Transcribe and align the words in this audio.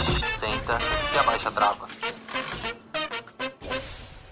Entra, 0.00 0.30
senta 0.32 0.78
e 1.14 1.18
abaixa 1.18 1.48
a 1.48 1.52
trava. 1.52 1.86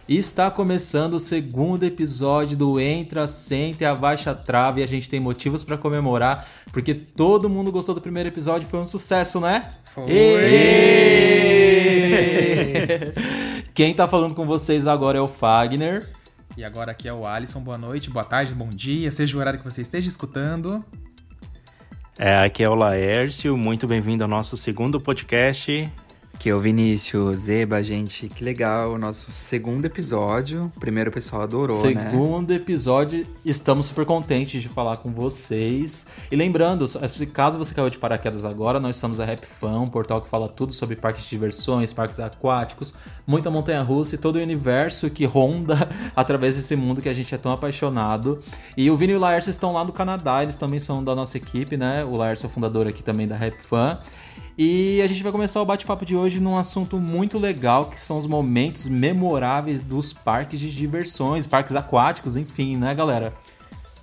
Está 0.08 0.50
começando 0.50 1.14
o 1.14 1.20
segundo 1.20 1.84
episódio 1.84 2.56
do 2.56 2.80
Entra, 2.80 3.28
Senta 3.28 3.84
e 3.84 3.86
Abaixa 3.86 4.32
a 4.32 4.34
Trava 4.34 4.80
e 4.80 4.82
a 4.82 4.86
gente 4.86 5.08
tem 5.08 5.20
motivos 5.20 5.62
para 5.64 5.78
comemorar, 5.78 6.46
porque 6.72 6.92
todo 6.92 7.48
mundo 7.48 7.70
gostou 7.70 7.94
do 7.94 8.00
primeiro 8.00 8.28
episódio, 8.28 8.68
foi 8.68 8.80
um 8.80 8.84
sucesso, 8.84 9.40
né? 9.40 9.76
Foi. 9.94 10.10
Quem 13.72 13.94
tá 13.94 14.08
falando 14.08 14.34
com 14.34 14.44
vocês 14.44 14.86
agora 14.86 15.18
é 15.18 15.20
o 15.20 15.28
Fagner. 15.28 16.10
E 16.56 16.64
agora 16.64 16.90
aqui 16.90 17.08
é 17.08 17.14
o 17.14 17.26
Alisson. 17.26 17.60
Boa 17.60 17.78
noite, 17.78 18.10
boa 18.10 18.24
tarde, 18.24 18.54
bom 18.54 18.68
dia, 18.68 19.10
seja 19.10 19.36
o 19.36 19.40
horário 19.40 19.60
que 19.60 19.64
você 19.64 19.80
esteja 19.80 20.08
escutando. 20.08 20.84
É, 22.18 22.44
aqui 22.44 22.62
é 22.62 22.68
o 22.68 22.74
Laércio, 22.74 23.56
muito 23.56 23.86
bem-vindo 23.86 24.22
ao 24.22 24.28
nosso 24.28 24.54
segundo 24.54 25.00
podcast. 25.00 25.90
Aqui 26.34 26.50
é 26.50 26.54
o 26.54 26.58
Vinícius 26.58 27.40
Zeba, 27.40 27.82
gente, 27.82 28.28
que 28.28 28.44
legal, 28.44 28.92
o 28.92 28.98
nosso 28.98 29.30
segundo 29.30 29.86
episódio. 29.86 30.70
O 30.76 30.80
primeiro 30.80 31.08
o 31.08 31.12
pessoal 31.12 31.42
adorou, 31.42 31.74
né? 31.74 31.82
Segundo 31.82 32.50
episódio, 32.50 33.26
estamos 33.44 33.86
super 33.86 34.04
contentes 34.04 34.60
de 34.60 34.68
falar 34.68 34.96
com 34.96 35.10
vocês. 35.10 36.04
E 36.30 36.36
lembrando, 36.36 36.86
se 36.86 37.26
caso 37.26 37.58
você 37.58 37.72
caiu 37.72 37.88
de 37.88 37.98
paraquedas 37.98 38.44
agora, 38.44 38.78
nós 38.78 38.96
somos 38.96 39.18
a 39.18 39.24
Rap 39.24 39.46
Fan, 39.46 39.80
um 39.80 39.86
portal 39.86 40.20
que 40.20 40.28
fala 40.28 40.48
tudo 40.48 40.72
sobre 40.72 40.96
parques 40.96 41.24
de 41.24 41.30
diversões, 41.30 41.92
parques 41.92 42.20
aquáticos, 42.20 42.92
muita 43.26 43.50
montanha-russa 43.50 44.14
e 44.14 44.18
todo 44.18 44.36
o 44.36 44.42
universo 44.42 45.10
que 45.10 45.24
ronda 45.24 45.88
através 46.16 46.56
desse 46.56 46.74
mundo 46.76 47.00
que 47.00 47.08
a 47.08 47.14
gente 47.14 47.34
é 47.34 47.38
tão 47.38 47.52
apaixonado. 47.52 48.40
E 48.76 48.90
o 48.90 48.96
Vini 48.96 49.12
e 49.12 49.16
o 49.16 49.20
Laércio 49.20 49.50
estão 49.50 49.72
lá 49.72 49.84
no 49.84 49.92
Canadá, 49.92 50.42
eles 50.42 50.56
também 50.56 50.78
são 50.78 51.02
da 51.02 51.14
nossa 51.14 51.36
equipe, 51.36 51.76
né? 51.76 52.04
O 52.04 52.16
Laércio 52.16 52.46
é 52.46 52.48
o 52.48 52.50
fundador 52.50 52.86
aqui 52.86 53.02
também 53.02 53.26
da 53.26 53.36
Rap 53.36 53.60
Fan. 53.60 53.98
E 54.56 55.00
a 55.02 55.06
gente 55.06 55.22
vai 55.22 55.32
começar 55.32 55.62
o 55.62 55.64
bate-papo 55.64 56.04
de 56.04 56.14
hoje 56.14 56.38
num 56.38 56.58
assunto 56.58 56.98
muito 56.98 57.38
legal, 57.38 57.86
que 57.86 57.98
são 57.98 58.18
os 58.18 58.26
momentos 58.26 58.86
memoráveis 58.86 59.80
dos 59.80 60.12
parques 60.12 60.60
de 60.60 60.74
diversões, 60.74 61.46
parques 61.46 61.74
aquáticos, 61.74 62.36
enfim, 62.36 62.76
né, 62.76 62.94
galera? 62.94 63.32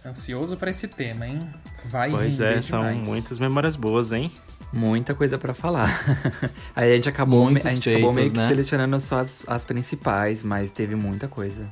Ansioso 0.04 0.58
para 0.58 0.72
esse 0.72 0.88
tema, 0.88 1.28
hein? 1.28 1.40
Vai 1.86 2.10
Pois 2.10 2.42
é, 2.42 2.60
são 2.62 2.86
demais. 2.86 3.08
muitas 3.08 3.38
memórias 3.40 3.76
boas, 3.76 4.12
hein? 4.12 4.32
Muita 4.72 5.16
coisa 5.16 5.38
pra 5.38 5.54
falar. 5.54 5.90
Aí 6.76 6.92
a 6.92 6.96
gente 6.96 7.10
acabou, 7.10 7.46
Muitos 7.46 7.66
a 7.66 7.74
gente 7.74 7.90
acabou 7.90 8.14
meio 8.14 8.28
feitos, 8.28 8.34
que 8.34 8.40
né? 8.40 8.48
selecionando 8.48 9.00
só 9.00 9.20
as, 9.20 9.42
as 9.48 9.64
principais, 9.64 10.44
mas 10.44 10.72
teve 10.72 10.96
muita 10.96 11.28
coisa. 11.28 11.68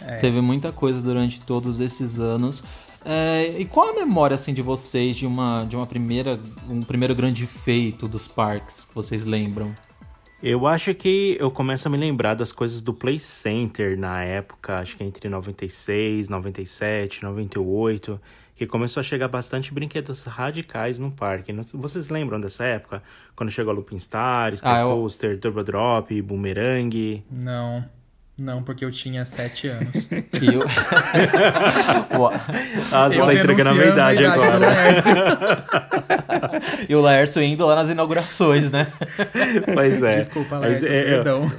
É. 0.00 0.16
Teve 0.16 0.40
muita 0.40 0.72
coisa 0.72 1.00
durante 1.02 1.40
todos 1.40 1.80
esses 1.80 2.18
anos. 2.18 2.62
É, 3.04 3.54
e 3.58 3.64
qual 3.64 3.88
a 3.88 3.92
memória 3.94 4.34
assim 4.34 4.52
de 4.52 4.60
vocês 4.60 5.16
de 5.16 5.26
uma 5.26 5.64
de 5.64 5.74
uma 5.74 5.86
primeira 5.86 6.38
um 6.68 6.80
primeiro 6.80 7.14
grande 7.14 7.46
feito 7.46 8.06
dos 8.06 8.28
parques 8.28 8.84
que 8.84 8.94
vocês 8.94 9.24
lembram? 9.24 9.74
Eu 10.42 10.66
acho 10.66 10.94
que 10.94 11.36
eu 11.38 11.50
começo 11.50 11.86
a 11.86 11.90
me 11.90 11.98
lembrar 11.98 12.34
das 12.34 12.50
coisas 12.50 12.80
do 12.80 12.94
Play 12.94 13.18
Center 13.18 13.98
na 13.98 14.22
época, 14.22 14.78
acho 14.78 14.96
que 14.96 15.04
entre 15.04 15.28
96, 15.28 16.30
97, 16.30 17.22
98, 17.22 18.18
que 18.60 18.66
começou 18.66 19.00
a 19.00 19.02
chegar 19.02 19.26
bastante 19.26 19.72
brinquedos 19.72 20.22
radicais 20.24 20.98
no 20.98 21.10
parque. 21.10 21.50
Vocês 21.72 22.10
lembram 22.10 22.38
dessa 22.38 22.62
época? 22.62 23.02
Quando 23.34 23.50
chegou 23.50 23.72
a 23.72 23.74
Looping 23.74 23.98
Star, 23.98 24.52
Sky 24.52 24.66
Ah, 24.68 24.80
eu- 24.80 24.88
Coaster, 24.90 25.38
Turbo 25.40 25.64
Drop, 25.64 26.20
Boomerang. 26.20 27.24
Não, 27.30 27.82
não, 28.38 28.62
porque 28.62 28.84
eu 28.84 28.90
tinha 28.90 29.24
sete 29.24 29.66
anos. 29.66 30.06
E 30.42 30.46
eu... 30.46 30.60
Boa. 32.14 32.32
Ah, 32.92 33.08
Eu 33.10 33.24
tá 33.24 33.32
entregando 33.34 33.70
a 33.70 33.72
minha 33.72 33.86
idade 33.86 34.18
a 34.26 34.36
idade 34.36 34.58
do 34.58 34.64
agora. 34.66 35.64
E 36.86 36.94
o 36.94 37.00
Laércio 37.00 37.40
indo 37.42 37.64
lá 37.66 37.76
nas 37.76 37.88
inaugurações, 37.88 38.70
né? 38.70 38.86
Pois 39.72 40.02
é. 40.02 40.18
Desculpa, 40.18 40.58
Mas, 40.60 40.82
Laércio, 40.82 40.92
é, 40.92 41.00
eu- 41.00 41.06
perdão. 41.16 41.52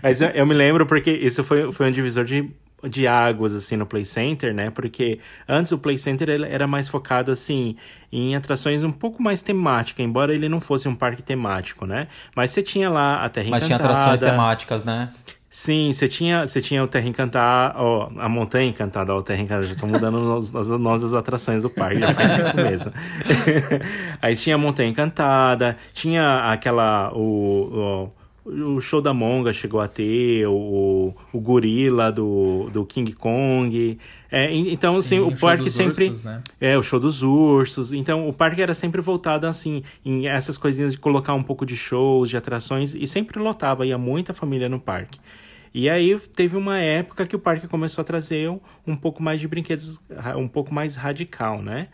Mas 0.00 0.20
eu, 0.20 0.28
eu 0.28 0.46
me 0.46 0.54
lembro 0.54 0.86
porque 0.86 1.10
isso 1.10 1.42
foi, 1.42 1.72
foi 1.72 1.88
um 1.88 1.90
divisor 1.90 2.24
de, 2.24 2.48
de 2.88 3.06
águas, 3.06 3.54
assim, 3.54 3.76
no 3.76 3.86
Play 3.86 4.04
Center, 4.04 4.54
né? 4.54 4.70
Porque 4.70 5.18
antes 5.48 5.72
o 5.72 5.78
Play 5.78 5.98
Center 5.98 6.28
era 6.30 6.66
mais 6.66 6.88
focado, 6.88 7.30
assim, 7.30 7.76
em 8.10 8.34
atrações 8.36 8.82
um 8.82 8.92
pouco 8.92 9.22
mais 9.22 9.42
temáticas, 9.42 10.04
embora 10.04 10.34
ele 10.34 10.48
não 10.48 10.60
fosse 10.60 10.88
um 10.88 10.94
parque 10.94 11.22
temático, 11.22 11.86
né? 11.86 12.08
Mas 12.34 12.50
você 12.50 12.62
tinha 12.62 12.90
lá 12.90 13.24
a 13.24 13.28
Terra 13.28 13.50
Mas 13.50 13.64
tinha 13.64 13.76
Encantada. 13.76 13.98
atrações 14.00 14.20
temáticas, 14.20 14.84
né? 14.84 15.10
Sim, 15.54 15.92
você 15.92 16.08
tinha, 16.08 16.46
você 16.46 16.62
tinha 16.62 16.82
o 16.82 16.88
Terra 16.88 17.06
Encantada, 17.06 17.74
ó, 17.78 18.10
a 18.18 18.26
Montanha 18.26 18.70
Encantada, 18.70 19.14
ó, 19.14 19.18
o 19.18 19.22
Terra 19.22 19.42
Encantada, 19.42 19.66
já 19.66 19.74
tô 19.74 19.86
mudando 19.86 20.32
as, 20.38 20.54
as 20.54 20.68
nossas 20.70 21.14
atrações 21.14 21.60
do 21.60 21.68
parque, 21.68 22.00
já 22.00 22.14
faz 22.14 22.32
tempo 22.34 22.56
mesmo. 22.56 22.90
Aí 24.22 24.34
tinha 24.34 24.54
a 24.54 24.58
Montanha 24.58 24.88
Encantada, 24.88 25.76
tinha 25.92 26.50
aquela, 26.50 27.12
o, 27.12 27.20
o, 28.08 28.12
o 28.44 28.80
show 28.80 29.00
da 29.00 29.14
Monga 29.14 29.52
chegou 29.52 29.80
a 29.80 29.86
ter, 29.86 30.46
o, 30.46 31.14
o 31.32 31.40
gorila 31.40 32.10
do, 32.10 32.68
do 32.72 32.84
King 32.84 33.12
Kong, 33.12 33.98
é, 34.30 34.52
então 34.52 34.96
assim, 34.96 35.16
Sim, 35.16 35.18
o 35.20 35.28
o 35.28 35.30
show 35.30 35.40
parque 35.40 35.64
dos 35.64 35.74
sempre... 35.74 36.06
ursos, 36.06 36.24
né? 36.24 36.40
É, 36.60 36.76
o 36.76 36.82
show 36.82 36.98
dos 36.98 37.22
ursos. 37.22 37.92
Então, 37.92 38.28
o 38.28 38.32
parque 38.32 38.62
era 38.62 38.74
sempre 38.74 39.00
voltado, 39.00 39.46
assim, 39.46 39.82
em 40.04 40.26
essas 40.26 40.56
coisinhas 40.56 40.92
de 40.92 40.98
colocar 40.98 41.34
um 41.34 41.42
pouco 41.42 41.66
de 41.66 41.76
shows, 41.76 42.30
de 42.30 42.36
atrações, 42.36 42.94
e 42.94 43.06
sempre 43.06 43.38
lotava, 43.38 43.86
ia 43.86 43.98
muita 43.98 44.32
família 44.32 44.68
no 44.68 44.80
parque. 44.80 45.20
E 45.74 45.88
aí, 45.88 46.18
teve 46.34 46.56
uma 46.56 46.78
época 46.78 47.26
que 47.26 47.36
o 47.36 47.38
parque 47.38 47.68
começou 47.68 48.02
a 48.02 48.04
trazer 48.04 48.50
um, 48.50 48.60
um 48.86 48.96
pouco 48.96 49.22
mais 49.22 49.40
de 49.40 49.46
brinquedos, 49.46 50.00
um 50.36 50.48
pouco 50.48 50.72
mais 50.74 50.96
radical, 50.96 51.62
né? 51.62 51.88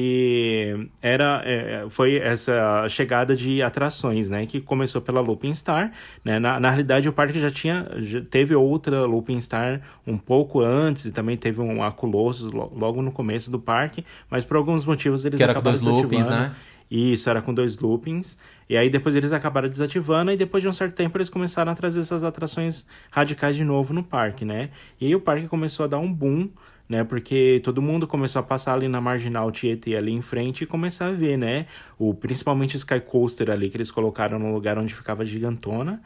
Que 0.00 0.88
era, 1.00 1.40
é, 1.46 1.86
foi 1.88 2.16
essa 2.18 2.86
chegada 2.86 3.34
de 3.34 3.62
atrações, 3.62 4.28
né? 4.28 4.44
Que 4.44 4.60
começou 4.60 5.00
pela 5.00 5.22
Looping 5.22 5.54
Star, 5.54 5.90
né? 6.22 6.38
Na, 6.38 6.60
na 6.60 6.68
realidade, 6.68 7.08
o 7.08 7.14
parque 7.14 7.38
já 7.38 7.50
tinha, 7.50 7.88
já 8.02 8.20
teve 8.20 8.54
outra 8.54 9.06
Looping 9.06 9.40
Star 9.40 9.80
um 10.06 10.18
pouco 10.18 10.60
antes, 10.60 11.06
e 11.06 11.12
também 11.12 11.34
teve 11.38 11.62
um 11.62 11.82
a 11.82 11.90
Colossus 11.90 12.52
lo- 12.52 12.70
logo 12.76 13.00
no 13.00 13.10
começo 13.10 13.50
do 13.50 13.58
parque, 13.58 14.04
mas 14.30 14.44
por 14.44 14.58
alguns 14.58 14.84
motivos 14.84 15.24
eles 15.24 15.38
Que 15.38 15.42
era 15.42 15.54
com 15.54 15.60
acabaram 15.60 15.82
dois 15.82 15.90
loopings, 16.02 16.26
desativando. 16.26 16.50
né? 16.50 16.56
Isso, 16.90 17.30
era 17.30 17.40
com 17.40 17.54
dois 17.54 17.78
loopings. 17.78 18.36
E 18.68 18.76
aí 18.76 18.90
depois 18.90 19.16
eles 19.16 19.32
acabaram 19.32 19.66
desativando 19.68 20.30
e 20.30 20.36
depois 20.36 20.62
de 20.62 20.68
um 20.68 20.72
certo 20.74 20.94
tempo 20.94 21.16
eles 21.16 21.30
começaram 21.30 21.72
a 21.72 21.74
trazer 21.74 22.00
essas 22.00 22.22
atrações 22.22 22.86
radicais 23.10 23.56
de 23.56 23.64
novo 23.64 23.94
no 23.94 24.02
parque, 24.04 24.44
né? 24.44 24.68
E 25.00 25.06
aí 25.06 25.14
o 25.14 25.20
parque 25.20 25.48
começou 25.48 25.84
a 25.84 25.86
dar 25.88 25.98
um 25.98 26.12
boom, 26.12 26.48
né? 26.88 27.04
Porque 27.04 27.60
todo 27.64 27.82
mundo 27.82 28.06
começou 28.06 28.40
a 28.40 28.42
passar 28.42 28.74
ali 28.74 28.88
na 28.88 29.00
Marginal 29.00 29.50
Tietê 29.50 29.96
ali 29.96 30.12
em 30.12 30.22
frente 30.22 30.64
e 30.64 30.66
começar 30.66 31.06
a 31.06 31.12
ver, 31.12 31.36
né? 31.36 31.66
O, 31.98 32.14
principalmente 32.14 32.76
o 32.76 32.78
Sky 32.78 33.00
Coaster 33.00 33.50
ali 33.50 33.68
que 33.68 33.76
eles 33.76 33.90
colocaram 33.90 34.38
no 34.38 34.52
lugar 34.52 34.78
onde 34.78 34.94
ficava 34.94 35.24
gigantona. 35.24 36.00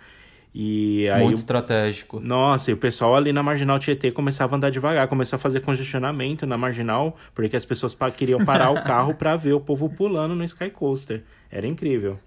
E 0.53 1.09
aí, 1.11 1.23
Muito 1.23 1.38
estratégico. 1.38 2.19
Nossa, 2.19 2.71
e 2.71 2.75
o 2.75 2.77
pessoal 2.77 3.15
ali 3.15 3.32
na 3.32 3.43
Marginal 3.43 3.79
Tietê 3.79 4.11
começava 4.11 4.55
a 4.55 4.56
andar 4.56 4.71
devagar, 4.71 5.06
começou 5.06 5.37
a 5.37 5.38
fazer 5.38 5.61
congestionamento 5.61 6.44
na 6.44 6.59
Marginal, 6.59 7.17
porque 7.32 7.55
as 7.55 7.65
pessoas 7.65 7.97
queriam 8.17 8.44
parar 8.44 8.71
o 8.71 8.75
carro 8.82 9.15
para 9.15 9.37
ver 9.37 9.53
o 9.53 9.61
povo 9.61 9.88
pulando 9.88 10.35
no 10.35 10.43
Sky 10.44 10.71
Coaster. 10.71 11.23
Era 11.50 11.67
incrível. 11.69 12.19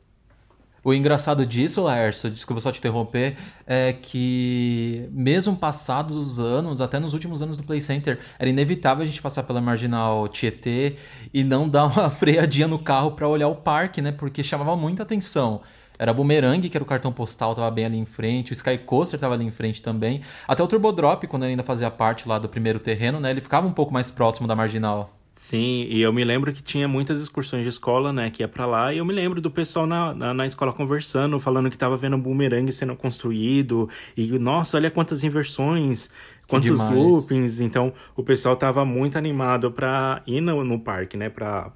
O 0.84 0.94
engraçado 0.94 1.46
disso, 1.46 1.82
Laércio, 1.82 2.30
desculpa 2.30 2.60
só 2.60 2.70
te 2.70 2.80
interromper, 2.80 3.38
é 3.66 3.94
que 3.94 5.08
mesmo 5.12 5.56
passados 5.56 6.18
os 6.18 6.40
anos, 6.40 6.82
até 6.82 7.00
nos 7.00 7.14
últimos 7.14 7.42
anos 7.42 7.56
do 7.56 7.64
Play 7.64 7.80
Center, 7.80 8.20
era 8.38 8.50
inevitável 8.50 9.02
a 9.02 9.08
gente 9.08 9.22
passar 9.22 9.44
pela 9.44 9.62
Marginal 9.62 10.28
Tietê 10.28 10.98
e 11.34 11.42
não 11.42 11.70
dar 11.70 11.86
uma 11.86 12.10
freadinha 12.12 12.68
no 12.68 12.78
carro 12.78 13.12
para 13.12 13.26
olhar 13.30 13.48
o 13.48 13.56
parque, 13.56 14.02
né? 14.02 14.12
Porque 14.12 14.44
chamava 14.44 14.76
muita 14.76 15.04
atenção. 15.04 15.62
Era 15.98 16.14
Boomerang, 16.14 16.68
que 16.68 16.76
era 16.76 16.84
o 16.84 16.88
cartão 16.88 17.14
postal, 17.14 17.56
tava 17.56 17.72
bem 17.72 17.86
ali 17.86 17.98
em 17.98 18.06
frente. 18.06 18.52
O 18.52 18.54
Sky 18.54 18.78
Coaster 18.80 19.18
tava 19.18 19.36
ali 19.36 19.46
em 19.46 19.52
frente 19.52 19.82
também. 19.82 20.22
Até 20.46 20.62
o 20.62 20.68
Turbo 20.68 20.92
Drop, 20.92 21.26
quando 21.28 21.44
ele 21.44 21.52
ainda 21.52 21.64
fazia 21.64 21.90
parte 21.90 22.28
lá 22.28 22.38
do 22.38 22.50
primeiro 22.50 22.80
terreno, 22.80 23.22
né? 23.22 23.32
Ele 23.32 23.40
ficava 23.40 23.66
um 23.66 23.72
pouco 23.72 23.94
mais 23.94 24.12
próximo 24.12 24.50
da 24.50 24.56
marginal. 24.56 25.23
Sim, 25.34 25.88
e 25.90 26.02
eu 26.02 26.14
me 26.14 26.24
lembro 26.24 26.54
que 26.54 26.62
tinha 26.62 26.88
muitas 26.88 27.20
excursões 27.20 27.64
de 27.64 27.70
escola, 27.70 28.14
né, 28.14 28.30
que 28.30 28.44
ia 28.44 28.48
para 28.48 28.66
lá, 28.66 28.94
e 28.94 29.00
eu 29.00 29.06
me 29.06 29.14
lembro 29.14 29.42
do 29.42 29.50
pessoal 29.50 29.88
na, 29.88 30.14
na, 30.14 30.34
na, 30.34 30.46
escola 30.46 30.72
conversando, 30.72 31.40
falando 31.40 31.72
que 31.72 31.78
tava 31.78 31.98
vendo 31.98 32.16
um 32.16 32.20
boomerang 32.20 32.72
sendo 32.72 32.96
construído, 32.96 33.90
e 34.16 34.38
nossa, 34.38 34.78
olha 34.78 34.92
quantas 34.92 35.24
inversões, 35.24 36.12
quantos 36.48 36.80
loopings, 36.80 37.62
então 37.62 37.94
o 38.16 38.24
pessoal 38.24 38.56
tava 38.56 38.86
muito 38.86 39.18
animado 39.18 39.72
pra 39.72 40.22
ir 40.28 40.40
no, 40.40 40.64
no 40.64 40.80
parque, 40.80 41.18
né, 41.18 41.30
pra 41.30 41.72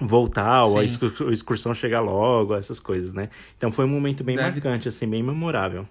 voltar, 0.00 0.64
ou 0.64 0.78
a 0.78 0.84
excursão 0.84 1.74
chegar 1.74 2.00
logo, 2.00 2.54
essas 2.54 2.80
coisas, 2.80 3.12
né? 3.12 3.28
Então 3.56 3.70
foi 3.70 3.84
um 3.84 3.88
momento 3.88 4.24
bem 4.24 4.36
Deve... 4.36 4.52
marcante, 4.52 4.88
assim, 4.88 5.06
bem 5.06 5.22
memorável. 5.22 5.86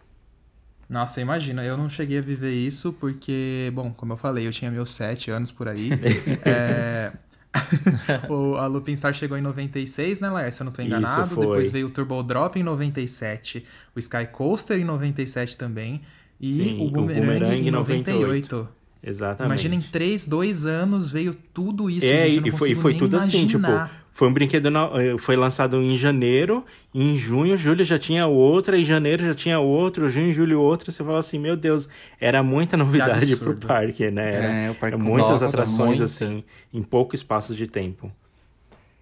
Nossa, 0.90 1.22
imagina, 1.22 1.64
eu 1.64 1.78
não 1.78 1.88
cheguei 1.88 2.18
a 2.18 2.22
viver 2.22 2.52
isso 2.52 2.92
porque, 2.94 3.72
bom, 3.76 3.92
como 3.92 4.14
eu 4.14 4.18
falei, 4.18 4.48
eu 4.48 4.52
tinha 4.52 4.72
meus 4.72 4.96
sete 4.96 5.30
anos 5.30 5.52
por 5.52 5.68
aí. 5.68 5.92
é... 6.44 7.12
o, 8.30 8.56
a 8.56 8.68
Lupin 8.68 8.96
Star 8.96 9.14
chegou 9.14 9.38
em 9.38 9.42
96, 9.42 10.20
né, 10.20 10.30
Laércio? 10.30 10.58
Se 10.58 10.62
eu 10.62 10.66
não 10.66 10.72
tô 10.72 10.82
enganado. 10.82 11.36
Depois 11.36 11.70
veio 11.70 11.88
o 11.88 11.90
Turbo 11.90 12.22
Drop 12.24 12.60
em 12.60 12.64
97, 12.64 13.66
o 13.96 14.00
Sky 14.00 14.28
Coaster 14.32 14.80
em 14.80 14.84
97 14.84 15.58
também. 15.58 16.02
E 16.40 16.54
Sim, 16.54 16.88
o 16.88 16.92
Boomerang, 16.92 17.20
o 17.20 17.24
Boomerang 17.24 17.68
em 17.68 17.72
98. 17.72 18.56
98. 18.56 18.70
Exatamente. 19.02 19.50
Imagina, 19.50 19.76
em 19.76 19.82
3, 19.82 20.26
2 20.26 20.66
anos 20.66 21.12
veio 21.12 21.34
tudo 21.34 21.90
isso. 21.90 22.06
É, 22.06 22.30
gente, 22.30 22.50
e 22.50 22.52
foi, 22.52 22.76
foi 22.76 22.96
tudo 22.96 23.16
imaginar. 23.16 23.38
assim, 23.38 23.48
tipo, 23.48 23.99
foi 24.20 24.28
um 24.28 24.34
brinquedo, 24.34 24.68
eh, 24.68 25.18
foi 25.18 25.38
lançado 25.38 25.82
em 25.82 25.96
janeiro, 25.96 26.66
em 26.94 27.18
junho, 27.18 27.56
julho 27.56 27.86
já 27.86 27.98
tinha 27.98 28.28
outra, 28.28 28.78
em 28.78 28.84
janeiro 28.84 29.24
já 29.24 29.34
tinha 29.34 29.58
outro, 29.62 30.10
junho, 30.10 30.34
julho 30.34 30.60
outra. 30.60 30.92
Você 30.92 31.02
fala 31.02 31.20
assim, 31.20 31.40
meu 31.40 31.56
Deus, 31.56 31.88
era 32.20 32.44
muita 32.44 32.76
novidade 32.76 33.38
pro 33.38 33.56
parque, 33.56 34.12
né? 34.12 34.34
Era, 34.36 34.52
é, 34.52 34.72
o 34.72 34.76
parque 34.76 34.98
muitas 34.98 35.40
Nossa, 35.40 35.48
atrações, 35.48 35.88
muita. 35.88 36.04
assim, 36.04 36.44
em 36.74 36.84
pouco 36.84 37.16
espaço 37.16 37.56
de 37.56 37.66
tempo. 37.66 38.12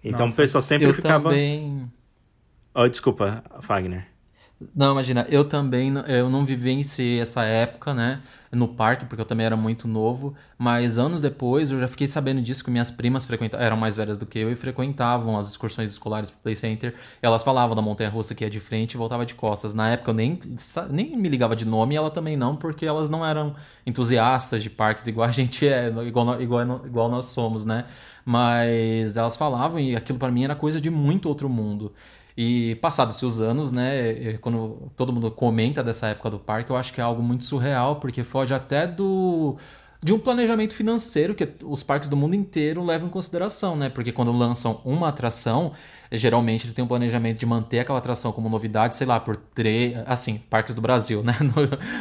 Então 0.04 0.20
Nossa, 0.20 0.34
o 0.34 0.36
pessoal 0.36 0.62
sempre 0.62 0.92
ficava. 0.92 1.30
Também... 1.30 1.90
Oh, 2.72 2.86
desculpa, 2.88 3.42
Fagner. 3.60 4.06
Não, 4.74 4.90
imagina, 4.90 5.24
eu 5.30 5.44
também 5.44 5.92
eu 6.08 6.28
não 6.28 6.44
vivenciei 6.44 7.20
essa 7.20 7.44
época, 7.44 7.94
né, 7.94 8.20
no 8.50 8.66
parque, 8.66 9.06
porque 9.06 9.20
eu 9.20 9.24
também 9.24 9.46
era 9.46 9.56
muito 9.56 9.86
novo, 9.86 10.34
mas 10.58 10.98
anos 10.98 11.22
depois 11.22 11.70
eu 11.70 11.78
já 11.78 11.86
fiquei 11.86 12.08
sabendo 12.08 12.42
disso 12.42 12.64
que 12.64 12.70
minhas 12.70 12.90
primas 12.90 13.24
frequentavam, 13.24 13.64
eram 13.64 13.76
mais 13.76 13.94
velhas 13.94 14.18
do 14.18 14.26
que 14.26 14.36
eu 14.36 14.50
e 14.50 14.56
frequentavam 14.56 15.38
as 15.38 15.48
excursões 15.48 15.92
escolares 15.92 16.28
pro 16.28 16.40
Play 16.40 16.56
Center. 16.56 16.92
elas 17.22 17.44
falavam 17.44 17.76
da 17.76 17.82
montanha 17.82 18.10
russa 18.10 18.34
que 18.34 18.42
ia 18.42 18.50
de 18.50 18.58
frente 18.58 18.94
e 18.94 18.96
voltava 18.96 19.24
de 19.24 19.36
costas. 19.36 19.74
Na 19.74 19.90
época 19.90 20.10
eu 20.10 20.14
nem, 20.14 20.40
nem 20.90 21.16
me 21.16 21.28
ligava 21.28 21.54
de 21.54 21.64
nome 21.64 21.94
e 21.94 21.96
ela 21.96 22.10
também 22.10 22.36
não, 22.36 22.56
porque 22.56 22.84
elas 22.84 23.08
não 23.08 23.24
eram 23.24 23.54
entusiastas 23.86 24.60
de 24.60 24.70
parques 24.70 25.06
igual 25.08 25.28
a 25.28 25.32
gente 25.32 25.68
é, 25.68 25.88
igual, 26.04 26.42
igual, 26.42 26.84
igual 26.84 27.08
nós 27.08 27.26
somos, 27.26 27.64
né? 27.64 27.84
Mas 28.24 29.16
elas 29.16 29.36
falavam 29.36 29.78
e 29.80 29.94
aquilo 29.96 30.18
para 30.18 30.30
mim 30.30 30.44
era 30.44 30.54
coisa 30.54 30.80
de 30.80 30.90
muito 30.90 31.28
outro 31.28 31.48
mundo. 31.48 31.92
E 32.40 32.76
passados 32.76 33.20
os 33.20 33.40
anos, 33.40 33.72
né, 33.72 34.38
quando 34.40 34.92
todo 34.94 35.12
mundo 35.12 35.28
comenta 35.28 35.82
dessa 35.82 36.06
época 36.06 36.30
do 36.30 36.38
parque, 36.38 36.70
eu 36.70 36.76
acho 36.76 36.92
que 36.92 37.00
é 37.00 37.04
algo 37.04 37.20
muito 37.20 37.42
surreal, 37.42 37.96
porque 37.96 38.22
foge 38.22 38.54
até 38.54 38.86
do 38.86 39.56
de 40.00 40.12
um 40.12 40.18
planejamento 40.18 40.74
financeiro 40.74 41.34
que 41.34 41.48
os 41.64 41.82
parques 41.82 42.08
do 42.08 42.16
mundo 42.16 42.34
inteiro 42.34 42.84
levam 42.84 43.08
em 43.08 43.10
consideração, 43.10 43.74
né? 43.74 43.88
Porque 43.88 44.12
quando 44.12 44.30
lançam 44.30 44.80
uma 44.84 45.08
atração, 45.08 45.72
geralmente 46.12 46.66
ele 46.66 46.72
tem 46.72 46.84
um 46.84 46.88
planejamento 46.88 47.38
de 47.38 47.44
manter 47.44 47.80
aquela 47.80 47.98
atração 47.98 48.30
como 48.30 48.48
novidade, 48.48 48.94
sei 48.94 49.06
lá, 49.08 49.18
por 49.18 49.36
três. 49.36 49.98
Assim, 50.06 50.38
parques 50.48 50.72
do 50.72 50.80
Brasil, 50.80 51.22
né? 51.22 51.36
No, 51.48 51.52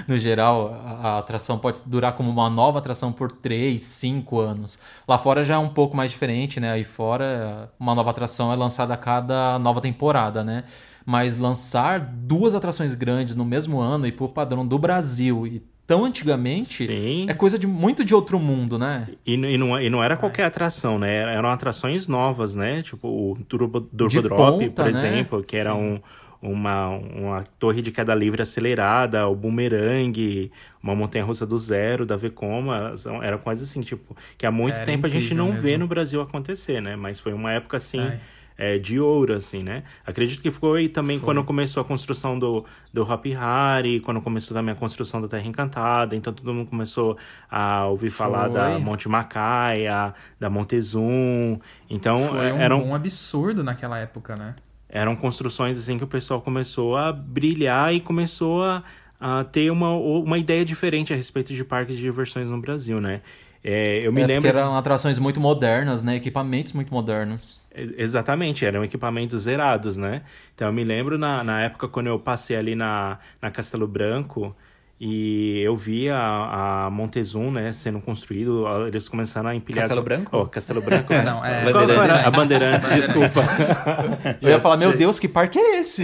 no 0.08 0.18
geral, 0.18 0.74
a, 0.74 1.18
atração 1.18 1.58
pode 1.58 1.82
durar 1.86 2.14
como 2.14 2.30
uma 2.30 2.50
nova 2.50 2.78
atração 2.78 3.12
por 3.12 3.32
três, 3.32 3.84
cinco 3.86 4.40
anos. 4.40 4.78
Lá 5.08 5.18
fora 5.18 5.44
já 5.44 5.56
é 5.56 5.58
um 5.58 5.70
pouco 5.70 5.96
mais 5.98 6.12
diferente, 6.12 6.60
né? 6.60 6.72
Aí 6.72 6.84
fora, 6.84 7.72
uma 7.80 7.96
nova 7.96 8.12
atração 8.12 8.54
é 8.54 8.56
lançada 8.56 8.94
a 8.94 8.98
cada 8.98 9.58
nova 9.58 9.82
temporada, 9.82 10.44
né? 10.44 10.66
Mas 11.06 11.38
lançar 11.38 12.00
duas 12.00 12.54
atrações 12.54 12.94
grandes 12.94 13.36
no 13.36 13.46
mesmo 13.46 13.80
ano 13.80 14.06
e 14.06 14.12
por 14.12 14.30
padrão 14.30 14.68
do 14.68 14.78
Brasil 14.78 15.48
e 15.48 15.77
tão 15.88 16.04
antigamente 16.04 16.86
Sim. 16.86 17.26
é 17.30 17.34
coisa 17.34 17.58
de 17.58 17.66
muito 17.66 18.04
de 18.04 18.14
outro 18.14 18.38
mundo, 18.38 18.78
né? 18.78 19.08
E, 19.26 19.36
e, 19.36 19.58
não, 19.58 19.82
e 19.82 19.90
não 19.90 20.04
era 20.04 20.18
qualquer 20.18 20.44
atração, 20.44 21.00
né? 21.00 21.34
Eram 21.34 21.50
atrações 21.50 22.08
novas, 22.08 22.54
né? 22.54 22.84
Tipo 22.84 23.08
o 23.08 23.38
Turbo, 23.48 23.80
Turbo 23.80 24.22
Drop, 24.22 24.38
ponta, 24.38 24.70
por 24.84 24.84
né? 24.84 24.90
exemplo, 24.92 25.42
que 25.42 25.52
Sim. 25.52 25.58
era 25.58 25.74
um, 25.74 25.98
uma, 26.42 26.90
uma 26.90 27.44
torre 27.58 27.82
de 27.82 27.90
queda 27.90 28.14
livre 28.14 28.42
acelerada, 28.42 29.26
o 29.28 29.36
Boomerang, 29.36 30.52
uma 30.84 30.94
montanha-russa 30.94 31.46
do 31.46 31.58
zero, 31.58 32.06
da 32.06 32.18
Vekoma, 32.18 32.94
era 33.24 33.38
quase 33.38 33.64
assim, 33.64 33.80
tipo, 33.80 34.16
que 34.38 34.46
há 34.46 34.52
muito 34.52 34.76
era 34.76 34.86
tempo 34.86 35.06
a 35.06 35.10
gente 35.10 35.34
não 35.34 35.48
mesmo. 35.48 35.62
vê 35.62 35.78
no 35.78 35.88
Brasil 35.88 36.22
acontecer, 36.22 36.82
né? 36.82 36.98
Mas 36.98 37.20
foi 37.22 37.32
uma 37.32 37.54
época 37.54 37.78
assim... 37.78 38.02
Ai 38.02 38.20
é, 38.58 38.78
de 38.78 39.00
ouro, 39.00 39.34
assim, 39.34 39.62
né? 39.62 39.84
Acredito 40.06 40.42
que 40.42 40.50
foi 40.50 40.90
também 40.90 41.20
foi. 41.20 41.26
quando 41.26 41.44
começou 41.44 41.82
a 41.82 41.86
construção 41.86 42.38
do, 42.40 42.66
do 42.92 43.04
Happy 43.04 43.36
Hari, 43.36 44.00
quando 44.00 44.20
começou 44.22 44.56
também 44.56 44.74
a 44.74 44.76
construção 44.76 45.22
da 45.22 45.28
Terra 45.28 45.46
Encantada, 45.46 46.16
então 46.16 46.34
todo 46.34 46.54
mundo 46.54 46.70
começou 46.70 47.18
a 47.50 47.86
ouvir 47.86 48.10
foi. 48.10 48.26
falar 48.26 48.48
da 48.48 48.80
Monte 48.80 49.08
Macaia, 49.08 50.14
da 50.40 50.50
Montezum, 50.50 51.60
então... 51.90 52.28
Foi 52.30 52.52
um, 52.52 52.90
um 52.90 52.96
absurdo 52.96 53.64
naquela 53.64 54.00
época, 54.00 54.36
né? 54.36 54.56
Eram 54.90 55.16
construções, 55.16 55.78
assim, 55.78 55.98
que 55.98 56.04
o 56.04 56.08
pessoal 56.08 56.42
começou 56.42 56.96
a 56.96 57.12
brilhar 57.12 57.94
e 57.94 58.00
começou 58.00 58.64
a, 58.64 58.84
a 59.20 59.44
ter 59.44 59.70
uma, 59.70 59.92
uma 59.92 60.38
ideia 60.38 60.64
diferente 60.64 61.14
a 61.14 61.16
respeito 61.16 61.54
de 61.54 61.64
parques 61.64 61.98
de 61.98 62.02
diversões 62.02 62.50
no 62.50 62.60
Brasil, 62.60 63.02
né? 63.02 63.22
É, 63.64 64.00
eu 64.02 64.14
me 64.14 64.22
é, 64.22 64.28
lembro. 64.28 64.48
eram 64.48 64.78
atrações 64.78 65.20
muito 65.20 65.42
modernas, 65.42 66.02
né? 66.02 66.16
Equipamentos 66.16 66.72
muito 66.72 66.94
modernos. 66.94 67.60
Exatamente, 67.78 68.66
eram 68.66 68.84
equipamentos 68.84 69.44
zerados, 69.44 69.98
né? 69.98 70.24
Então 70.56 70.68
eu 70.68 70.74
me 70.74 70.84
lembro 70.84 71.18
na, 71.18 71.44
na 71.44 71.62
época 71.62 71.88
quando 71.88 72.08
eu 72.08 72.20
passei 72.20 72.56
ali 72.58 72.74
na, 72.76 73.20
na 73.42 73.52
Castelo 73.52 73.88
Branco, 73.88 74.56
e 75.00 75.62
eu 75.62 75.76
vi 75.78 76.10
a, 76.10 76.86
a 76.86 76.90
Montezum, 76.90 77.52
né, 77.52 77.72
sendo 77.72 78.02
construído, 78.02 78.66
eles 78.88 79.08
começaram 79.08 79.50
a 79.50 79.56
empilhar... 79.56 79.84
Castelo 79.84 80.02
as... 80.02 80.06
Branco? 80.06 80.36
Oh, 80.36 80.46
Castelo 80.48 80.82
Branco. 80.82 81.14
É. 81.14 81.22
Não, 81.24 81.46
é... 81.46 81.72
Bandeirantes. 81.72 82.26
A 82.26 82.32
Bandeirantes, 82.32 82.90
desculpa. 82.90 83.42
Eu 84.42 84.50
ia 84.50 84.60
falar, 84.60 84.78
meu 84.78 84.98
Deus, 84.98 85.20
que 85.20 85.28
parque 85.28 85.60
é 85.60 85.80
esse? 85.80 86.04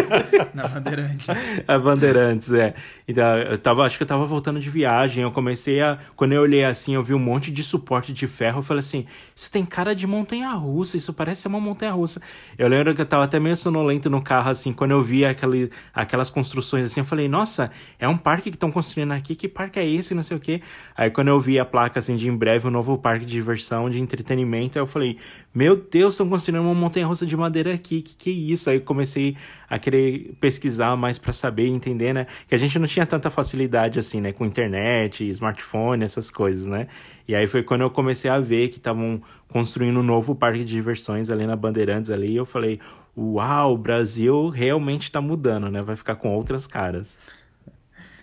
Não, 0.52 0.68
Bandeirantes. 0.68 1.26
A 1.66 1.78
Bandeirantes, 1.78 2.52
é. 2.52 2.74
Então, 3.08 3.38
eu 3.38 3.56
tava, 3.56 3.84
acho 3.84 3.96
que 3.96 4.02
eu 4.02 4.06
tava 4.06 4.26
voltando 4.26 4.60
de 4.60 4.68
viagem, 4.68 5.22
eu 5.22 5.30
comecei 5.30 5.80
a... 5.80 5.98
Quando 6.14 6.32
eu 6.32 6.42
olhei 6.42 6.64
assim, 6.64 6.94
eu 6.94 7.02
vi 7.02 7.14
um 7.14 7.18
monte 7.18 7.50
de 7.50 7.62
suporte 7.62 8.12
de 8.12 8.26
ferro, 8.26 8.58
eu 8.58 8.62
falei 8.62 8.80
assim, 8.80 9.06
isso 9.34 9.50
tem 9.50 9.64
cara 9.64 9.94
de 9.94 10.06
montanha-russa, 10.06 10.98
isso 10.98 11.12
parece 11.12 11.42
ser 11.42 11.48
uma 11.48 11.60
montanha-russa. 11.60 12.20
Eu 12.58 12.68
lembro 12.68 12.94
que 12.94 13.00
eu 13.00 13.06
tava 13.06 13.24
até 13.24 13.40
meio 13.40 13.56
sonolento 13.56 14.10
no 14.10 14.20
carro, 14.20 14.50
assim, 14.50 14.74
quando 14.74 14.90
eu 14.90 15.02
vi 15.02 15.24
aquele, 15.24 15.70
aquelas 15.94 16.28
construções 16.28 16.84
assim, 16.84 17.00
eu 17.00 17.06
falei, 17.06 17.28
nossa, 17.28 17.70
é 17.98 18.06
um 18.06 18.16
parque 18.26 18.50
que 18.50 18.56
estão 18.56 18.72
construindo 18.72 19.12
aqui, 19.12 19.36
que 19.36 19.46
parque 19.46 19.78
é 19.78 19.88
esse, 19.88 20.12
não 20.12 20.22
sei 20.24 20.36
o 20.36 20.40
quê. 20.40 20.60
Aí 20.96 21.08
quando 21.12 21.28
eu 21.28 21.38
vi 21.38 21.60
a 21.60 21.64
placa 21.64 22.00
assim 22.00 22.16
de 22.16 22.28
em 22.28 22.36
breve 22.36 22.66
um 22.66 22.72
novo 22.72 22.98
parque 22.98 23.24
de 23.24 23.30
diversão, 23.30 23.88
de 23.88 24.00
entretenimento, 24.00 24.76
aí 24.76 24.82
eu 24.82 24.86
falei, 24.88 25.16
meu 25.54 25.76
Deus, 25.76 26.14
estão 26.14 26.28
construindo 26.28 26.60
uma 26.60 26.74
montanha-russa 26.74 27.24
de 27.24 27.36
madeira 27.36 27.72
aqui, 27.72 28.02
que 28.02 28.16
que 28.16 28.30
é 28.30 28.32
isso? 28.32 28.68
Aí 28.68 28.80
comecei 28.80 29.36
a 29.70 29.78
querer 29.78 30.34
pesquisar 30.40 30.96
mais 30.96 31.20
para 31.20 31.32
saber 31.32 31.68
e 31.68 31.70
entender, 31.70 32.12
né? 32.12 32.26
Que 32.48 32.56
a 32.56 32.58
gente 32.58 32.76
não 32.80 32.86
tinha 32.88 33.06
tanta 33.06 33.30
facilidade 33.30 33.96
assim, 33.96 34.20
né, 34.20 34.32
com 34.32 34.44
internet, 34.44 35.28
smartphone, 35.28 36.02
essas 36.02 36.28
coisas, 36.28 36.66
né? 36.66 36.88
E 37.28 37.34
aí 37.36 37.46
foi 37.46 37.62
quando 37.62 37.82
eu 37.82 37.90
comecei 37.90 38.28
a 38.28 38.40
ver 38.40 38.70
que 38.70 38.78
estavam 38.78 39.22
construindo 39.48 40.00
um 40.00 40.02
novo 40.02 40.34
parque 40.34 40.64
de 40.64 40.72
diversões 40.72 41.30
ali 41.30 41.46
na 41.46 41.54
Bandeirantes 41.54 42.10
ali, 42.10 42.32
e 42.32 42.36
eu 42.36 42.44
falei, 42.44 42.80
uau, 43.16 43.74
o 43.74 43.78
Brasil 43.78 44.48
realmente 44.48 45.04
está 45.04 45.20
mudando, 45.20 45.70
né? 45.70 45.80
Vai 45.80 45.94
ficar 45.94 46.16
com 46.16 46.34
outras 46.34 46.66
caras. 46.66 47.16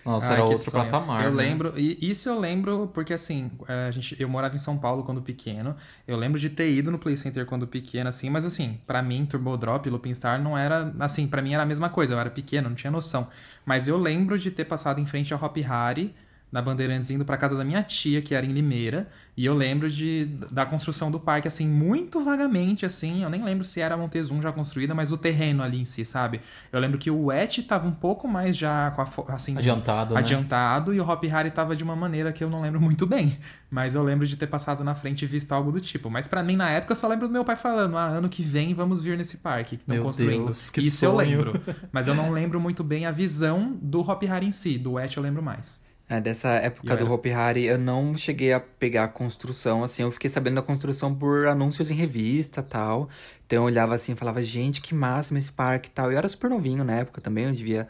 Nossa, 0.04 0.32
Ai, 0.32 0.34
era 0.34 0.44
outro 0.44 0.70
sonho. 0.70 0.84
patamar. 0.84 1.24
Eu 1.24 1.30
né? 1.32 1.36
lembro, 1.44 1.72
e 1.78 1.98
isso 2.10 2.28
eu 2.28 2.38
lembro 2.38 2.88
porque 2.92 3.14
assim, 3.14 3.50
a 3.66 3.90
gente, 3.90 4.14
eu 4.20 4.28
morava 4.28 4.54
em 4.54 4.58
São 4.58 4.76
Paulo 4.76 5.02
quando 5.02 5.22
pequeno. 5.22 5.74
Eu 6.06 6.16
lembro 6.18 6.38
de 6.38 6.50
ter 6.50 6.70
ido 6.70 6.90
no 6.90 6.98
Play 6.98 7.16
Center 7.16 7.46
quando 7.46 7.66
pequeno, 7.66 8.08
assim, 8.08 8.28
mas 8.28 8.44
assim, 8.44 8.80
pra 8.86 9.02
mim, 9.02 9.24
Turbo 9.24 9.56
Drop 9.56 9.86
e 9.88 9.90
Lupin 9.90 10.14
Star 10.14 10.42
não 10.42 10.58
era. 10.58 10.92
Assim, 11.00 11.26
pra 11.26 11.40
mim 11.40 11.54
era 11.54 11.62
a 11.62 11.66
mesma 11.66 11.88
coisa, 11.88 12.12
eu 12.12 12.18
era 12.20 12.28
pequeno, 12.30 12.68
não 12.68 12.76
tinha 12.76 12.90
noção. 12.90 13.28
Mas 13.64 13.88
eu 13.88 13.96
lembro 13.96 14.38
de 14.38 14.50
ter 14.50 14.66
passado 14.66 15.00
em 15.00 15.06
frente 15.06 15.32
ao 15.32 15.42
Hop 15.42 15.56
Harry, 15.56 16.14
na 16.50 16.62
Bandeirantes, 16.62 17.10
indo 17.10 17.24
pra 17.24 17.36
casa 17.36 17.56
da 17.56 17.64
minha 17.64 17.82
tia, 17.82 18.22
que 18.22 18.34
era 18.34 18.46
em 18.46 18.52
Limeira. 18.52 19.08
E 19.36 19.44
eu 19.44 19.54
lembro 19.54 19.90
de, 19.90 20.26
da 20.52 20.64
construção 20.64 21.10
do 21.10 21.18
parque, 21.18 21.48
assim, 21.48 21.66
muito 21.66 22.22
vagamente, 22.24 22.86
assim. 22.86 23.24
Eu 23.24 23.28
nem 23.30 23.42
lembro 23.42 23.64
se 23.64 23.80
era 23.80 23.96
Montezum 23.96 24.40
já 24.40 24.52
construída, 24.52 24.94
mas 24.94 25.10
o 25.10 25.18
terreno 25.18 25.64
ali 25.64 25.80
em 25.80 25.84
si, 25.84 26.04
sabe? 26.04 26.40
Eu 26.70 26.78
lembro 26.78 26.96
que 26.96 27.10
o 27.10 27.24
Wet 27.24 27.64
tava 27.64 27.88
um 27.88 27.92
pouco 27.92 28.28
mais 28.28 28.56
já 28.56 28.92
com 28.92 29.02
a, 29.02 29.34
assim, 29.34 29.58
Adiantado, 29.58 30.14
né? 30.14 30.20
adiantado 30.20 30.94
e 30.94 31.00
o 31.00 31.08
Hop 31.08 31.24
Harry 31.24 31.50
tava 31.50 31.74
de 31.74 31.82
uma 31.82 31.96
maneira 31.96 32.32
que 32.32 32.44
eu 32.44 32.48
não 32.48 32.62
lembro 32.62 32.80
muito 32.80 33.04
bem. 33.04 33.36
Mas 33.68 33.96
eu 33.96 34.04
lembro 34.04 34.24
de 34.24 34.36
ter 34.36 34.46
passado 34.46 34.84
na 34.84 34.94
frente 34.94 35.22
e 35.22 35.26
visto 35.26 35.50
algo 35.50 35.72
do 35.72 35.80
tipo. 35.80 36.08
Mas 36.08 36.28
pra 36.28 36.40
mim, 36.44 36.54
na 36.54 36.70
época, 36.70 36.92
eu 36.92 36.96
só 36.96 37.08
lembro 37.08 37.26
do 37.26 37.32
meu 37.32 37.44
pai 37.44 37.56
falando: 37.56 37.98
ah, 37.98 38.04
ano 38.06 38.28
que 38.28 38.44
vem 38.44 38.72
vamos 38.72 39.02
vir 39.02 39.18
nesse 39.18 39.38
parque 39.38 39.76
que 39.76 39.82
estão 39.82 40.00
construindo. 40.04 40.44
Deus, 40.44 40.70
que 40.70 40.78
Isso 40.78 41.04
eu 41.04 41.10
sonho. 41.10 41.28
lembro. 41.28 41.60
Mas 41.90 42.06
eu 42.06 42.14
não 42.14 42.30
lembro 42.30 42.60
muito 42.60 42.84
bem 42.84 43.06
a 43.06 43.10
visão 43.10 43.76
do 43.82 44.00
Hop 44.08 44.22
Harry 44.22 44.46
em 44.46 44.52
si. 44.52 44.78
Do 44.78 44.92
Wet 44.92 45.16
eu 45.16 45.22
lembro 45.24 45.42
mais. 45.42 45.82
É, 46.16 46.20
dessa 46.20 46.48
época 46.50 46.96
do 46.96 47.04
era- 47.04 47.12
Hopi 47.12 47.30
Hari, 47.32 47.64
eu 47.64 47.78
não 47.78 48.16
cheguei 48.16 48.52
a 48.52 48.60
pegar 48.60 49.04
a 49.04 49.08
construção, 49.08 49.82
assim, 49.82 50.02
eu 50.02 50.10
fiquei 50.10 50.30
sabendo 50.30 50.56
da 50.56 50.62
construção 50.62 51.14
por 51.14 51.46
anúncios 51.46 51.90
em 51.90 51.94
revista 51.94 52.62
tal. 52.62 53.08
Então 53.46 53.58
eu 53.58 53.64
olhava 53.64 53.94
assim 53.94 54.12
e 54.12 54.14
falava, 54.16 54.42
gente, 54.42 54.80
que 54.80 54.94
máximo 54.94 55.38
esse 55.38 55.50
parque 55.52 55.88
e 55.88 55.92
tal. 55.92 56.10
Eu 56.12 56.18
era 56.18 56.28
super 56.28 56.48
novinho 56.50 56.84
na 56.84 56.94
época 56.94 57.20
também, 57.20 57.44
eu 57.44 57.52
devia 57.52 57.86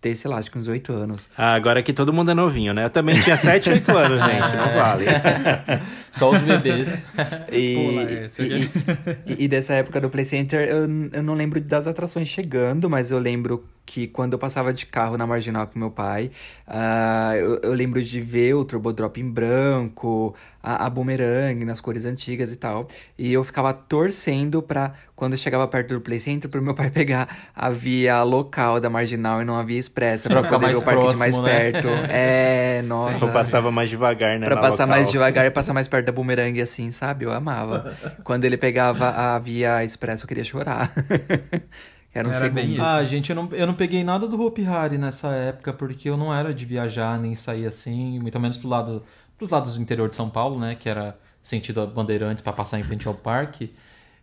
ter, 0.00 0.14
sei 0.14 0.30
lá, 0.30 0.36
acho 0.38 0.50
que 0.50 0.58
uns 0.58 0.68
oito 0.68 0.92
anos. 0.92 1.26
Ah, 1.36 1.54
agora 1.54 1.82
que 1.82 1.92
todo 1.92 2.12
mundo 2.12 2.30
é 2.30 2.34
novinho, 2.34 2.72
né? 2.74 2.84
Eu 2.84 2.90
também 2.90 3.18
tinha 3.20 3.36
7, 3.36 3.70
8 3.70 3.90
anos, 3.96 4.20
gente, 4.24 4.56
não 4.56 4.74
vale. 4.74 5.06
Só 6.10 6.30
os 6.30 6.40
bebês. 6.40 7.06
E, 7.50 7.94
Laércio, 7.96 8.44
e, 8.44 8.62
e- 9.26 9.44
e 9.44 9.48
dessa 9.48 9.74
época 9.74 10.00
do 10.00 10.10
Play 10.10 10.24
Center, 10.24 10.68
eu, 10.68 10.82
eu 11.12 11.22
não 11.22 11.34
lembro 11.34 11.60
das 11.60 11.86
atrações 11.86 12.28
chegando, 12.28 12.88
mas 12.90 13.10
eu 13.10 13.18
lembro 13.18 13.64
que 13.86 14.08
quando 14.08 14.32
eu 14.32 14.38
passava 14.38 14.74
de 14.74 14.84
carro 14.84 15.16
na 15.16 15.26
Marginal 15.26 15.66
com 15.68 15.78
meu 15.78 15.90
pai, 15.90 16.32
ah, 16.66 17.32
eu, 17.36 17.60
eu 17.62 17.72
lembro 17.72 18.02
de 18.02 18.20
ver 18.20 18.54
o 18.54 18.64
Turbo 18.64 18.92
Drop 18.92 19.18
em 19.20 19.30
branco, 19.30 20.34
a, 20.60 20.86
a 20.86 20.90
Boomerang 20.90 21.64
nas 21.64 21.80
cores 21.80 22.04
antigas 22.04 22.50
e 22.50 22.56
tal. 22.56 22.88
E 23.16 23.32
eu 23.32 23.44
ficava 23.44 23.72
torcendo 23.72 24.60
pra, 24.60 24.94
quando 25.14 25.34
eu 25.34 25.38
chegava 25.38 25.66
perto 25.68 25.94
do 25.94 26.00
Play 26.00 26.18
Center, 26.18 26.50
pro 26.50 26.60
meu 26.60 26.74
pai 26.74 26.90
pegar 26.92 27.28
a 27.54 27.70
via 27.70 28.20
local 28.24 28.80
da 28.80 28.90
Marginal 28.90 29.40
e 29.40 29.44
não 29.44 29.56
a 29.56 29.62
via 29.62 29.78
expressa, 29.78 30.28
pra, 30.28 30.40
Pra 30.40 30.48
ficar 30.48 30.58
poder 30.58 30.66
ver 30.66 30.72
mais 30.72 30.82
o 30.82 30.84
parque 30.84 31.12
de 31.12 31.18
mais 31.18 31.34
próximo, 31.36 31.42
né? 31.42 31.72
perto. 31.72 31.88
É, 32.10 32.82
nossa. 32.82 33.24
Eu 33.24 33.32
passava 33.32 33.70
mais 33.70 33.88
devagar, 33.88 34.38
né? 34.38 34.46
Pra 34.46 34.56
na 34.56 34.60
passar 34.60 34.84
local. 34.84 34.98
mais 34.98 35.10
devagar 35.10 35.46
e 35.46 35.50
passar 35.50 35.72
mais 35.72 35.86
perto 35.86 36.06
da 36.06 36.12
boomerang, 36.12 36.60
assim, 36.60 36.90
sabe? 36.90 37.24
Eu 37.24 37.32
amava. 37.32 37.96
Quando 38.24 38.44
ele 38.44 38.56
pegava 38.56 39.10
a 39.10 39.38
via 39.38 39.84
expressa, 39.84 40.24
eu 40.24 40.28
queria 40.28 40.44
chorar. 40.44 40.92
Era 42.14 42.28
um 42.28 42.32
Era 42.32 42.48
bem 42.48 42.72
isso. 42.72 42.82
Ah, 42.82 43.04
gente, 43.04 43.30
eu 43.30 43.36
não, 43.36 43.48
eu 43.52 43.66
não 43.66 43.74
peguei 43.74 44.02
nada 44.02 44.26
do 44.26 44.40
Hopi 44.40 44.64
Hari 44.66 44.98
nessa 44.98 45.28
época, 45.34 45.72
porque 45.72 46.08
eu 46.08 46.16
não 46.16 46.32
era 46.34 46.54
de 46.54 46.64
viajar 46.64 47.18
nem 47.18 47.34
sair 47.34 47.66
assim, 47.66 48.18
muito 48.18 48.38
menos 48.40 48.56
pro 48.56 48.68
lado, 48.68 49.02
pros 49.36 49.50
lados 49.50 49.74
do 49.76 49.82
interior 49.82 50.08
de 50.08 50.16
São 50.16 50.30
Paulo, 50.30 50.58
né? 50.58 50.74
Que 50.74 50.88
era 50.88 51.18
sentido 51.42 51.80
a 51.80 51.86
Bandeirantes 51.86 52.42
para 52.42 52.52
passar 52.52 52.78
em 52.80 52.84
frente 52.84 53.06
ao 53.06 53.14
parque. 53.14 53.72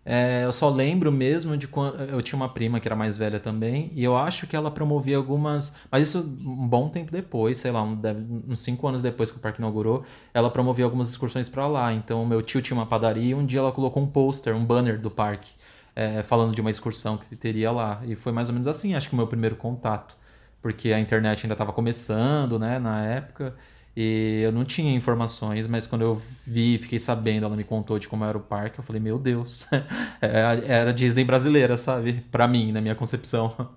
É, 0.06 0.44
eu 0.44 0.52
só 0.52 0.70
lembro 0.70 1.10
mesmo 1.14 1.56
de 1.56 1.66
quando 1.66 1.98
eu 2.04 2.22
tinha 2.22 2.36
uma 2.36 2.50
prima 2.50 2.78
que 2.80 2.88
era 2.88 2.96
mais 2.96 3.16
velha 3.16 3.40
também, 3.40 3.90
e 3.96 4.04
eu 4.04 4.18
acho 4.18 4.46
que 4.48 4.56
ela 4.56 4.70
promovia 4.70 5.16
algumas. 5.16 5.74
Mas 5.90 6.10
isso 6.10 6.20
um 6.20 6.68
bom 6.68 6.90
tempo 6.90 7.10
depois, 7.12 7.58
sei 7.60 7.72
lá, 7.72 7.82
um, 7.84 7.96
deve- 7.96 8.26
uns 8.50 8.60
cinco 8.60 8.86
anos 8.88 9.02
depois 9.02 9.32
que 9.32 9.38
o 9.38 9.40
parque 9.40 9.60
inaugurou, 9.60 10.04
ela 10.34 10.50
promovia 10.52 10.84
algumas 10.84 11.10
excursões 11.10 11.48
para 11.48 11.68
lá. 11.68 11.94
Então, 11.94 12.26
meu 12.26 12.42
tio 12.42 12.62
tinha 12.62 12.76
uma 12.78 12.86
padaria 12.86 13.32
e 13.32 13.34
um 13.36 13.46
dia 13.46 13.60
ela 13.60 13.72
colocou 13.72 14.04
um 14.04 14.08
pôster, 14.08 14.54
um 14.56 14.66
banner 14.66 15.00
do 15.00 15.10
parque, 15.10 15.52
é, 15.96 16.24
falando 16.24 16.56
de 16.56 16.62
uma 16.62 16.72
excursão 16.72 17.18
que 17.18 17.36
teria 17.36 17.72
lá. 17.72 18.02
E 18.06 18.16
foi 18.16 18.32
mais 18.32 18.50
ou 18.50 18.54
menos 18.54 18.68
assim, 18.68 18.96
acho 18.96 19.08
que 19.10 19.14
o 19.14 19.18
meu 19.18 19.28
primeiro 19.28 19.56
contato. 19.56 20.18
Porque 20.62 20.94
a 20.94 21.00
internet 21.00 21.46
ainda 21.46 21.54
estava 21.54 21.74
começando, 21.74 22.58
né, 22.60 22.80
na 22.80 23.04
época. 23.06 23.56
E 23.96 24.42
eu 24.44 24.52
não 24.52 24.66
tinha 24.66 24.94
informações, 24.96 25.68
mas 25.68 25.86
quando 25.86 26.02
eu 26.02 26.16
vi, 26.48 26.80
fiquei 26.80 26.98
sabendo, 26.98 27.46
ela 27.46 27.56
me 27.56 27.64
contou 27.64 28.00
de 28.00 28.08
como 28.08 28.26
era 28.26 28.38
o 28.38 28.42
parque, 28.42 28.80
eu 28.80 28.84
falei, 28.84 29.00
meu 29.00 29.20
Deus, 29.20 29.68
é, 30.20 30.64
era 30.66 30.92
Disney 30.94 31.24
brasileira, 31.24 31.78
sabe? 31.78 32.26
Pra 32.32 32.48
mim, 32.48 32.72
na 32.72 32.82
minha 32.82 32.96
concepção. 32.96 33.70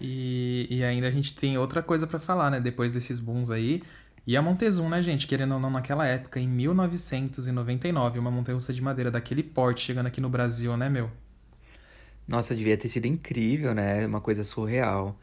E, 0.00 0.66
e 0.68 0.82
ainda 0.84 1.06
a 1.08 1.10
gente 1.10 1.32
tem 1.34 1.56
outra 1.56 1.82
coisa 1.82 2.06
pra 2.06 2.18
falar, 2.18 2.50
né? 2.50 2.60
Depois 2.60 2.90
desses 2.92 3.20
booms 3.20 3.50
aí. 3.50 3.82
E 4.26 4.36
a 4.36 4.42
Montezum, 4.42 4.88
né, 4.88 5.00
gente? 5.02 5.26
Querendo 5.28 5.54
ou 5.54 5.60
não, 5.60 5.70
naquela 5.70 6.04
época, 6.06 6.38
em 6.40 6.48
1999, 6.48 8.18
uma 8.18 8.30
montanha-russa 8.32 8.72
de 8.72 8.80
madeira 8.82 9.10
daquele 9.10 9.42
porte 9.44 9.80
chegando 9.84 10.06
aqui 10.06 10.20
no 10.20 10.28
Brasil, 10.28 10.76
né, 10.76 10.88
meu? 10.88 11.10
Nossa, 12.26 12.54
devia 12.54 12.76
ter 12.76 12.88
sido 12.88 13.06
incrível, 13.06 13.74
né? 13.74 14.06
Uma 14.06 14.20
coisa 14.20 14.44
surreal. 14.44 15.18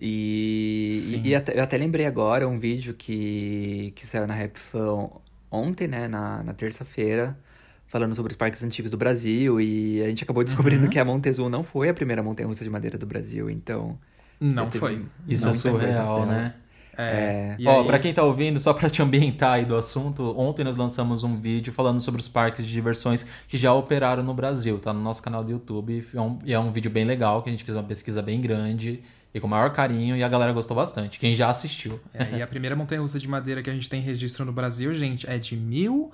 E, 0.00 1.20
e, 1.24 1.30
e 1.30 1.34
até- 1.36 1.58
eu 1.58 1.62
até 1.64 1.76
lembrei 1.78 2.06
agora 2.06 2.48
um 2.48 2.58
vídeo 2.58 2.94
que, 2.94 3.92
que 3.96 4.06
saiu 4.06 4.26
na 4.26 4.34
Rap 4.34 4.58
Fan 4.58 5.10
ontem, 5.50 5.88
né? 5.88 6.08
Na, 6.08 6.42
na 6.44 6.54
terça-feira, 6.54 7.38
falando 7.86 8.14
sobre 8.14 8.32
os 8.32 8.36
parques 8.36 8.62
antigos 8.64 8.90
do 8.90 8.96
Brasil. 8.98 9.60
E 9.60 10.02
a 10.02 10.08
gente 10.08 10.24
acabou 10.24 10.44
descobrindo 10.44 10.86
Uhum. 10.86 10.90
que 10.90 10.98
a 10.98 11.04
Montezum 11.04 11.48
não 11.48 11.64
foi 11.64 11.88
a 11.90 11.94
primeira 11.94 12.22
montanha-russa 12.22 12.64
de 12.64 12.70
madeira 12.70 12.98
do 12.98 13.06
Brasil. 13.06 13.50
Então, 13.50 13.98
Não 14.40 14.70
teve 14.70 14.78
foi. 14.78 15.06
Isso 15.26 15.44
não 15.44 15.50
é 15.50 15.54
surreal, 15.54 16.14
dela. 16.14 16.26
né? 16.26 16.54
É. 17.00 17.54
E 17.58 17.66
Ó, 17.68 17.80
aí- 17.80 17.86
pra 17.86 17.98
quem 18.00 18.12
tá 18.12 18.24
ouvindo, 18.24 18.58
só 18.58 18.74
pra 18.74 18.90
te 18.90 19.00
ambientar 19.00 19.52
aí 19.52 19.64
do 19.64 19.76
assunto, 19.76 20.34
ontem 20.36 20.64
nós 20.64 20.74
lançamos 20.74 21.22
um 21.22 21.36
vídeo 21.36 21.72
falando 21.72 22.00
sobre 22.00 22.20
os 22.20 22.26
parques 22.26 22.66
de 22.66 22.72
diversões 22.72 23.24
que 23.46 23.56
já 23.56 23.72
operaram 23.72 24.24
no 24.24 24.34
Brasil, 24.34 24.80
tá 24.80 24.92
no 24.92 25.00
nosso 25.00 25.22
canal 25.22 25.44
do 25.44 25.50
YouTube. 25.52 26.04
É 26.12 26.20
um, 26.20 26.38
e 26.44 26.52
é 26.52 26.58
um 26.58 26.72
vídeo 26.72 26.90
bem 26.90 27.04
legal, 27.04 27.40
que 27.42 27.48
a 27.48 27.52
gente 27.52 27.62
fez 27.62 27.76
uma 27.76 27.84
pesquisa 27.84 28.20
bem 28.20 28.40
grande 28.40 28.98
e 29.32 29.38
com 29.38 29.46
o 29.46 29.50
maior 29.50 29.70
carinho, 29.72 30.16
e 30.16 30.24
a 30.24 30.28
galera 30.28 30.52
gostou 30.52 30.74
bastante. 30.76 31.18
Quem 31.20 31.34
já 31.34 31.48
assistiu. 31.50 32.00
É, 32.12 32.38
e 32.38 32.42
a 32.42 32.46
primeira 32.46 32.74
montanha-russa 32.74 33.18
de 33.18 33.28
madeira 33.28 33.62
que 33.62 33.70
a 33.70 33.72
gente 33.72 33.88
tem 33.88 34.00
registro 34.00 34.44
no 34.44 34.52
Brasil, 34.52 34.92
gente, 34.94 35.28
é 35.30 35.38
de 35.38 35.54
mil... 35.56 36.10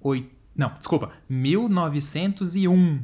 Oi... 0.00 0.30
Não, 0.56 0.72
desculpa. 0.78 1.10
1901. 1.28 3.00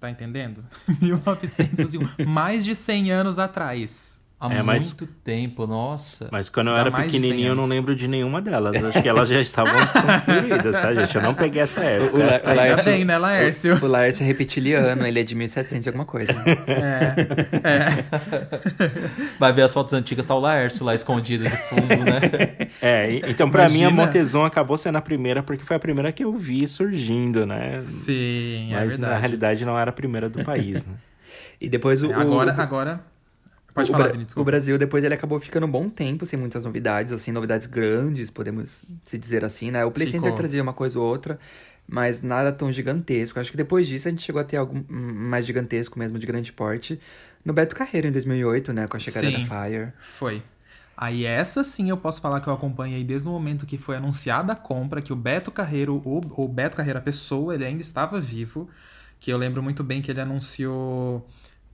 Tá 0.00 0.10
entendendo? 0.10 0.64
1901. 1.00 2.26
Mais 2.26 2.64
de 2.64 2.74
100 2.74 3.10
anos 3.12 3.38
atrás. 3.38 4.15
Há 4.38 4.52
É, 4.52 4.62
mas- 4.62 4.92
muito 4.92 5.06
tempo, 5.24 5.66
nossa. 5.66 6.28
Mas 6.30 6.50
quando 6.50 6.68
eu 6.68 6.76
era 6.76 6.90
mais 6.90 7.06
de 7.06 7.12
100 7.12 7.20
pequenininho, 7.22 7.48
eu 7.52 7.54
não 7.54 7.66
lembro 7.66 7.96
de 7.96 8.06
nenhuma 8.06 8.42
delas. 8.42 8.76
Acho 8.84 9.02
que 9.02 9.08
elas 9.08 9.30
já 9.30 9.40
estavam 9.40 9.72
desconstruídas, 9.74 10.76
tá, 10.76 10.94
gente? 10.94 11.16
Eu 11.16 11.22
não 11.22 11.32
peguei 11.32 11.62
essa 11.62 11.80
o, 11.80 11.84
época. 11.84 12.18
La- 12.18 12.52
o 12.52 12.56
Laércio, 12.56 12.84
bem, 12.84 13.04
né, 13.06 13.16
Laércio? 13.16 13.78
o, 13.80 13.84
o 13.86 13.88
Laércio 13.88 14.22
é 14.22 14.26
reptiliano, 14.26 15.06
ele 15.06 15.20
é 15.20 15.22
de 15.22 15.34
1700 15.34 15.86
e 15.86 15.88
alguma 15.88 16.04
coisa. 16.04 16.34
Vai 19.38 19.52
ver 19.52 19.62
as 19.62 19.72
fotos 19.72 19.94
antigas, 19.94 20.26
tá 20.26 20.34
o 20.34 20.40
Laércio 20.40 20.84
lá 20.84 20.94
escondido 20.94 21.44
de 21.44 21.50
fundo, 21.56 21.86
né? 22.04 22.68
É, 22.82 23.20
então 23.30 23.50
pra 23.50 23.68
mim 23.68 23.84
a 23.84 23.88
Imagina. 23.88 24.04
Montezon 24.06 24.44
acabou 24.44 24.76
sendo 24.76 24.96
a 24.98 25.00
primeira 25.02 25.42
porque 25.42 25.64
foi 25.64 25.76
a 25.76 25.80
primeira 25.80 26.12
que 26.12 26.24
eu 26.24 26.32
vi 26.34 26.66
surgindo, 26.68 27.46
né? 27.46 27.76
Sim, 27.78 28.68
é 28.72 28.80
Mas 28.80 28.92
verdade. 28.92 29.12
na 29.14 29.18
realidade 29.18 29.64
não 29.64 29.78
era 29.78 29.90
a 29.90 29.94
primeira 29.94 30.28
do 30.28 30.44
país, 30.44 30.84
né? 30.86 30.94
E 31.60 31.68
depois 31.68 32.02
o. 32.02 32.12
Agora, 32.12 32.54
o, 32.54 32.60
agora... 32.60 33.00
Pode 33.76 33.90
o, 33.90 33.92
falar, 33.92 34.08
Bra- 34.08 34.10
Vini, 34.10 34.24
o 34.34 34.44
desculpa. 34.44 34.44
Brasil, 34.44 34.78
depois, 34.78 35.04
ele 35.04 35.14
acabou 35.14 35.40
ficando 35.40 35.66
um 35.66 35.70
bom 35.70 35.88
tempo 35.88 36.26
sem 36.26 36.38
muitas 36.38 36.64
novidades, 36.64 37.12
assim, 37.12 37.32
novidades 37.32 37.66
grandes, 37.66 38.30
podemos 38.30 38.82
se 39.02 39.18
dizer 39.18 39.44
assim, 39.44 39.70
né? 39.70 39.84
O 39.84 39.90
Play 39.92 40.06
Ficou. 40.06 40.06
Center 40.06 40.34
trazia 40.34 40.62
uma 40.62 40.72
coisa 40.74 40.98
ou 40.98 41.06
outra, 41.06 41.38
mas 41.86 42.22
nada 42.22 42.52
tão 42.52 42.70
gigantesco. 42.72 43.38
Acho 43.40 43.50
que 43.50 43.56
depois 43.56 43.86
disso 43.88 44.08
a 44.08 44.10
gente 44.10 44.22
chegou 44.22 44.40
a 44.40 44.44
ter 44.44 44.56
algo 44.56 44.76
hum, 44.78 44.84
mais 45.14 45.46
gigantesco 45.46 45.98
mesmo, 45.98 46.18
de 46.18 46.26
grande 46.26 46.52
porte, 46.52 47.00
no 47.44 47.52
Beto 47.52 47.74
Carreiro, 47.76 48.08
em 48.08 48.12
2008, 48.12 48.72
né? 48.72 48.86
Com 48.88 48.96
a 48.96 49.00
chegada 49.00 49.30
Sim. 49.30 49.32
da 49.32 49.40
Fire. 49.40 49.92
Foi. 49.98 50.42
Aí 50.96 51.24
essa 51.26 51.62
sim 51.62 51.90
eu 51.90 51.96
posso 51.96 52.20
falar 52.20 52.40
que 52.40 52.48
eu 52.48 52.52
acompanhei 52.54 53.04
desde 53.04 53.28
o 53.28 53.32
momento 53.32 53.66
que 53.66 53.76
foi 53.76 53.96
anunciada 53.96 54.52
a 54.54 54.56
compra, 54.56 55.02
que 55.02 55.12
o 55.12 55.16
Beto 55.16 55.50
Carreiro, 55.52 55.96
o, 56.04 56.20
o 56.44 56.48
Beto 56.48 56.76
Carreiro, 56.76 56.98
a 56.98 57.02
pessoa, 57.02 57.54
ele 57.54 57.64
ainda 57.66 57.82
estava 57.82 58.20
vivo. 58.20 58.68
Que 59.20 59.32
eu 59.32 59.38
lembro 59.38 59.62
muito 59.62 59.82
bem 59.84 60.02
que 60.02 60.10
ele 60.10 60.20
anunciou 60.20 61.26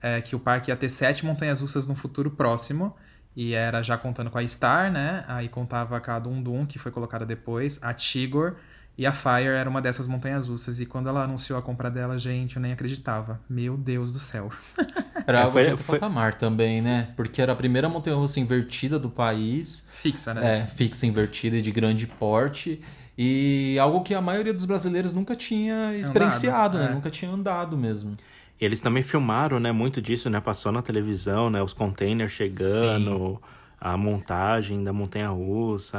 é, 0.03 0.21
que 0.21 0.35
o 0.35 0.41
parque 0.41 0.71
ia 0.71 0.77
ter 0.77 0.89
sete 0.89 1.25
montanhas 1.25 1.61
russas 1.61 1.87
no 1.87 1.95
futuro 1.95 2.31
próximo. 2.31 2.95
E 3.35 3.55
era 3.55 3.83
já 3.83 3.97
contando 3.97 4.31
com 4.31 4.37
a 4.37 4.47
Star, 4.47 4.93
né? 4.93 5.25
Aí 5.27 5.49
contava 5.49 5.99
com 6.01 6.11
a 6.11 6.19
Dum 6.19 6.43
Dum, 6.43 6.67
que 6.67 6.79
foi 6.79 6.93
colocada 6.93 7.25
depois, 7.25 7.79
a 7.81 7.95
Tigor 7.95 8.57
e 8.99 9.07
a 9.07 9.13
Fire 9.13 9.47
era 9.49 9.71
uma 9.71 9.81
dessas 9.81 10.07
montanhas 10.07 10.49
russas. 10.49 10.81
E 10.81 10.85
quando 10.85 11.09
ela 11.09 11.23
anunciou 11.25 11.59
a 11.59 11.63
compra 11.63 11.91
dela, 11.91 12.19
gente, 12.19 12.57
eu 12.57 12.63
nem 12.63 12.73
acreditava. 12.75 13.41
Meu 13.49 13.75
Deus 13.75 14.13
do 14.13 14.19
céu. 14.19 14.51
Era 15.27 15.41
algo 15.45 15.53
foi- 15.53 15.63
de 15.63 15.71
outro 15.71 15.85
foi- 15.85 15.99
patamar 15.99 16.35
também, 16.35 16.83
né? 16.83 17.09
Porque 17.17 17.41
era 17.41 17.53
a 17.53 17.57
primeira 17.57 17.89
montanha 17.89 18.17
russa 18.17 18.41
invertida 18.41 18.99
do 18.99 19.09
país. 19.09 19.87
Fixa, 19.93 20.35
né? 20.35 20.59
É, 20.63 20.67
fixa, 20.67 21.07
invertida 21.07 21.57
e 21.57 21.63
de 21.63 21.71
grande 21.71 22.09
porte. 22.09 22.83
E 23.17 23.79
algo 23.79 24.03
que 24.03 24.15
a 24.15 24.21
maioria 24.21 24.53
dos 24.53 24.65
brasileiros 24.65 25.13
nunca 25.13 25.37
tinha 25.37 25.95
experienciado, 25.97 26.77
né? 26.77 26.87
é. 26.87 26.93
Nunca 26.93 27.09
tinha 27.09 27.31
andado 27.31 27.79
mesmo. 27.79 28.17
E 28.63 28.65
eles 28.65 28.81
também 28.81 29.03
filmaram, 29.03 29.59
né, 29.59 29.73
muito 29.73 30.01
disso, 30.01 30.31
né? 30.31 30.41
Passou 30.41 30.71
na 30.71 30.81
televisão, 30.81 31.51
né? 31.51 31.61
Os 31.61 31.75
containers 31.75 32.31
chegando, 32.31 33.43
a 33.81 33.97
montagem 33.97 34.85
da 34.85 34.93
montanha 34.93 35.29
russa. 35.31 35.99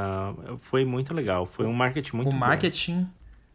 Foi 0.60 0.82
muito 0.82 1.12
legal. 1.12 1.44
Foi 1.44 1.66
um 1.66 1.74
marketing 1.74 2.16
muito 2.16 2.34
o 2.34 2.38
bom. 3.02 3.08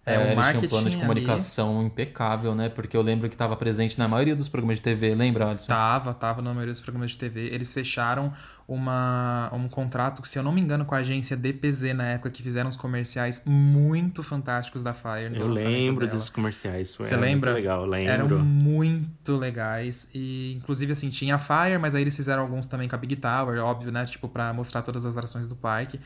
É, 0.09 0.15
É, 0.15 0.31
eles 0.33 0.47
tinham 0.47 0.63
um 0.63 0.67
plano 0.67 0.89
de 0.89 0.95
ali 0.95 1.05
comunicação 1.05 1.83
impecável, 1.83 2.55
né? 2.55 2.69
Porque 2.69 2.95
eu 2.95 3.01
lembro 3.01 3.27
que 3.29 3.35
estava 3.35 3.55
presente 3.55 3.97
na 3.97 4.07
maioria 4.07 4.35
dos 4.35 4.47
programas 4.47 4.77
de 4.77 4.81
TV, 4.83 5.15
lembra, 5.15 5.49
Alisson? 5.49 5.67
Tava, 5.67 6.13
tava 6.13 6.41
na 6.41 6.53
maioria 6.53 6.73
dos 6.73 6.81
programas 6.81 7.11
de 7.11 7.17
TV. 7.17 7.47
Eles 7.47 7.71
fecharam 7.73 8.33
uma, 8.69 9.49
um 9.51 9.67
contrato, 9.67 10.25
se 10.27 10.37
eu 10.37 10.43
não 10.43 10.51
me 10.51 10.61
engano, 10.61 10.85
com 10.85 10.93
a 10.93 10.99
agência 10.99 11.35
DPZ 11.35 11.95
na 11.95 12.03
época, 12.09 12.29
que 12.29 12.43
fizeram 12.43 12.69
uns 12.69 12.77
comerciais 12.77 13.41
muito 13.43 14.21
fantásticos 14.21 14.83
da 14.83 14.93
Fire. 14.93 15.29
no 15.29 15.37
Eu 15.37 15.47
lembro 15.47 16.05
dela. 16.05 16.11
desses 16.15 16.29
comerciais. 16.29 16.93
Foi 16.93 17.07
Você 17.07 17.17
lembra? 17.17 17.51
Muito 17.51 17.61
legal, 17.63 17.85
lembro. 17.85 18.11
Eram 18.11 18.45
muito 18.45 19.35
legais. 19.35 20.07
E, 20.13 20.53
inclusive, 20.53 20.91
assim, 20.91 21.09
tinha 21.09 21.35
a 21.35 21.39
Fire, 21.39 21.79
mas 21.79 21.95
aí 21.95 22.03
eles 22.03 22.15
fizeram 22.15 22.43
alguns 22.43 22.67
também 22.67 22.87
com 22.87 22.95
a 22.95 22.99
Big 22.99 23.15
Tower, 23.15 23.57
óbvio, 23.63 23.91
né? 23.91 24.05
Tipo, 24.05 24.29
pra 24.29 24.53
mostrar 24.53 24.83
todas 24.83 25.03
as 25.03 25.17
atrações 25.17 25.49
do 25.49 25.55
parque. 25.55 25.99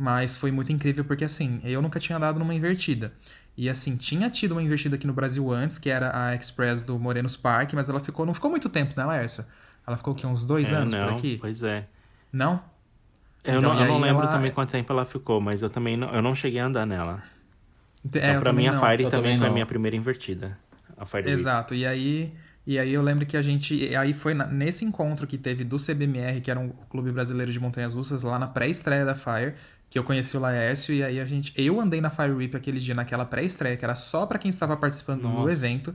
Mas 0.00 0.36
foi 0.36 0.50
muito 0.50 0.72
incrível 0.72 1.04
porque, 1.04 1.24
assim, 1.24 1.60
eu 1.64 1.82
nunca 1.82 2.00
tinha 2.00 2.16
andado 2.16 2.38
numa 2.38 2.54
invertida. 2.54 3.12
E, 3.56 3.68
assim, 3.68 3.96
tinha 3.96 4.30
tido 4.30 4.52
uma 4.52 4.62
invertida 4.62 4.96
aqui 4.96 5.06
no 5.06 5.12
Brasil 5.12 5.50
antes, 5.52 5.78
que 5.78 5.90
era 5.90 6.10
a 6.28 6.34
Express 6.34 6.80
do 6.80 6.98
Morenos 6.98 7.36
Park, 7.36 7.72
mas 7.74 7.88
ela 7.88 8.00
ficou, 8.00 8.24
não 8.24 8.32
ficou 8.34 8.50
muito 8.50 8.68
tempo, 8.68 8.94
né, 8.96 9.04
Laércio? 9.04 9.44
Ela 9.86 9.96
ficou 9.98 10.14
aqui 10.14 10.26
uns 10.26 10.46
dois 10.46 10.68
É, 10.68 10.76
anos 10.78 10.94
não, 10.94 11.00
por 11.08 11.18
aqui? 11.18 11.38
Pois 11.38 11.62
é. 11.62 11.86
Não? 12.32 12.62
Eu 13.44 13.58
Então, 13.58 13.74
não, 13.74 13.80
eu 13.82 13.86
não 13.88 13.98
lembro 14.00 14.22
ela- 14.22 14.32
também 14.32 14.50
quanto 14.50 14.70
tempo 14.70 14.92
ela 14.92 15.04
ficou, 15.04 15.40
mas 15.40 15.62
eu 15.62 15.70
também 15.70 15.96
não, 15.96 16.12
eu 16.14 16.22
não 16.22 16.34
cheguei 16.34 16.60
a 16.60 16.66
andar 16.66 16.86
nela. 16.86 17.22
Ent- 18.04 18.16
é, 18.16 18.18
Então, 18.20 18.34
eu 18.34 18.40
pra 18.40 18.52
mim, 18.52 18.66
a. 18.66 18.74
Fire 18.74 19.02
Eu 19.04 19.10
também 19.10 19.38
foi 19.38 19.46
a 19.46 19.50
minha 19.50 19.66
primeira 19.66 19.96
invertida. 19.96 20.58
A 20.96 21.06
Fire 21.06 21.26
Week. 21.28 21.32
Exato. 21.32 21.74
E 21.74 21.86
aí, 21.86 22.32
e 22.66 22.78
aí 22.78 22.92
eu 22.92 23.02
lembro 23.02 23.26
que 23.26 23.36
a 23.36 23.42
gente. 23.42 23.94
Aí 23.96 24.14
foi 24.14 24.34
nesse 24.34 24.84
encontro 24.84 25.26
que 25.26 25.36
teve 25.38 25.64
do 25.64 25.78
CBMR, 25.78 26.40
que 26.40 26.50
era 26.50 26.58
um 26.60 26.70
clube 26.88 27.10
brasileiro 27.12 27.52
de 27.52 27.60
montanhas 27.60 27.94
russas, 27.94 28.22
lá 28.22 28.38
na 28.38 28.46
pré-estreia 28.46 29.04
da 29.04 29.14
Fire, 29.14 29.54
que 29.90 29.98
eu 29.98 30.04
conheci 30.04 30.36
o 30.36 30.40
Laércio, 30.40 30.94
e 30.94 31.02
aí 31.02 31.18
a 31.20 31.26
gente. 31.26 31.52
Eu 31.56 31.80
andei 31.80 32.00
na 32.00 32.10
Fire 32.10 32.30
Whip 32.30 32.56
aquele 32.56 32.78
dia, 32.78 32.94
naquela 32.94 33.24
pré-estreia, 33.24 33.76
que 33.76 33.84
era 33.84 33.94
só 33.96 34.24
pra 34.24 34.38
quem 34.38 34.48
estava 34.48 34.76
participando 34.76 35.22
do 35.22 35.28
Nossa. 35.28 35.52
evento, 35.52 35.94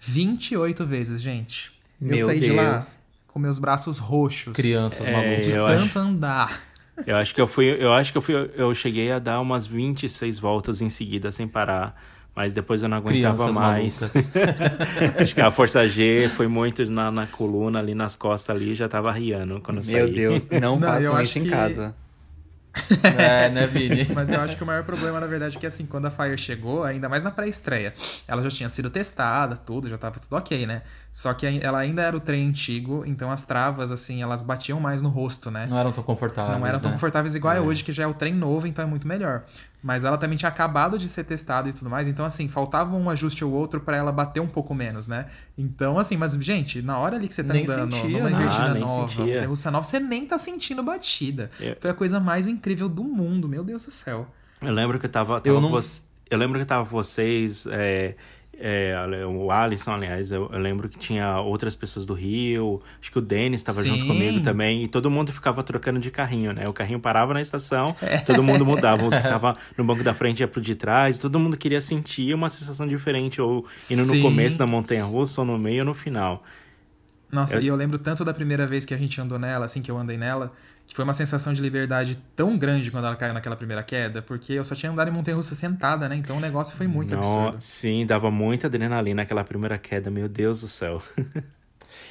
28 0.00 0.84
vezes, 0.86 1.20
gente. 1.20 1.72
eu 2.00 2.08
Meu 2.08 2.26
saí 2.26 2.40
de 2.40 2.50
lá 2.52 2.72
Deus. 2.74 2.96
com 3.28 3.38
meus 3.38 3.58
braços 3.58 3.98
roxos. 3.98 4.52
Crianças 4.52 5.06
É, 5.08 5.12
malucas. 5.12 5.44
De 5.46 5.50
eu 5.52 5.66
tanto 5.66 5.82
acho- 5.84 5.98
andar. 5.98 6.60
Eu 7.06 7.16
acho 7.16 7.34
que 7.34 7.40
eu 7.40 7.46
fui, 7.48 7.66
eu 7.78 7.92
acho 7.92 8.12
que 8.12 8.18
eu 8.18 8.22
fui, 8.22 8.34
eu 8.54 8.74
cheguei 8.74 9.10
a 9.10 9.18
dar 9.18 9.40
umas 9.40 9.66
26 9.66 10.38
voltas 10.38 10.80
em 10.82 10.90
seguida 10.90 11.32
sem 11.32 11.48
parar, 11.48 12.00
mas 12.36 12.52
depois 12.52 12.82
eu 12.82 12.88
não 12.88 12.98
aguentava 12.98 13.36
Crianças 13.50 13.56
mais. 13.56 14.02
acho 15.20 15.34
que 15.34 15.40
a 15.40 15.50
força 15.50 15.88
G 15.88 16.30
foi 16.36 16.46
muito 16.46 16.88
na, 16.90 17.10
na 17.10 17.26
coluna 17.26 17.78
ali 17.78 17.94
nas 17.94 18.14
costas 18.14 18.54
ali, 18.54 18.74
já 18.74 18.88
tava 18.88 19.10
riando 19.10 19.60
quando 19.62 19.78
eu 19.80 19.86
Meu 19.90 20.04
saí. 20.06 20.14
Deus, 20.14 20.46
não, 20.50 20.78
Não, 20.78 20.88
eu 20.96 21.02
façam 21.12 21.22
isso 21.22 21.38
em 21.38 21.44
que- 21.44 21.50
casa. 21.50 21.94
é, 23.18 23.48
né, 23.50 23.66
Vini? 23.66 24.08
Mas 24.14 24.30
eu 24.30 24.40
acho 24.40 24.56
que 24.56 24.62
o 24.62 24.66
maior 24.66 24.82
problema, 24.84 25.20
na 25.20 25.26
verdade, 25.26 25.56
é 25.56 25.60
que 25.60 25.66
assim, 25.66 25.84
quando 25.84 26.06
a 26.06 26.10
Fire 26.10 26.36
chegou, 26.38 26.84
ainda 26.84 27.08
mais 27.08 27.22
na 27.22 27.30
pré-estreia, 27.30 27.94
ela 28.26 28.42
já 28.42 28.48
tinha 28.48 28.68
sido 28.68 28.88
testada, 28.88 29.56
tudo, 29.56 29.88
já 29.88 29.98
tava 29.98 30.18
tudo 30.18 30.34
ok, 30.36 30.66
né? 30.66 30.82
Só 31.12 31.34
que 31.34 31.46
ela 31.46 31.78
ainda 31.78 32.02
era 32.02 32.16
o 32.16 32.20
trem 32.20 32.48
antigo, 32.48 33.04
então 33.06 33.30
as 33.30 33.44
travas, 33.44 33.90
assim, 33.90 34.22
elas 34.22 34.42
batiam 34.42 34.80
mais 34.80 35.02
no 35.02 35.10
rosto, 35.10 35.50
né? 35.50 35.66
Não 35.66 35.78
eram 35.78 35.92
tão 35.92 36.02
confortáveis. 36.02 36.58
Não 36.58 36.66
eram 36.66 36.80
tão 36.80 36.90
né? 36.90 36.96
confortáveis 36.96 37.34
igual 37.34 37.54
é 37.54 37.60
hoje, 37.60 37.84
que 37.84 37.92
já 37.92 38.04
é 38.04 38.06
o 38.06 38.14
trem 38.14 38.32
novo, 38.34 38.66
então 38.66 38.82
é 38.84 38.88
muito 38.88 39.06
melhor. 39.06 39.42
Mas 39.82 40.04
ela 40.04 40.16
também 40.16 40.38
tinha 40.38 40.48
acabado 40.48 40.96
de 40.96 41.08
ser 41.08 41.24
testada 41.24 41.68
e 41.68 41.72
tudo 41.72 41.90
mais, 41.90 42.06
então 42.06 42.24
assim, 42.24 42.48
faltava 42.48 42.94
um 42.94 43.10
ajuste 43.10 43.44
ou 43.44 43.50
outro 43.52 43.80
pra 43.80 43.96
ela 43.96 44.12
bater 44.12 44.38
um 44.38 44.46
pouco 44.46 44.72
menos, 44.74 45.08
né? 45.08 45.26
Então, 45.58 45.98
assim, 45.98 46.16
mas, 46.16 46.32
gente, 46.34 46.80
na 46.80 46.98
hora 46.98 47.16
ali 47.16 47.26
que 47.26 47.34
você 47.34 47.42
tá 47.42 47.52
Nem 47.52 47.64
andando 47.64 47.92
sentia, 47.94 48.18
numa 48.18 48.30
né? 48.30 48.36
invertida 48.36 48.64
Ah, 48.64 48.74
nem 48.74 48.82
nova, 48.82 49.46
russa 49.48 49.70
nova, 49.72 49.84
você 49.84 49.98
nem 49.98 50.24
tá 50.24 50.38
sentindo 50.38 50.82
batida. 50.84 51.50
É. 51.60 51.76
Foi 51.80 51.90
a 51.90 51.94
coisa 51.94 52.20
mais 52.20 52.46
incrível 52.46 52.88
do 52.88 53.02
mundo, 53.02 53.48
meu 53.48 53.64
Deus 53.64 53.84
do 53.84 53.90
céu. 53.90 54.28
Eu 54.60 54.72
lembro 54.72 55.00
que 55.00 55.06
eu 55.06 55.10
tava, 55.10 55.40
tava 55.40 55.48
Eu 55.56 55.60
não- 55.60 55.80
eu 56.30 56.38
lembro 56.38 56.58
que 56.60 56.64
tava 56.64 56.84
vocês, 56.84 57.66
é, 57.70 58.14
é, 58.58 58.94
o 59.26 59.50
Alisson, 59.50 59.92
aliás, 59.92 60.30
eu, 60.30 60.48
eu 60.52 60.58
lembro 60.58 60.88
que 60.88 60.98
tinha 60.98 61.40
outras 61.40 61.74
pessoas 61.74 62.06
do 62.06 62.14
Rio, 62.14 62.80
acho 63.00 63.10
que 63.10 63.18
o 63.18 63.22
Denis 63.22 63.60
estava 63.60 63.84
junto 63.84 64.06
comigo 64.06 64.40
também, 64.40 64.84
e 64.84 64.88
todo 64.88 65.10
mundo 65.10 65.32
ficava 65.32 65.62
trocando 65.62 65.98
de 65.98 66.10
carrinho, 66.10 66.52
né? 66.52 66.68
O 66.68 66.72
carrinho 66.72 67.00
parava 67.00 67.34
na 67.34 67.40
estação, 67.40 67.94
É. 68.02 68.18
todo 68.18 68.42
mundo 68.42 68.64
mudava, 68.64 69.02
que 69.08 69.16
estavam 69.16 69.54
no 69.76 69.84
banco 69.84 70.02
da 70.04 70.14
frente 70.14 70.40
ia 70.40 70.48
pro 70.48 70.60
de 70.60 70.74
trás, 70.74 71.18
todo 71.18 71.38
mundo 71.40 71.56
queria 71.56 71.80
sentir 71.80 72.34
uma 72.34 72.48
sensação 72.50 72.86
diferente, 72.86 73.40
ou 73.40 73.66
indo 73.90 74.04
no 74.04 74.14
Sim. 74.14 74.22
começo 74.22 74.58
da 74.58 74.66
montanha 74.66 75.04
russa, 75.04 75.40
ou 75.40 75.46
no 75.46 75.58
meio 75.58 75.80
ou 75.80 75.86
no 75.86 75.94
final. 75.94 76.44
Nossa, 77.30 77.56
Eu- 77.56 77.62
e 77.62 77.66
eu 77.68 77.76
lembro 77.76 77.98
tanto 77.98 78.24
da 78.24 78.34
primeira 78.34 78.66
vez 78.66 78.84
que 78.84 78.92
a 78.92 78.96
gente 78.98 79.18
andou 79.20 79.38
nela, 79.38 79.64
assim 79.64 79.80
que 79.80 79.90
eu 79.90 79.96
andei 79.96 80.16
nela, 80.18 80.52
que 80.86 80.94
foi 80.94 81.04
uma 81.04 81.14
sensação 81.14 81.54
de 81.54 81.62
liberdade 81.62 82.18
tão 82.36 82.56
grande 82.58 82.90
quando 82.90 83.06
ela 83.06 83.16
caiu 83.16 83.32
naquela 83.32 83.56
primeira 83.56 83.82
queda, 83.82 84.20
porque 84.22 84.52
eu 84.52 84.64
só 84.64 84.74
tinha 84.74 84.92
andado 84.92 85.08
em 85.08 85.12
montanha 85.12 85.36
russa 85.36 85.54
sentada, 85.54 86.08
né? 86.08 86.16
Então 86.16 86.36
o 86.36 86.40
negócio 86.40 86.76
foi 86.76 86.86
muito 86.86 87.14
Não, 87.14 87.48
absurdo. 87.48 87.60
sim, 87.60 88.04
dava 88.04 88.30
muita 88.30 88.66
adrenalina 88.66 89.22
aquela 89.22 89.44
primeira 89.44 89.78
queda, 89.78 90.10
meu 90.10 90.28
Deus 90.28 90.60
do 90.60 90.68
céu. 90.68 91.02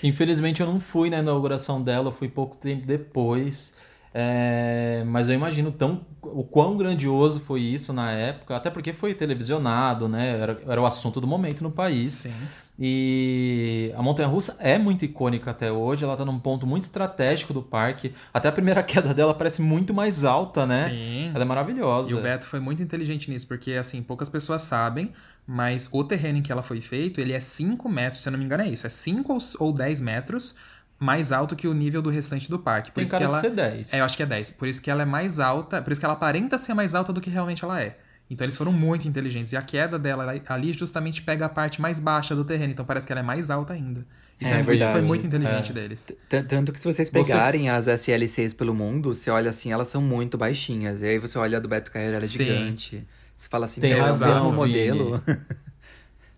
Infelizmente 0.03 0.61
eu 0.61 0.67
não 0.67 0.79
fui 0.79 1.09
na 1.09 1.19
inauguração 1.19 1.81
dela, 1.81 2.07
eu 2.07 2.11
fui 2.11 2.27
pouco 2.29 2.55
tempo 2.57 2.85
depois. 2.85 3.75
É, 4.13 5.03
mas 5.07 5.29
eu 5.29 5.35
imagino 5.35 5.71
tão, 5.71 6.05
o 6.21 6.43
quão 6.43 6.75
grandioso 6.75 7.39
foi 7.39 7.61
isso 7.61 7.93
na 7.93 8.11
época, 8.11 8.55
até 8.57 8.69
porque 8.69 8.91
foi 8.91 9.13
televisionado, 9.13 10.07
né? 10.09 10.37
Era, 10.39 10.61
era 10.67 10.81
o 10.81 10.85
assunto 10.85 11.21
do 11.21 11.27
momento 11.27 11.63
no 11.63 11.71
país. 11.71 12.13
Sim. 12.13 12.33
E 12.79 13.93
a 13.95 14.01
montanha 14.01 14.27
russa 14.27 14.55
é 14.59 14.77
muito 14.77 15.05
icônica 15.05 15.51
até 15.51 15.71
hoje, 15.71 16.03
ela 16.03 16.17
tá 16.17 16.25
num 16.25 16.39
ponto 16.39 16.65
muito 16.65 16.83
estratégico 16.83 17.53
do 17.53 17.61
parque. 17.61 18.13
Até 18.33 18.49
a 18.49 18.51
primeira 18.51 18.81
queda 18.83 19.13
dela 19.13 19.33
parece 19.33 19.61
muito 19.61 19.93
mais 19.93 20.23
alta, 20.23 20.65
né? 20.65 20.89
Sim. 20.89 21.31
Ela 21.33 21.43
é 21.43 21.45
maravilhosa. 21.45 22.11
E 22.11 22.13
o 22.13 22.21
Beto 22.21 22.45
foi 22.45 22.59
muito 22.59 22.81
inteligente 22.81 23.29
nisso, 23.29 23.47
porque, 23.47 23.73
assim, 23.73 24.01
poucas 24.01 24.29
pessoas 24.29 24.63
sabem, 24.63 25.11
mas 25.45 25.89
o 25.91 26.03
terreno 26.03 26.39
em 26.39 26.41
que 26.41 26.51
ela 26.51 26.63
foi 26.63 26.81
feito, 26.81 27.21
ele 27.21 27.33
é 27.33 27.39
5 27.39 27.87
metros, 27.87 28.23
se 28.23 28.29
eu 28.29 28.31
não 28.31 28.39
me 28.39 28.45
engano 28.45 28.63
é 28.63 28.67
isso, 28.69 28.87
é 28.87 28.89
5 28.89 29.37
ou 29.59 29.71
10 29.71 29.99
metros 29.99 30.55
mais 31.01 31.31
alto 31.31 31.55
que 31.55 31.67
o 31.67 31.73
nível 31.73 31.99
do 31.99 32.11
restante 32.11 32.47
do 32.47 32.59
parque. 32.59 32.91
Por 32.91 32.95
Tem 32.95 33.03
isso 33.03 33.11
cara 33.11 33.25
que 33.25 33.31
de 33.31 33.35
ela... 33.35 33.41
ser 33.41 33.49
10. 33.49 33.93
É, 33.93 33.99
eu 33.99 34.05
acho 34.05 34.15
que 34.15 34.21
é 34.21 34.25
10. 34.25 34.51
Por 34.51 34.67
isso 34.67 34.79
que 34.79 34.89
ela 34.89 35.01
é 35.01 35.05
mais 35.05 35.39
alta, 35.39 35.81
por 35.81 35.91
isso 35.91 35.99
que 35.99 36.05
ela 36.05 36.13
aparenta 36.13 36.59
ser 36.59 36.75
mais 36.75 36.93
alta 36.93 37.11
do 37.11 37.19
que 37.19 37.29
realmente 37.29 37.63
ela 37.63 37.81
é. 37.81 37.97
Então 38.31 38.45
eles 38.45 38.55
foram 38.57 38.71
muito 38.71 39.07
inteligentes. 39.07 39.51
E 39.51 39.57
a 39.57 39.61
queda 39.61 39.99
dela 39.99 40.33
ali 40.47 40.71
justamente 40.73 41.21
pega 41.21 41.45
a 41.45 41.49
parte 41.49 41.81
mais 41.81 41.99
baixa 41.99 42.33
do 42.35 42.45
terreno. 42.45 42.71
Então 42.71 42.85
parece 42.85 43.05
que 43.05 43.11
ela 43.11 43.19
é 43.19 43.23
mais 43.23 43.49
alta 43.49 43.73
ainda. 43.73 44.05
Isso, 44.39 44.49
É 44.51 44.55
é, 44.55 44.59
isso 44.61 44.65
foi 44.65 44.77
verdade. 44.77 45.05
muito 45.05 45.27
inteligente 45.27 45.69
É. 45.71 45.73
deles. 45.73 46.11
T- 46.29 46.43
Tanto 46.43 46.71
que 46.71 46.79
se 46.79 46.85
vocês 46.91 47.09
Você- 47.09 47.11
pegarem 47.33 47.69
as 47.69 47.87
SL6 47.87 48.53
pelo 48.55 48.73
mundo, 48.73 49.13
você 49.13 49.29
olha 49.29 49.49
assim, 49.49 49.71
elas 49.71 49.89
são 49.89 50.01
muito 50.01 50.37
baixinhas. 50.37 51.01
E 51.01 51.05
aí 51.07 51.19
você 51.19 51.37
olha 51.37 51.57
a 51.57 51.61
do 51.61 51.67
Beto 51.67 51.91
Carreira, 51.91 52.15
ela 52.15 52.25
é 52.25 52.27
Sim. 52.27 52.37
gigante. 52.37 53.07
Você 53.35 53.49
fala 53.49 53.65
assim, 53.65 53.81
Tem 53.81 53.91
"Meu, 53.93 53.99
é 53.99 54.01
o 54.03 54.05
razão, 54.05 54.43
mesmo 54.45 54.51
modelo. 54.55 55.21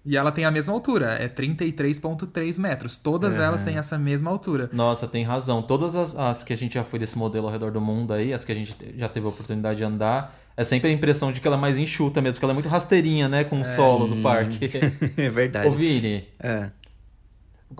E 0.05 0.17
ela 0.17 0.33
tem 0.33 0.43
a 0.43 0.51
mesma 0.51 0.73
altura, 0.73 1.11
é 1.13 1.29
33,3 1.29 2.57
metros. 2.59 2.97
Todas 2.97 3.37
elas 3.37 3.63
têm 3.63 3.77
essa 3.77 3.97
mesma 3.97 4.29
altura. 4.29 4.69
Nossa, 4.73 5.07
tem 5.07 5.23
razão. 5.23 5.61
Todas 5.61 5.95
as, 5.95 6.13
as 6.13 6.43
que 6.43 6.51
a 6.51 6.57
gente 6.57 6.73
já 6.73 6.83
foi 6.83 6.99
desse 6.99 7.17
modelo 7.17 7.45
ao 7.47 7.53
redor 7.53 7.71
do 7.71 7.79
mundo 7.79 8.11
aí, 8.11 8.33
as 8.33 8.43
que 8.43 8.51
a 8.51 8.55
gente 8.55 8.73
te- 8.73 8.93
já 8.97 9.07
teve 9.07 9.25
a 9.25 9.29
oportunidade 9.29 9.77
de 9.77 9.83
andar, 9.85 10.35
é 10.55 10.63
sempre 10.63 10.89
a 10.89 10.93
impressão 10.93 11.31
de 11.31 11.39
que 11.41 11.47
ela 11.47 11.57
é 11.57 11.59
mais 11.59 11.77
enxuta 11.77 12.21
mesmo, 12.21 12.39
que 12.39 12.45
ela 12.45 12.53
é 12.53 12.55
muito 12.55 12.69
rasteirinha, 12.69 13.27
né, 13.29 13.43
com 13.43 13.59
o 13.61 13.65
solo 13.65 14.07
do 14.07 14.21
parque. 14.21 14.69
é 15.17 15.29
verdade. 15.29 15.67
Ô, 15.67 15.71
Vini, 15.71 16.25
É. 16.39 16.69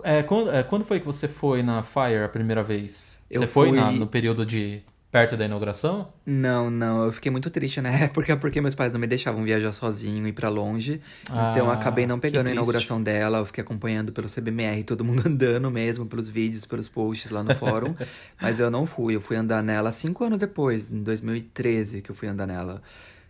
é, 0.03 0.23
quando, 0.23 0.51
é, 0.51 0.63
quando 0.63 0.83
foi 0.85 0.99
que 0.99 1.05
você 1.05 1.27
foi 1.27 1.61
na 1.63 1.83
Fire 1.83 2.23
a 2.25 2.29
primeira 2.29 2.63
vez? 2.63 3.17
Eu 3.29 3.41
você 3.41 3.47
foi 3.47 3.69
fui- 3.69 3.77
na- 3.79 3.91
no 3.91 4.07
período 4.07 4.45
de 4.45 4.81
perto 5.13 5.37
da 5.37 5.45
inauguração? 5.45 6.11
Não, 6.25 6.71
não, 6.71 7.05
eu 7.05 7.11
fiquei 7.11 7.31
muito 7.31 7.49
triste 7.51 7.79
na 7.81 7.89
época 7.91 8.35
porque 8.35 8.59
meus 8.59 8.73
pais 8.73 8.91
não 8.91 8.99
me 8.99 9.05
deixavam 9.05 9.43
viajar 9.43 9.71
sozinho 9.71 10.25
e 10.25 10.29
ir 10.31 10.33
pra 10.33 10.49
longe. 10.49 10.99
então 11.29 11.57
eu 11.57 11.69
Ah, 11.69 11.73
acabei 11.75 12.07
não 12.07 12.19
pegando 12.19 12.47
a 12.47 12.51
inauguração 12.51 13.01
dela, 13.01 13.37
eu 13.37 13.45
fiquei 13.45 13.63
acompanhando 13.63 14.11
pelo 14.11 14.27
CBMR, 14.27 14.83
todo 14.83 15.05
mundo 15.05 15.21
andando 15.29 15.69
mesmo, 15.69 16.05
pelos 16.07 16.27
vídeos, 16.27 16.65
pelos 16.65 16.89
posts 16.89 17.29
lá 17.29 17.43
no 17.43 17.53
fórum. 17.55 17.93
mas 18.41 18.59
eu 18.59 18.71
não 18.71 18.85
fui, 18.87 19.15
eu 19.15 19.21
fui 19.21 19.37
andar 19.37 19.61
nela 19.63 19.91
cinco 19.91 20.23
anos 20.23 20.39
depois, 20.39 20.89
em 20.89 21.03
2013 21.03 22.01
que 22.01 22.09
eu 22.09 22.15
fui 22.15 22.27
andar 22.27 22.47
nela. 22.47 22.81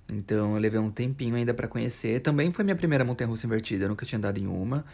Então 0.07 0.53
eu 0.55 0.59
levei 0.61 0.79
um 0.79 0.91
tempinho 0.91 1.35
ainda 1.35 1.53
pra 1.53 1.67
conhecer. 1.67 2.19
Também 2.21 2.51
foi 2.51 2.63
minha 2.63 2.75
primeira 2.75 3.03
montanha 3.05 3.27
russa 3.27 3.45
invertida, 3.45 3.85
eu 3.85 3.89
nunca 3.89 4.05
tinha 4.05 4.17
andado 4.17 4.37
em 4.37 4.47
uma. 4.47 4.85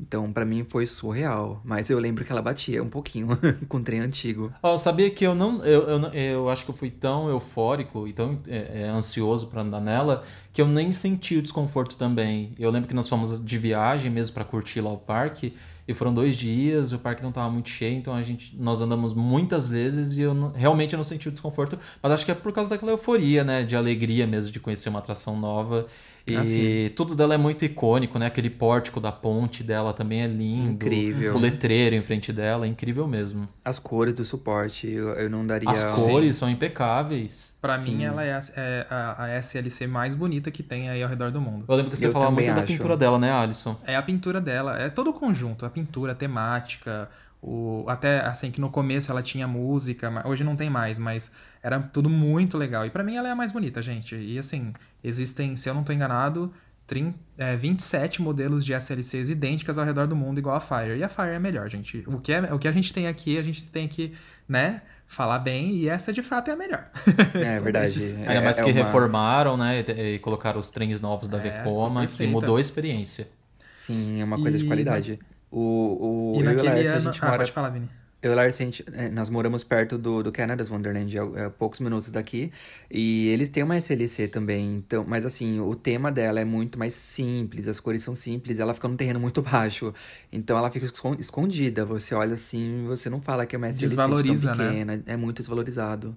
Então, 0.00 0.32
pra 0.32 0.44
mim 0.44 0.62
foi 0.64 0.86
surreal. 0.86 1.60
Mas 1.64 1.90
eu 1.90 1.98
lembro 1.98 2.24
que 2.24 2.30
ela 2.30 2.40
batia 2.42 2.82
um 2.82 2.88
pouquinho 2.88 3.28
com 3.68 3.78
o 3.78 3.82
trem 3.82 4.00
antigo. 4.00 4.52
Ó, 4.62 4.78
sabia 4.78 5.10
que 5.10 5.24
eu 5.26 5.34
não. 5.34 5.64
Eu, 5.64 5.82
eu, 5.88 6.00
eu 6.12 6.48
acho 6.48 6.64
que 6.64 6.70
eu 6.70 6.74
fui 6.74 6.90
tão 6.90 7.28
eufórico 7.28 8.06
e 8.06 8.12
tão 8.12 8.38
é, 8.46 8.82
é, 8.82 8.88
ansioso 8.88 9.48
pra 9.48 9.62
andar 9.62 9.80
nela 9.80 10.22
que 10.52 10.62
eu 10.62 10.66
nem 10.68 10.92
senti 10.92 11.36
o 11.36 11.42
desconforto 11.42 11.96
também. 11.96 12.52
Eu 12.58 12.70
lembro 12.70 12.88
que 12.88 12.94
nós 12.94 13.08
fomos 13.08 13.44
de 13.44 13.58
viagem 13.58 14.10
mesmo 14.10 14.34
pra 14.34 14.44
curtir 14.44 14.80
lá 14.80 14.90
o 14.90 14.96
parque. 14.98 15.54
E 15.86 15.94
foram 15.94 16.12
dois 16.12 16.36
dias, 16.36 16.92
o 16.92 16.98
parque 16.98 17.22
não 17.22 17.32
tava 17.32 17.48
muito 17.48 17.70
cheio, 17.70 17.96
então 17.96 18.12
a 18.14 18.22
gente, 18.22 18.54
nós 18.60 18.78
andamos 18.82 19.14
muitas 19.14 19.70
vezes 19.70 20.18
e 20.18 20.20
eu 20.20 20.34
não- 20.34 20.52
realmente 20.52 20.92
eu 20.92 20.98
não 20.98 21.04
senti 21.04 21.28
o 21.28 21.32
desconforto. 21.32 21.78
Mas 22.02 22.12
acho 22.12 22.26
que 22.26 22.30
é 22.30 22.34
por 22.34 22.52
causa 22.52 22.68
daquela 22.68 22.92
euforia, 22.92 23.42
né? 23.42 23.62
De 23.64 23.74
alegria 23.74 24.26
mesmo 24.26 24.50
de 24.52 24.60
conhecer 24.60 24.90
uma 24.90 24.98
atração 24.98 25.38
nova. 25.40 25.86
E 26.28 26.36
Ah, 26.36 26.44
sim. 26.44 26.90
tudo 26.94 27.14
dela 27.14 27.34
é 27.34 27.38
muito 27.38 27.64
icônico, 27.64 28.18
né? 28.18 28.26
Aquele 28.26 28.50
pórtico 28.50 29.00
da 29.00 29.10
ponte 29.12 29.62
dela 29.62 29.92
também 29.92 30.22
é 30.22 30.26
lindo. 30.26 30.72
Incrível. 30.72 31.34
O 31.34 31.38
letreiro 31.38 31.94
em 31.96 32.02
frente 32.02 32.32
dela 32.32 32.66
é 32.66 32.68
incrível 32.68 33.06
mesmo. 33.08 33.48
As 33.64 33.78
cores 33.78 34.14
do 34.14 34.24
suporte, 34.24 34.86
eu, 34.88 35.08
eu 35.10 35.30
não 35.30 35.46
daria. 35.46 35.70
As 35.70 35.84
cores 35.94 36.36
são 36.36 36.48
impecáveis. 36.48 37.56
Pra 37.60 37.78
Sim. 37.78 37.96
mim, 37.96 38.04
ela 38.04 38.22
é, 38.24 38.32
a, 38.34 38.40
é 38.56 38.86
a- 38.90 39.24
a 39.24 39.28
SLC 39.38 39.86
mais 39.86 40.14
bonita 40.14 40.50
que 40.50 40.62
tem 40.62 40.88
aí 40.88 41.02
ao 41.02 41.08
redor 41.08 41.30
do 41.30 41.40
mundo. 41.40 41.64
Eu 41.68 41.74
lembro 41.76 41.90
que 41.90 41.96
você 41.96 42.06
Eu 42.06 42.12
falava 42.12 42.30
muito 42.30 42.46
da 42.46 42.54
acho. 42.62 42.66
pintura 42.66 42.96
dela, 42.96 43.18
né, 43.18 43.32
Alisson? 43.32 43.76
É 43.86 43.96
a 43.96 44.02
pintura 44.02 44.40
dela, 44.40 44.78
é 44.78 44.88
todo 44.88 45.10
o 45.10 45.12
conjunto, 45.12 45.64
a 45.66 45.70
pintura, 45.70 46.12
a 46.12 46.14
temática, 46.14 47.08
o, 47.40 47.84
até 47.88 48.20
assim 48.20 48.50
que 48.50 48.60
no 48.60 48.70
começo 48.70 49.10
ela 49.10 49.22
tinha 49.22 49.46
música, 49.46 50.10
mas 50.10 50.24
hoje 50.24 50.42
não 50.44 50.56
tem 50.56 50.68
mais, 50.68 50.98
mas 50.98 51.30
era 51.62 51.78
tudo 51.80 52.08
muito 52.10 52.58
legal. 52.58 52.84
E 52.86 52.90
pra 52.90 53.02
mim 53.04 53.16
ela 53.16 53.28
é 53.28 53.30
a 53.30 53.36
mais 53.36 53.52
bonita, 53.52 53.80
gente. 53.82 54.14
E 54.16 54.38
assim, 54.38 54.72
existem, 55.02 55.54
se 55.56 55.68
eu 55.68 55.74
não 55.74 55.84
tô 55.84 55.92
enganado, 55.92 56.52
trin- 56.86 57.14
é, 57.36 57.56
27 57.56 58.20
modelos 58.22 58.64
de 58.64 58.72
SLCs 58.72 59.30
idênticas 59.30 59.78
ao 59.78 59.84
redor 59.84 60.06
do 60.06 60.16
mundo, 60.16 60.38
igual 60.38 60.56
a 60.56 60.60
Fire. 60.60 60.96
E 60.98 61.04
a 61.04 61.08
Fire 61.08 61.28
é 61.30 61.38
melhor, 61.38 61.68
gente. 61.68 62.02
O 62.06 62.18
que, 62.18 62.32
é, 62.32 62.52
o 62.52 62.58
que 62.58 62.66
a 62.66 62.72
gente 62.72 62.92
tem 62.92 63.06
aqui, 63.06 63.38
a 63.38 63.42
gente 63.42 63.62
tem 63.64 63.86
que, 63.86 64.14
né, 64.48 64.82
falar 65.06 65.38
bem, 65.38 65.70
e 65.76 65.88
essa 65.88 66.12
de 66.12 66.22
fato 66.22 66.50
é 66.50 66.54
a 66.54 66.56
melhor. 66.56 66.90
É 67.34 67.60
verdade. 67.60 67.86
Esses- 67.86 68.14
É- 68.18 68.26
Ainda 68.28 68.40
mais 68.42 68.58
é 68.58 68.64
que 68.64 68.70
uma- 68.70 68.84
reformaram, 68.84 69.56
né? 69.56 69.80
E, 69.86 70.14
e 70.14 70.18
colocaram 70.18 70.58
os 70.58 70.70
trens 70.70 71.00
novos 71.00 71.28
da 71.28 71.38
É, 71.38 71.62
Vekoma, 71.62 72.06
que 72.06 72.26
mudou 72.26 72.56
a 72.56 72.60
experiência. 72.60 73.28
Sim, 73.74 74.20
é 74.20 74.24
uma 74.24 74.38
coisa 74.40 74.58
de 74.58 74.64
E- 74.64 74.66
qualidade. 74.66 75.18
O, 75.50 76.32
o, 76.34 76.36
E 76.36 76.40
e 76.40 76.42
naquele 76.42 76.68
a 76.88 76.92
ano... 76.92 77.00
gente 77.00 77.22
Ah, 77.22 77.26
mora 77.26 77.38
pode 77.38 77.52
falar, 77.52 77.70
Vini. 77.70 77.88
Eu 78.20 78.32
e 78.32 78.34
o 78.34 78.36
Lars, 78.36 78.60
a 78.60 78.64
gente- 78.64 78.84
é, 78.92 79.08
nós 79.08 79.30
moramos 79.30 79.62
perto 79.62 79.96
do, 79.96 80.24
do 80.24 80.32
Canada's 80.32 80.68
Wonderland, 80.68 81.16
a, 81.18 81.46
a 81.46 81.50
poucos 81.50 81.78
minutos 81.78 82.10
daqui. 82.10 82.50
E 82.90 83.28
eles 83.28 83.48
têm 83.48 83.62
uma 83.62 83.76
SLC 83.76 84.26
também, 84.26 84.74
então, 84.74 85.04
mas 85.06 85.24
assim, 85.24 85.60
o 85.60 85.72
tema 85.76 86.10
dela 86.10 86.40
é 86.40 86.44
muito 86.44 86.76
mais 86.80 86.94
simples, 86.94 87.68
as 87.68 87.78
cores 87.78 88.02
são 88.02 88.16
simples, 88.16 88.58
ela 88.58 88.74
fica 88.74 88.88
num 88.88 88.96
terreno 88.96 89.20
muito 89.20 89.40
baixo. 89.42 89.94
Então 90.32 90.58
ela 90.58 90.68
fica 90.68 90.86
escon- 90.86 91.14
escondida, 91.16 91.84
você 91.84 92.12
olha 92.12 92.34
assim, 92.34 92.84
você 92.88 93.08
não 93.08 93.20
fala 93.20 93.46
que 93.46 93.54
é 93.54 93.56
uma 93.58 93.68
SLC 93.68 93.86
Desvaloriza, 93.94 94.48
tão 94.48 94.56
né? 94.56 94.68
pequena, 94.70 95.02
é 95.06 95.16
muito 95.16 95.38
desvalorizado. 95.38 96.16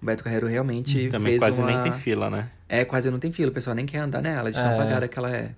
O 0.00 0.06
Beto 0.06 0.24
Carreiro 0.24 0.46
realmente 0.46 1.08
Também 1.10 1.32
fez 1.32 1.38
quase 1.38 1.60
uma... 1.60 1.70
nem 1.70 1.80
tem 1.82 1.92
fila, 1.92 2.30
né? 2.30 2.50
É, 2.66 2.82
quase 2.86 3.10
não 3.10 3.18
tem 3.18 3.30
fila, 3.30 3.50
o 3.50 3.54
pessoal 3.54 3.76
nem 3.76 3.84
quer 3.84 3.98
andar 3.98 4.22
nela, 4.22 4.50
de 4.50 4.58
tão 4.60 4.72
É. 4.72 4.76
vagada 4.78 5.06
que 5.06 5.18
ela 5.18 5.30
é. 5.30 5.54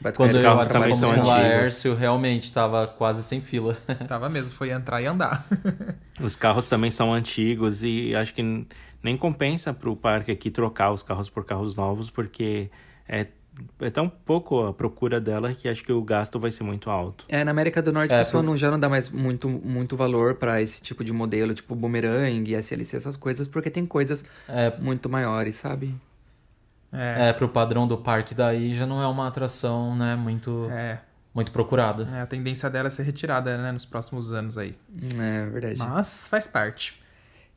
O 0.00 0.04
Beto 0.04 0.16
Quando 0.16 0.36
eu 0.36 0.42
carros 0.42 0.66
estava 0.66 0.84
também 0.84 0.94
são 0.96 1.08
o 1.08 1.12
antigos. 1.12 1.28
Laércio, 1.28 1.94
realmente 1.94 2.52
tava 2.52 2.86
quase 2.86 3.22
sem 3.22 3.40
fila. 3.40 3.76
Tava 4.06 4.28
mesmo, 4.28 4.52
foi 4.52 4.70
entrar 4.70 5.02
e 5.02 5.06
andar. 5.06 5.44
Os 6.20 6.36
carros 6.36 6.66
também 6.66 6.90
são 6.90 7.12
antigos 7.12 7.82
e 7.82 8.14
acho 8.14 8.32
que 8.32 8.66
nem 9.02 9.16
compensa 9.16 9.74
pro 9.74 9.96
parque 9.96 10.30
aqui 10.30 10.50
trocar 10.50 10.92
os 10.92 11.02
carros 11.02 11.28
por 11.28 11.44
carros 11.44 11.74
novos, 11.74 12.10
porque 12.10 12.70
é, 13.08 13.26
é 13.80 13.90
tão 13.90 14.08
pouco 14.08 14.66
a 14.66 14.72
procura 14.72 15.20
dela 15.20 15.52
que 15.52 15.68
acho 15.68 15.82
que 15.84 15.92
o 15.92 16.02
gasto 16.02 16.38
vai 16.38 16.52
ser 16.52 16.62
muito 16.64 16.90
alto. 16.90 17.24
É, 17.28 17.42
na 17.44 17.50
América 17.50 17.80
do 17.82 17.92
Norte 17.92 18.12
É, 18.12 18.16
a 18.16 18.18
pessoa 18.24 18.40
por- 18.42 18.46
não, 18.48 18.56
já 18.56 18.70
não 18.70 18.78
dá 18.78 18.88
mais 18.88 19.08
muito, 19.10 19.48
muito 19.48 19.96
valor 19.96 20.34
pra 20.36 20.62
esse 20.62 20.80
tipo 20.80 21.02
de 21.04 21.12
modelo, 21.12 21.54
tipo 21.54 21.74
boomerang, 21.74 22.54
SLC, 22.54 22.96
essas 22.96 23.16
coisas, 23.16 23.46
porque 23.48 23.68
tem 23.70 23.84
coisas 23.86 24.24
É, 24.48 24.72
muito 24.78 25.08
maiores, 25.08 25.56
sabe? 25.56 25.92
É, 26.92 27.28
é, 27.28 27.32
pro 27.32 27.48
padrão 27.48 27.86
do 27.86 27.98
parque 27.98 28.34
daí 28.34 28.72
já 28.74 28.86
não 28.86 29.02
é 29.02 29.06
uma 29.06 29.28
atração, 29.28 29.94
né, 29.94 30.16
muito, 30.16 30.68
é, 30.70 30.98
muito 31.34 31.52
procurada. 31.52 32.08
é, 32.14 32.20
a 32.22 32.26
tendência 32.26 32.70
dela 32.70 32.88
é 32.88 32.90
ser 32.90 33.02
retirada, 33.02 33.58
né, 33.58 33.70
nos 33.72 33.84
próximos 33.84 34.32
anos 34.32 34.56
aí. 34.56 34.74
É 35.18 35.46
verdade. 35.50 35.78
Mas 35.78 36.26
faz 36.28 36.48
parte. 36.48 36.98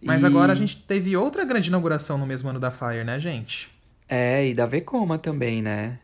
Mas 0.03 0.23
E- 0.23 0.25
agora 0.25 0.51
a 0.51 0.55
gente 0.55 0.77
teve 0.77 1.15
outra 1.15 1.45
grande 1.45 1.69
inauguração 1.69 2.17
no 2.17 2.25
mesmo 2.25 2.49
ano 2.49 2.59
da 2.59 2.71
Fire, 2.71 3.03
né, 3.05 3.19
gente? 3.19 3.71
É, 4.09 4.45
e 4.47 4.53
da 4.53 4.65
Vekoma 4.65 5.17
também, 5.17 5.61
né? 5.61 5.99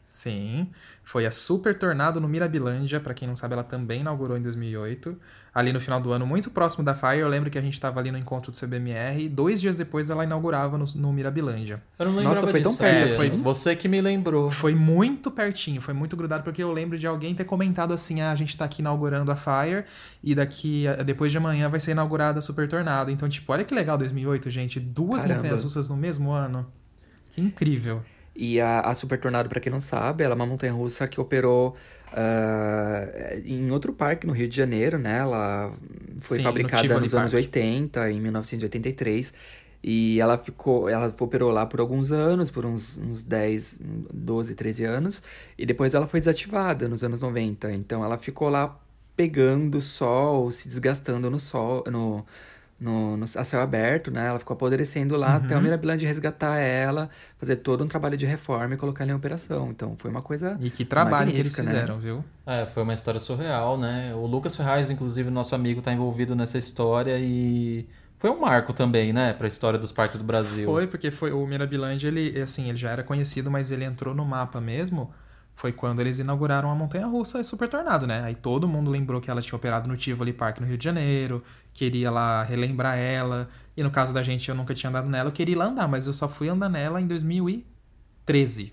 Sim, 0.00 0.70
foi 1.02 1.26
a 1.26 1.30
Super 1.30 1.76
Tornado 1.78 2.20
no 2.20 2.28
Mirabilândia, 2.28 3.00
pra 3.00 3.12
quem 3.12 3.28
não 3.28 3.36
sabe, 3.36 3.54
ela 3.54 3.64
também 3.64 4.00
inaugurou 4.00 4.36
em 4.38 4.42
2008. 4.42 5.18
Ali 5.54 5.72
no 5.72 5.80
final 5.80 6.00
do 6.00 6.10
ano, 6.10 6.26
muito 6.26 6.50
próximo 6.50 6.82
da 6.84 6.96
Fire, 6.96 7.18
eu 7.20 7.28
lembro 7.28 7.48
que 7.48 7.56
a 7.56 7.60
gente 7.60 7.78
tava 7.78 8.00
ali 8.00 8.10
no 8.10 8.18
encontro 8.18 8.50
do 8.50 8.58
CBMR 8.58 9.22
e 9.22 9.28
dois 9.28 9.60
dias 9.60 9.76
depois 9.76 10.10
ela 10.10 10.24
inaugurava 10.24 10.76
no, 10.76 10.84
no 10.96 11.12
Mirabilândia. 11.12 11.80
Eu 11.96 12.06
não 12.06 12.16
lembrava 12.16 12.40
Nossa, 12.40 12.50
foi 12.50 12.60
tão 12.60 12.74
perto 12.74 12.96
É, 12.96 13.04
assim. 13.04 13.16
foi 13.16 13.30
você 13.30 13.76
que 13.76 13.86
me 13.86 14.00
lembrou. 14.00 14.50
Foi 14.50 14.74
muito 14.74 15.30
pertinho, 15.30 15.80
foi 15.80 15.94
muito 15.94 16.16
grudado, 16.16 16.42
porque 16.42 16.60
eu 16.60 16.72
lembro 16.72 16.98
de 16.98 17.06
alguém 17.06 17.36
ter 17.36 17.44
comentado 17.44 17.94
assim: 17.94 18.20
ah, 18.20 18.32
a 18.32 18.34
gente 18.34 18.56
tá 18.56 18.64
aqui 18.64 18.82
inaugurando 18.82 19.30
a 19.30 19.36
Fire 19.36 19.84
e 20.22 20.34
daqui, 20.34 20.86
depois 21.06 21.30
de 21.30 21.38
amanhã 21.38 21.68
vai 21.68 21.78
ser 21.78 21.92
inaugurada 21.92 22.40
a 22.40 22.42
Super 22.42 22.66
Tornado. 22.66 23.12
Então, 23.12 23.28
tipo, 23.28 23.52
olha 23.52 23.62
que 23.62 23.72
legal 23.72 23.96
2008, 23.96 24.50
gente. 24.50 24.80
Duas 24.80 25.22
Caramba. 25.22 25.36
montanhas 25.36 25.62
russas 25.62 25.88
no 25.88 25.96
mesmo 25.96 26.32
ano. 26.32 26.66
Que 27.30 27.40
incrível. 27.40 28.02
E 28.34 28.60
a, 28.60 28.80
a 28.80 28.92
Super 28.94 29.20
Tornado, 29.20 29.48
pra 29.48 29.60
quem 29.60 29.70
não 29.70 29.78
sabe, 29.78 30.24
ela 30.24 30.34
é 30.34 30.36
uma 30.36 30.46
montanha-russa 30.46 31.06
que 31.06 31.20
operou 31.20 31.76
ah, 32.16 33.34
em 33.44 33.70
outro 33.72 33.92
parque 33.92 34.24
no 34.24 34.32
Rio 34.32 34.48
de 34.48 34.56
Janeiro, 34.56 34.98
né? 34.98 35.18
Ela 35.18 35.72
foi 36.20 36.38
Sim, 36.38 36.44
no 36.44 36.48
fabricada 36.48 36.82
Tivoli 36.82 37.00
nos 37.00 37.14
anos 37.14 37.32
Park. 37.32 37.44
80, 37.44 38.10
em 38.12 38.20
1983. 38.20 39.34
E 39.82 40.18
ela 40.20 40.38
ficou, 40.38 40.88
ela 40.88 41.14
operou 41.18 41.50
lá 41.50 41.66
por 41.66 41.78
alguns 41.80 42.10
anos, 42.10 42.50
por 42.50 42.64
uns, 42.64 42.96
uns 42.96 43.22
10, 43.22 43.78
12, 44.14 44.54
13 44.54 44.84
anos. 44.84 45.22
E 45.58 45.66
depois 45.66 45.92
ela 45.92 46.06
foi 46.06 46.20
desativada 46.20 46.88
nos 46.88 47.02
anos 47.02 47.20
90. 47.20 47.72
Então 47.72 48.04
ela 48.04 48.16
ficou 48.16 48.48
lá 48.48 48.80
pegando 49.16 49.80
sol, 49.80 50.50
se 50.50 50.68
desgastando 50.68 51.28
no 51.28 51.38
sol, 51.40 51.84
no, 51.90 52.24
no, 52.78 53.16
no 53.16 53.24
a 53.24 53.44
céu 53.44 53.60
aberto, 53.60 54.10
né? 54.10 54.26
Ela 54.28 54.38
ficou 54.38 54.54
apodrecendo 54.54 55.16
lá 55.16 55.36
até 55.36 55.54
o 55.54 55.58
Uhum. 55.58 55.64
Mirabilândia 55.64 56.08
resgatar 56.08 56.58
ela, 56.58 57.10
fazer 57.38 57.56
todo 57.56 57.84
um 57.84 57.88
trabalho 57.88 58.16
de 58.16 58.26
reforma 58.26 58.74
e 58.74 58.76
colocar 58.76 59.04
ela 59.04 59.12
em 59.12 59.14
operação. 59.16 59.70
Então 59.70 59.96
foi 59.98 60.10
uma 60.10 60.22
coisa. 60.22 60.56
E 60.60 60.70
que 60.70 60.84
trabalho 60.84 61.32
que 61.32 61.40
eles 61.40 61.56
né? 61.62 61.64
fizeram, 61.64 61.98
viu? 61.98 62.24
É, 62.46 62.66
foi 62.66 62.82
uma 62.82 62.92
história 62.94 63.20
surreal, 63.20 63.78
né? 63.78 64.14
O 64.14 64.26
Lucas 64.26 64.54
Ferraz, 64.56 64.90
inclusive, 64.90 65.30
nosso 65.30 65.54
amigo, 65.54 65.80
tá 65.82 65.92
envolvido 65.92 66.34
nessa 66.36 66.58
história 66.58 67.18
e 67.18 67.88
foi 68.18 68.30
um 68.30 68.40
marco 68.40 68.72
também, 68.72 69.12
né, 69.12 69.32
pra 69.34 69.46
história 69.48 69.78
dos 69.78 69.92
parques 69.92 70.18
do 70.18 70.24
Brasil. 70.24 70.64
Foi, 70.70 70.86
porque 70.86 71.10
foi 71.10 71.32
o 71.32 71.46
Mirabilândia, 71.46 72.08
ele, 72.08 72.40
assim, 72.40 72.68
ele 72.68 72.78
já 72.78 72.90
era 72.90 73.02
conhecido, 73.02 73.50
mas 73.50 73.70
ele 73.70 73.84
entrou 73.84 74.14
no 74.14 74.24
mapa 74.24 74.60
mesmo. 74.60 75.12
Foi 75.56 75.72
quando 75.72 76.00
eles 76.00 76.18
inauguraram 76.18 76.68
a 76.70 76.74
Montanha 76.74 77.06
Russa 77.06 77.40
e 77.40 77.44
Super 77.44 77.68
Tornado, 77.68 78.06
né? 78.06 78.22
Aí 78.24 78.34
todo 78.34 78.66
mundo 78.68 78.90
lembrou 78.90 79.20
que 79.20 79.30
ela 79.30 79.40
tinha 79.40 79.56
operado 79.56 79.86
no 79.88 79.96
Tivoli 79.96 80.32
Park 80.32 80.58
no 80.58 80.66
Rio 80.66 80.76
de 80.76 80.84
Janeiro, 80.84 81.42
queria 81.72 82.10
lá 82.10 82.42
relembrar 82.42 82.98
ela. 82.98 83.48
E 83.76 83.82
no 83.82 83.90
caso 83.90 84.12
da 84.12 84.22
gente, 84.22 84.48
eu 84.48 84.54
nunca 84.54 84.74
tinha 84.74 84.90
andado 84.90 85.08
nela, 85.08 85.28
eu 85.28 85.32
queria 85.32 85.54
ir 85.54 85.56
lá 85.58 85.66
andar, 85.66 85.86
mas 85.88 86.06
eu 86.06 86.12
só 86.12 86.28
fui 86.28 86.48
andar 86.48 86.68
nela 86.68 87.00
em 87.00 87.06
2013. 87.06 88.72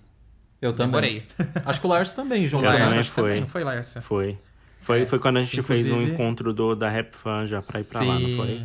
Eu 0.62 0.74
também. 0.74 0.92
Demorei. 0.92 1.28
Acho 1.66 1.80
que 1.82 1.88
o 1.88 1.90
Lars 1.90 2.14
também 2.14 2.46
junto, 2.46 2.66
Eu 2.66 2.72
né? 2.72 2.78
também 2.80 3.00
acho 3.00 3.10
que 3.10 3.16
foi. 3.16 3.24
também, 3.24 3.42
não 3.42 3.48
foi, 3.48 3.64
Lárcia? 3.64 4.02
Foi. 4.02 4.38
Foi, 4.82 5.06
foi 5.06 5.20
quando 5.20 5.38
a 5.38 5.44
gente 5.44 5.62
fez 5.64 5.86
um 5.86 5.90
Inclusive- 5.90 6.14
encontro 6.14 6.54
do, 6.54 6.76
da 6.76 6.90
Rap 6.90 7.14
Fan 7.16 7.46
já 7.46 7.62
pra 7.62 7.80
ir 7.80 7.84
pra 7.86 8.02
lá, 8.02 8.20
não 8.20 8.36
foi? 8.38 8.64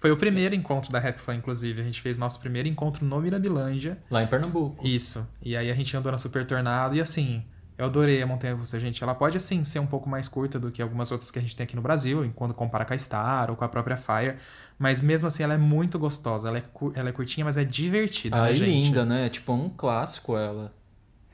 Foi 0.00 0.10
o 0.12 0.16
primeiro 0.16 0.54
encontro 0.54 0.92
da 0.92 0.98
Rap 0.98 1.18
Fan, 1.18 1.34
inclusive. 1.36 1.80
A 1.80 1.84
gente 1.84 2.00
fez 2.00 2.16
nosso 2.16 2.38
primeiro 2.40 2.68
encontro 2.68 3.04
no 3.04 3.20
Mirabilândia. 3.20 3.98
Lá 4.10 4.22
em 4.22 4.26
Pernambuco. 4.26 4.86
Isso. 4.86 5.26
E 5.42 5.56
aí 5.56 5.70
a 5.70 5.74
gente 5.74 5.96
andou 5.96 6.12
na 6.12 6.18
Super 6.18 6.46
Tornado 6.46 6.94
e 6.94 7.00
assim, 7.00 7.42
eu 7.76 7.84
adorei 7.86 8.22
a 8.22 8.26
Montanha 8.26 8.54
Russa, 8.54 8.78
gente. 8.78 9.02
Ela 9.02 9.14
pode 9.14 9.36
assim 9.36 9.64
ser 9.64 9.78
um 9.80 9.86
pouco 9.86 10.08
mais 10.08 10.28
curta 10.28 10.58
do 10.58 10.70
que 10.70 10.80
algumas 10.80 11.10
outras 11.10 11.30
que 11.30 11.38
a 11.38 11.42
gente 11.42 11.56
tem 11.56 11.64
aqui 11.64 11.74
no 11.76 11.82
Brasil, 11.82 12.30
quando 12.36 12.54
compara 12.54 12.84
com 12.84 12.92
a 12.94 12.98
Star 12.98 13.50
ou 13.50 13.56
com 13.56 13.64
a 13.64 13.68
própria 13.68 13.96
Fire. 13.96 14.36
Mas 14.78 15.02
mesmo 15.02 15.26
assim, 15.26 15.42
ela 15.42 15.54
é 15.54 15.58
muito 15.58 15.98
gostosa. 15.98 16.48
Ela 16.48 16.58
é, 16.58 16.62
ela 16.94 17.08
é 17.08 17.12
curtinha, 17.12 17.44
mas 17.44 17.56
é 17.56 17.64
divertida, 17.64 18.36
Ah, 18.36 18.42
né, 18.42 18.52
e 18.52 18.54
gente? 18.54 18.68
linda, 18.70 19.04
né? 19.04 19.26
É 19.26 19.28
Tipo 19.28 19.52
um 19.52 19.68
clássico 19.68 20.36
ela. 20.36 20.72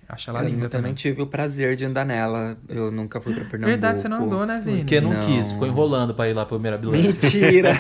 Acho 0.08 0.30
ela 0.30 0.42
eu 0.42 0.48
linda 0.48 0.68
também 0.68 0.92
também. 0.92 0.94
tive 0.94 1.22
o 1.22 1.26
prazer 1.26 1.76
de 1.76 1.84
andar 1.86 2.04
nela. 2.04 2.56
Eu 2.68 2.90
nunca 2.90 3.20
fui 3.20 3.32
pra 3.34 3.44
Pernambuco. 3.44 3.66
Verdade, 3.70 4.00
você 4.00 4.08
não 4.08 4.24
andou, 4.24 4.44
né, 4.46 4.60
Vini? 4.64 4.78
Porque 4.78 5.00
não, 5.00 5.14
Não. 5.14 5.20
quis, 5.20 5.52
ficou 5.52 5.66
enrolando 5.66 6.14
pra 6.14 6.28
ir 6.28 6.34
lá 6.34 6.44
pro 6.44 6.58
Mirabilândia. 6.60 7.10
Mentira! 7.12 7.72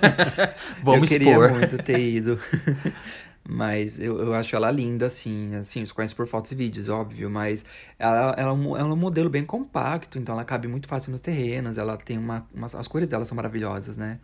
Vamos 0.82 1.10
eu 1.10 1.18
queria 1.18 1.32
expor. 1.32 1.52
muito 1.52 1.78
ter 1.78 2.00
ido. 2.00 2.38
Mas 3.48 3.98
eu, 3.98 4.18
eu 4.20 4.34
acho 4.34 4.54
ela 4.54 4.70
linda, 4.70 5.06
assim. 5.06 5.54
Assim, 5.56 5.82
os 5.82 5.92
conheço 5.92 6.14
por 6.14 6.26
fotos 6.26 6.52
e 6.52 6.54
vídeos, 6.54 6.88
óbvio. 6.88 7.28
Mas 7.30 7.64
ela, 7.98 8.34
ela, 8.36 8.50
é 8.50 8.52
um- 8.52 8.76
ela 8.76 8.88
é 8.88 8.92
um 8.92 8.96
modelo 8.96 9.28
bem 9.30 9.44
compacto, 9.44 10.18
então 10.18 10.34
ela 10.34 10.44
cabe 10.44 10.68
muito 10.68 10.86
fácil 10.86 11.10
nos 11.10 11.20
terrenos. 11.20 11.78
Ela 11.78 11.96
tem 11.96 12.18
uma, 12.18 12.46
umas- 12.54 12.74
As 12.74 12.86
cores 12.86 13.08
dela 13.08 13.24
são 13.24 13.34
maravilhosas, 13.34 13.96
né? 13.96 14.18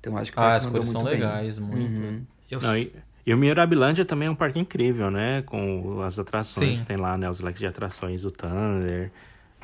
Então 0.00 0.14
eu 0.14 0.18
acho 0.18 0.32
que 0.32 0.40
Ah, 0.40 0.54
as 0.54 0.66
cores 0.66 0.88
são 0.88 1.04
bem. 1.04 1.14
legais, 1.14 1.58
muito. 1.58 2.00
Uhum. 2.00 2.22
Eu 2.50 2.60
Não, 2.60 2.76
e, 2.76 2.92
e 3.24 3.32
o 3.32 3.38
Mirabilândia 3.38 4.04
também 4.04 4.28
é 4.28 4.30
um 4.30 4.34
parque 4.34 4.58
incrível, 4.58 5.10
né? 5.10 5.42
Com 5.42 6.02
as 6.02 6.18
atrações 6.18 6.76
Sim. 6.76 6.82
que 6.82 6.86
tem 6.86 6.96
lá, 6.96 7.16
né? 7.16 7.30
Os 7.30 7.40
leques 7.40 7.60
de 7.60 7.66
atrações, 7.66 8.24
o 8.24 8.30
Thunder. 8.30 9.12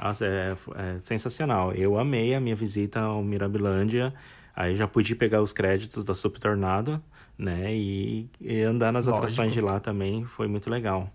Nossa, 0.00 0.26
é, 0.26 0.56
é 0.76 0.98
sensacional. 1.00 1.72
Eu 1.72 1.98
amei 1.98 2.34
a 2.34 2.40
minha 2.40 2.54
visita 2.54 3.00
ao 3.00 3.22
Mirabilândia. 3.22 4.14
Aí 4.54 4.74
já 4.74 4.86
pude 4.86 5.14
pegar 5.14 5.42
os 5.42 5.52
créditos 5.52 6.04
da 6.04 6.14
Super 6.14 6.40
Tornado, 6.40 7.02
né? 7.36 7.74
E, 7.74 8.30
e 8.40 8.62
andar 8.62 8.92
nas 8.92 9.06
Lógico. 9.06 9.24
atrações 9.24 9.52
de 9.52 9.60
lá 9.60 9.80
também 9.80 10.24
foi 10.24 10.46
muito 10.46 10.70
legal. 10.70 11.12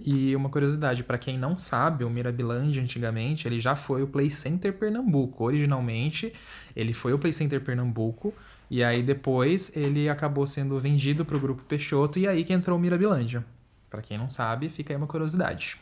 E 0.00 0.34
uma 0.34 0.48
curiosidade, 0.48 1.04
para 1.04 1.18
quem 1.18 1.38
não 1.38 1.56
sabe, 1.56 2.04
o 2.04 2.10
Mirabilândia 2.10 2.82
antigamente, 2.82 3.46
ele 3.46 3.60
já 3.60 3.76
foi 3.76 4.02
o 4.02 4.06
Play 4.06 4.30
Center 4.30 4.72
Pernambuco. 4.72 5.44
Originalmente, 5.44 6.32
ele 6.74 6.92
foi 6.92 7.12
o 7.12 7.18
Play 7.18 7.32
Center 7.32 7.60
Pernambuco, 7.60 8.34
e 8.72 8.82
aí 8.82 9.02
depois 9.02 9.70
ele 9.76 10.08
acabou 10.08 10.46
sendo 10.46 10.78
vendido 10.78 11.26
pro 11.26 11.38
grupo 11.38 11.62
Peixoto 11.64 12.18
e 12.18 12.26
aí 12.26 12.42
que 12.42 12.54
entrou 12.54 12.78
o 12.78 12.80
Mirabilândia. 12.80 13.44
Para 13.90 14.00
quem 14.00 14.16
não 14.16 14.30
sabe, 14.30 14.70
fica 14.70 14.94
aí 14.94 14.96
uma 14.96 15.06
curiosidade. 15.06 15.76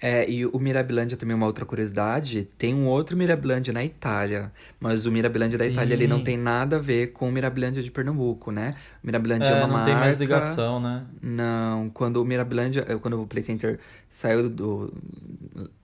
É, 0.00 0.28
e 0.30 0.44
o 0.44 0.58
Mirabilândia 0.58 1.16
também 1.16 1.32
é 1.32 1.36
uma 1.36 1.46
outra 1.46 1.64
curiosidade. 1.64 2.44
Tem 2.58 2.74
um 2.74 2.86
outro 2.86 3.16
Mirabilândia 3.16 3.72
na 3.72 3.82
Itália. 3.84 4.52
Mas 4.78 5.06
o 5.06 5.12
Mirabilândia 5.12 5.58
da 5.58 5.64
Sim. 5.64 5.70
Itália 5.72 5.94
ele 5.94 6.06
não 6.06 6.22
tem 6.22 6.36
nada 6.36 6.76
a 6.76 6.78
ver 6.78 7.12
com 7.12 7.28
o 7.28 7.32
Mirabilândia 7.32 7.82
de 7.82 7.90
Pernambuco, 7.90 8.50
né? 8.52 8.74
O 9.02 9.06
Mirabilândia 9.06 9.48
é, 9.50 9.52
É, 9.52 9.54
uma 9.54 9.66
não 9.66 9.74
marca... 9.74 9.86
tem 9.86 9.94
mais 9.94 10.16
ligação, 10.16 10.78
né? 10.80 11.06
Não, 11.22 11.88
quando 11.90 12.18
o 12.18 12.24
Mirabilândia, 12.24 12.84
eh, 12.88 12.96
quando 12.98 13.22
o 13.22 13.26
Play 13.26 13.42
Center 13.42 13.78
saiu 14.10 14.50
do. 14.50 14.92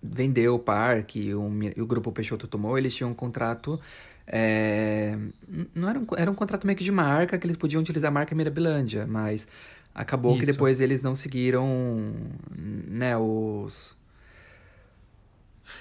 vendeu 0.03 0.55
o 0.55 0.59
parque 0.59 1.21
e 1.29 1.35
o, 1.35 1.43
o 1.79 1.87
grupo 1.87 2.13
Peixoto 2.13 2.47
tomou, 2.47 2.77
eles 2.79 2.95
tinham 2.95 3.11
um 3.11 3.15
contrato. 3.15 3.81
é, 4.27 5.17
não 5.75 5.89
era 5.89 5.99
um, 5.99 6.07
era 6.17 6.31
um 6.31 6.35
contrato 6.35 6.67
meio 6.67 6.77
que 6.77 6.85
de 6.85 6.93
marca, 6.93 7.39
que 7.39 7.47
eles 7.47 7.57
podiam 7.57 7.81
utilizar 7.81 8.09
a 8.11 8.13
marca 8.15 8.35
Mirabilândia, 8.35 9.07
mas 9.07 9.47
acabou 9.95 10.35
que 10.37 10.45
Isso. 10.45 10.53
depois 10.53 10.81
eles 10.81 11.03
não 11.03 11.15
seguiram, 11.15 11.67
né, 12.89 13.17
os. 13.17 13.97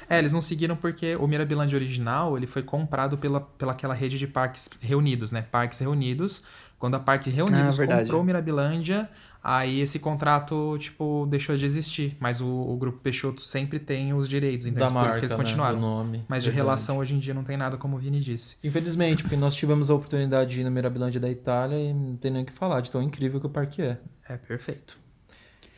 É, 0.10 0.20
eles 0.20 0.34
não 0.34 0.42
seguiram 0.42 0.76
porque 0.76 1.16
o 1.16 1.28
Mirabilândia 1.28 1.76
original, 1.76 2.38
ele 2.38 2.48
foi 2.48 2.62
comprado 2.64 3.18
pela, 3.18 3.42
pela 3.42 3.72
aquela 3.72 3.94
rede 3.94 4.18
de 4.18 4.28
parques 4.28 4.70
reunidos, 4.80 5.32
né? 5.32 5.42
Parques 5.42 5.80
reunidos. 5.80 6.42
Quando 6.82 6.96
a 6.96 7.00
Parques 7.00 7.32
Reunidos 7.32 7.80
Ah, 7.80 7.86
comprou 7.86 8.22
o 8.22 8.24
Mirabilândia, 8.24 9.08
aí 9.44 9.82
esse 9.82 10.00
contrato, 10.00 10.76
tipo, 10.80 11.28
deixou 11.30 11.56
de 11.56 11.64
existir. 11.64 12.18
Mas 12.20 12.42
o, 12.42 12.48
o 12.48 12.76
Grupo 12.76 12.98
Peixoto 12.98 13.40
sempre 13.40 13.78
tem 13.78 14.16
os 14.16 14.28
direitos, 14.28 14.66
então 14.66 14.80
da 14.80 14.86
por 14.88 14.94
isso 14.94 14.96
marca, 14.96 15.20
que 15.20 15.26
eles 15.26 15.32
né? 15.32 15.38
continuaram. 15.38 15.76
Do 15.76 15.82
nome. 15.82 16.26
Mas 16.28 16.42
de 16.44 16.50
Verdade. 16.50 16.66
relação 16.66 16.98
hoje 16.98 17.14
em 17.14 17.20
dia 17.20 17.36
não 17.36 17.44
tem 17.44 17.56
nada, 17.56 17.78
como 17.78 17.98
o 17.98 18.00
Vini 18.00 18.20
disse. 18.20 18.58
Infelizmente, 18.64 19.22
porque 19.22 19.36
nós 19.36 19.54
tivemos 19.54 19.92
a 19.92 19.94
oportunidade 19.94 20.50
de 20.50 20.62
ir 20.62 20.64
no 20.64 20.72
Mirabilândia 20.72 21.22
da 21.22 21.30
Itália 21.30 21.78
e 21.78 21.94
não 21.94 22.16
tem 22.18 22.32
nem 22.32 22.42
o 22.42 22.46
que 22.48 22.52
falar 22.52 22.82
de 22.82 22.90
tão 22.90 23.04
incrível 23.04 23.40
que 23.40 23.46
o 23.46 23.50
parque 23.52 23.84
é. 23.84 24.00
É 24.28 24.38
perfeito. 24.38 24.98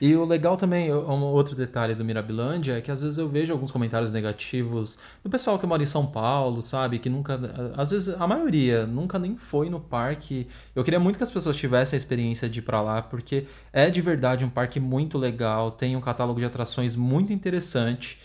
E 0.05 0.17
o 0.17 0.25
legal 0.25 0.57
também, 0.57 0.93
um 0.93 1.23
outro 1.23 1.55
detalhe 1.55 1.95
do 1.95 2.03
Mirabilândia 2.03 2.73
é 2.77 2.81
que 2.81 2.91
às 2.91 3.01
vezes 3.01 3.17
eu 3.17 3.29
vejo 3.29 3.53
alguns 3.53 3.71
comentários 3.71 4.11
negativos 4.11 4.97
do 5.23 5.29
pessoal 5.29 5.57
que 5.57 5.65
mora 5.65 5.81
em 5.81 5.85
São 5.85 6.05
Paulo, 6.05 6.61
sabe? 6.61 6.99
Que 6.99 7.07
nunca. 7.09 7.39
Às 7.77 7.91
vezes, 7.91 8.13
a 8.19 8.27
maioria 8.27 8.85
nunca 8.85 9.17
nem 9.17 9.37
foi 9.37 9.69
no 9.69 9.79
parque. 9.79 10.45
Eu 10.75 10.83
queria 10.83 10.99
muito 10.99 11.15
que 11.15 11.23
as 11.23 11.31
pessoas 11.31 11.55
tivessem 11.55 11.95
a 11.95 11.97
experiência 11.97 12.49
de 12.49 12.59
ir 12.59 12.63
pra 12.63 12.81
lá, 12.81 13.01
porque 13.01 13.45
é 13.71 13.89
de 13.89 14.01
verdade 14.01 14.43
um 14.43 14.49
parque 14.49 14.77
muito 14.77 15.17
legal, 15.17 15.71
tem 15.71 15.95
um 15.95 16.01
catálogo 16.01 16.37
de 16.37 16.45
atrações 16.45 16.97
muito 16.97 17.31
interessante. 17.31 18.19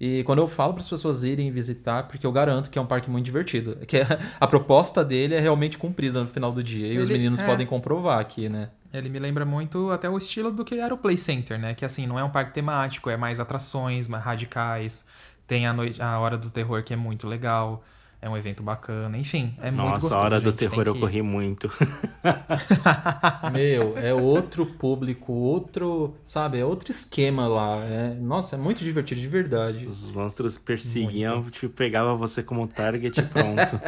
E 0.00 0.22
quando 0.22 0.38
eu 0.38 0.46
falo 0.46 0.72
para 0.74 0.82
as 0.82 0.88
pessoas 0.88 1.24
irem 1.24 1.50
visitar, 1.50 2.04
porque 2.04 2.24
eu 2.24 2.30
garanto 2.30 2.70
que 2.70 2.78
é 2.78 2.80
um 2.82 2.86
parque 2.86 3.10
muito 3.10 3.24
divertido, 3.24 3.76
que 3.88 3.96
a, 3.96 4.20
a 4.38 4.46
proposta 4.46 5.04
dele 5.04 5.34
é 5.34 5.40
realmente 5.40 5.78
cumprida 5.78 6.20
no 6.20 6.28
final 6.28 6.52
do 6.52 6.62
dia. 6.62 6.86
E 6.92 6.98
os 6.98 7.08
Ele- 7.10 7.18
meninos 7.18 7.40
é. 7.40 7.44
podem 7.44 7.66
comprovar 7.66 8.20
aqui, 8.20 8.48
né? 8.48 8.68
Ele 8.98 9.08
me 9.08 9.18
lembra 9.18 9.44
muito 9.44 9.90
até 9.90 10.08
o 10.08 10.16
estilo 10.16 10.52
do 10.52 10.64
que 10.64 10.76
era 10.76 10.94
o 10.94 10.98
Play 10.98 11.18
Center, 11.18 11.58
né? 11.58 11.74
Que 11.74 11.84
assim, 11.84 12.06
não 12.06 12.18
é 12.18 12.22
um 12.24 12.30
parque 12.30 12.52
temático, 12.54 13.10
é 13.10 13.16
mais 13.16 13.40
atrações, 13.40 14.06
mais 14.08 14.22
radicais. 14.24 15.04
Tem 15.46 15.66
a, 15.66 15.72
noite, 15.72 16.00
a 16.00 16.18
Hora 16.18 16.38
do 16.38 16.48
Terror, 16.50 16.82
que 16.84 16.94
é 16.94 16.96
muito 16.96 17.26
legal. 17.26 17.82
É 18.24 18.28
um 18.30 18.38
evento 18.38 18.62
bacana. 18.62 19.18
Enfim, 19.18 19.54
é 19.60 19.70
muito 19.70 19.76
Nossa, 19.76 20.00
gostoso. 20.00 20.14
a 20.14 20.24
hora 20.24 20.40
do 20.40 20.48
gente, 20.48 20.58
tem 20.60 20.68
terror 20.70 20.86
eu 20.86 20.94
que 20.94 21.00
corri 21.00 21.20
muito. 21.20 21.70
Meu, 23.52 23.98
é 23.98 24.14
outro 24.14 24.64
público, 24.64 25.30
outro, 25.30 26.14
sabe, 26.24 26.58
é 26.58 26.64
outro 26.64 26.90
esquema 26.90 27.46
lá. 27.46 27.76
É, 27.84 28.14
nossa, 28.14 28.56
é 28.56 28.58
muito 28.58 28.82
divertido, 28.82 29.20
de 29.20 29.28
verdade. 29.28 29.84
Os 29.86 30.10
monstros 30.10 30.56
perseguiam, 30.56 31.42
tipo, 31.50 31.68
pegava 31.74 32.14
você 32.16 32.42
como 32.42 32.66
target 32.66 33.20
e 33.20 33.22
pronto. 33.22 33.78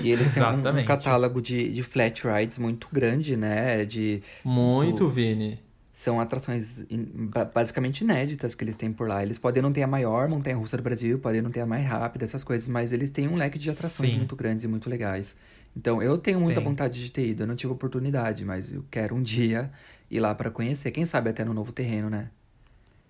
E 0.00 0.10
eles 0.10 0.32
têm 0.32 0.42
um- 0.42 0.80
um, 0.80 0.84
catálogo 0.86 1.40
de, 1.42 1.70
de 1.70 1.82
flat 1.82 2.22
rides 2.26 2.58
muito 2.58 2.88
grande, 2.90 3.36
né? 3.36 3.84
De, 3.84 4.22
Muito, 4.42 5.08
Vini. 5.10 5.60
São 5.92 6.18
atrações 6.20 6.86
in- 6.90 7.28
ba- 7.28 7.44
basicamente 7.44 8.00
inéditas 8.00 8.54
que 8.54 8.64
eles 8.64 8.76
têm 8.76 8.90
por 8.92 9.08
lá. 9.08 9.22
Eles 9.22 9.38
podem 9.38 9.62
não 9.62 9.70
ter 9.72 9.82
a 9.82 9.86
maior 9.86 10.26
montanha-russa 10.28 10.76
do 10.76 10.82
Brasil, 10.82 11.18
podem 11.18 11.42
não 11.42 11.50
ter 11.50 11.60
a 11.60 11.66
mais 11.66 11.84
rápida, 11.86 12.24
essas 12.24 12.42
coisas, 12.42 12.66
mas 12.66 12.92
eles 12.92 13.10
têm 13.10 13.28
um 13.28 13.36
leque 13.36 13.58
de 13.58 13.68
atrações 13.68 14.12
Sim. 14.12 14.16
muito 14.18 14.34
grandes 14.34 14.64
e 14.64 14.68
muito 14.68 14.88
legais. 14.88 15.36
Então, 15.76 16.02
eu 16.02 16.16
tenho 16.16 16.40
muita 16.40 16.60
Tem. 16.60 16.68
vontade 16.68 17.02
de 17.02 17.12
ter 17.12 17.28
ido. 17.28 17.42
Eu 17.42 17.46
não 17.46 17.54
tive 17.54 17.72
oportunidade, 17.72 18.44
mas 18.44 18.72
eu 18.72 18.82
quero 18.90 19.14
um 19.14 19.22
dia 19.22 19.70
ir 20.10 20.20
lá 20.20 20.34
pra 20.34 20.50
conhecer. 20.50 20.90
Quem 20.92 21.04
sabe 21.04 21.28
até 21.30 21.44
no 21.44 21.52
novo 21.52 21.72
terreno, 21.72 22.08
né? 22.08 22.28